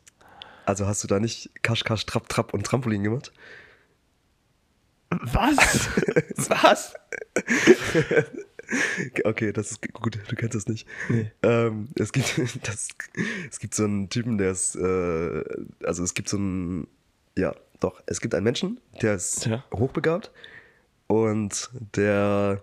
Also 0.65 0.87
hast 0.87 1.03
du 1.03 1.07
da 1.07 1.19
nicht 1.19 1.49
Kasch, 1.63 1.83
Kasch, 1.83 2.05
Trapp, 2.05 2.29
Trapp 2.29 2.53
und 2.53 2.65
Trampolin 2.65 3.03
gemacht? 3.03 3.31
Was? 5.09 5.57
Was? 6.49 6.93
Okay, 9.23 9.51
das 9.51 9.71
ist 9.71 9.93
gut, 9.93 10.19
du 10.27 10.35
kennst 10.35 10.53
es 10.55 10.67
nicht. 10.67 10.87
Ähm, 11.41 11.89
es, 11.95 12.11
gibt, 12.11 12.37
das, 12.67 12.89
es 13.49 13.59
gibt 13.59 13.73
so 13.73 13.83
einen 13.85 14.09
Typen, 14.09 14.37
der 14.37 14.51
ist, 14.51 14.75
äh, 14.75 15.43
also 15.83 16.03
es 16.03 16.13
gibt 16.13 16.29
so 16.29 16.37
einen, 16.37 16.87
ja, 17.35 17.55
doch, 17.79 18.03
es 18.05 18.21
gibt 18.21 18.35
einen 18.35 18.43
Menschen, 18.43 18.79
der 19.01 19.15
ist 19.15 19.45
Ja. 19.47 19.63
hochbegabt 19.73 20.31
und 21.07 21.71
der, 21.95 22.61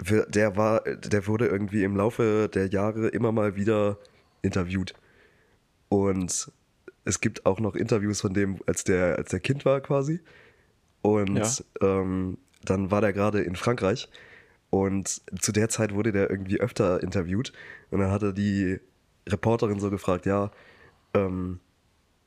der 0.00 0.56
war, 0.56 0.80
der 0.84 1.26
wurde 1.26 1.46
irgendwie 1.46 1.84
im 1.84 1.94
Laufe 1.96 2.48
der 2.52 2.68
Jahre 2.68 3.08
immer 3.08 3.32
mal 3.32 3.54
wieder 3.56 3.98
interviewt. 4.40 4.94
Und 5.90 6.50
es 7.04 7.20
gibt 7.20 7.46
auch 7.46 7.60
noch 7.60 7.74
Interviews 7.74 8.20
von 8.20 8.34
dem, 8.34 8.58
als 8.66 8.84
der, 8.84 9.16
als 9.18 9.30
der 9.30 9.40
Kind 9.40 9.64
war 9.64 9.80
quasi. 9.80 10.20
Und 11.02 11.36
Ja. 11.36 12.00
ähm, 12.00 12.38
dann 12.64 12.90
war 12.90 13.00
der 13.00 13.12
gerade 13.12 13.42
in 13.42 13.56
Frankreich 13.56 14.08
und 14.70 15.20
zu 15.40 15.52
der 15.52 15.68
Zeit 15.68 15.94
wurde 15.94 16.12
der 16.12 16.30
irgendwie 16.30 16.60
öfter 16.60 17.02
interviewt. 17.02 17.52
Und 17.90 18.00
dann 18.00 18.10
hatte 18.10 18.32
die 18.32 18.78
Reporterin 19.28 19.80
so 19.80 19.90
gefragt, 19.90 20.26
ja, 20.26 20.50
ähm, 21.14 21.60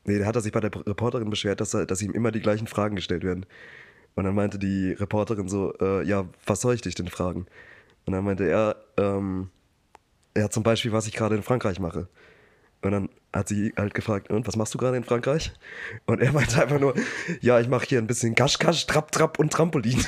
nee, 0.04 0.20
da 0.20 0.26
hat 0.26 0.36
er 0.36 0.42
sich 0.42 0.52
bei 0.52 0.60
der 0.60 0.72
Reporterin 0.86 1.30
beschwert, 1.30 1.62
dass, 1.62 1.74
er, 1.74 1.86
dass 1.86 2.02
ihm 2.02 2.12
immer 2.12 2.32
die 2.32 2.42
gleichen 2.42 2.68
Fragen 2.68 2.96
gestellt 2.96 3.24
werden. 3.24 3.46
Und 4.16 4.26
dann 4.26 4.36
meinte 4.36 4.60
die 4.60 4.92
Reporterin 4.92 5.50
so, 5.50 5.74
äh, 5.80 6.04
ja, 6.04 6.26
was 6.46 6.62
soll 6.62 6.76
ich 6.76 6.82
dich 6.82 6.96
denn 6.96 7.08
fragen? 7.08 7.48
Und 8.06 8.14
dann 8.14 8.24
meinte 8.24 8.48
er, 8.48 8.76
ähm, 8.98 9.50
ja, 10.38 10.50
zum 10.50 10.64
Beispiel, 10.64 10.92
was 10.92 11.08
ich 11.08 11.14
gerade 11.16 11.36
in 11.36 11.44
Frankreich 11.44 11.80
mache. 11.80 12.08
Und 12.82 12.92
dann 12.92 13.10
hat 13.36 13.48
sie 13.50 13.74
halt 13.78 13.94
gefragt, 13.94 14.30
und 14.32 14.48
was 14.48 14.56
machst 14.56 14.74
du 14.74 14.78
gerade 14.78 14.98
in 14.98 15.04
Frankreich? 15.04 15.52
Und 16.06 16.22
er 16.22 16.32
meinte 16.32 16.62
einfach 16.62 16.80
nur, 16.80 16.96
ja, 17.42 17.60
ich 17.60 17.68
mache 17.68 17.86
hier 17.86 18.00
ein 18.00 18.08
bisschen 18.08 18.34
Kasch, 18.34 18.58
Kasch, 18.58 18.88
Trapp, 18.88 19.12
Trapp 19.12 19.38
und 19.40 19.52
Trampolin. 19.52 20.00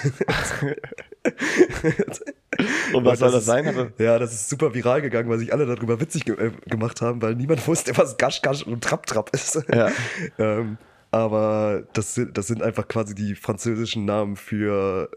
Und 2.93 3.05
was 3.05 3.19
soll 3.19 3.28
das 3.32 3.34
das 3.34 3.39
ist- 3.41 3.45
sein? 3.45 3.67
Also, 3.67 3.88
Ja, 3.99 4.17
das 4.17 4.34
ist 4.34 4.49
super 4.49 4.73
viral 4.73 5.01
gegangen, 5.01 5.30
weil 5.30 5.38
sich 5.39 5.53
alle 5.53 5.65
darüber 5.65 5.99
witzig 5.99 6.25
ge 6.25 6.36
äh, 6.47 6.51
gemacht 6.69 7.01
haben, 7.01 7.21
weil 7.21 7.36
niemand 7.36 7.65
wusste, 7.67 7.95
was 7.97 8.17
Gasch 8.17 8.41
und 8.65 8.84
Trapp, 8.84 9.05
Trapp 9.05 9.30
ist. 9.34 9.61
Ja. 9.71 9.91
ähm, 10.39 10.78
aber 11.11 11.84
das 11.93 12.15
sind, 12.15 12.38
das 12.38 12.47
sind 12.47 12.61
einfach 12.63 12.88
quasi 12.88 13.13
die 13.15 13.36
französischen 13.36 14.05
Namen 14.05 14.36
für 14.38 15.09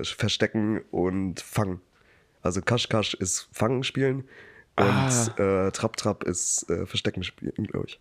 äh, 0.00 0.04
Verstecken 0.04 0.80
und 0.90 1.40
Fangen. 1.40 1.80
Also 2.42 2.62
Kasch, 2.62 2.88
Kasch 2.88 3.14
ist 3.14 3.48
Fangen 3.52 3.82
spielen 3.82 4.24
und 4.76 5.32
Ah. 5.38 5.66
äh, 5.66 5.70
Trapp, 5.72 5.96
Trapp 5.96 6.24
ist 6.24 6.68
äh, 6.70 6.86
Verstecken 6.86 7.22
spielen, 7.22 7.66
glaube 7.66 7.86
ich. 7.88 8.00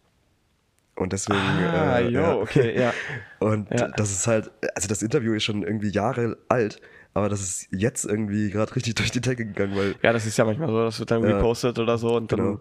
Und 0.95 1.11
deswegen. 1.13 1.39
ah, 1.39 1.99
äh, 1.99 2.07
jo, 2.07 2.21
ja. 2.21 2.35
okay, 2.35 2.79
ja. 2.79 2.93
Und 3.39 3.69
Ja. 3.71 3.87
das 3.87 4.11
ist 4.11 4.27
halt, 4.27 4.49
also 4.75 4.87
das 4.87 5.01
Interview 5.01 5.33
ist 5.33 5.43
schon 5.43 5.61
irgendwie 5.63 5.89
Jahre 5.89 6.37
alt, 6.47 6.81
aber 7.13 7.27
das 7.27 7.41
ist 7.41 7.67
jetzt 7.71 8.05
irgendwie 8.05 8.49
gerade 8.49 8.73
richtig 8.75 8.95
durch 8.95 9.11
die 9.11 9.19
Decke 9.21 9.45
gegangen, 9.45 9.75
weil 9.75 9.95
Ja, 10.01 10.13
das 10.13 10.25
ist 10.25 10.37
ja 10.37 10.45
manchmal 10.45 10.69
so, 10.69 10.83
das 10.83 10.97
wird 10.99 11.11
dann 11.11 11.21
Ja. 11.23 11.35
repostet 11.35 11.79
oder 11.79 11.97
so 11.97 12.15
und 12.15 12.31
dann. 12.31 12.59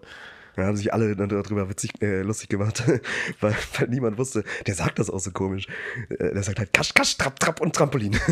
Genau. 0.55 0.63
Da 0.63 0.67
haben 0.67 0.77
sich 0.77 0.93
alle 0.93 1.15
dann 1.15 1.29
darüber 1.29 1.69
witzig, 1.69 1.91
äh, 2.01 2.21
lustig 2.21 2.49
gemacht, 2.49 2.83
weil, 3.41 3.55
weil 3.77 3.87
niemand 3.89 4.17
wusste, 4.17 4.43
der 4.65 4.75
sagt 4.75 4.99
das 4.99 5.09
auch 5.09 5.19
so 5.19 5.31
komisch. 5.31 5.67
Äh, 6.09 6.33
Der 6.33 6.43
sagt 6.43 6.59
halt 6.59 6.71
Kasch, 6.73 6.93
Kasch, 6.93 7.17
Trapp, 7.17 7.39
Trapp 7.39 7.61
und 7.61 7.75
Trampolin. 7.75 8.17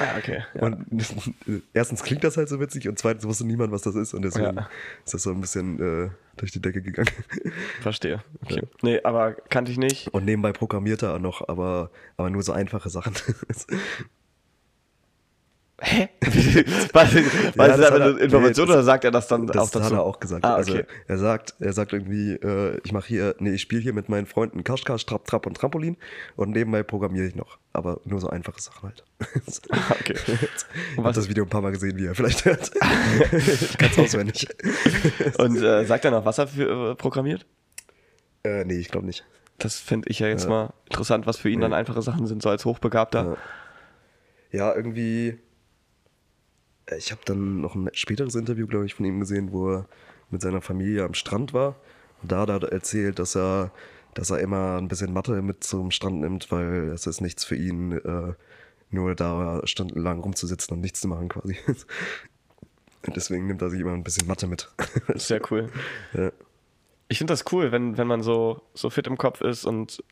Ah, 0.00 0.16
okay. 0.18 0.42
Ja. 0.54 0.62
Und 0.62 0.86
erstens 1.74 2.02
klingt 2.02 2.24
das 2.24 2.36
halt 2.36 2.48
so 2.48 2.58
witzig 2.60 2.88
und 2.88 2.98
zweitens 2.98 3.24
wusste 3.24 3.44
niemand, 3.46 3.72
was 3.72 3.82
das 3.82 3.94
ist 3.94 4.14
und 4.14 4.22
deswegen 4.22 4.56
Ja. 4.56 4.68
ist 5.04 5.14
das 5.14 5.22
so 5.22 5.30
ein 5.30 5.40
bisschen 5.40 5.78
äh, 6.06 6.10
durch 6.36 6.50
die 6.52 6.60
Decke 6.60 6.82
gegangen. 6.82 7.10
Verstehe. 7.82 8.22
Okay. 8.44 8.62
Nee, 8.82 9.00
aber 9.02 9.32
kannte 9.34 9.70
ich 9.72 9.78
nicht. 9.78 10.08
Und 10.08 10.24
nebenbei 10.24 10.52
programmiert 10.52 11.02
er 11.02 11.14
auch 11.14 11.18
noch, 11.18 11.48
aber, 11.48 11.90
aber 12.16 12.30
nur 12.30 12.42
so 12.42 12.52
einfache 12.52 12.90
Sachen. 12.90 13.14
Hä? 15.84 16.08
Was, 16.92 17.12
Ja, 17.12 17.20
ist 17.20 17.56
das 17.56 17.76
das 17.80 17.90
eine 17.90 18.10
Information 18.20 18.66
nee, 18.68 18.72
oder 18.72 18.82
sagt 18.84 19.04
er 19.04 19.10
das 19.10 19.26
dann 19.26 19.48
Das 19.48 19.56
auch 19.56 19.68
dazu? 19.70 19.84
hat 19.84 19.92
er 19.92 20.02
auch 20.04 20.20
gesagt. 20.20 20.44
Ah, 20.44 20.54
Also 20.54 20.74
okay. 20.74 20.84
er 21.08 21.18
sagt, 21.18 21.54
er 21.58 21.72
sagt 21.72 21.92
irgendwie, 21.92 22.34
äh, 22.34 22.78
ich 22.84 22.92
mache 22.92 23.08
hier, 23.08 23.34
nee, 23.40 23.50
ich 23.50 23.62
spiele 23.62 23.82
hier 23.82 23.92
mit 23.92 24.08
meinen 24.08 24.26
Freunden 24.26 24.62
Kasch, 24.62 24.84
Kasch, 24.84 25.04
Trapp, 25.06 25.24
Trapp 25.26 25.44
und 25.46 25.56
Trampolin 25.56 25.96
und 26.36 26.50
nebenbei 26.50 26.84
programmiere 26.84 27.26
ich 27.26 27.34
noch. 27.34 27.58
Aber 27.72 28.00
nur 28.04 28.20
so 28.20 28.28
einfache 28.28 28.60
Sachen 28.60 28.82
halt. 28.90 29.02
okay. 29.90 30.14
Ich 30.92 30.98
habe 30.98 31.12
das 31.12 31.28
Video 31.28 31.42
ein 31.44 31.50
paar 31.50 31.62
Mal 31.62 31.72
gesehen, 31.72 31.96
wie 31.98 32.06
er 32.06 32.14
vielleicht 32.14 32.44
hört. 32.44 32.70
ich 33.32 33.76
kann 33.76 33.90
es 33.90 33.98
auswendig. 33.98 34.46
Und 35.38 35.56
äh, 35.60 35.84
sagt 35.84 36.04
er 36.04 36.12
noch, 36.12 36.24
was 36.24 36.38
er 36.38 36.46
für, 36.46 36.90
äh, 36.92 36.94
programmiert? 36.94 37.44
äh, 38.44 38.64
nee, 38.64 38.78
ich 38.78 38.88
glaube 38.88 39.06
nicht. 39.06 39.24
Das 39.58 39.78
finde 39.80 40.08
ich 40.10 40.18
ja 40.20 40.28
jetzt 40.28 40.44
Ja. 40.44 40.50
mal 40.50 40.72
interessant, 40.90 41.26
was 41.26 41.38
für 41.38 41.48
ihn 41.48 41.60
dann 41.60 41.70
Nee. 41.72 41.76
einfache 41.76 42.02
Sachen 42.02 42.26
sind, 42.26 42.40
so 42.42 42.50
als 42.50 42.64
Hochbegabter. 42.64 43.36
Ja. 44.52 44.66
Ja, 44.70 44.74
irgendwie. 44.76 45.38
Äh, 46.86 46.96
Ich 46.96 47.10
habe 47.10 47.22
dann 47.24 47.60
noch 47.60 47.74
ein 47.74 47.90
späteres 47.92 48.34
Interview, 48.34 48.66
glaube 48.66 48.86
ich, 48.86 48.94
von 48.94 49.04
ihm 49.06 49.20
gesehen, 49.20 49.52
wo 49.52 49.70
er 49.72 49.86
mit 50.30 50.42
seiner 50.42 50.60
Familie 50.60 51.04
am 51.04 51.14
Strand 51.14 51.52
war. 51.52 51.76
Und 52.22 52.32
da 52.32 52.40
hat 52.40 52.48
er 52.48 52.72
erzählt, 52.72 53.18
dass 53.18 53.36
er, 53.36 53.72
dass 54.14 54.30
er 54.30 54.38
immer 54.38 54.78
ein 54.78 54.88
bisschen 54.88 55.12
Mathe 55.12 55.42
mit 55.42 55.64
zum 55.64 55.90
Strand 55.90 56.20
nimmt, 56.20 56.50
weil 56.50 56.90
es 56.90 57.06
ist 57.06 57.20
nichts 57.20 57.44
für 57.44 57.56
ihn, 57.56 57.92
äh, 57.92 58.34
nur 58.90 59.14
da 59.14 59.60
stundenlang 59.64 60.20
rumzusitzen 60.20 60.74
und 60.74 60.80
nichts 60.80 61.00
zu 61.00 61.08
machen 61.08 61.28
quasi. 61.28 61.56
Deswegen 63.14 63.46
nimmt 63.46 63.62
er 63.62 63.70
sich 63.70 63.80
immer 63.80 63.92
ein 63.92 64.04
bisschen 64.04 64.28
Mathe 64.28 64.46
mit. 64.46 64.70
Sehr 65.14 65.40
cool. 65.50 65.70
ja. 66.12 66.30
Ich 67.08 67.18
finde 67.18 67.32
das 67.32 67.44
cool, 67.52 67.72
wenn, 67.72 67.98
wenn 67.98 68.06
man 68.06 68.22
so, 68.22 68.62
so 68.72 68.88
fit 68.88 69.06
im 69.06 69.18
Kopf 69.18 69.42
ist 69.42 69.66
und 69.66 70.02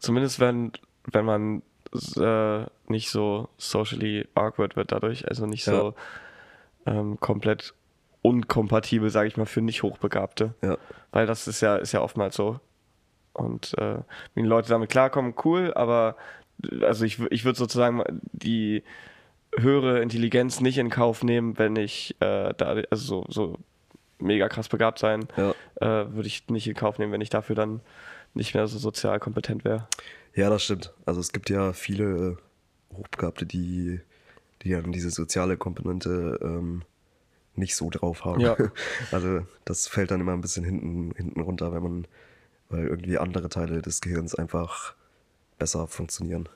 zumindest 0.00 0.40
wenn, 0.40 0.72
wenn 1.04 1.24
man 1.24 1.62
äh, 2.16 2.64
nicht 2.86 3.10
so 3.10 3.48
socially 3.58 4.26
awkward 4.34 4.76
wird 4.76 4.92
dadurch, 4.92 5.28
also 5.28 5.46
nicht 5.46 5.64
so 5.64 5.94
ähm, 6.86 7.18
komplett 7.20 7.74
unkompatibel, 8.22 9.10
sage 9.10 9.28
ich 9.28 9.36
mal, 9.36 9.46
für 9.46 9.60
nicht 9.60 9.82
Hochbegabte. 9.82 10.54
Ja. 10.62 10.78
Weil 11.10 11.26
das 11.26 11.48
ist 11.48 11.60
ja, 11.60 11.76
ist 11.76 11.92
ja 11.92 12.00
oftmals 12.00 12.36
so. 12.36 12.60
Und 13.32 13.76
äh, 13.78 13.96
wenn 14.34 14.42
die 14.44 14.48
Leute 14.48 14.68
damit 14.68 14.90
klarkommen, 14.90 15.34
cool, 15.44 15.72
aber 15.74 16.16
äh, 16.70 16.84
also 16.84 17.04
ich, 17.04 17.18
ich 17.30 17.44
würde 17.44 17.58
sozusagen 17.58 18.02
die 18.32 18.82
höhere 19.58 20.00
Intelligenz 20.00 20.60
nicht 20.60 20.78
in 20.78 20.88
Kauf 20.90 21.22
nehmen, 21.24 21.58
wenn 21.58 21.76
ich 21.76 22.16
äh, 22.20 22.54
da, 22.56 22.76
also 22.90 23.24
so, 23.24 23.24
so 23.28 23.58
mega 24.18 24.48
krass 24.48 24.68
begabt 24.68 24.98
sein, 24.98 25.26
Ja. 25.36 25.50
äh, 25.80 26.14
würde 26.14 26.28
ich 26.28 26.48
nicht 26.48 26.66
in 26.68 26.74
Kauf 26.74 26.98
nehmen, 26.98 27.12
wenn 27.12 27.20
ich 27.20 27.30
dafür 27.30 27.56
dann 27.56 27.80
nicht 28.34 28.54
mehr 28.54 28.66
so 28.66 28.78
sozial 28.78 29.18
kompetent 29.20 29.64
wäre. 29.64 29.88
Ja, 30.34 30.50
das 30.50 30.64
stimmt. 30.64 30.94
Also 31.04 31.20
es 31.20 31.32
gibt 31.32 31.50
ja 31.50 31.72
viele 31.72 32.04
äh, 32.04 32.96
Hochbegabte, 32.96 33.46
die, 33.46 34.00
die 34.62 34.70
dann 34.70 34.92
diese 34.92 35.10
soziale 35.10 35.56
Komponente 35.56 36.38
ähm, 36.42 36.82
nicht 37.54 37.76
so 37.76 37.90
drauf 37.90 38.24
haben. 38.24 38.40
Ja. 38.40 38.56
Also 39.12 39.46
das 39.64 39.88
fällt 39.88 40.10
dann 40.10 40.20
immer 40.20 40.32
ein 40.32 40.40
bisschen 40.40 40.64
hinten, 40.64 41.12
hinten 41.14 41.40
runter, 41.40 41.72
wenn 41.72 41.82
man, 41.82 42.06
weil 42.70 42.86
irgendwie 42.86 43.18
andere 43.18 43.48
Teile 43.48 43.82
des 43.82 44.00
Gehirns 44.00 44.34
einfach 44.34 44.94
besser 45.58 45.86
funktionieren. 45.86 46.48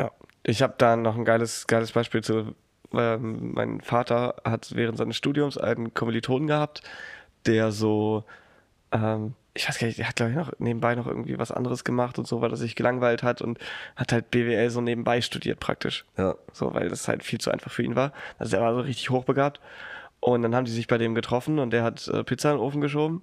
Ja. 0.00 0.10
Ich 0.42 0.62
habe 0.62 0.74
da 0.78 0.96
noch 0.96 1.16
ein 1.16 1.24
geiles, 1.24 1.66
geiles 1.66 1.92
Beispiel 1.92 2.22
zu. 2.22 2.54
Ähm, 2.92 3.52
mein 3.54 3.80
Vater 3.80 4.36
hat 4.44 4.74
während 4.76 4.98
seines 4.98 5.16
Studiums 5.16 5.58
einen 5.58 5.92
Kommilitonen 5.94 6.46
gehabt, 6.46 6.82
der 7.46 7.72
so, 7.72 8.24
ähm, 8.92 9.34
ich 9.56 9.68
weiß 9.68 9.78
gar 9.78 9.86
nicht, 9.86 9.98
der 9.98 10.08
hat 10.08 10.16
glaube 10.16 10.30
ich 10.32 10.36
noch 10.36 10.52
nebenbei 10.58 10.94
noch 10.94 11.06
irgendwie 11.06 11.38
was 11.38 11.50
anderes 11.50 11.82
gemacht 11.84 12.18
und 12.18 12.26
so, 12.28 12.40
weil 12.40 12.50
er 12.50 12.56
sich 12.56 12.76
gelangweilt 12.76 13.22
hat 13.22 13.42
und 13.42 13.58
hat 13.96 14.12
halt 14.12 14.30
BWL 14.30 14.70
so 14.70 14.80
nebenbei 14.80 15.20
studiert 15.20 15.58
praktisch. 15.60 16.04
Ja, 16.16 16.34
So, 16.52 16.72
weil 16.74 16.88
das 16.88 17.08
halt 17.08 17.24
viel 17.24 17.40
zu 17.40 17.50
einfach 17.50 17.70
für 17.70 17.82
ihn 17.82 17.96
war. 17.96 18.12
Also 18.38 18.56
er 18.56 18.62
war 18.62 18.74
so 18.74 18.80
richtig 18.80 19.10
hochbegabt. 19.10 19.60
Und 20.20 20.42
dann 20.42 20.54
haben 20.54 20.64
die 20.64 20.72
sich 20.72 20.86
bei 20.86 20.98
dem 20.98 21.14
getroffen 21.14 21.58
und 21.58 21.70
der 21.70 21.82
hat 21.82 22.08
äh, 22.08 22.24
Pizza 22.24 22.50
in 22.50 22.56
den 22.56 22.62
Ofen 22.62 22.80
geschoben. 22.80 23.22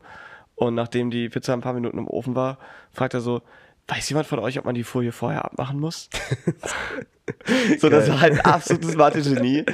Und 0.56 0.76
nachdem 0.76 1.10
die 1.12 1.28
Pizza 1.30 1.54
ein 1.54 1.62
paar 1.62 1.74
Minuten 1.74 1.98
im 1.98 2.08
Ofen 2.08 2.36
war, 2.36 2.60
fragt 2.92 3.14
er 3.16 3.20
so, 3.22 3.42
weiß 3.88 4.08
jemand 4.10 4.28
von 4.28 4.40
euch, 4.40 4.58
ob 4.60 4.66
man 4.66 4.76
die 4.76 4.84
Folie 4.84 5.12
vorher 5.12 5.44
abmachen 5.44 5.80
muss? 5.80 6.10
so, 7.80 7.90
das 7.90 8.10
war 8.10 8.22
halt 8.22 8.34
ein 8.34 8.42
absolutes 8.42 8.96
Mathe-Genie. 8.96 9.66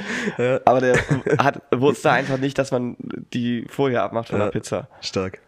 Aber 0.64 0.80
der 0.80 0.96
hat, 1.38 1.62
wusste 1.72 2.10
einfach 2.10 2.38
nicht, 2.38 2.58
dass 2.58 2.70
man 2.72 2.96
die 3.32 3.66
Folie 3.68 4.00
abmacht 4.02 4.28
von 4.30 4.38
Ja. 4.38 4.44
der 4.46 4.52
Pizza. 4.52 4.88
stark. 5.00 5.40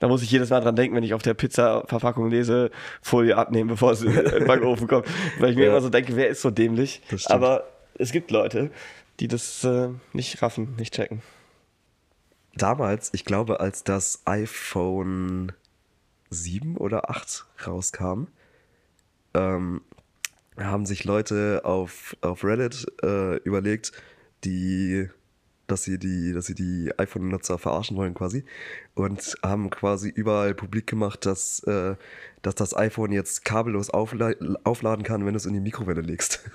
Da 0.00 0.08
muss 0.08 0.22
ich 0.22 0.30
jedes 0.30 0.50
Mal 0.50 0.60
dran 0.60 0.74
denken, 0.74 0.96
wenn 0.96 1.04
ich 1.04 1.14
auf 1.14 1.22
der 1.22 1.34
Pizza-Verpackung 1.34 2.30
lese, 2.30 2.70
Folie 3.02 3.36
abnehmen, 3.36 3.68
bevor 3.68 3.92
es 3.92 4.02
in 4.02 4.12
den 4.12 4.46
Backofen 4.46 4.88
kommt. 4.88 5.06
Weil 5.38 5.50
ich 5.50 5.56
mir 5.56 5.66
Ja. 5.66 5.70
immer 5.70 5.80
so 5.80 5.90
denke, 5.90 6.16
wer 6.16 6.28
ist 6.28 6.40
so 6.42 6.50
dämlich? 6.50 7.02
Aber 7.26 7.64
es 7.98 8.10
gibt 8.10 8.30
Leute, 8.30 8.70
die 9.20 9.28
das 9.28 9.62
äh, 9.62 9.88
nicht 10.12 10.42
raffen, 10.42 10.74
nicht 10.76 10.94
checken. 10.94 11.22
Damals, 12.54 13.10
ich 13.12 13.24
glaube, 13.24 13.60
als 13.60 13.84
das 13.84 14.22
iPhone 14.24 15.52
7 16.30 16.76
oder 16.76 17.10
8 17.10 17.46
rauskam, 17.66 18.24
ähm, 19.34 19.82
haben 20.58 20.84
sich 20.86 21.04
Leute 21.04 21.60
auf, 21.64 22.16
auf 22.22 22.42
Reddit 22.44 22.86
äh, 23.02 23.36
überlegt, 23.36 23.92
die, 24.44 25.08
dass 25.70 25.84
sie 25.84 25.98
die, 25.98 26.32
dass 26.32 26.46
sie 26.46 26.54
die 26.54 26.92
iPhone-Nutzer 26.98 27.58
verarschen 27.58 27.96
wollen 27.96 28.14
quasi 28.14 28.44
und 28.94 29.36
haben 29.42 29.70
quasi 29.70 30.08
überall 30.08 30.54
publik 30.54 30.86
gemacht, 30.86 31.26
dass, 31.26 31.62
äh, 31.64 31.96
dass 32.42 32.54
das 32.54 32.76
iPhone 32.76 33.12
jetzt 33.12 33.44
kabellos 33.44 33.90
aufla 33.90 34.32
aufladen 34.64 35.04
kann, 35.04 35.24
wenn 35.26 35.34
du 35.34 35.38
es 35.38 35.46
in 35.46 35.54
die 35.54 35.60
Mikrowelle 35.60 36.00
legst. 36.00 36.44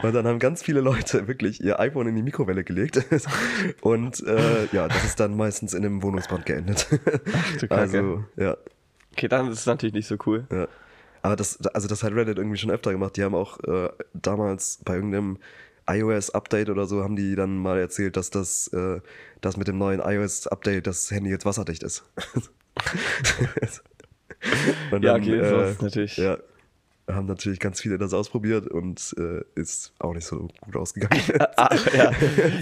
Und 0.00 0.14
dann 0.14 0.28
haben 0.28 0.38
ganz 0.38 0.62
viele 0.62 0.80
Leute 0.80 1.26
wirklich 1.26 1.60
ihr 1.60 1.80
iPhone 1.80 2.06
in 2.06 2.14
die 2.14 2.22
Mikrowelle 2.22 2.62
gelegt. 2.62 3.04
Und 3.80 4.24
äh, 4.24 4.66
ja, 4.70 4.86
das 4.86 5.04
ist 5.04 5.18
dann 5.18 5.36
meistens 5.36 5.74
in 5.74 5.84
einem 5.84 6.04
Wohnungsbrand 6.04 6.46
geendet. 6.46 6.86
du 6.90 7.66
Kacke. 7.66 7.74
also, 7.74 8.24
ja, 8.36 8.56
Okay, 9.12 9.28
dann 9.28 9.50
ist 9.50 9.60
es 9.60 9.66
natürlich 9.66 9.94
nicht 9.94 10.06
so 10.06 10.16
cool. 10.26 10.46
ja. 10.50 10.68
Aber 11.22 11.36
das, 11.36 11.60
also 11.66 11.86
das 11.86 12.02
hat 12.02 12.14
Reddit 12.14 12.38
irgendwie 12.38 12.56
schon 12.56 12.70
öfter 12.70 12.92
gemacht. 12.92 13.14
Die 13.18 13.22
haben 13.22 13.34
auch 13.34 13.60
äh, 13.64 13.90
damals 14.14 14.80
bei 14.84 14.94
irgendeinem 14.94 15.36
iOS-Update 15.96 16.68
oder 16.70 16.86
so, 16.86 17.02
haben 17.02 17.16
die 17.16 17.34
dann 17.34 17.56
mal 17.56 17.78
erzählt, 17.78 18.16
dass 18.16 18.30
das, 18.30 18.68
äh, 18.68 19.00
dass 19.40 19.56
mit 19.56 19.68
dem 19.68 19.78
neuen 19.78 20.00
iOS-Update 20.00 20.86
das 20.86 21.10
Handy 21.10 21.30
jetzt 21.30 21.44
wasserdicht 21.46 21.82
ist. 21.82 22.04
Und 24.90 25.04
Ja, 25.04 25.12
dann, 25.14 25.22
okay, 25.22 25.36
äh, 25.38 25.48
sowas 25.50 25.70
ist 25.72 25.82
natürlich- 25.82 26.16
Ja, 26.16 26.38
haben 27.10 27.26
natürlich 27.26 27.58
ganz 27.58 27.80
viele 27.80 27.98
das 27.98 28.14
ausprobiert 28.14 28.68
und 28.68 29.14
äh, 29.18 29.42
ist 29.56 29.92
auch 29.98 30.14
nicht 30.14 30.24
so 30.26 30.48
gut 30.60 30.76
ausgegangen. 30.76 31.20
Ah, 31.56 31.74
ja. 31.94 32.12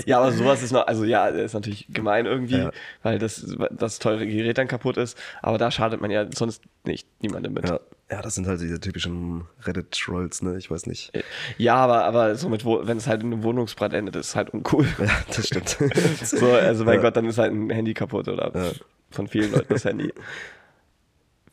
ja, 0.06 0.18
aber 0.20 0.32
sowas 0.38 0.62
ist 0.62 0.72
noch, 0.72 0.86
also 0.86 1.04
ja, 1.04 1.28
ist 1.28 1.52
natürlich 1.52 1.86
gemein 1.92 2.24
irgendwie, 2.26 2.56
Ja. 2.58 2.70
weil 3.02 3.18
das, 3.18 3.46
das 3.70 3.98
teure 3.98 4.26
Gerät 4.26 4.56
dann 4.58 4.66
kaputt 4.66 4.96
ist. 4.96 5.16
Aber 5.42 5.58
da 5.58 5.70
schadet 5.70 6.00
man 6.00 6.10
ja 6.10 6.26
sonst 6.34 6.62
nicht 6.84 7.06
niemandem 7.22 7.52
mit. 7.52 7.68
ja. 7.68 7.78
Ja, 8.10 8.22
das 8.22 8.34
sind 8.36 8.46
halt 8.46 8.60
diese 8.60 8.80
typischen 8.80 9.44
Reddit-Trolls, 9.64 10.42
ne? 10.42 10.56
Ich 10.56 10.70
weiß 10.70 10.86
nicht. 10.86 11.12
Ja, 11.58 11.74
aber, 11.76 12.04
aber 12.04 12.34
so 12.36 12.48
mit, 12.48 12.64
wenn 12.64 12.96
es 12.96 13.06
halt 13.06 13.22
in 13.22 13.32
einem 13.32 13.42
Wohnungsbrand 13.42 13.92
endet, 13.94 14.16
ist 14.16 14.28
es 14.28 14.36
halt 14.36 14.50
uncool. 14.50 14.86
Ja, 14.98 15.10
das 15.26 15.46
stimmt. 15.46 15.76
So, 16.24 16.46
also 16.52 16.84
mein 16.84 16.96
Ja. 16.96 17.02
Gott, 17.02 17.16
dann 17.16 17.26
ist 17.26 17.38
halt 17.38 17.52
ein 17.52 17.68
Handy 17.70 17.92
kaputt 17.94 18.28
oder 18.28 18.50
Ja. 18.54 18.72
von 19.10 19.28
vielen 19.28 19.52
Leuten 19.52 19.72
das 19.74 19.84
Handy. 19.84 20.12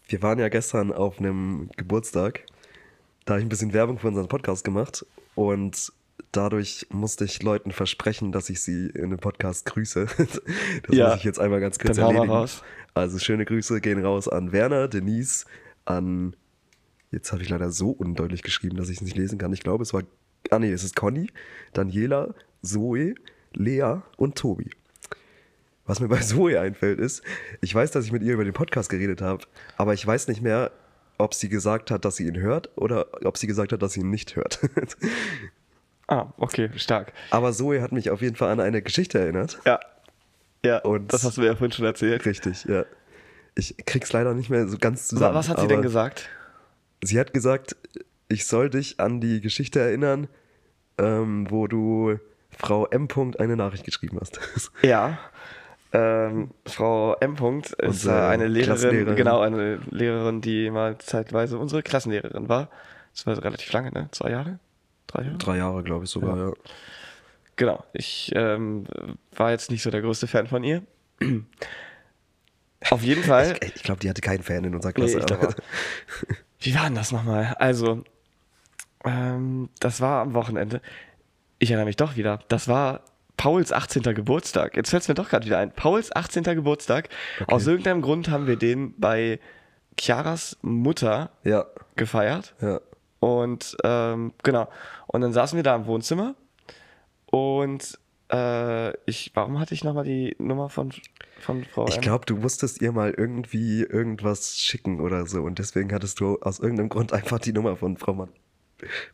Wir 0.08 0.22
waren 0.22 0.40
ja 0.40 0.50
gestern 0.50 0.94
auf 0.94 1.20
einem 1.20 1.70
Geburtstag. 1.78 2.44
Da 3.26 3.34
habe 3.34 3.42
ich 3.42 3.46
ein 3.46 3.50
bisschen 3.50 3.74
Werbung 3.74 3.98
für 3.98 4.08
unseren 4.08 4.28
Podcast 4.28 4.64
gemacht 4.64 5.04
und 5.34 5.92
dadurch 6.32 6.86
musste 6.92 7.26
ich 7.26 7.42
Leuten 7.42 7.72
versprechen, 7.72 8.32
dass 8.32 8.50
ich 8.50 8.62
sie 8.62 8.88
in 8.88 9.10
dem 9.10 9.20
Podcast 9.20 9.66
grüße. 9.66 10.06
Das 10.88 10.96
Ja. 10.96 11.08
muss 11.10 11.18
ich 11.18 11.24
jetzt 11.24 11.40
einmal 11.40 11.60
ganz 11.60 11.80
kurz 11.80 11.98
Dann 11.98 12.08
erledigen. 12.08 12.32
raus. 12.32 12.62
Also 12.94 13.18
schöne 13.20 13.46
Grüße 13.46 13.82
gehen 13.82 14.04
raus 14.06 14.28
an 14.28 14.52
Werner, 14.52 14.88
Denise, 14.88 15.46
an 15.86 16.36
jetzt 17.16 17.32
habe 17.32 17.42
ich 17.42 17.50
leider 17.50 17.72
so 17.72 17.90
undeutlich 17.90 18.44
geschrieben, 18.44 18.78
dass 18.78 18.90
ich 18.90 18.98
es 18.98 19.02
nicht 19.02 19.18
lesen 19.18 19.40
kann. 19.40 19.52
Ich 19.54 19.62
glaube, 19.64 19.82
es 19.82 19.94
war 19.94 20.04
ah 20.52 20.60
nee, 20.60 20.72
es 20.72 20.84
ist 20.84 20.96
Conny, 20.96 21.32
Daniela, 21.74 22.36
Zoe, 22.62 23.16
Lea 23.54 24.02
und 24.18 24.36
Tobi. 24.38 24.70
Was 25.88 26.00
mir 26.00 26.08
bei 26.08 26.20
Zoe 26.22 26.60
einfällt 26.60 27.00
ist, 27.00 27.24
ich 27.62 27.74
weiß, 27.74 27.90
dass 27.92 28.06
ich 28.06 28.12
mit 28.12 28.22
ihr 28.22 28.34
über 28.34 28.44
den 28.44 28.54
Podcast 28.54 28.90
geredet 28.90 29.22
habe, 29.22 29.44
aber 29.78 29.94
ich 29.94 30.06
weiß 30.06 30.28
nicht 30.28 30.42
mehr, 30.42 30.72
ob 31.18 31.34
sie 31.34 31.50
gesagt 31.50 31.90
hat, 31.92 32.06
dass 32.06 32.18
sie 32.18 32.28
ihn 32.28 32.38
hört 32.40 32.70
oder 32.78 33.08
ob 33.26 33.38
sie 33.38 33.48
gesagt 33.48 33.72
hat, 33.72 33.82
dass 33.82 33.94
sie 33.94 34.02
ihn 34.02 34.10
nicht 34.12 34.36
hört. 34.36 34.60
Ah, 36.08 36.28
okay, 36.38 36.70
stark. 36.76 37.14
aber 37.32 37.52
Zoe 37.52 37.82
hat 37.82 37.92
mich 37.92 38.12
auf 38.12 38.22
jeden 38.22 38.36
Fall 38.36 38.52
an 38.52 38.60
eine 38.60 38.84
Geschichte 38.84 39.18
erinnert. 39.18 39.60
Ja. 39.66 39.80
Ja, 40.64 40.78
Und- 40.80 41.12
das 41.12 41.24
hast 41.24 41.38
du 41.38 41.42
mir 41.42 41.48
ja 41.48 41.56
vorhin 41.56 41.72
schon 41.72 41.86
erzählt. 41.86 42.24
Richtig, 42.28 42.66
ja. 42.66 42.86
Ich 43.56 43.76
krieg's 43.88 44.14
leider 44.14 44.36
nicht 44.36 44.52
mehr 44.52 44.68
so 44.68 44.78
ganz 44.78 45.08
zusammen. 45.08 45.34
Was 45.34 45.50
hat 45.50 45.60
sie 45.60 45.68
denn 45.68 45.82
gesagt? 45.82 46.30
Sie 47.04 47.20
hat 47.20 47.34
gesagt, 47.34 47.76
ich 48.28 48.46
soll 48.48 48.70
dich 48.70 49.00
an 49.00 49.22
die 49.22 49.42
Geschichte 49.42 49.80
erinnern, 49.80 50.28
ähm, 50.98 51.48
wo 51.50 51.68
du 51.68 52.20
Frau 52.58 52.88
M. 52.88 53.08
eine 53.38 53.56
Nachricht 53.56 53.84
geschrieben 53.86 54.18
hast. 54.20 54.40
Ja. 54.82 55.20
Ähm, 55.94 56.52
Frau 56.66 57.16
M. 57.22 57.36
ist 57.62 57.74
Unsere 57.82 58.28
eine 58.28 58.48
Lehrerin, 58.48 59.16
genau, 59.16 59.40
eine 59.40 59.78
Lehrerin, 59.92 60.42
die 60.42 60.70
mal 60.70 60.98
zeitweise 60.98 61.58
unsere 61.58 61.84
Klassenlehrerin 61.84 62.50
war. 62.50 62.70
Das 63.14 63.26
war 63.26 63.42
relativ 63.42 63.72
lange, 63.72 63.92
ne? 63.92 64.10
Zwei 64.12 64.32
Jahre? 64.32 64.60
Drei 65.08 65.24
Jahre? 65.24 65.38
Drei 65.38 65.58
Jahre, 65.58 65.84
glaube 65.84 66.04
ich 66.04 66.10
sogar, 66.12 66.38
ja. 66.38 66.54
Genau. 67.56 67.86
Ich 67.94 68.32
ähm, 68.36 68.86
war 69.36 69.52
jetzt 69.52 69.72
nicht 69.72 69.84
so 69.84 69.90
der 69.90 70.02
größte 70.02 70.28
Fan 70.28 70.48
von 70.48 70.66
ihr. 70.66 70.82
Auf 72.90 73.02
jeden 73.02 73.24
Fall. 73.32 73.56
Ich, 73.62 73.76
ich 73.78 73.84
glaube, 73.84 74.02
die 74.02 74.10
hatte 74.10 74.22
keinen 74.22 74.44
Fan 74.44 74.66
in 74.66 74.76
unserer 74.76 74.92
Nee, 74.98 75.14
Klasse. 75.14 75.48
auch. 75.48 75.54
Wie 76.60 76.76
war 76.76 76.84
denn 76.84 76.96
das 76.96 77.12
nochmal? 77.12 77.56
Also, 77.60 78.04
ähm, 79.04 79.70
das 79.80 80.02
war 80.02 80.22
am 80.22 80.34
Wochenende. 80.34 80.82
Ich 81.60 81.70
erinnere 81.70 81.88
mich 81.88 81.96
doch 81.96 82.16
wieder. 82.16 82.40
Das 82.48 82.68
war 82.68 83.02
Pauls 83.38 83.72
18. 83.72 84.04
Geburtstag. 84.16 84.76
Jetzt 84.76 84.90
fällt 84.90 85.04
es 85.04 85.08
mir 85.10 85.16
doch 85.16 85.30
gerade 85.30 85.46
wieder 85.46 85.60
ein. 85.60 85.72
Pauls 85.72 86.16
18. 86.16 86.44
Geburtstag. 86.44 87.10
Aus 87.48 87.68
irgendeinem 87.68 88.02
Grund 88.02 88.30
haben 88.30 88.48
wir 88.48 88.56
den 88.56 89.00
bei 89.00 89.40
Chiaras 89.98 90.58
Mutter 90.62 91.32
ja, 91.44 91.66
gefeiert. 91.96 92.54
ja. 92.62 92.82
Und 93.20 93.76
ähm, 93.84 94.34
genau. 94.44 94.68
Und 95.08 95.22
dann 95.22 95.34
saßen 95.34 95.56
wir 95.56 95.64
da 95.64 95.76
im 95.76 95.88
Wohnzimmer. 95.88 96.36
Und 97.28 97.98
ich, 98.28 99.32
warum 99.34 99.60
hatte 99.60 99.74
ich 99.74 99.84
nochmal 99.84 100.04
die 100.04 100.36
Nummer 100.40 100.70
von, 100.70 100.92
von 101.40 101.64
Frau 101.64 101.88
Ich 101.88 102.02
glaube, 102.02 102.26
du 102.26 102.38
musstest 102.38 102.82
ihr 102.82 102.92
mal 102.92 103.14
irgendwie 103.16 103.84
irgendwas 103.84 104.58
schicken 104.58 105.00
oder 105.00 105.28
so 105.28 105.44
und 105.44 105.60
deswegen 105.60 105.94
hattest 105.94 106.20
du 106.20 106.40
aus 106.40 106.60
irgendeinem 106.60 106.90
Grund 106.90 107.14
einfach 107.14 107.40
die 107.40 107.54
Nummer 107.54 107.76
von 107.78 107.98
Frau 107.98 108.14
Mann, 108.14 108.30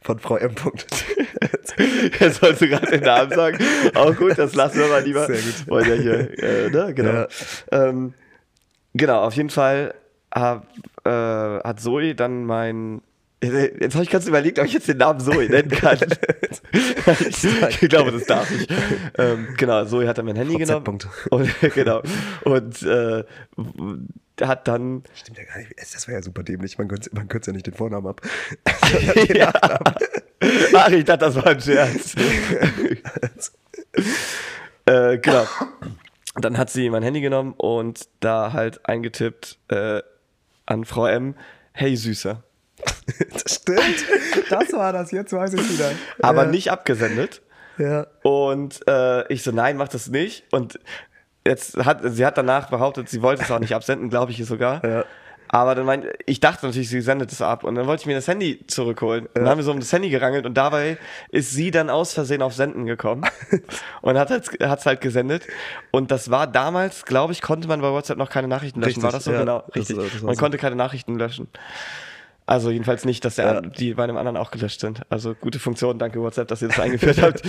von 0.02 0.20
Frau 0.20 0.38
M. 0.38 0.56
Jetzt 2.20 2.42
sollst 2.42 2.62
du 2.62 2.68
gerade 2.68 2.88
den 2.88 3.04
Namen 3.04 3.32
sagen. 3.32 3.58
Auch 3.96 4.16
gut, 4.16 4.38
das 4.38 4.56
lassen 4.56 4.80
wir 4.80 4.88
mal 4.88 5.04
lieber. 5.04 5.26
Sehr 5.26 5.42
gut. 5.42 5.68
Wollen 5.68 5.90
ja 5.90 5.96
hier, 5.96 6.44
äh, 6.44 6.70
ne? 6.70 6.94
Genau. 6.94 7.12
Ja. 7.12 7.28
Ähm, 7.72 8.14
genau, 8.94 9.24
auf 9.24 9.36
jeden 9.36 9.50
Fall 9.50 9.94
hab, 10.34 10.68
äh, 11.06 11.10
hat 11.10 11.80
Zoe 11.80 12.16
dann 12.16 12.46
mein. 12.46 13.02
Jetzt 13.44 13.96
habe 13.96 14.04
ich 14.04 14.10
ganz 14.12 14.28
überlegt, 14.28 14.60
ob 14.60 14.66
ich 14.66 14.74
jetzt 14.74 14.88
den 14.88 14.98
Namen 14.98 15.20
Zoe 15.20 15.50
nennen 15.50 15.70
kann. 15.70 15.98
ich, 16.72 17.80
glaube, 17.90 18.12
das 18.12 18.26
darf 18.26 18.52
ich. 18.52 18.68
Ähm, 19.18 19.48
genau, 19.58 19.84
Zoe 19.86 20.08
hat 20.08 20.20
dann 20.20 20.26
mein 20.26 20.36
Handy 20.36 20.58
genommen. 20.58 20.84
Punkt. 20.84 21.08
Und, 21.32 21.50
genau. 21.74 22.04
Und 22.44 22.84
äh, 22.84 23.24
hat 24.42 24.68
dann 24.68 25.04
Stimmt 25.16 25.40
ja 25.40 25.44
gar 25.46 25.58
nicht. 25.58 25.74
Das 25.76 26.08
wäre 26.08 26.20
ja 26.20 26.24
super 26.24 26.44
dämlich. 26.44 26.78
Man 26.78 26.88
kürzt, 26.88 27.14
man 27.14 27.28
kürzt 27.28 27.48
ja 27.48 27.54
nicht 27.54 27.66
den 27.66 27.74
Vornamen 27.74 28.08
ab. 28.08 28.22
ja. 29.34 29.52
Ach, 30.74 30.90
ich 30.90 31.06
dachte, 31.06 31.26
das 31.26 31.36
war 31.36 31.48
ein 31.48 31.62
Scherz. 31.62 32.16
äh, 34.86 35.18
genau. 35.18 35.48
Dann 36.36 36.58
hat 36.60 36.70
sie 36.70 36.90
mein 36.92 37.04
Handy 37.04 37.22
genommen 37.22 37.54
und 37.58 38.08
da 38.20 38.54
halt 38.54 38.88
eingetippt 38.88 39.58
äh, 39.70 40.02
an 40.68 40.86
Frau 40.86 41.08
M, 41.08 41.36
hey 41.74 41.96
Süßer. 41.96 42.44
das 43.32 43.56
stimmt. 43.56 44.06
Das 44.50 44.74
war 44.74 44.94
das. 44.94 45.12
Jetzt 45.12 45.34
weiß 45.34 45.54
ich 45.54 45.70
wieder. 45.74 45.92
Aber 46.22 46.44
ja. 46.46 46.50
nicht 46.50 46.72
abgesendet. 46.72 47.42
Ja. 47.78 48.08
Und 48.24 48.80
äh, 48.88 49.32
ich 49.32 49.44
so, 49.44 49.52
nein, 49.52 49.78
mach 49.78 49.88
das 49.88 50.08
nicht. 50.10 50.44
Und 50.52 50.80
jetzt 51.46 51.78
hat 51.78 52.02
sie 52.04 52.26
hat 52.26 52.38
danach 52.38 52.70
behauptet, 52.70 53.10
sie 53.10 53.22
wollte 53.22 53.44
es 53.44 53.52
auch 53.52 53.60
nicht 53.60 53.74
absenden, 53.76 54.10
glaube 54.10 54.32
ich 54.32 54.46
sogar. 54.46 54.84
Ja. 54.86 55.06
Aber 55.54 55.76
dann 55.76 55.86
meint, 55.86 56.06
ich 56.28 56.40
dachte 56.40 56.66
natürlich, 56.66 56.88
sie 56.88 57.02
sendet 57.02 57.30
es 57.34 57.42
ab. 57.42 57.66
Und 57.66 57.76
dann 57.76 57.86
wollte 57.86 58.02
ich 58.02 58.08
mir 58.08 58.16
das 58.16 58.26
Handy 58.30 58.66
zurückholen. 58.68 59.26
Und 59.26 59.36
dann 59.36 59.50
haben 59.50 59.58
wir 59.58 59.66
so 59.66 59.72
um 59.72 59.82
das 59.82 59.92
Handy 59.92 60.10
gerangelt 60.10 60.46
und 60.46 60.54
dabei 60.54 60.98
ist 61.30 61.52
sie 61.52 61.72
dann 61.72 61.90
aus 61.90 62.14
Versehen 62.14 62.42
auf 62.42 62.54
Senden 62.54 62.86
gekommen 62.86 63.26
und 64.02 64.18
hat 64.18 64.32
es 64.32 64.50
hat's 64.62 64.86
halt 64.86 65.02
gesendet. 65.02 65.46
Und 65.92 66.10
das 66.10 66.32
war 66.32 66.48
damals, 66.48 67.04
glaube 67.04 67.34
ich, 67.34 67.42
konnte 67.42 67.68
man 67.68 67.82
bei 67.82 67.92
WhatsApp 67.92 68.18
noch 68.18 68.30
keine 68.30 68.48
Nachrichten 68.48 68.80
löschen. 68.80 69.02
Richtig, 69.02 69.04
war 69.04 69.12
das 69.12 69.26
so? 69.26 69.34
ja. 69.34 69.40
genau, 69.40 69.64
Das- 69.68 69.76
richtig. 69.76 69.98
das 69.98 70.22
war 70.22 70.28
man 70.28 70.36
so. 70.36 70.40
konnte 70.40 70.58
keine 70.58 70.78
Nachrichten 70.78 71.18
löschen. 71.18 71.50
Also 72.52 72.70
jedenfalls 72.70 73.06
nicht, 73.06 73.24
dass 73.24 73.36
der, 73.36 73.46
Ja. 73.46 73.62
die 73.62 73.94
bei 73.94 74.04
einem 74.04 74.18
anderen 74.18 74.36
auch 74.36 74.52
gelöscht 74.52 74.82
sind. 74.82 75.04
Also 75.10 75.36
gute 75.36 75.58
Funktion, 75.58 75.98
danke 75.98 76.20
WhatsApp, 76.20 76.50
dass 76.50 76.62
ihr 76.62 76.68
das 76.68 76.80
eingeführt 76.82 77.22
habt. 77.22 77.44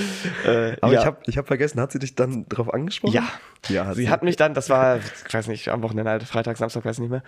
Äh, 0.46 0.76
Aber 0.80 0.92
ja. 0.92 1.00
ich 1.00 1.06
habe 1.06 1.16
ich 1.26 1.38
hab 1.38 1.48
vergessen, 1.48 1.80
hat 1.80 1.90
sie 1.90 1.98
dich 1.98 2.14
dann 2.14 2.46
darauf 2.48 2.72
angesprochen? 2.72 3.12
Ja. 3.14 3.24
Ja, 3.68 3.86
hat 3.86 3.96
sie 3.96 4.02
sie. 4.02 4.10
hat 4.10 4.22
mich 4.22 4.36
dann, 4.36 4.54
das 4.54 4.70
war, 4.70 4.98
ich 4.98 5.34
weiß 5.34 5.48
nicht, 5.48 5.68
am 5.70 5.82
Wochenende, 5.82 6.08
halt, 6.12 6.22
Freitag, 6.22 6.56
Samstag, 6.56 6.84
weiß 6.84 7.00
nicht 7.00 7.10
mehr. 7.10 7.24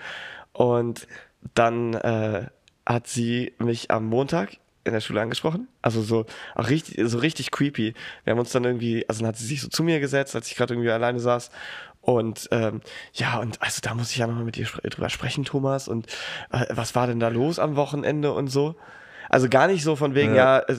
Und 0.53 1.09
dann 1.55 1.95
äh, 1.95 2.47
hat 2.87 3.09
sie 3.09 3.55
mich 3.59 3.91
am 3.91 4.07
Montag 4.07 4.51
in 4.85 4.93
der 4.93 5.01
Schule 5.01 5.21
angesprochen. 5.21 5.67
Also 5.83 6.01
so 6.03 6.27
auch 6.55 6.69
richtig, 6.69 7.01
so 7.09 7.19
richtig 7.19 7.51
creepy. 7.51 7.95
Wir 8.23 8.31
haben 8.31 8.39
uns 8.39 8.53
dann 8.53 8.63
irgendwie, 8.63 9.05
also 9.09 9.21
dann 9.23 9.29
hat 9.31 9.37
sie 9.37 9.47
sich 9.47 9.63
so 9.63 9.69
zu 9.69 9.83
mir 9.83 9.99
gesetzt, 9.99 10.37
als 10.37 10.47
ich 10.49 10.57
gerade 10.57 10.75
irgendwie 10.75 10.91
alleine 10.91 11.19
saß. 11.19 11.51
Und 12.05 12.49
ähm, 12.51 12.81
ja, 13.15 13.39
und 13.39 13.61
also 13.63 13.81
da 13.83 13.95
muss 13.95 14.11
ich 14.11 14.19
ja 14.19 14.27
nochmal 14.27 14.45
mit 14.45 14.57
dir 14.57 14.67
drüber 14.67 15.09
sprechen, 15.09 15.45
Thomas. 15.45 15.89
Und 15.89 16.07
äh, 16.53 16.67
was 16.71 16.95
war 16.95 17.07
denn 17.07 17.19
da 17.21 17.29
los 17.29 17.59
am 17.59 17.77
Wochenende 17.77 18.33
und 18.33 18.49
so? 18.49 18.75
Also 19.31 19.49
gar 19.49 19.67
nicht 19.69 19.83
so 19.83 19.97
von 19.97 20.15
wegen, 20.15 20.35
ja, 20.35 20.59
Ja. 20.59 20.75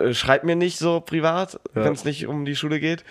äh, 0.00 0.08
äh, 0.08 0.14
schreib 0.14 0.42
mir 0.44 0.56
nicht 0.56 0.78
so 0.78 1.00
privat, 1.00 1.54
Ja. 1.74 1.84
wenn 1.84 1.92
es 1.92 2.04
nicht 2.04 2.26
um 2.26 2.44
die 2.44 2.56
Schule 2.56 2.80
geht, 2.80 3.04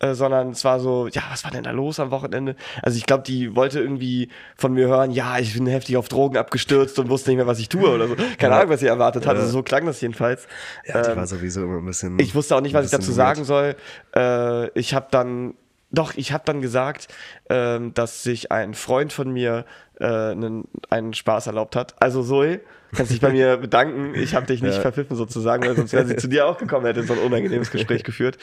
äh, 0.00 0.12
sondern 0.12 0.50
es 0.50 0.64
war 0.66 0.80
so, 0.80 1.06
ja, 1.08 1.22
was 1.30 1.44
war 1.44 1.50
denn 1.50 1.62
da 1.64 1.70
los 1.70 1.98
am 1.98 2.10
Wochenende? 2.10 2.56
Also 2.82 2.98
ich 2.98 3.06
glaube, 3.06 3.22
die 3.22 3.56
wollte 3.56 3.80
irgendwie 3.80 4.28
von 4.58 4.74
mir 4.74 4.88
hören, 4.88 5.12
ja, 5.12 5.38
ich 5.38 5.54
bin 5.54 5.66
heftig 5.66 5.96
auf 5.96 6.08
Drogen 6.08 6.36
abgestürzt 6.36 6.98
und 6.98 7.08
wusste 7.08 7.30
nicht 7.30 7.38
mehr, 7.38 7.46
was 7.46 7.58
ich 7.58 7.70
tue 7.70 7.88
oder 7.88 8.06
so. 8.06 8.16
Keine 8.38 8.52
Ja. 8.54 8.60
Ahnung, 8.60 8.70
was 8.70 8.80
sie 8.80 8.86
erwartet 8.86 9.26
hat. 9.26 9.36
Also 9.36 9.48
so 9.48 9.62
klang 9.62 9.86
das 9.86 9.98
jedenfalls. 10.02 10.46
Ja, 10.86 11.00
die 11.00 11.10
Ähm, 11.10 11.16
war 11.16 11.26
sowieso 11.26 11.62
immer 11.64 11.78
ein 11.78 11.86
bisschen. 11.86 12.18
ich 12.18 12.34
wusste 12.34 12.54
auch 12.54 12.60
nicht, 12.60 12.74
was 12.74 12.84
ich 12.84 12.90
dazu 12.90 13.12
sagen 13.12 13.44
soll. 13.44 13.76
Äh, 14.14 14.68
ich 14.78 14.92
habe 14.92 15.06
dann, 15.10 15.54
doch, 15.92 16.14
ich 16.16 16.32
habe 16.32 16.42
dann 16.46 16.60
gesagt, 16.62 17.08
ähm, 17.50 17.92
dass 17.94 18.22
sich 18.22 18.50
ein 18.50 18.74
Freund 18.74 19.12
von 19.12 19.30
mir 19.30 19.66
äh, 20.00 20.06
einen, 20.06 20.66
einen 20.90 21.12
Spaß 21.14 21.46
erlaubt 21.48 21.76
hat. 21.76 21.94
Also 22.00 22.22
Zoe, 22.22 22.60
kannst 22.94 23.12
dich 23.12 23.20
bei 23.20 23.30
mir 23.30 23.56
bedanken. 23.58 24.14
Ich 24.14 24.34
habe 24.34 24.46
dich 24.46 24.62
nicht 24.62 24.76
Ja. 24.76 24.80
verpfiffen 24.80 25.16
sozusagen, 25.16 25.64
weil 25.64 25.76
sonst 25.76 25.92
wäre 25.92 26.06
sie 26.06 26.16
zu 26.16 26.28
dir 26.28 26.46
auch 26.46 26.56
gekommen, 26.58 26.86
hätte 26.86 27.02
so 27.02 27.12
ein 27.12 27.18
unangenehmes 27.18 27.70
Gespräch 27.70 28.04
geführt. 28.04 28.38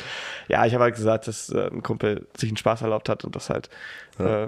Ja, 0.48 0.66
ich 0.66 0.74
habe 0.76 0.84
halt 0.84 0.96
gesagt, 0.96 1.28
dass 1.28 1.50
äh, 1.50 1.68
ein 1.72 1.82
Kumpel 1.84 2.28
sich 2.38 2.50
einen 2.50 2.58
Spaß 2.58 2.84
erlaubt 2.84 3.10
hat 3.10 3.26
und 3.26 3.36
das 3.36 3.50
halt 3.50 3.70
Ja. 4.20 4.44
äh, 4.46 4.48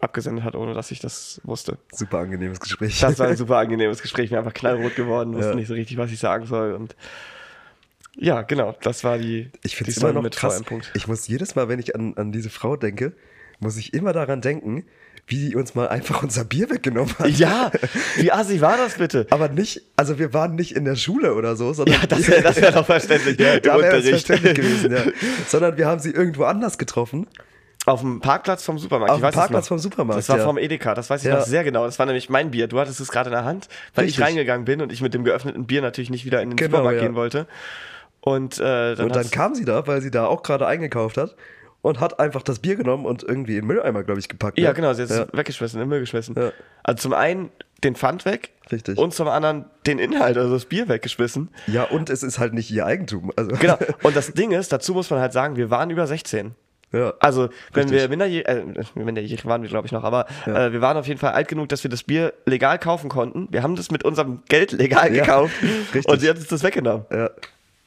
abgesendet 0.00 0.44
hat, 0.44 0.54
ohne 0.54 0.74
dass 0.74 0.90
ich 0.90 1.00
das 1.00 1.40
wusste. 1.42 1.78
Super 1.92 2.18
angenehmes 2.18 2.60
Gespräch. 2.60 3.00
Das 3.00 3.18
war 3.18 3.26
ein 3.28 3.36
super 3.38 3.56
angenehmes 3.56 4.00
Gespräch. 4.02 4.24
Ich 4.26 4.30
bin 4.30 4.38
einfach 4.38 4.54
knallrot 4.54 4.94
geworden, 4.94 5.34
wusste 5.34 5.50
Ja. 5.50 5.56
nicht 5.56 5.68
so 5.68 5.74
richtig, 5.74 5.96
was 5.96 6.12
ich 6.12 6.18
sagen 6.20 6.46
soll. 6.46 6.72
Und 6.74 6.94
ja, 8.18 8.42
genau, 8.42 8.74
das 8.82 9.04
war 9.04 9.18
die. 9.18 9.50
Ich 9.62 9.76
finde 9.76 9.90
es 9.92 9.96
immer 9.98 10.12
noch 10.12 10.28
krass. 10.30 10.62
Ich 10.94 11.06
muss 11.06 11.26
jedes 11.28 11.54
Mal, 11.54 11.68
wenn 11.68 11.78
ich 11.78 11.94
an, 11.94 12.14
an 12.16 12.32
diese 12.32 12.50
Frau 12.50 12.76
denke, 12.76 13.12
muss 13.60 13.76
ich 13.76 13.94
immer 13.94 14.12
daran 14.12 14.40
denken, 14.40 14.84
wie 15.26 15.48
die 15.50 15.56
uns 15.56 15.74
mal 15.74 15.88
einfach 15.88 16.22
unser 16.22 16.44
Bier 16.44 16.70
weggenommen 16.70 17.14
hat. 17.18 17.28
Ja, 17.30 17.70
wie 18.16 18.32
assi 18.32 18.60
war 18.60 18.76
das 18.78 18.94
bitte? 18.94 19.26
Aber 19.30 19.48
nicht, 19.48 19.82
also 19.96 20.18
wir 20.18 20.32
waren 20.32 20.54
nicht 20.54 20.74
in 20.74 20.84
der 20.84 20.96
Schule 20.96 21.34
oder 21.34 21.54
so, 21.54 21.72
sondern 21.72 22.00
Ja, 22.00 22.06
das 22.06 22.26
wäre 22.28 22.42
das 22.42 22.60
wär 22.60 22.72
doch 22.72 22.86
verständlich 22.86 23.38
ja, 23.38 23.60
da 23.60 23.78
wäre 23.78 24.02
verständlich 24.02 24.54
gewesen, 24.54 24.92
ja. 24.92 25.02
Sondern 25.46 25.76
wir 25.76 25.86
haben 25.86 26.00
sie 26.00 26.10
irgendwo 26.10 26.44
anders 26.44 26.78
getroffen. 26.78 27.26
Auf 27.84 28.00
dem 28.00 28.20
Parkplatz 28.20 28.64
vom 28.64 28.78
Supermarkt. 28.78 29.12
Auf 29.12 29.20
dem 29.20 29.30
Parkplatz 29.30 29.68
vom 29.68 29.78
Supermarkt, 29.78 30.18
Das 30.18 30.28
war 30.28 30.38
ja. 30.38 30.44
vom 30.44 30.58
Edeka, 30.58 30.94
das 30.94 31.08
weiß 31.10 31.22
ich 31.22 31.28
Ja. 31.28 31.36
noch 31.38 31.46
sehr 31.46 31.64
genau. 31.64 31.84
Das 31.84 31.98
war 31.98 32.06
nämlich 32.06 32.28
mein 32.28 32.50
Bier. 32.50 32.66
Du 32.66 32.78
hattest 32.78 33.00
es 33.00 33.08
gerade 33.08 33.28
in 33.30 33.32
der 33.34 33.44
Hand, 33.44 33.68
weil 33.94 34.04
Richtig. 34.04 34.20
ich 34.20 34.26
reingegangen 34.26 34.64
bin 34.64 34.80
und 34.80 34.92
ich 34.92 35.00
mit 35.00 35.14
dem 35.14 35.24
geöffneten 35.24 35.66
Bier 35.66 35.80
natürlich 35.82 36.10
nicht 36.10 36.24
wieder 36.24 36.42
in 36.42 36.50
den 36.50 36.56
Genau, 36.56 36.70
Supermarkt 36.78 37.00
ja. 37.00 37.06
gehen 37.06 37.14
wollte. 37.14 37.46
Und, 38.20 38.58
äh, 38.58 38.94
dann, 38.96 39.06
Und 39.06 39.16
dann 39.16 39.30
kam 39.30 39.54
sie 39.54 39.64
da, 39.64 39.86
weil 39.86 40.00
sie 40.02 40.10
da 40.10 40.26
auch 40.26 40.42
gerade 40.42 40.66
eingekauft 40.66 41.16
hat 41.16 41.36
und 41.82 42.00
hat 42.00 42.18
einfach 42.18 42.42
das 42.42 42.58
Bier 42.58 42.76
genommen 42.76 43.06
und 43.06 43.22
irgendwie 43.22 43.54
in 43.56 43.60
den 43.62 43.66
Mülleimer, 43.68 44.02
glaube 44.02 44.20
ich, 44.20 44.28
gepackt. 44.28 44.58
Ja, 44.58 44.68
ne? 44.70 44.74
genau, 44.74 44.92
sie 44.92 45.02
hat 45.02 45.10
es 45.10 45.18
Ja. 45.18 45.26
weggeschmissen, 45.32 45.78
in 45.80 45.84
den 45.86 45.88
Müll 45.88 46.00
geschmissen. 46.00 46.34
Ja. 46.36 46.50
Also 46.82 47.02
zum 47.02 47.12
einen 47.14 47.50
den 47.84 47.94
Pfand 47.94 48.24
weg 48.24 48.50
Richtig. 48.72 48.98
und 48.98 49.14
zum 49.14 49.28
anderen 49.28 49.64
den 49.86 50.00
Inhalt, 50.00 50.36
also 50.36 50.52
das 50.52 50.64
Bier 50.64 50.88
weggeschmissen. 50.88 51.48
Ja, 51.68 51.84
und 51.84 52.10
es 52.10 52.24
ist 52.24 52.40
halt 52.40 52.52
nicht 52.54 52.70
ihr 52.72 52.84
Eigentum. 52.84 53.30
Also, 53.36 53.52
Genau. 53.52 53.78
Und 54.02 54.16
das 54.16 54.32
Ding 54.32 54.50
ist, 54.50 54.72
dazu 54.72 54.94
muss 54.94 55.08
man 55.10 55.20
halt 55.20 55.32
sagen, 55.32 55.54
wir 55.56 55.70
waren 55.70 55.88
über 55.90 56.06
16. 56.08 56.56
ja. 56.92 57.14
Also, 57.20 57.50
wenn 57.72 57.84
Richtig. 57.84 58.00
wir 58.02 58.08
minderjährig, 58.08 58.48
äh, 58.48 58.64
minderjährig 58.96 59.46
waren 59.46 59.62
wir, 59.62 59.68
glaube 59.68 59.86
ich, 59.86 59.92
noch, 59.92 60.02
aber 60.02 60.26
Ja. 60.44 60.66
äh, 60.66 60.72
wir 60.72 60.80
waren 60.80 60.96
auf 60.96 61.06
jeden 61.06 61.20
Fall 61.20 61.32
alt 61.34 61.46
genug, 61.46 61.68
dass 61.68 61.84
wir 61.84 61.90
das 61.90 62.02
Bier 62.02 62.32
legal 62.46 62.80
kaufen 62.80 63.08
konnten. 63.08 63.46
Wir 63.52 63.62
haben 63.62 63.76
das 63.76 63.92
mit 63.92 64.02
unserem 64.04 64.42
Geld 64.48 64.72
legal 64.72 65.14
Ja, 65.14 65.22
gekauft 65.24 65.54
richtig. 65.94 66.08
und 66.08 66.18
sie 66.20 66.28
hat 66.28 66.36
uns 66.38 66.48
das 66.48 66.64
weggenommen. 66.64 67.06
ja. 67.12 67.30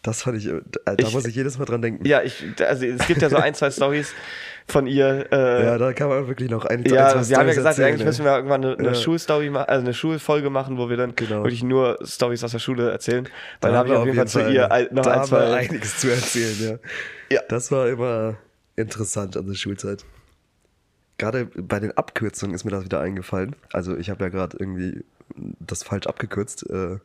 Das 0.04 0.24
fand 0.24 0.38
ich, 0.38 0.47
äh, 0.47 0.62
da 0.86 0.93
Ich- 0.97 1.14
muss 1.14 1.26
ich 1.26 1.36
jedes 1.36 1.60
Mal 1.60 1.66
dran 1.66 1.82
denken. 1.82 2.06
Ja, 2.08 2.24
ich, 2.24 2.43
also 2.66 2.86
es 2.86 3.06
gibt 3.08 3.22
ja 3.22 3.30
so 3.30 3.38
ein, 3.38 3.54
zwei 3.54 3.70
Stories 3.70 4.14
von 4.68 4.88
ihr. 4.88 5.28
Äh, 5.32 5.64
Ja, 5.66 5.78
da 5.78 5.93
kann 5.93 6.10
man 6.10 6.28
wirklich 6.28 6.49
noch 6.49 6.66
ein, 6.66 6.84
Ja, 6.86 7.08
ein, 7.14 7.24
zwei 7.24 7.30
wir 7.30 7.38
haben 7.38 7.47
ja 7.47 7.54
gesagt, 7.54 7.68
erzählen, 7.78 7.88
eigentlich 7.89 7.99
ne? 7.99 8.06
müssen 8.06 8.26
wir 8.26 8.36
irgendwann 8.36 8.66
eine, 8.66 8.78
eine 8.80 8.88
Ja. 8.89 8.93
Schulstory 8.95 9.49
machen, 9.52 9.70
also 9.70 9.84
eine 9.86 9.93
Schulfolge 9.93 10.49
machen, 10.49 10.78
wo 10.80 10.89
wir 10.89 10.97
dann 10.97 11.16
Genau. 11.16 11.43
wirklich 11.43 11.62
nur 11.64 11.99
Stories 12.04 12.43
aus 12.43 12.52
der 12.52 12.60
Schule 12.60 12.89
erzählen. 12.91 13.26
Weil 13.26 13.32
Da 13.60 13.68
dann 13.70 13.78
habe 13.78 13.89
ich 13.89 13.95
auf 13.95 14.06
jeden 14.06 14.18
Fall 14.18 14.28
zu 14.28 14.49
ihr 14.52 14.72
ein- 14.72 14.88
noch 14.91 15.06
ein, 15.06 15.24
zwei. 15.26 15.54
einiges 15.54 15.97
zu 15.99 16.10
erzählen, 16.10 16.80
ja. 17.30 17.36
Ja. 17.38 17.41
Das 17.49 17.72
war 17.72 17.88
immer 17.88 18.38
interessant 18.76 19.38
an 19.38 19.45
der 19.45 19.54
Schulzeit. 19.54 20.04
Gerade 21.20 21.45
bei 21.45 21.80
den 21.80 21.95
Abkürzungen 21.95 22.56
ist 22.56 22.64
mir 22.66 22.72
das 22.72 22.84
wieder 22.84 22.99
eingefallen. 23.02 23.56
Also 23.72 23.95
ich 23.95 24.10
habe 24.10 24.24
ja 24.24 24.30
gerade 24.30 24.58
irgendwie 24.60 25.04
das 25.60 25.84
falsch 25.84 26.08
abgekürzt. 26.08 26.68
Äh, 26.70 26.97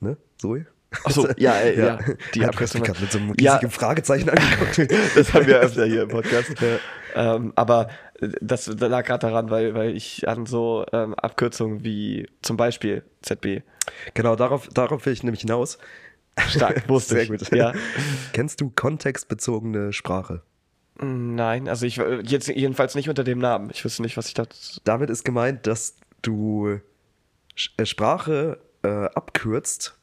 ne, 0.00 0.16
Zoe? 0.38 0.66
Ach 1.04 1.10
so, 1.10 1.28
ja, 1.36 1.54
äh, 1.56 1.78
ja, 1.78 1.96
die 2.34 2.40
Die 2.40 2.44
Abkürzung. 2.44 2.82
Abkürzung 2.82 3.02
mit 3.02 3.12
so 3.12 3.18
einem 3.18 3.34
Ja. 3.40 3.54
riesigen 3.54 3.70
Fragezeichen 3.72 4.28
angeguckt. 4.30 4.92
das 5.16 5.32
haben 5.34 5.46
wir 5.46 5.60
öfter 5.60 5.86
hier 5.86 6.02
im 6.02 6.08
Podcast. 6.10 6.52
ähm, 7.14 7.52
aber 7.56 7.88
äh, 8.20 8.28
das 8.40 8.66
lag 8.66 9.04
gerade 9.06 9.26
daran, 9.26 9.50
weil, 9.50 9.74
weil 9.74 9.96
ich 9.96 10.28
an 10.28 10.46
so 10.46 10.84
ähm, 10.92 11.14
Abkürzungen 11.14 11.84
wie 11.84 12.28
zum 12.42 12.56
Beispiel 12.56 13.02
ZB 13.22 13.62
genau, 14.14 14.36
darauf, 14.36 14.68
darauf 14.68 15.04
will 15.06 15.12
ich 15.12 15.22
nämlich 15.22 15.40
hinaus. 15.42 15.78
stark 16.48 16.88
wusste. 16.88 17.14
Sehr 17.14 17.22
ich. 17.24 17.28
gut. 17.30 17.50
Ja. 17.54 17.72
Kennst 18.32 18.60
du 18.60 18.70
kontextbezogene 18.70 19.92
Sprache? 19.92 20.42
Nein, 21.00 21.68
also 21.68 21.86
ich 21.86 21.98
äh, 21.98 22.20
jetzt 22.24 22.48
jedenfalls 22.48 22.94
nicht 22.94 23.08
unter 23.08 23.24
dem 23.24 23.38
Namen. 23.40 23.70
Ich 23.72 23.84
wüsste 23.84 24.02
nicht, 24.02 24.16
was 24.16 24.28
ich 24.28 24.34
da. 24.34 24.44
Damit 24.84 25.10
ist 25.10 25.24
gemeint, 25.24 25.66
dass 25.66 25.96
du 26.22 26.80
Sprache 27.56 28.58
äh, 28.82 28.88
abkürzt, 29.14 29.96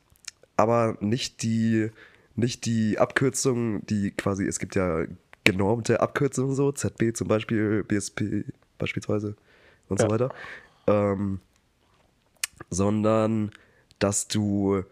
aber 0.62 0.98
nicht 1.00 1.42
die, 1.44 1.90
nicht 2.36 2.66
die 2.66 3.00
Abkürzung, 3.00 3.86
die 3.88 4.12
quasi, 4.12 4.46
es 4.46 4.60
gibt 4.60 4.76
ja 4.76 5.06
genormte 5.44 6.00
Abkürzungen 6.02 6.56
so, 6.56 6.72
ZB 6.72 7.14
zum 7.16 7.28
Beispiel, 7.28 7.84
BSP 7.84 8.46
beispielsweise 8.78 9.36
und 9.90 10.00
Ja. 10.00 10.06
so 10.08 10.12
weiter, 10.14 10.30
ähm, 10.88 11.40
sondern 12.70 13.52
dass 14.00 14.28
du 14.28 14.84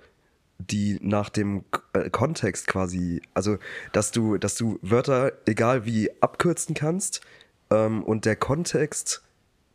die 0.57 0.99
nach 1.01 1.29
dem 1.29 1.63
äh, 1.93 2.09
Kontext 2.09 2.67
quasi, 2.67 3.21
also 3.33 3.57
dass 3.93 4.11
du, 4.11 4.37
dass 4.37 4.55
du 4.55 4.77
Wörter 4.81 5.31
egal 5.45 5.85
wie 5.85 6.09
abkürzen 6.21 6.75
kannst 6.75 7.21
ähm, 7.69 8.03
und 8.03 8.25
der 8.25 8.35
Kontext, 8.35 9.23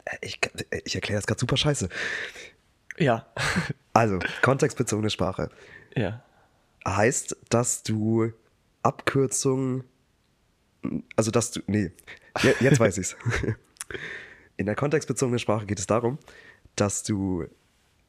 äh, 0.05 0.17
ich, 0.21 0.41
ich 0.85 0.95
erkläre 0.95 1.19
das 1.19 1.27
gerade 1.27 1.41
super 1.41 1.57
scheiße. 1.57 1.89
Ja. 2.99 3.27
Also, 3.93 4.19
kontextbezogene 4.43 5.11
Sprache. 5.11 5.51
ja. 5.97 6.23
heißt, 6.87 7.37
dass 7.49 7.83
du 7.83 8.33
Abkürzungen, 8.83 9.85
also 11.17 11.31
dass 11.31 11.51
du, 11.53 11.61
nee, 11.67 11.93
je- 12.43 12.55
jetzt 12.61 12.79
weiß 12.81 12.99
ich's. 12.99 13.17
In 14.57 14.67
der 14.67 14.75
kontextbezogenen 14.75 15.39
Sprache 15.39 15.67
geht 15.67 15.79
es 15.79 15.87
darum, 15.87 16.19
dass 16.77 17.03
du 17.03 17.47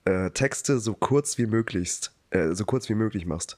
äh, 0.05 0.29
Texte 0.31 0.79
so 0.79 0.93
kurz 0.93 1.37
wie 1.37 1.45
möglichst, 1.47 2.11
äh, 2.31 2.53
so 2.53 2.65
kurz 2.65 2.89
wie 2.89 2.95
möglich 2.95 3.25
machst. 3.25 3.57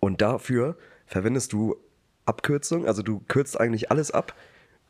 Und 0.00 0.20
dafür 0.22 0.76
verwendest 1.06 1.52
du 1.52 1.76
Abkürzungen, 2.24 2.86
also 2.88 3.02
du 3.02 3.20
kürzt 3.28 3.58
eigentlich 3.60 3.90
alles 3.90 4.10
ab 4.10 4.34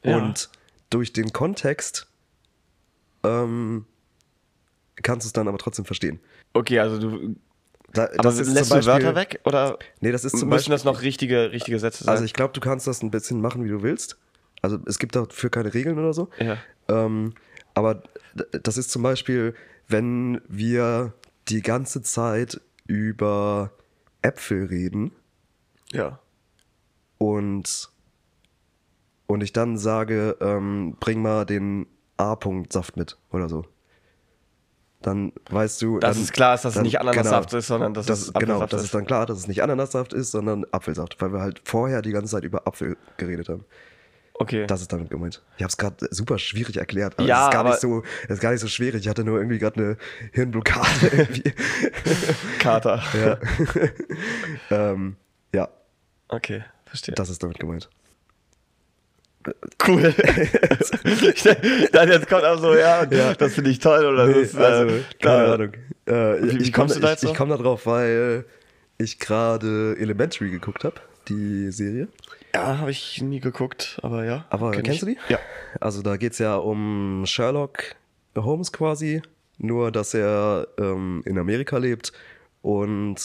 Ja. 0.04 0.16
und 0.18 0.50
durch 0.90 1.12
den 1.12 1.32
Kontext 1.32 2.06
ähm, 3.24 3.86
kannst 5.03 5.24
du 5.24 5.28
es 5.28 5.32
dann 5.32 5.48
aber 5.48 5.59
trotzdem 5.59 5.84
verstehen. 5.84 6.20
Okay, 6.53 6.78
also 6.80 6.98
du. 6.98 7.36
Da, 7.92 8.05
Aber 8.05 8.16
das 8.22 8.38
ist 8.38 8.53
lässt 8.55 8.70
zum 8.70 8.80
du 8.80 8.86
Wörter 8.86 9.12
Beispiel- 9.12 9.34
weg? 9.34 9.40
Oder 9.44 9.76
Nee, 10.01 10.12
das 10.12 10.24
ist 10.24 10.38
zum 10.38 10.48
müssen 10.48 10.70
Beispiel, 10.70 10.72
das 10.74 10.84
noch 10.84 11.03
richtige, 11.03 11.51
richtige 11.51 11.78
Sätze 11.80 12.05
sein? 12.05 12.12
also 12.12 12.24
ich 12.24 12.34
glaube, 12.34 12.53
du 12.53 12.61
kannst 12.61 12.86
das 12.86 13.03
ein 13.03 13.11
bisschen 13.11 13.40
machen, 13.40 13.64
wie 13.64 13.68
du 13.68 13.82
willst. 13.82 14.16
Also 14.62 14.78
es 14.86 14.98
gibt 15.01 15.16
dafür 15.16 15.51
keine 15.51 15.74
Regeln 15.74 15.98
oder 15.98 16.12
so. 16.12 16.28
Ja. 16.38 16.57
Ähm, 16.88 17.34
aber 17.74 18.03
das 18.62 18.76
ist 18.78 18.90
zum 18.92 19.03
Beispiel, 19.03 19.55
wenn 19.88 20.40
wir 20.46 21.14
die 21.48 21.62
ganze 21.62 22.01
Zeit 22.03 22.61
über 22.86 23.72
Äpfel 24.22 24.66
reden 24.66 25.11
ja. 25.90 26.20
und, 27.18 27.90
und 29.26 29.42
ich 29.42 29.53
dann 29.53 29.78
sage, 29.78 30.36
ähm, 30.40 30.96
bring 31.01 31.22
mal 31.22 31.44
den 31.44 31.86
A-Punkt-Saft 32.18 32.96
mit 32.96 33.18
oder 33.32 33.48
so. 33.48 33.64
Dann 35.03 35.32
weißt 35.51 35.80
du. 35.82 35.98
Dass 35.98 36.16
dann, 36.16 36.24
es 36.24 36.32
klar 36.32 36.55
ist, 36.55 36.64
dass 36.64 36.72
es 36.72 36.74
dann- 36.74 36.82
nicht 36.84 37.01
Ananassaft 37.01 37.55
ist, 37.55 37.66
sondern 37.68 37.94
dass 37.94 38.09
es 38.09 38.32
Genau, 38.34 38.55
Apfelsaft 38.57 38.72
das 38.74 38.84
ist. 38.84 38.94
dann 38.94 39.07
klar, 39.07 39.26
dass 39.26 39.38
es 39.38 39.48
nicht 39.48 39.62
Ananassaft 39.62 40.12
ist, 40.12 40.30
sondern 40.30 40.66
Apfelsaft, 40.72 41.16
weil 41.20 41.32
wir 41.32 41.40
halt 41.40 41.62
vorher 41.64 42.03
die 42.03 42.12
ganze 42.12 42.30
Zeit 42.32 42.44
über 42.44 42.66
Apfel 42.66 42.96
geredet 43.16 43.48
haben. 43.48 43.64
Okay. 44.34 44.66
Das 44.66 44.80
ist 44.80 44.90
damit 44.92 45.11
gemeint. 45.11 45.42
Ich 45.59 45.62
habe 45.62 45.68
es 45.70 45.76
gerade 45.76 46.07
super 46.11 46.38
schwierig 46.38 46.78
erklärt, 46.78 47.14
aber 47.18 47.28
Ja, 47.28 47.42
es 47.42 47.48
ist 47.48 47.53
gar 47.53 47.64
nicht 47.64 47.80
so, 47.80 48.03
es 48.24 48.30
ist 48.30 48.40
gar 48.40 48.51
nicht 48.53 48.61
so 48.61 48.68
schwierig. 48.68 49.03
Ich 49.03 49.09
hatte 49.09 49.22
nur 49.24 49.38
irgendwie 49.38 49.59
gerade 49.59 49.76
eine 49.80 49.96
Hirnblockade 50.32 51.07
irgendwie. 51.12 51.53
Kater. 52.59 53.03
ja. 53.14 53.38
ähm, 54.92 55.16
ja, 55.55 55.68
Okay, 56.28 56.62
verstehe. 56.86 57.14
das 57.14 57.28
ist 57.28 57.42
damit 57.42 57.59
gemeint. 57.59 57.90
Cool. 59.86 60.03
Dann 61.93 62.09
jetzt 62.09 62.28
kommt 62.28 62.45
auch 62.45 62.59
so, 62.59 62.74
ja, 62.74 63.05
das 63.07 63.55
finde 63.55 63.70
ich 63.70 63.78
toll 63.78 64.05
oder 64.05 64.26
Nee, 64.26 64.43
das, 64.43 64.55
äh, 64.55 64.59
also, 64.59 64.95
keine 65.20 65.47
da- 65.47 65.55
Ahnung. 65.55 65.72
Äh, 66.07 66.43
Wie- 66.43 66.62
ich 66.62 66.72
komm, 66.72 66.88
du 66.88 66.99
da 67.01 67.12
ich, 67.14 67.22
ich 67.22 67.34
komme 67.34 67.57
da 67.57 67.62
drauf, 67.62 67.86
weil 67.86 68.45
ich 68.99 69.18
gerade 69.18 69.97
Elementary 69.99 70.51
geguckt 70.51 70.84
habe, 70.84 70.97
die 71.28 71.70
Serie. 71.70 72.09
Ja, 72.55 72.78
habe 72.78 72.91
ich 72.91 73.22
nie 73.22 73.38
geguckt, 73.41 73.99
aber 74.03 74.24
ja. 74.24 74.45
Aber 74.51 74.72
kenn 74.72 74.82
kennst 74.82 74.97
ich. 74.97 75.01
du 75.01 75.07
die? 75.07 75.18
Ja. 75.32 75.38
Also 75.80 76.03
da 76.03 76.16
geht 76.16 76.32
es 76.32 76.38
ja 76.38 76.57
um 76.57 77.22
Sherlock 77.26 77.95
Holmes 78.36 78.72
quasi, 78.72 79.22
nur 79.59 79.93
dass 79.93 80.14
er 80.14 80.66
ähm, 80.78 81.22
in 81.26 81.38
Amerika 81.38 81.78
lebt 81.78 82.12
und 82.62 83.16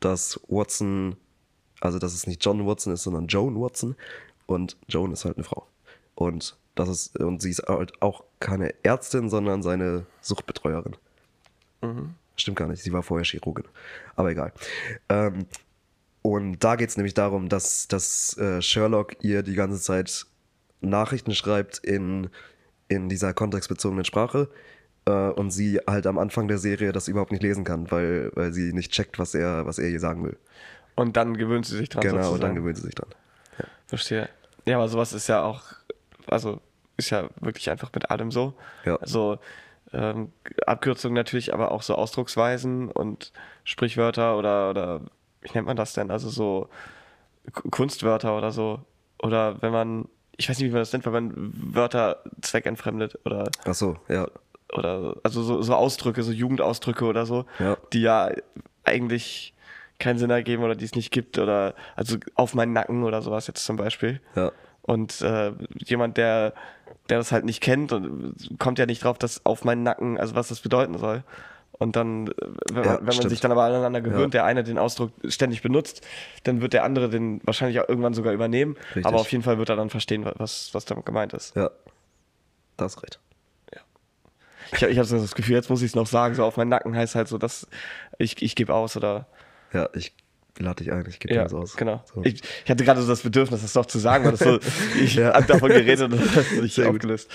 dass 0.00 0.38
Watson, 0.48 1.16
also 1.80 1.98
dass 1.98 2.12
es 2.12 2.26
nicht 2.26 2.44
John 2.44 2.66
Watson 2.66 2.92
ist, 2.92 3.04
sondern 3.04 3.26
Joan 3.26 3.58
Watson 3.58 3.96
und 4.46 4.76
Joan 4.88 5.12
ist 5.12 5.24
halt 5.24 5.36
eine 5.36 5.44
Frau. 5.44 5.66
Und 6.14 6.56
das 6.74 6.88
ist, 6.88 7.18
und 7.18 7.40
sie 7.40 7.50
ist 7.50 7.62
halt 7.66 8.00
auch 8.02 8.24
keine 8.40 8.74
Ärztin, 8.82 9.28
sondern 9.28 9.62
seine 9.62 10.06
Suchtbetreuerin. 10.20 10.96
Stimmt 12.36 12.58
gar 12.58 12.68
nicht, 12.68 12.82
sie 12.82 12.92
war 12.92 13.02
vorher 13.02 13.24
Chirurgin. 13.24 13.64
Aber 14.16 14.30
egal. 14.30 14.52
Ähm, 15.08 15.46
und 16.22 16.64
da 16.64 16.76
geht 16.76 16.88
es 16.88 16.96
nämlich 16.96 17.14
darum, 17.14 17.48
dass, 17.48 17.86
dass 17.86 18.36
äh, 18.38 18.60
Sherlock 18.62 19.22
ihr 19.22 19.42
die 19.42 19.54
ganze 19.54 19.80
Zeit 19.80 20.26
Nachrichten 20.80 21.34
schreibt 21.34 21.78
in, 21.78 22.28
in 22.88 23.08
dieser 23.08 23.34
kontextbezogenen 23.34 24.04
Sprache 24.04 24.48
äh, 25.04 25.10
und 25.10 25.50
sie 25.50 25.80
halt 25.86 26.06
am 26.06 26.18
Anfang 26.18 26.48
der 26.48 26.58
Serie 26.58 26.92
das 26.92 27.08
überhaupt 27.08 27.30
nicht 27.30 27.42
lesen 27.42 27.64
kann, 27.64 27.90
weil, 27.90 28.30
weil 28.34 28.52
sie 28.52 28.72
nicht 28.72 28.90
checkt, 28.92 29.18
was 29.18 29.34
er, 29.34 29.66
was 29.66 29.78
er 29.78 29.88
ihr 29.88 30.00
sagen 30.00 30.24
will. 30.24 30.36
Und 30.96 31.16
dann 31.16 31.36
gewöhnt 31.36 31.66
sie 31.66 31.76
sich 31.76 31.88
dran. 31.88 32.02
genau, 32.02 32.16
und 32.16 32.22
dann 32.22 32.30
sozusagen. 32.30 32.54
gewöhnt 32.54 32.76
sie 32.78 32.84
sich 32.84 32.94
dran. 32.94 33.10
Verstehe. 33.86 34.28
Ja, 34.66 34.76
aber 34.76 34.88
sowas 34.88 35.12
ist 35.12 35.28
ja 35.28 35.42
auch, 35.42 35.62
also 36.26 36.60
ist 36.96 37.10
ja 37.10 37.28
wirklich 37.40 37.70
einfach 37.70 37.90
mit 37.94 38.10
allem 38.10 38.30
so. 38.30 38.54
Ja. 38.84 38.96
Also 38.96 39.38
ähm, 39.92 40.32
Abkürzungen 40.66 41.14
natürlich, 41.14 41.52
aber 41.52 41.70
auch 41.72 41.82
so 41.82 41.94
Ausdrucksweisen 41.94 42.90
und 42.90 43.32
Sprichwörter 43.64 44.36
oder, 44.38 44.70
oder 44.70 45.00
wie 45.42 45.50
nennt 45.54 45.66
man 45.66 45.76
das 45.76 45.92
denn? 45.92 46.10
Also 46.10 46.28
so 46.30 46.68
K- 47.52 47.68
Kunstwörter 47.70 48.36
oder 48.36 48.50
so. 48.52 48.80
Oder 49.22 49.60
wenn 49.62 49.72
man, 49.72 50.08
ich 50.36 50.48
weiß 50.48 50.58
nicht, 50.58 50.68
wie 50.68 50.72
man 50.72 50.80
das 50.80 50.92
nennt, 50.92 51.04
wenn 51.06 51.12
man 51.12 51.32
Wörter 51.74 52.22
zweckentfremdet 52.42 53.18
oder 53.24 53.50
Ach 53.64 53.74
so, 53.74 53.96
ja. 54.08 54.26
oder 54.72 55.16
also 55.22 55.42
so, 55.42 55.62
so 55.62 55.74
Ausdrücke, 55.74 56.22
so 56.22 56.32
Jugendausdrücke 56.32 57.04
oder 57.04 57.26
so, 57.26 57.44
Ja. 57.58 57.76
die 57.92 58.02
ja 58.02 58.30
eigentlich 58.84 59.53
keinen 60.04 60.18
Sinn 60.18 60.30
ergeben 60.30 60.62
oder 60.62 60.74
die 60.76 60.84
es 60.84 60.94
nicht 60.94 61.10
gibt 61.10 61.38
oder 61.38 61.74
also 61.96 62.16
auf 62.34 62.54
meinen 62.54 62.72
Nacken 62.72 63.02
oder 63.02 63.22
sowas 63.22 63.46
jetzt 63.46 63.64
zum 63.64 63.76
Beispiel. 63.76 64.20
Ja. 64.36 64.52
Und 64.82 65.20
äh, 65.22 65.52
jemand, 65.78 66.16
der, 66.18 66.52
der 67.08 67.18
das 67.18 67.32
halt 67.32 67.44
nicht 67.44 67.60
kennt 67.62 67.92
und 67.92 68.34
kommt 68.58 68.78
ja 68.78 68.86
nicht 68.86 69.02
drauf, 69.02 69.16
dass 69.18 69.44
auf 69.46 69.64
meinen 69.64 69.82
Nacken, 69.82 70.18
also 70.18 70.34
was 70.34 70.48
das 70.48 70.60
bedeuten 70.60 70.98
soll. 70.98 71.24
Und 71.72 71.96
dann, 71.96 72.28
äh, 72.28 72.32
wenn, 72.70 72.74
man, 72.76 72.84
Ja, 72.84 72.98
wenn 73.00 73.16
man 73.16 73.28
sich 73.28 73.40
dann 73.40 73.50
aber 73.50 73.64
aneinander 73.64 74.00
gewöhnt, 74.00 74.34
Ja. 74.34 74.40
der 74.40 74.44
eine 74.44 74.62
den 74.62 74.78
Ausdruck 74.78 75.10
ständig 75.26 75.62
benutzt, 75.62 76.06
dann 76.44 76.60
wird 76.60 76.72
der 76.72 76.84
andere 76.84 77.08
den 77.08 77.40
wahrscheinlich 77.44 77.80
auch 77.80 77.88
irgendwann 77.88 78.14
sogar 78.14 78.32
übernehmen. 78.32 78.76
Richtig. 78.88 79.06
Aber 79.06 79.16
auf 79.18 79.32
jeden 79.32 79.42
Fall 79.42 79.58
wird 79.58 79.70
er 79.70 79.76
dann 79.76 79.90
verstehen, 79.90 80.24
was, 80.36 80.72
was 80.72 80.84
damit 80.84 81.04
gemeint 81.06 81.32
ist. 81.32 81.56
Ja. 81.56 81.70
Das 82.76 82.94
ist 82.96 83.02
recht. 83.02 83.18
Ich, 84.72 84.82
hab- 84.82 84.90
ich 84.90 84.98
habe 84.98 85.06
so 85.06 85.18
das 85.18 85.34
Gefühl, 85.34 85.54
jetzt 85.56 85.68
muss 85.70 85.82
ich 85.82 85.88
es 85.90 85.94
noch 85.94 86.06
sagen, 86.06 86.34
so 86.34 86.42
auf 86.44 86.56
meinen 86.56 86.70
Nacken 86.70 86.96
heißt 86.96 87.14
halt 87.14 87.28
so, 87.28 87.38
dass 87.38 87.66
ich, 88.18 88.40
ich 88.42 88.56
gebe 88.56 88.72
aus 88.74 88.96
oder 88.96 89.26
Ja, 89.74 89.88
ich 89.94 90.12
lade 90.58 90.82
dich 90.84 90.92
ein, 90.92 91.04
ich 91.08 91.18
gebe 91.18 91.34
dir 91.34 91.38
ja, 91.40 91.42
das 91.44 91.52
aus. 91.54 91.76
genau. 91.76 92.02
So. 92.14 92.22
Ich, 92.24 92.40
ich 92.64 92.70
hatte 92.70 92.84
gerade 92.84 93.02
so 93.02 93.08
das 93.08 93.20
Bedürfnis, 93.22 93.62
das 93.62 93.72
doch 93.72 93.86
zu 93.86 93.98
sagen, 93.98 94.24
weil 94.24 94.30
das 94.32 94.40
so, 94.40 94.58
ich 95.00 95.16
Ja. 95.16 95.34
habe 95.34 95.46
davon 95.46 95.68
geredet 95.68 96.00
und 96.02 96.12
das 96.12 96.36
ist 96.52 96.62
nicht 96.62 96.74
Sehr 96.74 96.86
gut. 96.86 96.94
aufgelöst. 96.96 97.30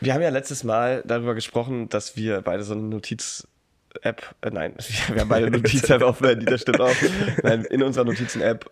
Wir 0.00 0.14
haben 0.14 0.22
ja 0.22 0.30
letztes 0.30 0.64
Mal 0.64 1.02
darüber 1.06 1.34
gesprochen, 1.34 1.88
dass 1.90 2.16
wir 2.16 2.40
beide 2.40 2.62
so 2.64 2.72
eine 2.72 2.82
Notiz-App, 2.82 4.34
äh, 4.40 4.50
nein, 4.50 4.74
wir 5.12 5.20
haben 5.20 5.28
beide 5.28 5.50
Notiz-App 5.50 6.02
auf 6.02 6.20
Handy, 6.20 6.46
das 6.46 6.62
stimmt 6.62 6.80
auch. 6.80 6.94
Nein, 7.42 7.64
in 7.66 7.82
unserer 7.82 8.04
Notizen-App, 8.04 8.70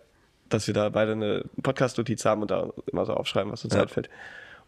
dass 0.49 0.65
wir 0.67 0.73
da 0.73 0.89
beide 0.89 1.11
eine 1.13 1.45
Podcast-Notiz 1.61 2.25
haben 2.25 2.41
und 2.41 2.51
da 2.51 2.69
immer 2.91 3.05
so 3.05 3.13
aufschreiben, 3.13 3.51
was 3.51 3.63
uns 3.63 3.75
Ja. 3.75 3.83
einfällt. 3.83 4.09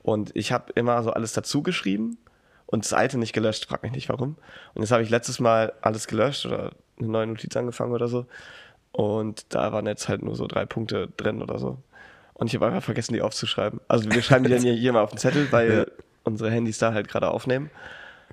Und 0.04 0.32
ich 0.36 0.52
habe 0.52 0.72
immer 0.76 1.02
so 1.04 1.12
alles 1.12 1.34
dazu 1.34 1.64
geschrieben 1.64 2.18
und 2.68 2.86
das 2.86 2.94
alte 2.94 3.18
nicht 3.18 3.34
gelöscht, 3.34 3.66
frag 3.66 3.84
mich 3.84 3.92
nicht 3.92 4.08
warum. 4.10 4.38
Und 4.74 4.82
jetzt 4.84 4.92
habe 4.92 5.04
ich 5.04 5.10
letztes 5.10 5.40
Mal 5.40 5.74
alles 5.82 6.08
gelöscht 6.08 6.46
oder 6.46 6.72
eine 7.02 7.12
neue 7.12 7.28
Notiz 7.28 7.56
angefangen 7.56 7.93
oder 7.93 8.08
so. 8.08 8.26
Und 8.91 9.45
da 9.54 9.72
waren 9.72 9.88
jetzt 9.88 10.10
halt 10.10 10.22
nur 10.22 10.36
so 10.36 10.47
drei 10.47 10.66
Punkte 10.66 11.10
drin 11.18 11.41
oder 11.41 11.60
so. 11.60 11.78
Und 12.34 12.47
ich 12.47 12.56
habe 12.56 12.68
einfach 12.68 12.84
vergessen, 12.84 13.14
die 13.14 13.22
aufzuschreiben. 13.22 13.80
Also 13.88 14.12
wir 14.12 14.22
schreiben 14.22 14.43
die 14.43 14.49
dann 14.49 14.62
hier, 14.64 14.74
hier 14.74 14.93
mal 14.93 15.02
auf 15.02 15.12
den 15.12 15.20
Zettel, 15.20 15.52
weil 15.52 15.91
unsere 16.24 16.52
Handys 16.52 16.78
da 16.78 16.93
halt 16.93 17.08
gerade 17.08 17.30
aufnehmen. 17.30 17.70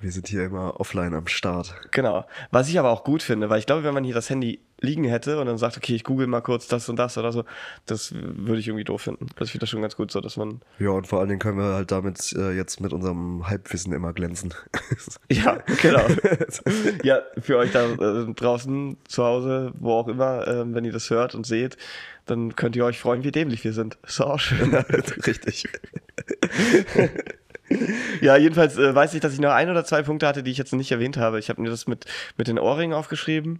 Wir 0.01 0.11
sind 0.11 0.27
hier 0.27 0.45
immer 0.45 0.79
offline 0.79 1.13
am 1.13 1.27
Start. 1.27 1.75
Genau. 1.91 2.25
Was 2.51 2.69
ich 2.69 2.79
aber 2.79 2.89
auch 2.89 3.03
gut 3.03 3.21
finde, 3.21 3.49
weil 3.49 3.59
ich 3.59 3.65
glaube, 3.65 3.83
wenn 3.83 3.93
man 3.93 4.03
hier 4.03 4.13
das 4.13 4.29
Handy 4.29 4.61
liegen 4.81 5.03
hätte 5.03 5.39
und 5.39 5.45
dann 5.45 5.57
sagt, 5.57 5.75
okay, 5.75 5.93
ich 5.93 6.03
google 6.03 6.27
mal 6.27 6.41
kurz 6.41 6.67
das 6.67 6.87
und 6.87 6.97
das 6.97 7.17
oder 7.17 7.31
so, 7.31 7.43
das 7.85 8.13
würde 8.13 8.59
ich 8.59 8.67
irgendwie 8.67 8.85
doof 8.85 9.01
finden. 9.01 9.27
Ich 9.41 9.51
finde 9.51 9.59
das 9.59 9.69
schon 9.69 9.81
ganz 9.81 9.95
gut 9.95 10.11
so, 10.11 10.21
dass 10.21 10.37
man, 10.37 10.61
Ja, 10.79 10.91
und 10.91 11.07
vor 11.07 11.19
allen 11.19 11.29
Dingen 11.29 11.39
können 11.39 11.57
wir 11.57 11.73
halt 11.73 11.91
damit 11.91 12.33
äh, 12.33 12.51
jetzt 12.51 12.79
mit 12.79 12.93
unserem 12.93 13.47
Halbwissen 13.47 13.91
immer 13.93 14.13
glänzen. 14.13 14.53
ja, 15.31 15.57
genau. 15.81 16.05
ja, 17.03 17.19
für 17.41 17.57
euch 17.57 17.71
da 17.71 17.91
äh, 17.91 18.33
draußen, 18.33 18.97
zu 19.05 19.23
Hause, 19.23 19.73
wo 19.79 19.93
auch 19.93 20.07
immer, 20.07 20.47
ähm, 20.47 20.73
wenn 20.73 20.85
ihr 20.85 20.93
das 20.93 21.09
hört 21.09 21.35
und 21.35 21.45
seht, 21.45 21.77
dann 22.25 22.55
könnt 22.55 22.75
ihr 22.75 22.85
euch 22.85 22.99
freuen, 22.99 23.23
wie 23.23 23.31
dämlich 23.31 23.63
wir 23.63 23.73
sind. 23.73 23.97
Ist 24.05 24.21
auch 24.21 24.39
schön. 24.39 24.73
Richtig. 25.27 25.67
Ja, 28.21 28.35
jedenfalls 28.35 28.77
äh, 28.77 28.93
weiß 28.93 29.13
ich, 29.13 29.21
dass 29.21 29.33
ich 29.33 29.39
noch 29.39 29.51
ein 29.51 29.69
oder 29.69 29.85
zwei 29.85 30.01
Punkte 30.01 30.27
hatte, 30.27 30.43
die 30.43 30.51
ich 30.51 30.57
jetzt 30.57 30.73
nicht 30.73 30.91
erwähnt 30.91 31.17
habe. 31.17 31.39
Ich 31.39 31.49
habe 31.49 31.61
mir 31.61 31.69
das 31.69 31.87
mit, 31.87 32.05
mit 32.37 32.47
den 32.47 32.59
Ohrringen 32.59 32.93
aufgeschrieben. 32.93 33.59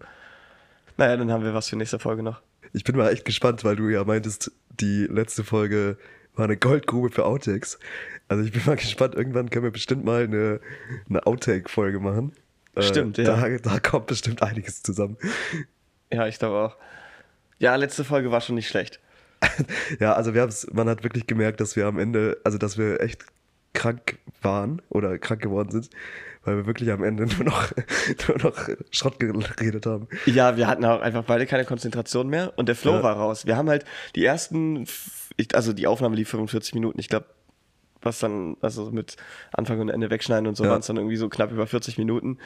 Naja, 0.98 1.16
dann 1.16 1.32
haben 1.32 1.44
wir 1.44 1.54
was 1.54 1.70
für 1.70 1.76
nächste 1.76 2.00
Folge 2.00 2.24
noch. 2.24 2.42
Ich 2.74 2.84
bin 2.84 2.96
mal 2.98 3.12
echt 3.12 3.26
gespannt, 3.26 3.64
weil 3.64 3.76
du 3.76 3.88
ja 3.90 4.04
meintest, 4.04 4.52
die 4.70 5.06
letzte 5.06 5.44
Folge 5.44 5.98
war 6.36 6.46
eine 6.46 6.58
Goldgrube 6.58 7.10
für 7.10 7.26
Outtakes. 7.26 7.80
Also 8.28 8.44
ich 8.44 8.52
bin 8.52 8.62
mal 8.66 8.76
gespannt, 8.76 9.16
irgendwann 9.16 9.50
können 9.50 9.64
wir 9.64 9.72
bestimmt 9.72 10.06
mal 10.06 10.24
eine, 10.24 10.60
eine 11.10 11.26
Outtake-Folge 11.26 12.00
machen. 12.00 12.34
Äh, 12.76 12.84
Stimmt, 12.84 13.18
ja. 13.18 13.24
Da, 13.24 13.58
da 13.58 13.80
kommt 13.80 14.08
bestimmt 14.08 14.42
einiges 14.44 14.84
zusammen. 14.84 15.18
Ja, 16.12 16.28
ich 16.28 16.40
glaube 16.40 16.58
auch. 16.58 16.78
Ja, 17.60 17.76
letzte 17.76 18.04
Folge 18.04 18.32
war 18.32 18.42
schon 18.42 18.56
nicht 18.56 18.68
schlecht. 18.68 19.00
Ja, 20.00 20.14
also 20.14 20.34
wir 20.34 20.48
man 20.72 20.88
hat 20.90 21.04
wirklich 21.04 21.28
gemerkt, 21.28 21.60
dass 21.60 21.76
wir 21.76 21.86
am 21.86 22.00
Ende, 22.00 22.40
also 22.44 22.58
dass 22.58 22.78
wir 22.78 23.02
echt 23.02 23.26
krank 23.74 24.18
waren 24.42 24.82
oder 24.90 25.18
krank 25.20 25.42
geworden 25.42 25.70
sind, 25.72 25.90
weil 26.44 26.58
wir 26.58 26.66
wirklich 26.66 26.92
am 26.92 27.04
Ende 27.04 27.26
nur 27.36 27.46
noch, 27.46 27.72
nur 28.28 28.38
noch 28.40 28.70
Schrott 28.92 29.20
geredet 29.20 29.86
haben. 29.86 30.08
Ja, 30.26 30.58
wir 30.58 30.68
hatten 30.68 30.86
auch 30.86 31.02
einfach 31.02 31.24
beide 31.24 31.46
keine 31.46 31.66
Konzentration 31.66 32.30
mehr 32.30 32.54
und 32.56 32.68
der 32.68 32.76
Flow 32.76 32.96
Ja. 32.96 33.04
war 33.04 33.16
raus. 33.16 33.46
Wir 33.46 33.58
haben 33.58 33.70
halt 33.70 33.86
die 34.16 34.26
ersten, 34.26 34.86
also 35.54 35.74
die 35.74 35.88
Aufnahme 35.88 36.16
lief 36.16 36.30
45 36.30 36.74
Minuten, 36.74 37.00
ich 37.00 37.10
glaube, 37.10 37.28
was 38.02 38.20
dann, 38.20 38.56
also 38.62 38.92
mit 38.92 39.18
Anfang 39.52 39.82
und 39.82 39.90
Ende 39.90 40.10
wegschneiden 40.10 40.48
und 40.48 40.56
so 40.56 40.64
Ja. 40.64 40.70
waren 40.72 40.80
es 40.80 40.88
dann 40.88 40.98
irgendwie 40.98 41.18
so 41.18 41.28
knapp 41.30 41.52
über 41.52 41.68
40 41.68 41.98
Minuten, 41.98 42.38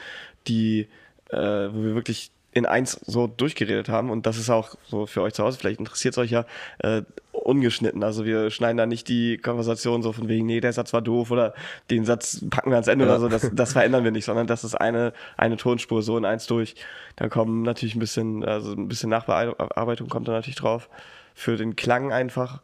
die, 0.48 0.88
äh, 1.30 1.36
wo 1.38 1.82
wir 1.82 1.94
wirklich 1.94 2.32
in 2.52 2.66
eins 2.66 2.92
so 3.04 3.26
durchgeredet 3.26 3.88
haben 3.88 4.10
und 4.10 4.26
das 4.26 4.36
ist 4.38 4.50
auch 4.50 4.76
so 4.84 5.06
für 5.06 5.22
euch 5.22 5.32
zu 5.34 5.42
Hause, 5.42 5.58
vielleicht 5.58 5.80
interessiert 5.80 6.14
es 6.14 6.18
euch 6.18 6.30
ja, 6.30 6.44
äh, 6.78 7.02
ungeschnitten. 7.44 8.02
Also 8.02 8.24
wir 8.24 8.50
schneiden 8.50 8.76
da 8.76 8.86
nicht 8.86 9.08
die 9.08 9.38
Konversation 9.38 10.02
so 10.02 10.12
von 10.12 10.28
wegen, 10.28 10.46
nee, 10.46 10.60
der 10.60 10.72
Satz 10.72 10.92
war 10.92 11.02
doof 11.02 11.30
oder 11.30 11.54
den 11.90 12.04
Satz 12.04 12.44
packen 12.50 12.70
wir 12.70 12.76
ans 12.76 12.88
Ende 12.88 13.04
Ja. 13.04 13.10
oder 13.12 13.20
so, 13.20 13.28
das, 13.28 13.50
das 13.52 13.72
verändern 13.72 14.04
wir 14.04 14.10
nicht, 14.10 14.24
sondern 14.24 14.46
das 14.46 14.64
ist 14.64 14.74
eine, 14.74 15.12
eine 15.36 15.56
Tonspur 15.56 16.02
so 16.02 16.16
in 16.18 16.24
eins 16.24 16.46
durch. 16.46 16.74
Da 17.16 17.28
kommen 17.28 17.62
natürlich 17.62 17.94
ein 17.94 18.00
bisschen, 18.00 18.44
also 18.44 18.72
ein 18.72 18.88
bisschen 18.88 19.10
Nachbearbeitung 19.10 20.08
kommt 20.08 20.28
da 20.28 20.32
natürlich 20.32 20.56
drauf 20.56 20.88
für 21.34 21.56
den 21.56 21.76
Klang 21.76 22.12
einfach, 22.12 22.60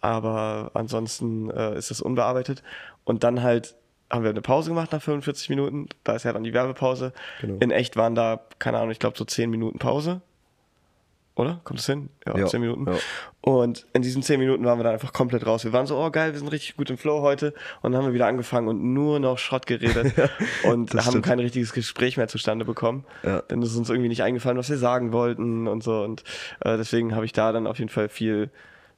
aber 0.00 0.70
ansonsten 0.74 1.50
äh, 1.50 1.76
ist 1.76 1.90
das 1.90 2.00
unbearbeitet. 2.00 2.62
Und 3.04 3.24
dann 3.24 3.42
halt 3.42 3.74
haben 4.10 4.22
wir 4.22 4.30
eine 4.30 4.40
Pause 4.42 4.70
gemacht 4.70 4.92
nach 4.92 5.02
45 5.02 5.50
Minuten. 5.50 5.88
Da 6.04 6.14
ist 6.14 6.24
ja 6.24 6.32
dann 6.32 6.42
die 6.44 6.54
Werbepause. 6.54 7.12
Genau. 7.40 7.58
In 7.60 7.70
echt 7.70 7.96
waren 7.96 8.14
da, 8.14 8.40
keine 8.58 8.78
Ahnung, 8.78 8.90
ich 8.90 8.98
glaube 8.98 9.18
so 9.18 9.24
10 9.24 9.50
Minuten 9.50 9.78
Pause. 9.78 10.20
Oder? 11.38 11.60
Kommt 11.62 11.78
das 11.78 11.86
hin? 11.86 12.10
Ja, 12.26 12.36
Ja, 12.36 12.46
10 12.46 12.60
Minuten. 12.60 12.86
ja. 12.86 12.98
Und 13.40 13.86
in 13.92 14.02
diesen 14.02 14.22
10 14.24 14.40
Minuten 14.40 14.64
waren 14.64 14.78
wir 14.78 14.82
dann 14.82 14.92
einfach 14.92 15.12
komplett 15.12 15.46
raus. 15.46 15.64
Wir 15.64 15.72
waren 15.72 15.86
so, 15.86 15.96
oh 15.96 16.10
geil, 16.10 16.32
wir 16.32 16.38
sind 16.38 16.48
richtig 16.48 16.76
gut 16.76 16.90
im 16.90 16.98
Flow 16.98 17.22
heute. 17.22 17.54
Und 17.80 17.92
dann 17.92 18.00
haben 18.02 18.08
wir 18.08 18.12
wieder 18.12 18.26
angefangen 18.26 18.66
und 18.66 18.82
nur 18.82 19.20
noch 19.20 19.38
Schrott 19.38 19.66
geredet. 19.66 20.12
und 20.64 20.92
haben 20.94 21.00
stimmt. 21.10 21.24
kein 21.24 21.38
richtiges 21.38 21.72
Gespräch 21.72 22.16
mehr 22.16 22.26
zustande 22.26 22.64
bekommen. 22.64 23.04
Ja. 23.22 23.40
Denn 23.42 23.62
es 23.62 23.70
ist 23.70 23.76
uns 23.76 23.88
irgendwie 23.88 24.08
nicht 24.08 24.24
eingefallen, 24.24 24.58
was 24.58 24.68
wir 24.68 24.78
sagen 24.78 25.12
wollten 25.12 25.68
und 25.68 25.84
so. 25.84 26.02
Und 26.02 26.24
äh, 26.60 26.76
deswegen 26.76 27.14
habe 27.14 27.24
ich 27.24 27.32
da 27.32 27.52
dann 27.52 27.68
auf 27.68 27.78
jeden 27.78 27.90
Fall 27.90 28.08
viel, 28.08 28.50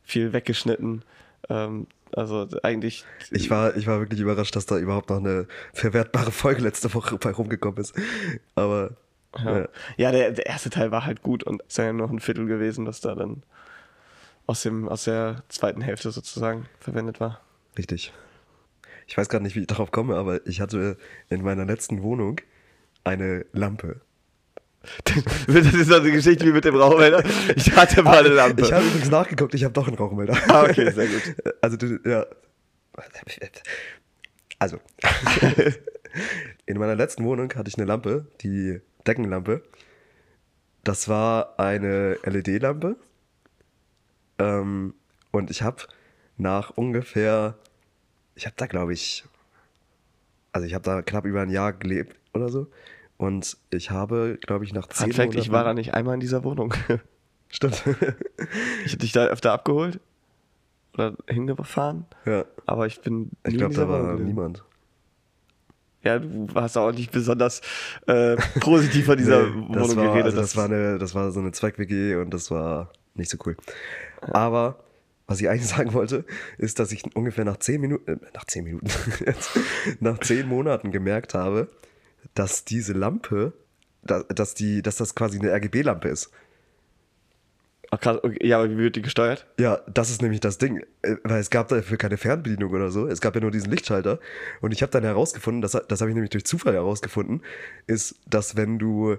viel 0.03 0.33
weggeschnitten. 0.33 1.03
Ähm, 1.51 1.87
also 2.13 2.49
eigentlich. 2.63 3.05
Ich 3.31 3.51
war, 3.51 3.77
ich 3.77 3.87
war 3.87 4.01
wirklich 4.01 4.21
überrascht, 4.21 4.57
dass 4.57 4.65
da 4.65 4.79
überhaupt 4.79 5.11
noch 5.11 5.19
eine 5.19 5.47
verwertbare 5.75 6.33
Folge 6.33 6.63
letzte 6.63 6.93
Woche 6.95 7.19
bei 7.19 7.33
rumgekommen 7.33 7.79
ist. 7.79 7.95
Aber 8.55 8.93
Ja, 9.39 9.69
ja. 9.97 10.13
der, 10.13 10.33
der 10.33 10.47
erste 10.47 10.71
Teil 10.71 10.91
war 10.91 11.07
halt 11.07 11.23
gut 11.23 11.45
und 11.45 11.63
es 11.63 11.75
ist 11.75 11.79
ja 11.79 11.93
noch 11.93 12.11
ein 12.11 12.21
Viertel 12.21 12.47
gewesen, 12.47 12.87
was 12.87 13.01
da 13.01 13.15
dann 13.15 13.43
aus, 14.47 14.63
dem, 14.63 14.89
aus 14.89 15.05
der 15.05 15.45
zweiten 15.49 15.81
Hälfte 15.81 16.11
sozusagen 16.11 16.67
verwendet 16.81 17.21
war. 17.21 17.41
richtig. 17.79 18.13
Ich 19.07 19.17
weiß 19.19 19.29
gerade 19.29 19.43
nicht, 19.43 19.57
wie 19.57 19.61
ich 19.61 19.67
darauf 19.67 19.91
komme, 19.91 20.15
aber 20.15 20.47
ich 20.47 20.61
hatte 20.61 20.97
in 21.29 21.43
meiner 21.43 21.65
letzten 21.65 22.03
Wohnung 22.03 22.41
eine 23.03 23.45
Lampe. 23.53 24.01
Das 25.47 25.67
ist 25.67 25.93
also 25.93 25.97
eine 25.97 26.13
Geschichte 26.13 26.47
wie 26.47 26.53
mit 26.53 26.65
dem 26.65 26.77
Rauchmelder. 26.77 27.23
Ich 27.55 27.75
hatte 27.77 28.03
mal 28.03 28.21
eine 28.21 28.29
Lampe. 28.29 28.63
Ich 28.63 28.73
habe 28.73 28.87
übrigens 28.87 29.11
nachgeguckt, 29.11 29.55
ich 29.55 29.65
habe 29.65 29.75
doch 29.75 29.87
einen 29.89 29.97
Rauchmelder. 29.97 30.37
Ah, 30.49 30.63
okay, 30.63 30.91
sehr 30.91 31.07
gut. 31.07 31.35
Also, 31.61 31.77
du, 31.77 31.99
ja. 32.09 32.25
Also. 34.59 34.79
In 36.67 36.79
meiner 36.79 36.95
letzten 36.95 37.25
Wohnung 37.25 37.53
hatte 37.55 37.69
ich 37.69 37.77
eine 37.77 37.87
Lampe, 37.87 38.27
die 38.43 38.81
Deckenlampe. 39.11 39.63
Das 40.85 41.09
war 41.09 41.59
eine 41.59 42.17
LED-Lampe. 42.25 42.97
Ähm, 44.39 44.95
und 45.33 45.51
ich 45.51 45.63
habe 45.63 45.83
nach 46.37 46.71
ungefähr, 46.71 47.57
ich 48.35 48.47
habe 48.47 48.55
da 48.57 48.67
glaube 48.67 48.93
ich, 48.93 49.25
also 50.53 50.67
ich 50.67 50.75
habe 50.75 50.85
da 50.85 51.03
knapp 51.03 51.25
über 51.27 51.43
ein 51.43 51.51
Jahr 51.51 51.73
gelebt 51.73 52.17
oder 52.35 52.49
so. 52.49 52.69
Und 53.17 53.59
ich 53.71 53.91
habe, 53.91 54.39
glaube 54.41 54.65
ich, 54.65 54.73
nach 54.73 54.87
zehn 54.87 55.13
Fact, 55.13 55.35
ich 55.35 55.53
war 55.53 55.65
da 55.65 55.75
nicht 55.75 55.93
einmal 55.93 56.15
in 56.15 56.21
dieser 56.21 56.45
Wohnung. 56.45 56.73
Stimmt. 57.49 57.83
Ich 58.85 58.93
hätte 58.93 58.99
dich 58.99 59.13
da 59.13 59.27
öfter 59.27 59.53
abgeholt 59.53 60.01
oder 60.95 61.15
hingefahren, 61.29 62.07
ja. 62.25 62.47
aber 62.65 62.87
ich 62.87 63.01
bin. 63.03 63.31
Ich 63.47 63.59
glaube, 63.59 63.75
da 63.75 63.89
war 63.89 64.13
gewesen. 64.13 64.27
niemand. 64.27 64.65
Ja, 66.03 66.19
du 66.19 66.47
warst 66.55 66.79
auch 66.79 66.93
nicht 66.93 67.13
besonders 67.13 67.61
äh, 68.07 68.37
positiv 68.61 69.07
von 69.07 69.19
dieser 69.19 69.47
Nee, 69.51 69.69
Wohnung 69.69 69.73
das 69.75 69.97
war, 69.97 70.05
geredet. 70.05 70.25
Also 70.27 70.37
das, 70.39 70.57
war 70.57 70.65
eine, 70.65 70.99
das 70.99 71.15
war 71.15 71.31
so 71.31 71.41
eine 71.41 71.53
Zweck-WG 71.53 72.17
und 72.17 72.33
das 72.33 72.51
war 72.51 72.91
nicht 73.15 73.31
so 73.31 73.37
cool. 73.45 73.57
Aber 74.23 74.83
was 75.27 75.41
ich 75.41 75.49
eigentlich 75.49 75.69
sagen 75.69 75.93
wollte, 75.93 76.25
ist, 76.59 76.79
dass 76.79 76.93
ich 76.93 77.05
ungefähr 77.15 77.45
nach 77.45 77.59
zehn 77.59 77.81
Minuten, 77.81 78.11
äh, 78.11 78.17
nach 78.35 78.45
zehn 78.45 78.65
Minuten, 78.65 78.89
jetzt, 79.27 79.59
nach 80.01 80.19
zehn 80.19 80.49
Monaten 80.49 80.91
gemerkt 80.91 81.35
habe, 81.35 81.69
dass 82.35 82.65
diese 82.65 82.93
Lampe, 82.93 83.53
da, 84.03 84.23
dass, 84.25 84.55
die, 84.55 84.83
dass 84.83 84.97
das 84.97 85.15
quasi 85.15 85.39
eine 85.39 85.53
RGB-Lampe 85.53 86.09
ist. 86.09 86.31
Ach, 87.93 87.99
krass, 87.99 88.19
okay, 88.23 88.47
ja, 88.47 88.59
aber 88.59 88.71
wie 88.71 88.77
wird 88.77 88.95
die 88.95 89.03
gesteuert? 89.03 89.47
Ja, 89.59 89.81
das 89.93 90.11
ist 90.11 90.23
nämlich 90.23 90.39
das 90.39 90.59
Ding, 90.59 90.85
äh, 91.03 91.17
weil 91.25 91.41
es 91.41 91.51
gab 91.51 91.69
dafür 91.69 91.97
keine 91.97 92.17
Fernbedienung 92.17 92.73
oder 92.73 92.91
so. 92.91 93.09
Es 93.09 93.21
gab 93.21 93.35
ja 93.35 93.41
nur 93.41 93.51
diesen 93.51 93.71
Lichtschalter. 93.71 94.21
Und 94.61 94.73
ich 94.73 94.83
habe 94.83 94.93
dann 94.93 95.03
herausgefunden, 95.03 95.61
das, 95.61 95.73
das 95.73 96.01
habe 96.01 96.11
ich 96.11 96.15
nämlich 96.15 96.31
durch 96.31 96.45
Zufall 96.45 96.75
herausgefunden, 96.75 97.43
ist, 97.89 98.21
dass 98.27 98.57
wenn 98.57 98.79
du, 98.79 99.13
äh, 99.13 99.19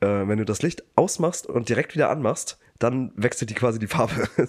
wenn 0.00 0.38
du 0.38 0.44
das 0.44 0.62
Licht 0.62 0.82
ausmachst 0.96 1.46
und 1.46 1.68
direkt 1.68 1.94
wieder 1.94 2.10
anmachst, 2.10 2.58
dann 2.80 3.12
wechselt 3.14 3.50
die 3.50 3.54
quasi 3.54 3.78
die 3.78 3.86
Farbe. 3.86 4.28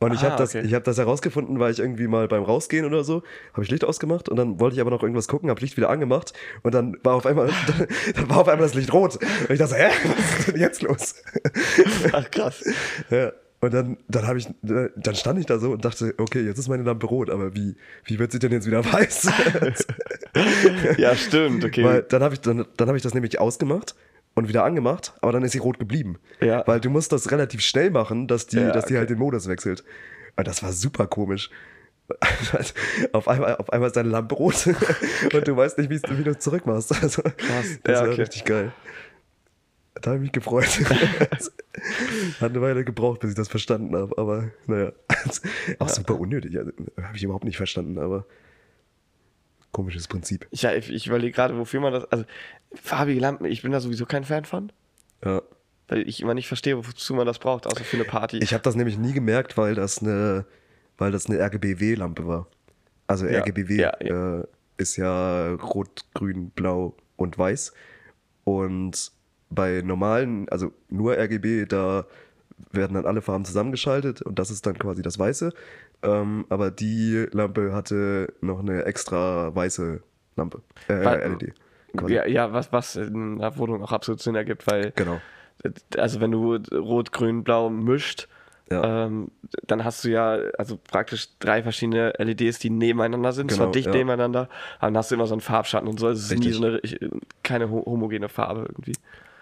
Und 0.00 0.12
ich 0.12 0.20
Ah, 0.20 0.30
habe 0.30 0.36
das, 0.36 0.54
okay. 0.54 0.66
ich 0.66 0.74
hab 0.74 0.84
das 0.84 0.98
herausgefunden, 0.98 1.58
weil 1.60 1.72
ich 1.72 1.78
irgendwie 1.78 2.06
mal 2.08 2.28
beim 2.28 2.42
Rausgehen 2.42 2.84
oder 2.84 3.04
so, 3.04 3.22
habe 3.52 3.62
ich 3.62 3.70
Licht 3.70 3.84
ausgemacht 3.84 4.28
und 4.28 4.36
dann 4.36 4.60
wollte 4.60 4.74
ich 4.74 4.80
aber 4.80 4.90
noch 4.90 5.02
irgendwas 5.02 5.28
gucken, 5.28 5.48
habe 5.50 5.60
Licht 5.60 5.76
wieder 5.76 5.88
angemacht 5.88 6.32
und 6.62 6.74
dann 6.74 6.96
war 7.02 7.14
auf 7.14 7.26
einmal, 7.26 7.50
dann, 7.66 7.86
dann 8.14 8.28
war 8.28 8.38
auf 8.38 8.48
einmal 8.48 8.66
das 8.66 8.74
Licht 8.74 8.92
rot. 8.92 9.16
Und 9.16 9.50
ich 9.50 9.58
dachte, 9.58 9.76
hä, 9.76 9.90
was 10.16 10.38
ist 10.40 10.48
denn 10.48 10.60
jetzt 10.60 10.82
los? 10.82 11.14
Ach, 12.12 12.30
krass. 12.30 12.64
Ja. 13.10 13.32
Und 13.60 13.72
dann, 13.72 13.96
dann 14.08 14.26
habe 14.26 14.38
ich, 14.38 14.46
dann 14.60 15.14
stand 15.14 15.38
ich 15.38 15.46
da 15.46 15.58
so 15.58 15.70
und 15.70 15.86
dachte, 15.86 16.12
okay, 16.18 16.42
jetzt 16.42 16.58
ist 16.58 16.68
meine 16.68 16.82
Lampe 16.82 17.06
rot, 17.06 17.30
aber 17.30 17.54
wie, 17.54 17.76
wie 18.04 18.18
wird 18.18 18.30
sie 18.30 18.38
denn 18.38 18.52
jetzt 18.52 18.66
wieder 18.66 18.84
weiß? 18.84 19.30
ja, 20.98 21.14
stimmt, 21.16 21.64
okay. 21.64 21.82
Weil 21.82 22.02
dann 22.02 22.22
habe 22.22 22.34
ich, 22.34 22.40
dann, 22.42 22.66
dann 22.76 22.88
habe 22.88 22.98
ich 22.98 23.02
das 23.02 23.14
nämlich 23.14 23.40
ausgemacht 23.40 23.94
und 24.34 24.48
wieder 24.48 24.64
angemacht, 24.64 25.14
aber 25.20 25.32
dann 25.32 25.42
ist 25.44 25.52
sie 25.52 25.58
rot 25.58 25.78
geblieben. 25.78 26.18
Ja. 26.40 26.62
Weil 26.66 26.80
du 26.80 26.90
musst 26.90 27.12
das 27.12 27.30
relativ 27.30 27.60
schnell 27.60 27.90
machen, 27.90 28.26
dass 28.26 28.46
die, 28.46 28.56
Ja, 28.58 28.72
dass 28.72 28.86
die 28.86 28.94
okay. 28.94 28.98
halt 29.00 29.10
den 29.10 29.18
Modus 29.18 29.48
wechselt. 29.48 29.84
Und 30.36 30.46
das 30.46 30.62
war 30.62 30.72
super 30.72 31.06
komisch. 31.06 31.50
auf, 33.12 33.28
einmal, 33.28 33.56
auf 33.56 33.72
einmal 33.72 33.86
ist 33.86 33.96
deine 33.96 34.10
Lampe 34.10 34.34
rot 34.34 34.66
und 35.32 35.48
du 35.48 35.56
weißt 35.56 35.78
nicht, 35.78 35.90
wie 35.90 36.24
du 36.24 36.30
es 36.32 36.38
zurückmachst. 36.40 36.92
Also, 37.02 37.22
Krass. 37.22 37.78
Das 37.82 38.00
Ja, 38.00 38.02
war 38.02 38.12
okay. 38.12 38.20
richtig 38.22 38.44
geil. 38.44 38.72
Da 40.02 40.10
habe 40.10 40.16
ich 40.16 40.22
mich 40.22 40.32
gefreut. 40.32 40.66
Hat 42.40 42.50
eine 42.50 42.60
Weile 42.60 42.84
gebraucht, 42.84 43.20
bis 43.20 43.30
ich 43.30 43.36
das 43.36 43.48
verstanden 43.48 43.96
habe, 43.96 44.18
aber 44.18 44.50
naja. 44.66 44.92
Auch 45.78 45.88
super 45.88 46.18
unnötig. 46.18 46.58
Also, 46.58 46.72
habe 47.00 47.16
ich 47.16 47.22
überhaupt 47.22 47.44
nicht 47.44 47.56
verstanden, 47.56 47.98
aber 47.98 48.26
komisches 49.74 50.08
Prinzip. 50.08 50.46
Ich, 50.50 50.64
ich, 50.64 51.06
überlege 51.06 51.32
gerade, 51.32 51.58
wofür 51.58 51.80
man 51.80 51.92
das. 51.92 52.04
Also, 52.06 52.24
farbige 52.74 53.20
Lampen, 53.20 53.44
ich 53.44 53.60
bin 53.62 53.72
da 53.72 53.80
sowieso 53.80 54.06
kein 54.06 54.24
Fan 54.24 54.46
von, 54.46 54.72
Ja. 55.22 55.42
weil 55.88 56.08
ich 56.08 56.22
immer 56.22 56.32
nicht 56.32 56.48
verstehe, 56.48 56.78
wozu 56.78 57.14
man 57.14 57.26
das 57.26 57.38
braucht, 57.38 57.66
außer 57.66 57.84
für 57.84 57.96
eine 57.96 58.04
Party. 58.04 58.38
Ich 58.38 58.54
habe 58.54 58.62
das 58.62 58.74
nämlich 58.74 58.96
nie 58.96 59.12
gemerkt, 59.12 59.58
weil 59.58 59.74
das 59.74 60.00
eine, 60.00 60.46
weil 60.96 61.12
das 61.12 61.26
eine 61.26 61.38
RGBW-Lampe 61.38 62.26
war. 62.26 62.46
Also 63.06 63.26
Ja, 63.26 63.40
RGBW 63.40 63.76
ja, 63.76 63.92
ja. 64.00 64.40
Äh, 64.40 64.44
ist 64.78 64.96
ja 64.96 65.52
rot, 65.54 66.04
grün, 66.14 66.50
blau 66.50 66.96
und 67.16 67.36
weiß. 67.36 67.72
Und 68.44 69.12
bei 69.50 69.82
normalen, 69.84 70.48
also 70.48 70.72
nur 70.88 71.16
RGB, 71.16 71.66
da 71.66 72.06
werden 72.72 72.94
dann 72.94 73.06
alle 73.06 73.22
Farben 73.22 73.44
zusammengeschaltet 73.44 74.22
und 74.22 74.38
das 74.38 74.50
ist 74.50 74.66
dann 74.66 74.78
quasi 74.78 75.02
das 75.02 75.18
Weiße. 75.18 75.52
Ähm, 76.04 76.44
aber 76.48 76.70
die 76.70 77.26
Lampe 77.32 77.72
hatte 77.72 78.32
noch 78.40 78.60
eine 78.60 78.84
extra 78.84 79.54
weiße 79.54 80.02
Lampe. 80.36 80.62
Äh, 80.88 81.04
Weil- 81.04 81.20
LED. 81.40 81.54
quasi. 81.96 82.14
ja, 82.14 82.26
ja, 82.26 82.52
was, 82.52 82.72
was 82.72 82.96
in 82.96 83.40
einer 83.40 83.56
Wohnung 83.56 83.82
auch 83.82 83.92
absolut 83.92 84.20
Sinn 84.20 84.34
ergibt, 84.34 84.66
weil, 84.66 84.92
Genau. 84.96 85.20
also 85.96 86.20
wenn 86.20 86.30
du 86.32 86.56
Rot, 86.72 87.12
Grün, 87.12 87.44
Blau 87.44 87.70
mischt, 87.70 88.28
Ja. 88.70 89.06
ähm, 89.06 89.28
dann 89.66 89.84
hast 89.84 90.04
du 90.04 90.08
ja 90.10 90.32
also 90.58 90.76
praktisch 90.90 91.28
drei 91.38 91.62
verschiedene 91.62 92.12
LEDs, 92.18 92.58
die 92.58 92.70
nebeneinander 92.70 93.32
sind, 93.32 93.50
zwar 93.50 93.66
Genau, 93.66 93.72
dicht 93.72 93.86
ja. 93.88 93.92
nebeneinander, 93.92 94.48
aber 94.78 94.88
dann 94.88 94.96
hast 94.96 95.10
du 95.10 95.14
immer 95.14 95.26
so 95.26 95.34
einen 95.34 95.40
Farbschatten 95.42 95.88
und 95.88 96.00
so. 96.00 96.08
Es 96.08 96.20
ist 96.20 96.30
nie 96.38 96.48
Richtig. 96.48 96.56
so 96.56 96.64
eine, 96.66 96.80
keine 97.42 97.70
ho- 97.70 97.84
homogene 97.86 98.28
Farbe 98.28 98.62
irgendwie. 98.68 98.94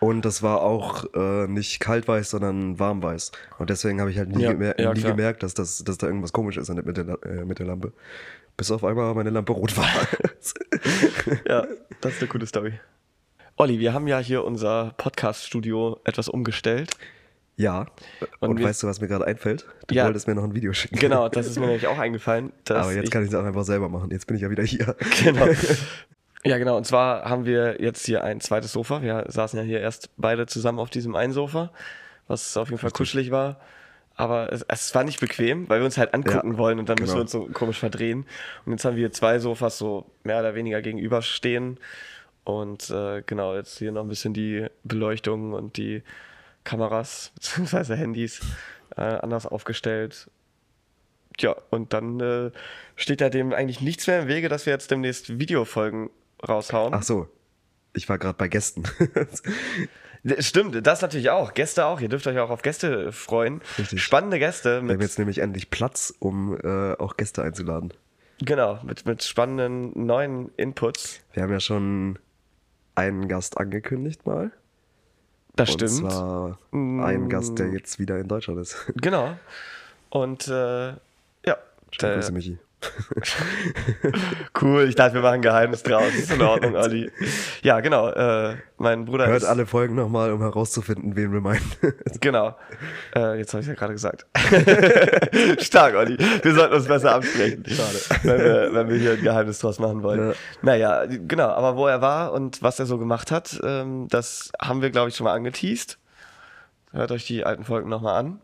Und 0.03 0.25
das 0.25 0.43
war 0.43 0.63
auch 0.63 1.05
äh, 1.15 1.47
nicht 1.47 1.79
kaltweiß, 1.79 2.31
sondern 2.31 2.81
warmweiß. 2.81 3.31
Und 3.59 3.71
deswegen 3.71 4.01
habe 4.01 4.11
ich 4.11 4.19
halt 4.19 4.31
nie, 4.31 4.43
Ja, 4.43 4.51
gemer 4.53 4.79
ja, 4.81 4.93
nie 4.93 5.01
gemerkt, 5.01 5.45
dass, 5.45 5.55
das, 5.55 5.85
dass 5.85 5.97
da 5.97 6.09
irgendwas 6.09 6.33
komisch 6.33 6.57
ist 6.57 6.69
mit 6.75 6.97
der, 6.97 7.19
äh, 7.25 7.45
mit 7.45 7.61
der 7.61 7.67
Lampe. 7.67 7.93
Bis 8.57 8.73
auf 8.73 8.83
einmal 8.83 9.15
meine 9.15 9.31
Lampe 9.31 9.53
rot 9.53 9.77
war. 9.77 9.87
Ja, 11.49 11.67
das 12.01 12.15
ist 12.15 12.21
eine 12.21 12.29
coole 12.29 12.47
Story. 12.47 12.73
Olli, 13.57 13.79
wir 13.79 13.93
haben 13.95 14.09
ja 14.09 14.19
hier 14.19 14.45
unser 14.45 14.93
Podcast-Studio 14.97 16.01
etwas 16.03 16.29
umgestellt. 16.29 16.91
Ja. 17.57 17.87
Und, 18.41 18.51
Und 18.51 18.59
wir- 18.59 18.67
weißt 18.67 18.83
du, 18.83 18.89
was 18.89 19.01
mir 19.01 19.07
gerade 19.07 19.27
einfällt? 19.27 19.67
Du 19.87 19.95
Ja. 19.95 20.07
wolltest 20.07 20.27
mir 20.27 20.35
noch 20.35 20.43
ein 20.43 20.55
Video 20.55 20.73
schicken. 20.73 20.99
Genau, 20.99 21.29
das 21.29 21.47
ist 21.47 21.61
mir 21.61 21.67
nämlich 21.67 21.87
auch 21.87 21.99
eingefallen. 21.99 22.53
Aber 22.69 22.93
jetzt 22.93 23.05
ich, 23.05 23.11
kann 23.13 23.23
ich 23.23 23.29
es 23.29 23.35
auch 23.37 23.45
einfach 23.45 23.63
selber 23.65 23.89
machen. 23.89 24.11
Jetzt 24.11 24.27
bin 24.27 24.35
ich 24.37 24.43
ja 24.43 24.51
wieder 24.51 24.65
hier. 24.65 24.97
Genau. 25.23 25.47
Ja, 26.45 26.59
genau. 26.59 26.77
Und 26.77 26.87
zwar 26.87 27.25
haben 27.29 27.45
wir 27.45 27.81
jetzt 27.81 28.05
hier 28.05 28.25
ein 28.25 28.41
zweites 28.41 28.73
Sofa. 28.73 29.03
Wir 29.03 29.25
saßen 29.29 29.59
ja 29.59 29.65
hier 29.65 29.81
erst 29.81 30.11
beide 30.17 30.47
zusammen 30.47 30.81
auf 30.81 30.91
diesem 30.91 31.15
einen 31.15 31.33
Sofa, 31.33 31.71
was 32.27 32.57
auf 32.57 32.69
jeden 32.69 32.81
Fall 32.81 32.91
kuschelig 32.91 33.31
war. 33.31 33.61
Aber 34.17 34.53
es, 34.53 34.63
es 34.69 34.95
war 34.95 35.05
nicht 35.05 35.21
bequem, 35.21 35.69
weil 35.69 35.81
wir 35.81 35.85
uns 35.85 35.99
halt 35.99 36.13
angucken 36.15 36.53
Ja, 36.53 36.59
wollen 36.59 36.79
und 36.79 36.89
dann 36.89 36.97
müssen 36.99 37.15
genau. 37.15 37.19
wir 37.19 37.23
uns 37.23 37.33
so 37.33 37.49
komisch 37.53 37.79
verdrehen. 37.79 38.27
Und 38.67 38.73
jetzt 38.73 38.85
haben 38.85 38.97
wir 38.97 39.13
zwei 39.13 39.39
Sofas 39.39 39.79
so 39.79 40.07
mehr 40.25 40.41
oder 40.41 40.55
weniger 40.55 40.83
gegenüberstehen. 40.83 41.79
Und 42.45 42.91
äh, 42.91 43.23
genau, 43.25 43.55
jetzt 43.55 43.79
hier 43.79 43.93
noch 43.93 44.03
ein 44.03 44.09
bisschen 44.09 44.35
die 44.35 44.67
Beleuchtung 44.83 45.53
und 45.53 45.77
die 45.77 46.03
Kameras 46.65 47.33
bzw. 47.37 47.95
Handys 47.97 48.41
äh, 48.97 49.01
anders 49.01 49.47
aufgestellt. 49.47 50.29
Ja, 51.39 51.57
und 51.71 51.93
dann 51.93 52.21
äh, 52.21 52.51
steht 52.97 53.21
da 53.21 53.31
dem 53.31 53.55
eigentlich 53.55 53.81
nichts 53.81 54.07
mehr 54.07 54.23
im 54.23 54.29
Wege, 54.29 54.49
dass 54.49 54.67
wir 54.67 54.73
jetzt 54.73 54.91
demnächst 54.91 55.39
Videofolgen 55.39 56.11
raushauen. 56.47 56.95
Ach 56.95 57.03
so. 57.03 57.29
Ich 57.95 58.09
war 58.09 58.19
gerade 58.19 58.37
bei 58.39 58.49
Gästen. 58.49 58.85
Stimmt, 60.39 60.87
das 60.87 61.03
natürlich 61.03 61.31
auch. 61.31 61.53
Gäste 61.53 61.85
auch. 61.85 62.01
Ihr 62.01 62.09
dürft 62.09 62.27
euch 62.27 62.39
auch 62.39 62.51
auf 62.51 62.63
Gäste 62.63 63.11
freuen. 63.13 63.61
Richtig. 63.79 64.03
Spannende 64.03 64.39
Gäste 64.39 64.83
Wir 64.83 64.95
haben 64.95 65.01
jetzt 65.01 65.19
nämlich 65.19 65.39
endlich 65.39 65.69
Platz, 65.71 66.15
um 66.21 66.57
äh, 66.63 66.93
auch 66.95 67.17
Gäste 67.17 67.43
einzuladen. 67.43 67.93
genau, 68.41 68.79
mit, 68.85 69.05
mit 69.05 69.25
spannenden 69.25 70.07
neuen 70.07 70.51
Inputs. 70.57 71.21
Wir 71.33 71.43
haben 71.43 71.53
ja 71.53 71.61
schon 71.61 72.19
einen 72.95 73.27
Gast 73.29 73.59
angekündigt 73.59 74.25
mal. 74.27 74.53
Das 75.57 75.71
Und 75.71 75.75
stimmt. 75.91 76.13
zwar 76.13 76.59
ein 76.73 77.29
Gast, 77.29 77.59
der 77.59 77.69
jetzt 77.73 77.99
wieder 77.99 78.19
in 78.19 78.29
Deutschland 78.29 78.61
ist. 78.61 78.77
Genau. 78.97 79.37
Und 80.09 80.47
äh, 80.49 80.89
ja. 80.91 81.57
Schöne 81.91 82.15
Grüße, 82.15 82.33
Michi. 82.33 82.59
Cool, 84.61 84.89
ich 84.89 84.95
dachte, 84.95 85.15
wir 85.15 85.23
machen 85.23 85.35
ein 85.35 85.43
Geheimnis 85.43 85.83
draus. 85.83 86.15
Ist 86.15 86.33
in 86.33 86.43
Ordnung, 86.43 86.77
Olli. 86.77 87.11
Ja, 87.63 87.81
genau. 87.81 88.09
Äh, 88.11 88.57
mein 88.79 89.05
Bruder 89.05 89.27
Hört 89.27 89.43
ist. 89.43 89.49
alle 89.49 89.67
Folgen 89.67 89.95
nochmal, 89.95 90.33
um 90.33 90.41
herauszufinden, 90.41 91.17
wen 91.17 91.33
wir 91.33 91.41
meinen. 91.41 91.63
Genau. 92.21 92.57
Äh, 93.17 93.39
jetzt 93.39 93.53
habe 93.53 93.63
ich 93.63 93.69
ja 93.69 93.75
gerade 93.75 93.93
gesagt. 93.95 94.27
Stark, 95.59 95.95
Olli. 95.97 96.17
Wir 96.19 96.55
sollten 96.55 96.75
uns 96.75 96.87
besser 96.87 97.15
absprechen. 97.17 97.65
Schade. 97.67 97.99
Wenn 98.23 98.39
wir, 98.39 98.75
wenn 98.75 98.89
wir 98.89 98.97
hier 98.97 99.13
ein 99.13 99.23
Geheimnis 99.23 99.59
draus 99.59 99.79
machen 99.81 100.03
wollen. 100.03 100.29
Ja. 100.31 100.35
Naja, 100.63 101.07
genau. 101.07 101.49
Aber 101.49 101.77
wo 101.77 101.87
er 101.89 102.01
war 102.01 102.33
und 102.33 102.63
was 102.63 102.79
er 102.79 102.87
so 102.87 102.99
gemacht 102.99 103.31
hat, 103.33 103.59
ähm, 103.65 104.07
das 104.09 104.53
haben 104.61 104.83
wir, 104.83 104.91
glaube 104.91 105.09
ich, 105.09 105.17
schon 105.17 105.25
mal 105.25 105.35
angeteased. 105.35 105.99
Hört 106.93 107.11
euch 107.11 107.27
die 107.27 107.45
alten 107.45 107.65
Folgen 107.65 107.89
nochmal 107.89 108.19
an. 108.21 108.41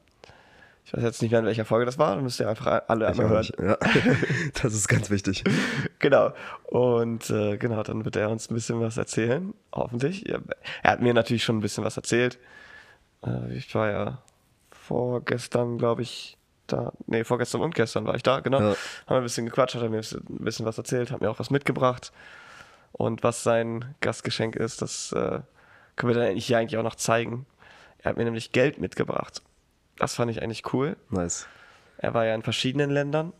Ich 0.88 0.94
weiß 0.94 1.02
jetzt 1.02 1.20
nicht 1.20 1.32
mehr, 1.32 1.40
in 1.40 1.46
welcher 1.46 1.66
Folge 1.66 1.84
das 1.84 1.98
war. 1.98 2.14
Dann 2.14 2.24
müsst 2.24 2.40
ihr 2.40 2.48
einfach 2.48 2.80
alle 2.88 3.04
Ich 3.04 3.20
einmal 3.20 3.28
hören. 3.28 3.48
Ja. 3.62 3.76
Das 4.62 4.72
ist 4.72 4.88
ganz 4.88 5.10
wichtig. 5.10 5.44
Genau. 5.98 6.32
Und 6.64 7.28
äh, 7.28 7.56
genau, 7.58 7.82
dann 7.82 8.04
wird 8.04 8.14
er 8.14 8.30
uns 8.30 8.48
ein 8.48 8.54
bisschen 8.54 8.80
was 8.80 8.96
erzählen, 8.96 9.52
hoffentlich. 9.72 10.28
Er 10.28 10.40
hat 10.84 11.02
mir 11.02 11.12
natürlich 11.12 11.42
schon 11.42 11.58
ein 11.58 11.60
bisschen 11.60 11.82
was 11.82 11.96
erzählt. 11.96 12.38
Äh, 13.26 13.56
ich 13.56 13.74
war 13.74 13.90
ja 13.90 14.22
vorgestern, 14.70 15.76
glaube 15.76 16.02
ich, 16.02 16.38
da. 16.68 16.92
Nee, 17.06 17.24
vorgestern 17.24 17.62
und 17.62 17.74
gestern 17.74 18.06
war 18.06 18.14
ich 18.14 18.22
da, 18.22 18.38
genau. 18.40 18.60
Ja. 18.60 18.68
Haben 18.68 18.76
wir 19.08 19.16
ein 19.16 19.22
bisschen 19.24 19.46
gequatscht, 19.46 19.74
hat 19.74 19.82
er 19.82 19.90
mir 19.90 19.98
ein 19.98 20.44
bisschen 20.44 20.64
was 20.64 20.78
erzählt, 20.78 21.10
hat 21.10 21.20
mir 21.20 21.30
auch 21.30 21.40
was 21.40 21.50
mitgebracht. 21.50 22.12
Und 22.92 23.24
was 23.24 23.42
sein 23.42 23.96
Gastgeschenk 24.00 24.54
ist, 24.54 24.80
das 24.80 25.10
äh, 25.12 25.40
können 25.96 26.14
wir 26.14 26.20
dann 26.20 26.36
hier 26.36 26.58
eigentlich 26.58 26.78
auch 26.78 26.84
noch 26.84 26.94
zeigen. 26.94 27.44
Er 27.98 28.10
hat 28.10 28.16
mir 28.16 28.24
nämlich 28.24 28.52
Geld 28.52 28.78
mitgebracht. 28.78 29.42
Das 29.98 30.14
fand 30.14 30.30
ich 30.30 30.42
eigentlich 30.42 30.72
cool. 30.72 30.96
Nice. 31.10 31.46
Er 31.98 32.14
war 32.14 32.24
ja 32.24 32.34
in 32.34 32.42
verschiedenen 32.42 32.90
Ländern 32.90 33.32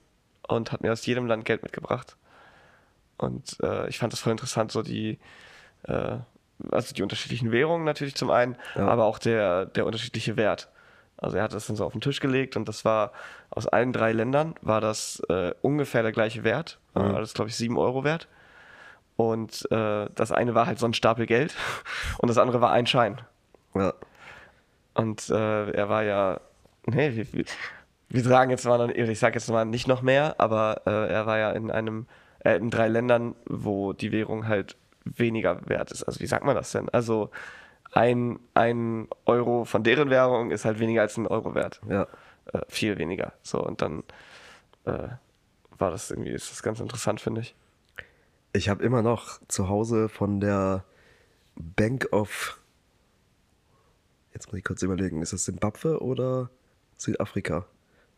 und 0.49 0.73
hat 0.73 0.81
mir 0.83 0.93
aus 0.93 1.07
jedem 1.07 1.27
Land 1.27 1.45
Geld 1.45 1.63
mitgebracht. 1.63 2.17
Und 3.17 3.57
äh, 3.63 3.89
ich 3.89 3.99
fand 3.99 4.13
das 4.13 4.21
voll 4.21 4.33
interessant, 4.33 4.73
so 4.73 4.83
die, 4.83 5.19
äh, 5.85 6.17
also 6.71 6.95
die 6.95 7.03
unterschiedlichen 7.03 7.53
Währungen 7.53 7.85
natürlich 7.85 8.15
zum 8.17 8.31
einen, 8.31 8.57
Ja. 8.75 8.89
aber 8.89 9.05
auch 9.05 9.19
der, 9.19 9.67
der 9.67 9.87
unterschiedliche 9.87 10.37
Wert. 10.37 10.69
Also 11.17 11.37
er 11.37 11.43
hat 11.45 11.53
das 11.53 11.67
dann 11.67 11.75
so 11.77 11.85
auf 11.85 11.93
den 11.93 12.01
Tisch 12.01 12.21
gelegt 12.21 12.57
und 12.57 12.69
das 12.69 12.85
war 12.85 13.13
aus 13.51 13.67
allen 13.67 13.93
drei 13.93 14.13
Ländern 14.13 14.55
war 14.63 14.81
das 14.81 15.21
äh, 15.29 15.53
ungefähr 15.63 16.03
der 16.03 16.13
gleiche 16.13 16.45
Wert. 16.45 16.79
War 16.95 17.09
Mhm. 17.09 17.15
alles, 17.17 17.35
glaube 17.35 17.51
ich, 17.51 17.57
7 17.57 17.77
Euro 17.77 18.05
wert. 18.05 18.29
Und 19.17 19.67
äh, 19.73 20.07
das 20.15 20.31
eine 20.31 20.55
war 20.55 20.67
halt 20.67 20.79
so 20.79 20.87
ein 20.87 20.95
Stapel 20.95 21.27
Geld 21.27 21.55
und 22.19 22.29
das 22.29 22.39
andere 22.39 22.61
war 22.61 22.71
ein 22.71 22.87
Schein. 22.87 23.21
Ja. 23.75 23.95
Und 24.95 25.29
äh, 25.29 25.71
er 25.73 25.89
war 25.89 26.05
ja, 26.05 26.41
nee, 26.91 27.17
wir, 27.17 27.45
wir, 28.09 28.23
sagen 28.23 28.51
jetzt 28.51 28.65
mal, 28.65 28.91
ich 28.91 29.19
sage 29.19 29.35
jetzt 29.35 29.49
mal 29.49 29.65
nicht 29.65 29.89
noch 29.89 30.03
mehr, 30.03 30.37
aber 30.39 30.83
äh, 30.87 31.13
er 31.13 31.27
war 31.27 31.39
ja 31.39 31.51
in 31.53 31.71
einem, 31.71 32.07
äh, 32.41 32.57
in 32.57 32.71
drei 32.71 32.89
Ländern, 32.89 33.35
wo 33.47 33.93
die 33.93 34.13
Währung 34.13 34.47
halt 34.49 34.77
weniger 35.05 35.69
wert 35.69 35.91
ist. 35.91 36.05
Also 36.05 36.21
wie 36.21 36.27
sagt 36.27 36.45
man 36.45 36.55
das 36.55 36.73
denn? 36.73 36.89
Also 36.91 37.31
ein, 37.93 38.39
ein 38.55 39.09
Euro 39.25 39.65
von 39.65 39.83
deren 39.83 40.11
Währung 40.11 40.51
ist 40.51 40.65
halt 40.65 40.79
weniger 40.79 41.03
als 41.03 41.17
ein 41.17 41.27
Euro 41.27 41.55
wert. 41.55 41.81
Ja. 41.89 42.07
Äh, 42.53 42.61
viel 42.69 42.99
weniger. 42.99 43.33
So, 43.43 43.65
und 43.65 43.83
dann 43.83 44.03
äh, 44.85 45.09
war 45.79 45.91
das 45.91 46.11
irgendwie, 46.11 46.31
ist 46.31 46.51
das 46.51 46.63
ganz 46.63 46.81
interessant, 46.81 47.21
finde 47.21 47.43
ich. 47.43 47.55
Ich 48.53 48.69
habe 48.69 48.83
immer 48.83 49.03
noch 49.03 49.41
zu 49.49 49.69
Hause 49.69 50.09
von 50.09 50.41
der 50.41 50.85
Bank 51.55 52.09
of. 52.13 52.61
Jetzt 54.33 54.47
muss 54.49 54.59
ich 54.59 54.65
kurz 54.65 54.83
überlegen, 54.83 55.23
ist 55.23 55.33
das 55.33 55.45
Simbabwe 55.45 56.01
oder 56.01 56.51
Südafrika? 56.99 57.67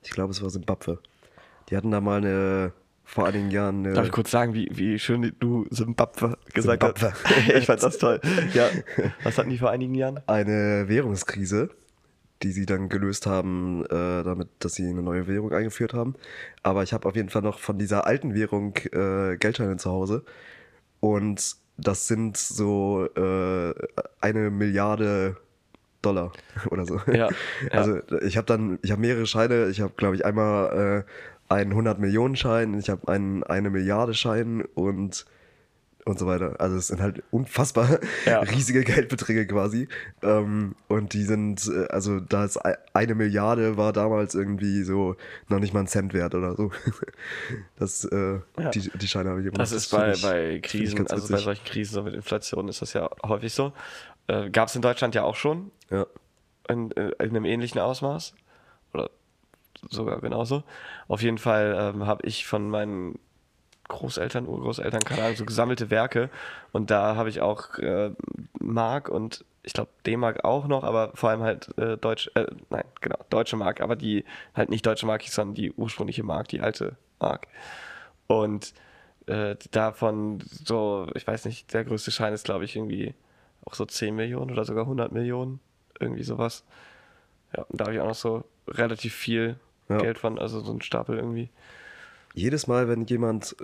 Ich 0.03 0.11
glaube, 0.11 0.33
es 0.33 0.43
war 0.43 0.51
Simbabwe. 0.51 0.99
Die 1.69 1.77
hatten 1.77 1.91
da 1.91 2.01
mal 2.01 2.19
eine, 2.19 2.73
vor 3.05 3.27
einigen 3.27 3.51
Jahren 3.51 3.85
eine. 3.85 3.95
Darf 3.95 4.07
ich 4.07 4.13
kurz 4.13 4.31
sagen, 4.31 4.55
wie, 4.55 4.69
wie 4.73 4.99
schön 4.99 5.33
du 5.39 5.67
Simbabwe 5.71 6.37
gesagt 6.53 6.83
Simbabwe. 6.83 7.13
hast? 7.13 7.49
ich 7.55 7.67
fand 7.67 7.83
das 7.83 7.99
toll. 7.99 8.21
Ja. 8.55 8.69
Was 9.23 9.39
hatten 9.39 9.51
die 9.51 9.59
vor 9.59 9.71
einigen 9.71 9.95
Jahren? 9.95 10.21
eine 10.27 10.89
Währungskrise, 10.89 11.71
die 12.43 12.53
sie 12.53 12.67
dann 12.67 12.89
gelöst 12.89 13.27
haben, 13.27 13.85
äh, 13.85 14.23
damit, 14.25 14.49
dass 14.59 14.75
sie 14.75 14.89
eine 14.89 15.03
neue 15.03 15.29
Währung 15.29 15.53
eingeführt 15.53 15.95
haben. 15.95 16.15
Aber 16.63 16.83
ich 16.83 16.93
habe 16.93 17.07
auf 17.07 17.15
jeden 17.15 17.29
Fall 17.29 17.43
noch 17.43 17.59
von 17.59 17.79
dieser 17.79 18.07
alten 18.07 18.35
Währung 18.35 18.77
äh, 18.93 19.37
Geldscheine 19.37 19.77
zu 19.77 19.91
Hause. 19.91 20.25
Und 21.01 21.57
das 21.77 22.07
sind 22.07 22.37
so 22.37 23.07
äh, 23.17 23.75
eine 24.21 24.51
Milliarde 24.51 25.37
Dollar 26.03 26.33
oder 26.71 26.85
so. 26.87 27.01
Ja, 27.07 27.15
ja. 27.15 27.31
Also 27.71 28.01
ich 28.23 28.37
habe 28.37 28.47
dann, 28.47 28.79
ich 28.83 28.91
habe 28.91 29.01
mehrere 29.01 29.27
Scheine. 29.27 29.69
Ich 29.69 29.81
habe, 29.81 29.93
glaube 29.97 30.17
ich, 30.17 30.25
einmal 30.25 31.05
äh, 31.07 31.53
einen 31.53 31.73
100 31.73 31.99
Millionen 31.99 32.37
Schein, 32.37 32.75
ich 32.79 32.91
habe 32.91 33.09
einen 33.09 33.43
eine 33.43 33.71
Milliarde 33.71 34.15
Schein 34.15 34.63
und 34.75 35.27
und 36.07 36.19
so 36.19 36.27
weiter. 36.27 36.57
Also 36.59 36.77
es 36.77 36.87
sind 36.87 37.03
halt 37.03 37.23
unfassbar 37.31 37.99
Ja. 38.27 38.41
riesige 38.41 38.83
Geldbeträge 38.85 39.47
quasi. 39.47 39.87
Ähm, 40.23 40.75
und 40.89 41.13
die 41.13 41.25
sind, 41.25 41.69
äh, 41.69 41.89
also 41.89 42.21
da 42.21 42.47
ist 42.47 42.57
ei- 42.65 42.79
eine 42.95 43.15
Milliarde 43.15 43.77
war 43.77 43.93
damals 43.93 44.35
irgendwie 44.35 44.83
so 44.83 45.17
noch 45.49 45.61
nicht 45.61 45.75
mal 45.75 45.81
ein 45.81 45.87
Cent 45.89 46.15
wert 46.15 46.35
oder 46.35 46.57
so. 46.57 46.71
Das, 47.77 48.05
äh, 48.05 48.41
Ja. 48.59 48.71
die, 48.71 48.91
die 48.95 49.09
Scheine 49.09 49.31
habe 49.31 49.41
ich 49.41 49.47
immer 49.47 49.59
Das 49.59 49.73
ist 49.73 49.91
bei, 49.91 50.13
ich- 50.13 50.23
bei 50.23 50.61
Krisen, 50.63 51.07
also 51.07 51.29
bei 51.33 51.39
solchen 51.39 51.65
Krisen, 51.65 51.93
so 51.95 52.03
mit 52.03 52.15
Inflation 52.15 52.69
ist 52.69 52.81
das 52.83 52.93
ja 52.95 53.09
häufig 53.23 53.53
so. 53.53 53.73
Äh, 54.31 54.51
Gab 54.51 54.69
es 54.69 54.77
in 54.77 54.83
Deutschland 54.83 55.15
ja 55.15 55.25
auch 55.25 55.37
schon 55.37 55.71
Ja. 55.91 56.07
in, 56.69 56.91
äh, 56.93 57.11
in 57.19 57.31
einem 57.31 57.45
ähnlichen 57.45 57.81
Ausmaß. 57.81 58.35
Oder 58.95 59.11
sogar 59.89 60.21
genauso. 60.21 60.63
Auf 61.09 61.23
jeden 61.23 61.39
Fall 61.39 61.77
ähm, 61.95 62.07
habe 62.07 62.27
ich 62.27 62.47
von 62.47 62.69
meinen 62.71 63.19
Großeltern, 63.89 64.47
Urgroßeltern, 64.47 65.01
keine 65.01 65.23
Ahnung, 65.23 65.37
so 65.37 65.45
gesammelte 65.45 65.91
Werke. 65.91 66.31
Und 66.71 66.91
da 66.91 67.17
habe 67.17 67.29
ich 67.29 67.41
auch 67.41 67.77
äh, 67.79 68.13
Mark 68.61 69.09
und 69.09 69.45
ich 69.63 69.73
glaube 69.73 69.91
D-Mark 70.07 70.45
auch 70.45 70.69
noch, 70.69 70.85
aber 70.85 71.11
vor 71.15 71.31
allem 71.31 71.43
halt 71.43 71.77
äh, 71.77 71.97
Deutsch, 71.99 72.31
äh, 72.35 72.47
nein, 72.71 72.85
genau, 73.01 73.19
deutsche 73.31 73.57
Mark, 73.57 73.81
aber 73.81 73.97
die 73.97 74.25
halt 74.55 74.71
nicht 74.71 74.87
deutsche 74.87 75.07
Mark, 75.07 75.23
sondern 75.25 75.55
die 75.55 75.73
ursprüngliche 75.73 76.23
Mark, 76.23 76.49
die 76.49 76.61
alte 76.61 76.97
Mark. 77.19 77.49
Und 78.29 78.73
äh, 79.27 79.57
davon 79.73 80.39
so, 80.65 81.09
ich 81.15 81.27
weiß 81.27 81.45
nicht, 81.47 81.75
der 81.75 81.85
größte 81.85 82.11
Schein 82.13 82.33
ist, 82.33 82.45
glaube 82.45 82.65
ich, 82.65 82.77
irgendwie 82.77 83.13
auch 83.65 83.75
so 83.75 83.85
10 83.85 84.15
Millionen 84.17 84.51
oder 84.51 84.65
sogar 84.65 84.85
100 84.85 85.13
Millionen, 85.13 85.61
irgendwie 85.99 86.23
sowas. 86.23 86.65
Ja, 87.57 87.67
da 87.71 87.85
habe 87.87 87.95
ich 87.95 88.01
auch 88.01 88.09
noch 88.09 88.15
so 88.15 88.45
relativ 88.69 89.15
viel 89.15 89.57
Ja. 89.89 89.99
Geld 89.99 90.19
von, 90.19 90.39
also 90.39 90.61
so 90.61 90.73
ein 90.73 90.83
Stapel 90.83 91.17
irgendwie. 91.19 91.51
Jedes 92.35 92.67
Mal, 92.69 92.89
wenn 92.89 93.05
jemand 93.07 93.57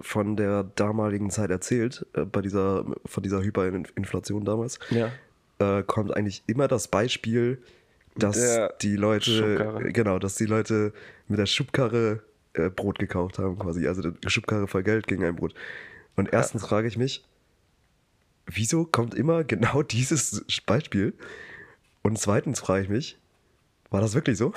von 0.00 0.36
der 0.36 0.64
damaligen 0.64 1.30
Zeit 1.30 1.50
erzählt, 1.50 2.04
äh, 2.14 2.24
bei 2.24 2.40
dieser, 2.42 2.84
von 3.06 3.22
dieser 3.22 3.42
Hyperinflation 3.42 4.44
damals, 4.44 4.78
Ja. 4.90 5.12
äh, 5.60 5.82
kommt 5.84 6.16
eigentlich 6.16 6.42
immer 6.46 6.68
das 6.68 6.88
Beispiel, 6.88 7.62
dass 8.16 8.36
Der 8.36 8.74
die 8.82 8.96
Leute, 8.96 9.30
Schubkarre. 9.30 9.92
genau, 9.92 10.18
dass 10.18 10.34
die 10.34 10.46
Leute 10.46 10.92
mit 11.28 11.38
der 11.38 11.46
Schubkarre 11.46 12.22
äh, 12.54 12.68
Brot 12.70 12.98
gekauft 12.98 13.38
haben, 13.38 13.56
quasi. 13.58 13.86
Also 13.86 14.10
die 14.10 14.30
Schubkarre 14.30 14.66
voll 14.66 14.82
Geld 14.82 15.06
gegen 15.06 15.24
ein 15.24 15.36
Brot. 15.36 15.54
Und 16.16 16.32
erstens 16.32 16.66
frage 16.66 16.88
ich 16.88 16.98
mich, 16.98 17.24
wieso 18.48 18.84
kommt 18.84 19.14
immer 19.14 19.44
genau 19.44 19.82
dieses 19.84 20.44
Beispiel? 20.66 21.14
Und 22.02 22.18
zweitens 22.18 22.60
frage 22.60 22.84
ich 22.84 22.88
mich, 22.88 23.18
War 23.90 24.02
das 24.02 24.14
wirklich 24.14 24.36
so? 24.36 24.52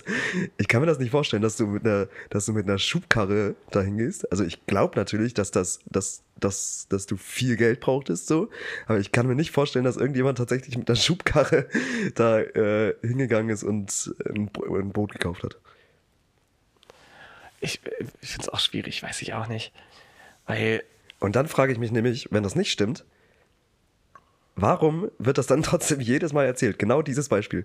Ich 0.58 0.68
kann 0.68 0.80
mir 0.80 0.86
das 0.86 0.98
nicht 0.98 1.10
vorstellen, 1.10 1.42
dass 1.42 1.56
du 1.56 1.66
mit 1.66 1.84
einer, 1.84 2.08
dass 2.30 2.46
du 2.46 2.52
mit 2.52 2.68
einer 2.68 2.78
Schubkarre 2.78 3.56
dahin 3.70 3.96
gehst. 3.98 4.30
Also 4.30 4.44
ich 4.44 4.64
glaube 4.66 4.96
natürlich, 4.96 5.34
dass 5.34 5.50
das, 5.50 5.80
dass, 5.86 6.22
dass, 6.38 6.86
dass 6.88 7.06
du 7.06 7.16
viel 7.16 7.56
Geld 7.56 7.80
brauchtest, 7.80 8.26
so. 8.28 8.48
Aber 8.86 8.98
ich 8.98 9.10
kann 9.10 9.26
mir 9.26 9.34
nicht 9.34 9.50
vorstellen, 9.50 9.84
dass 9.84 9.96
irgendjemand 9.96 10.38
tatsächlich 10.38 10.76
mit 10.78 10.88
einer 10.88 10.96
Schubkarre 10.96 11.68
da 12.14 12.40
äh, 12.40 12.94
hingegangen 13.02 13.50
ist 13.50 13.64
und 13.64 14.14
ein, 14.28 14.50
ein 14.68 14.92
Boot 14.92 15.12
gekauft 15.12 15.42
hat. 15.42 15.56
Ich, 17.60 17.80
ich 18.20 18.28
finde 18.28 18.42
es 18.42 18.48
auch 18.48 18.60
schwierig, 18.60 19.02
weiß 19.02 19.22
ich 19.22 19.34
auch 19.34 19.48
nicht. 19.48 19.72
Weil, 20.46 20.84
Und 21.18 21.34
dann 21.34 21.48
frage 21.48 21.72
ich 21.72 21.78
mich 21.78 21.90
nämlich, 21.90 22.28
wenn 22.30 22.44
das 22.44 22.54
nicht 22.54 22.70
stimmt, 22.70 23.04
warum 24.56 25.10
wird 25.18 25.38
das 25.38 25.46
dann 25.46 25.62
trotzdem 25.62 26.00
jedes 26.00 26.32
Mal 26.32 26.44
erzählt? 26.44 26.78
Genau 26.78 27.02
dieses 27.02 27.28
Beispiel. 27.28 27.64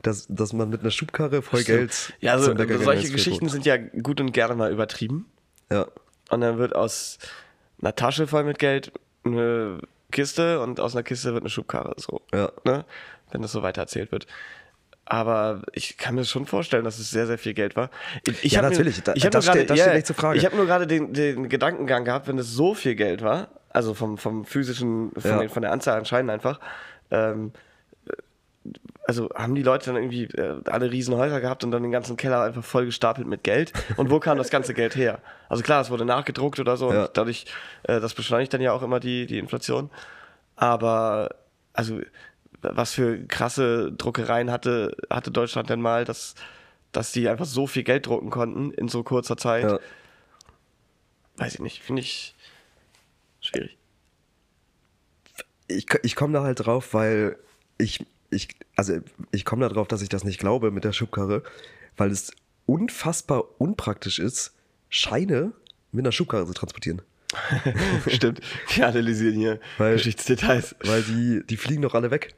Dass, 0.00 0.28
dass 0.28 0.52
man 0.52 0.70
mit 0.70 0.80
einer 0.80 0.92
Schubkarre 0.92 1.42
voll 1.42 1.64
Geld. 1.64 2.14
ja, 2.20 2.32
also 2.32 2.54
solche 2.78 3.10
Geschichten 3.10 3.48
sind 3.48 3.66
ja 3.66 3.76
gut 3.76 4.20
und 4.20 4.30
gerne 4.32 4.54
mal 4.54 4.70
übertrieben. 4.70 5.26
Ja. 5.72 5.88
Und 6.30 6.40
dann 6.40 6.58
wird 6.58 6.76
aus 6.76 7.18
einer 7.82 7.96
Tasche 7.96 8.28
voll 8.28 8.44
mit 8.44 8.60
Geld 8.60 8.92
eine 9.24 9.80
Kiste 10.12 10.60
und 10.60 10.78
aus 10.78 10.94
einer 10.94 11.02
Kiste 11.02 11.32
wird 11.32 11.42
eine 11.42 11.50
Schubkarre. 11.50 11.94
So. 11.96 12.22
Ja. 12.32 12.52
Ne? 12.64 12.84
Wenn 13.32 13.42
das 13.42 13.50
so 13.50 13.62
weiter 13.62 13.82
erzählt 13.82 14.12
wird. 14.12 14.28
Aber 15.10 15.62
ich 15.72 15.96
kann 15.96 16.16
mir 16.16 16.24
schon 16.26 16.44
vorstellen, 16.44 16.84
dass 16.84 16.98
es 16.98 17.10
sehr, 17.10 17.26
sehr 17.26 17.38
viel 17.38 17.54
Geld 17.54 17.76
war. 17.76 17.88
Ich, 18.42 18.52
Ja, 18.52 18.60
natürlich. 18.60 18.98
Mir, 18.98 19.02
Da- 19.04 19.12
ich 19.14 19.24
nur 19.24 19.30
gerade- 19.40 20.40
habe 20.44 20.56
nur 20.56 20.66
gerade 20.66 20.86
den, 20.86 21.14
den 21.14 21.48
Gedankengang 21.48 22.04
gehabt, 22.04 22.28
wenn 22.28 22.36
es 22.36 22.52
so 22.52 22.74
viel 22.74 22.94
Geld 22.94 23.22
war, 23.22 23.48
also 23.70 23.94
vom, 23.94 24.18
vom 24.18 24.44
physischen, 24.44 25.12
von, 25.16 25.30
Ja. 25.30 25.38
den, 25.38 25.48
von 25.48 25.62
der 25.62 25.72
Anzahl 25.72 25.96
an 25.98 26.04
Scheinen 26.04 26.28
einfach, 26.28 26.60
ähm, 27.10 27.52
also 29.06 29.30
haben 29.34 29.54
die 29.54 29.62
Leute 29.62 29.86
dann 29.86 29.96
irgendwie 29.96 30.24
äh, 30.24 30.60
alle 30.66 30.90
riesen 30.92 31.14
Häuser 31.14 31.40
gehabt 31.40 31.64
und 31.64 31.70
dann 31.70 31.82
den 31.82 31.90
ganzen 31.92 32.18
Keller 32.18 32.42
einfach 32.42 32.62
voll 32.62 32.84
gestapelt 32.84 33.26
mit 33.26 33.42
Geld. 33.42 33.72
Und 33.96 34.10
wo 34.10 34.20
kam 34.20 34.36
das 34.36 34.50
ganze 34.50 34.74
Geld 34.74 34.94
her? 34.94 35.20
Also 35.48 35.62
klar, 35.62 35.80
es 35.80 35.88
wurde 35.88 36.04
nachgedruckt 36.04 36.60
oder 36.60 36.76
so 36.76 36.92
Ja. 36.92 37.04
und 37.06 37.16
dadurch, 37.16 37.46
äh, 37.84 37.98
das 38.00 38.12
beschleunigt 38.12 38.52
dann 38.52 38.60
ja 38.60 38.72
auch 38.72 38.82
immer 38.82 39.00
die, 39.00 39.24
die 39.24 39.38
Inflation. 39.38 39.88
Aber, 40.56 41.30
also, 41.72 42.00
was 42.74 42.92
für 42.94 43.24
krasse 43.26 43.92
Druckereien 43.92 44.50
hatte, 44.50 44.96
hatte 45.10 45.30
Deutschland 45.30 45.70
denn 45.70 45.80
mal, 45.80 46.04
dass, 46.04 46.34
dass 46.92 47.12
die 47.12 47.28
einfach 47.28 47.44
so 47.46 47.66
viel 47.66 47.82
Geld 47.84 48.06
drucken 48.06 48.30
konnten 48.30 48.72
in 48.72 48.88
so 48.88 49.02
kurzer 49.02 49.36
Zeit? 49.36 49.64
ja. 49.64 49.78
Weiß 51.36 51.54
ich 51.54 51.60
nicht, 51.60 51.82
finde 51.82 52.02
ich 52.02 52.34
schwierig. 53.40 53.76
ich, 55.68 55.86
ich 56.02 56.16
komme 56.16 56.32
da 56.32 56.42
halt 56.42 56.66
drauf, 56.66 56.94
weil 56.94 57.36
ich, 57.78 58.04
ich 58.30 58.48
also 58.76 58.98
ich 59.30 59.44
komme 59.44 59.62
da 59.66 59.72
drauf, 59.72 59.86
dass 59.88 60.02
ich 60.02 60.08
das 60.08 60.24
nicht 60.24 60.40
glaube 60.40 60.70
mit 60.70 60.82
der 60.84 60.92
Schubkarre, 60.92 61.42
weil 61.96 62.10
es 62.10 62.32
unfassbar 62.66 63.44
unpraktisch 63.58 64.18
ist, 64.18 64.52
Scheine 64.88 65.52
mit 65.92 66.04
einer 66.04 66.12
Schubkarre 66.12 66.46
zu 66.46 66.54
transportieren. 66.54 67.02
Stimmt, 68.08 68.40
wir 68.74 68.86
analysieren 68.86 69.34
hier 69.34 69.60
Weil- 69.76 69.94
Geschichtsdetails. 69.94 70.74
Weil 70.84 71.02
die, 71.02 71.42
die 71.46 71.56
fliegen 71.56 71.82
doch 71.82 71.94
alle 71.94 72.10
weg. 72.10 72.34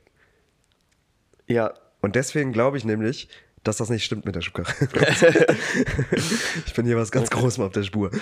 Ja, 1.50 1.74
Und 2.00 2.14
deswegen 2.14 2.52
glaube 2.52 2.76
ich 2.76 2.84
nämlich, 2.84 3.28
dass 3.64 3.78
das 3.78 3.90
nicht 3.90 4.04
stimmt 4.04 4.24
mit 4.24 4.36
der 4.36 4.40
Schubkarre. 4.40 4.72
ich 6.64 6.74
bin 6.74 6.86
hier 6.86 6.96
was 6.96 7.10
ganz 7.10 7.28
Großem 7.28 7.64
auf 7.64 7.72
der 7.72 7.82
Spur. 7.82 8.12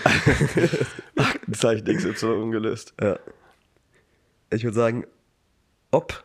Zeichen 1.53 1.85
XY 1.85 2.27
ungelöst. 2.27 2.95
Ja. 2.99 3.19
Ich 4.51 4.65
würde 4.65 4.75
sagen, 4.75 5.07
ob 5.91 6.25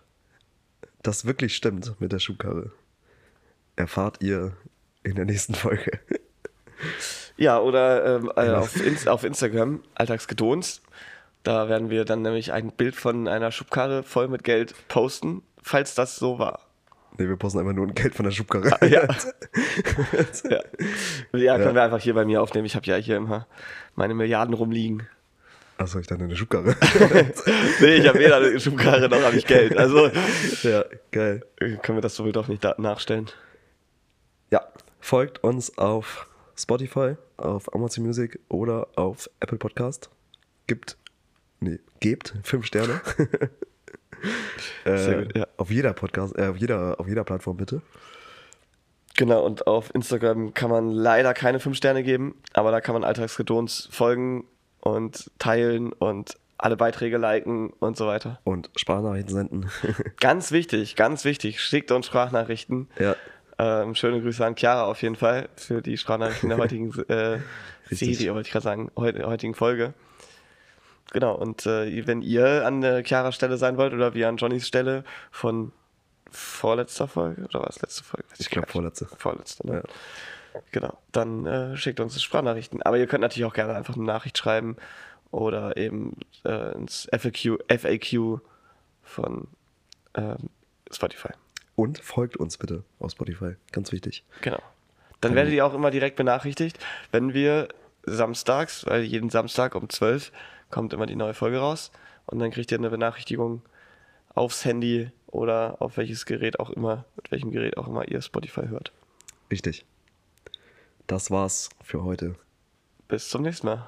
das 1.02 1.26
wirklich 1.26 1.58
stimmt 1.58 2.00
mit 2.00 2.14
der 2.14 2.20
Schubkarre, 2.20 2.72
erfahrt 3.76 4.24
ihr 4.24 4.56
in 5.04 5.16
der 5.16 5.26
nächsten 5.26 5.56
Folge. 5.56 6.00
Ja, 7.36 7.60
oder 7.60 8.16
ähm, 8.16 8.32
äh, 8.38 8.50
auf, 8.52 8.82
Inst 8.82 9.10
auf 9.10 9.26
Instagram, 9.26 9.84
Alltagsgedons. 9.96 10.82
Da 11.44 11.68
werden 11.68 11.90
wir 11.90 12.06
dann 12.06 12.22
nämlich 12.22 12.54
ein 12.54 12.72
Bild 12.72 12.96
von 12.96 13.28
einer 13.28 13.52
Schubkarre 13.52 14.04
voll 14.04 14.30
mit 14.30 14.46
Geld 14.46 14.74
posten, 14.88 15.44
falls 15.62 15.96
das 15.96 16.16
so 16.16 16.40
war. 16.40 16.63
Ne, 17.18 17.30
wir 17.30 17.36
posten 17.38 17.60
einfach 17.60 17.74
nur 17.74 17.88
ein 17.88 17.94
Geld 17.94 18.16
von 18.16 18.26
der 18.26 18.32
Schubkarre. 18.32 18.72
Ja. 18.90 19.08
ja. 20.50 20.60
ja, 21.34 21.58
können 21.58 21.76
wir 21.76 21.84
einfach 21.84 22.00
hier 22.02 22.14
bei 22.14 22.26
mir 22.26 22.42
aufnehmen. 22.42 22.66
Ich 22.66 22.76
habe 22.76 22.86
ja 22.86 22.96
hier 22.96 23.18
immer 23.18 23.48
meine 23.96 24.14
Milliarden 24.14 24.54
rumliegen. 24.54 25.08
Achso, 25.78 26.00
ich 26.00 26.08
dachte 26.08 26.24
eine 26.24 26.36
Schubkarre. 26.36 26.76
Nee, 27.80 27.96
ich 27.96 28.08
habe 28.08 28.20
weder 28.20 28.38
eine 28.38 28.60
Schubkarre 28.60 29.10
noch 29.10 29.22
habe 29.22 29.36
ich 29.36 29.46
Geld. 29.46 29.78
Also 29.78 30.10
ja, 30.64 30.86
geil. 31.12 31.44
können 31.58 31.98
wir 31.98 32.02
das 32.02 32.20
wohl 32.20 32.32
doch 32.32 32.48
nicht 32.48 32.64
nachstellen. 32.78 33.30
Ja, 34.52 34.62
folgt 35.00 35.44
uns 35.44 35.78
auf 35.78 36.28
Spotify, 36.56 37.16
auf 37.38 37.74
Amazon 37.74 38.06
Music 38.06 38.40
oder 38.50 38.88
auf 38.96 39.30
Apple 39.40 39.58
Podcast. 39.58 40.10
Gibt, 40.68 40.98
nee, 41.60 41.80
gebt 42.00 42.34
fünf 42.44 42.66
Sterne. 42.66 43.02
Sehr 44.86 45.20
äh, 45.20 45.24
gut, 45.24 45.38
ja. 45.38 45.48
Auf 45.58 45.72
jeder 45.72 45.94
Podcast, 45.94 46.38
äh, 46.38 46.48
auf 46.48 46.58
jeder, 46.58 47.00
auf 47.00 47.08
jeder 47.08 47.24
Plattform 47.24 47.58
bitte. 47.58 47.82
Genau, 49.16 49.46
und 49.46 49.68
auf 49.68 49.94
Instagram 49.94 50.54
kann 50.54 50.72
man 50.72 50.90
leider 50.90 51.34
keine 51.34 51.60
5 51.60 51.78
Sterne 51.78 52.04
geben, 52.04 52.36
aber 52.54 52.72
da 52.72 52.82
kann 52.82 52.94
man 52.94 53.04
Alltagsgedons 53.04 53.90
folgen 53.92 54.46
und 54.80 55.30
teilen 55.38 55.94
und 55.94 56.38
alle 56.58 56.78
Beiträge 56.78 57.18
liken 57.18 57.72
und 57.80 57.98
so 57.98 58.08
weiter. 58.08 58.40
Und 58.44 58.70
Sprachnachrichten 58.76 59.36
senden. 59.36 59.70
Ganz 60.20 60.52
wichtig, 60.52 60.96
ganz 60.96 61.26
wichtig, 61.26 61.62
schickt 61.62 61.92
uns 61.92 62.08
Sprachnachrichten. 62.08 62.90
ja, 62.98 63.16
Ähm, 63.60 63.94
schöne 63.96 64.22
Grüße 64.22 64.44
an 64.44 64.56
Chiara 64.56 64.86
auf 64.86 65.02
jeden 65.02 65.16
Fall 65.16 65.50
für 65.56 65.82
die 65.82 65.98
Sprachnachrichten 65.98 66.50
der 66.50 66.58
heutigen 66.60 66.92
äh. 67.10 67.40
Serie, 67.90 68.34
wollte 68.34 68.48
ich 68.48 68.52
gerade 68.52 68.64
sagen, 68.64 68.92
heu 68.96 69.12
heutigen 69.24 69.54
Folge. 69.54 69.94
Genau, 71.12 71.36
und 71.36 71.66
äh, 71.66 72.08
wenn 72.08 72.22
ihr 72.22 72.66
an 72.66 72.82
der 72.82 73.04
Chiaras 73.04 73.36
Stelle 73.36 73.58
sein 73.58 73.78
wollt 73.78 73.94
oder 73.94 74.14
wir 74.14 74.30
an 74.30 74.38
Johnnys 74.38 74.68
Stelle 74.68 75.04
von 75.32 75.72
vorletzter 76.32 77.08
Folge 77.08 77.44
oder 77.44 77.62
was 77.62 77.82
letzte 77.82 78.04
Folge? 78.04 78.26
Weiß 78.32 78.40
Ich 78.40 78.50
glaub, 78.50 78.64
gar 78.64 78.68
nicht. 78.68 78.72
vorletzte. 78.72 79.06
Vorletzte, 79.18 79.68
ne? 79.68 79.84
Genau, 80.72 80.98
dann 81.12 81.46
äh, 81.46 81.78
schickt 81.78 82.00
uns 82.00 82.22
Sprachnachrichten. 82.22 82.82
Aber 82.84 82.98
ihr 82.98 83.08
könnt 83.08 83.22
natürlich 83.22 83.46
auch 83.46 83.54
gerne 83.54 83.76
einfach 83.76 83.96
eine 83.96 84.06
Nachricht 84.06 84.38
schreiben 84.38 84.78
oder 85.32 85.78
eben 85.78 86.18
äh, 86.46 86.74
ins 86.76 87.08
FAQ, 87.12 87.60
FAQ 87.70 88.40
von 89.02 89.48
ähm, 90.16 90.50
Spotify. 90.92 91.30
Und 91.76 92.00
folgt 92.00 92.38
uns 92.38 92.58
bitte 92.58 92.84
auf 93.00 93.12
Spotify. 93.12 93.56
Ganz 93.72 93.92
wichtig. 93.92 94.24
Genau. 94.42 94.62
Dann 95.22 95.36
werdet 95.36 95.54
ihr 95.54 95.66
auch 95.66 95.74
immer 95.74 95.90
direkt 95.90 96.18
benachrichtigt, 96.18 96.78
wenn 97.12 97.34
wir 97.34 97.70
samstags, 98.04 98.86
weil 98.86 99.04
jeden 99.04 99.30
Samstag 99.30 99.74
um 99.74 99.90
12 99.90 100.32
kommt 100.74 100.92
immer 100.92 101.06
die 101.06 101.16
neue 101.16 101.36
Folge 101.36 101.60
raus 101.60 101.92
und 102.26 102.40
dann 102.40 102.50
kriegt 102.50 102.72
ihr 102.72 102.80
eine 102.80 102.90
Benachrichtigung 102.90 103.62
aufs 104.34 104.66
Handy 104.66 105.12
oder 105.28 105.78
auf 105.80 105.98
welches 105.98 106.26
Gerät 106.26 106.60
auch 106.60 106.72
immer, 106.72 107.06
mit 107.16 107.32
welchem 107.32 107.52
Gerät 107.52 107.78
auch 107.78 107.88
immer 107.88 108.08
ihr 108.08 108.24
Spotify 108.24 108.68
hört. 108.68 108.92
Richtig. 109.52 109.86
Das 111.06 111.30
war's 111.30 111.70
für 111.84 112.04
heute. 112.04 112.36
Bis 113.08 113.30
zum 113.30 113.44
nächsten 113.44 113.68
Mal. 113.68 113.88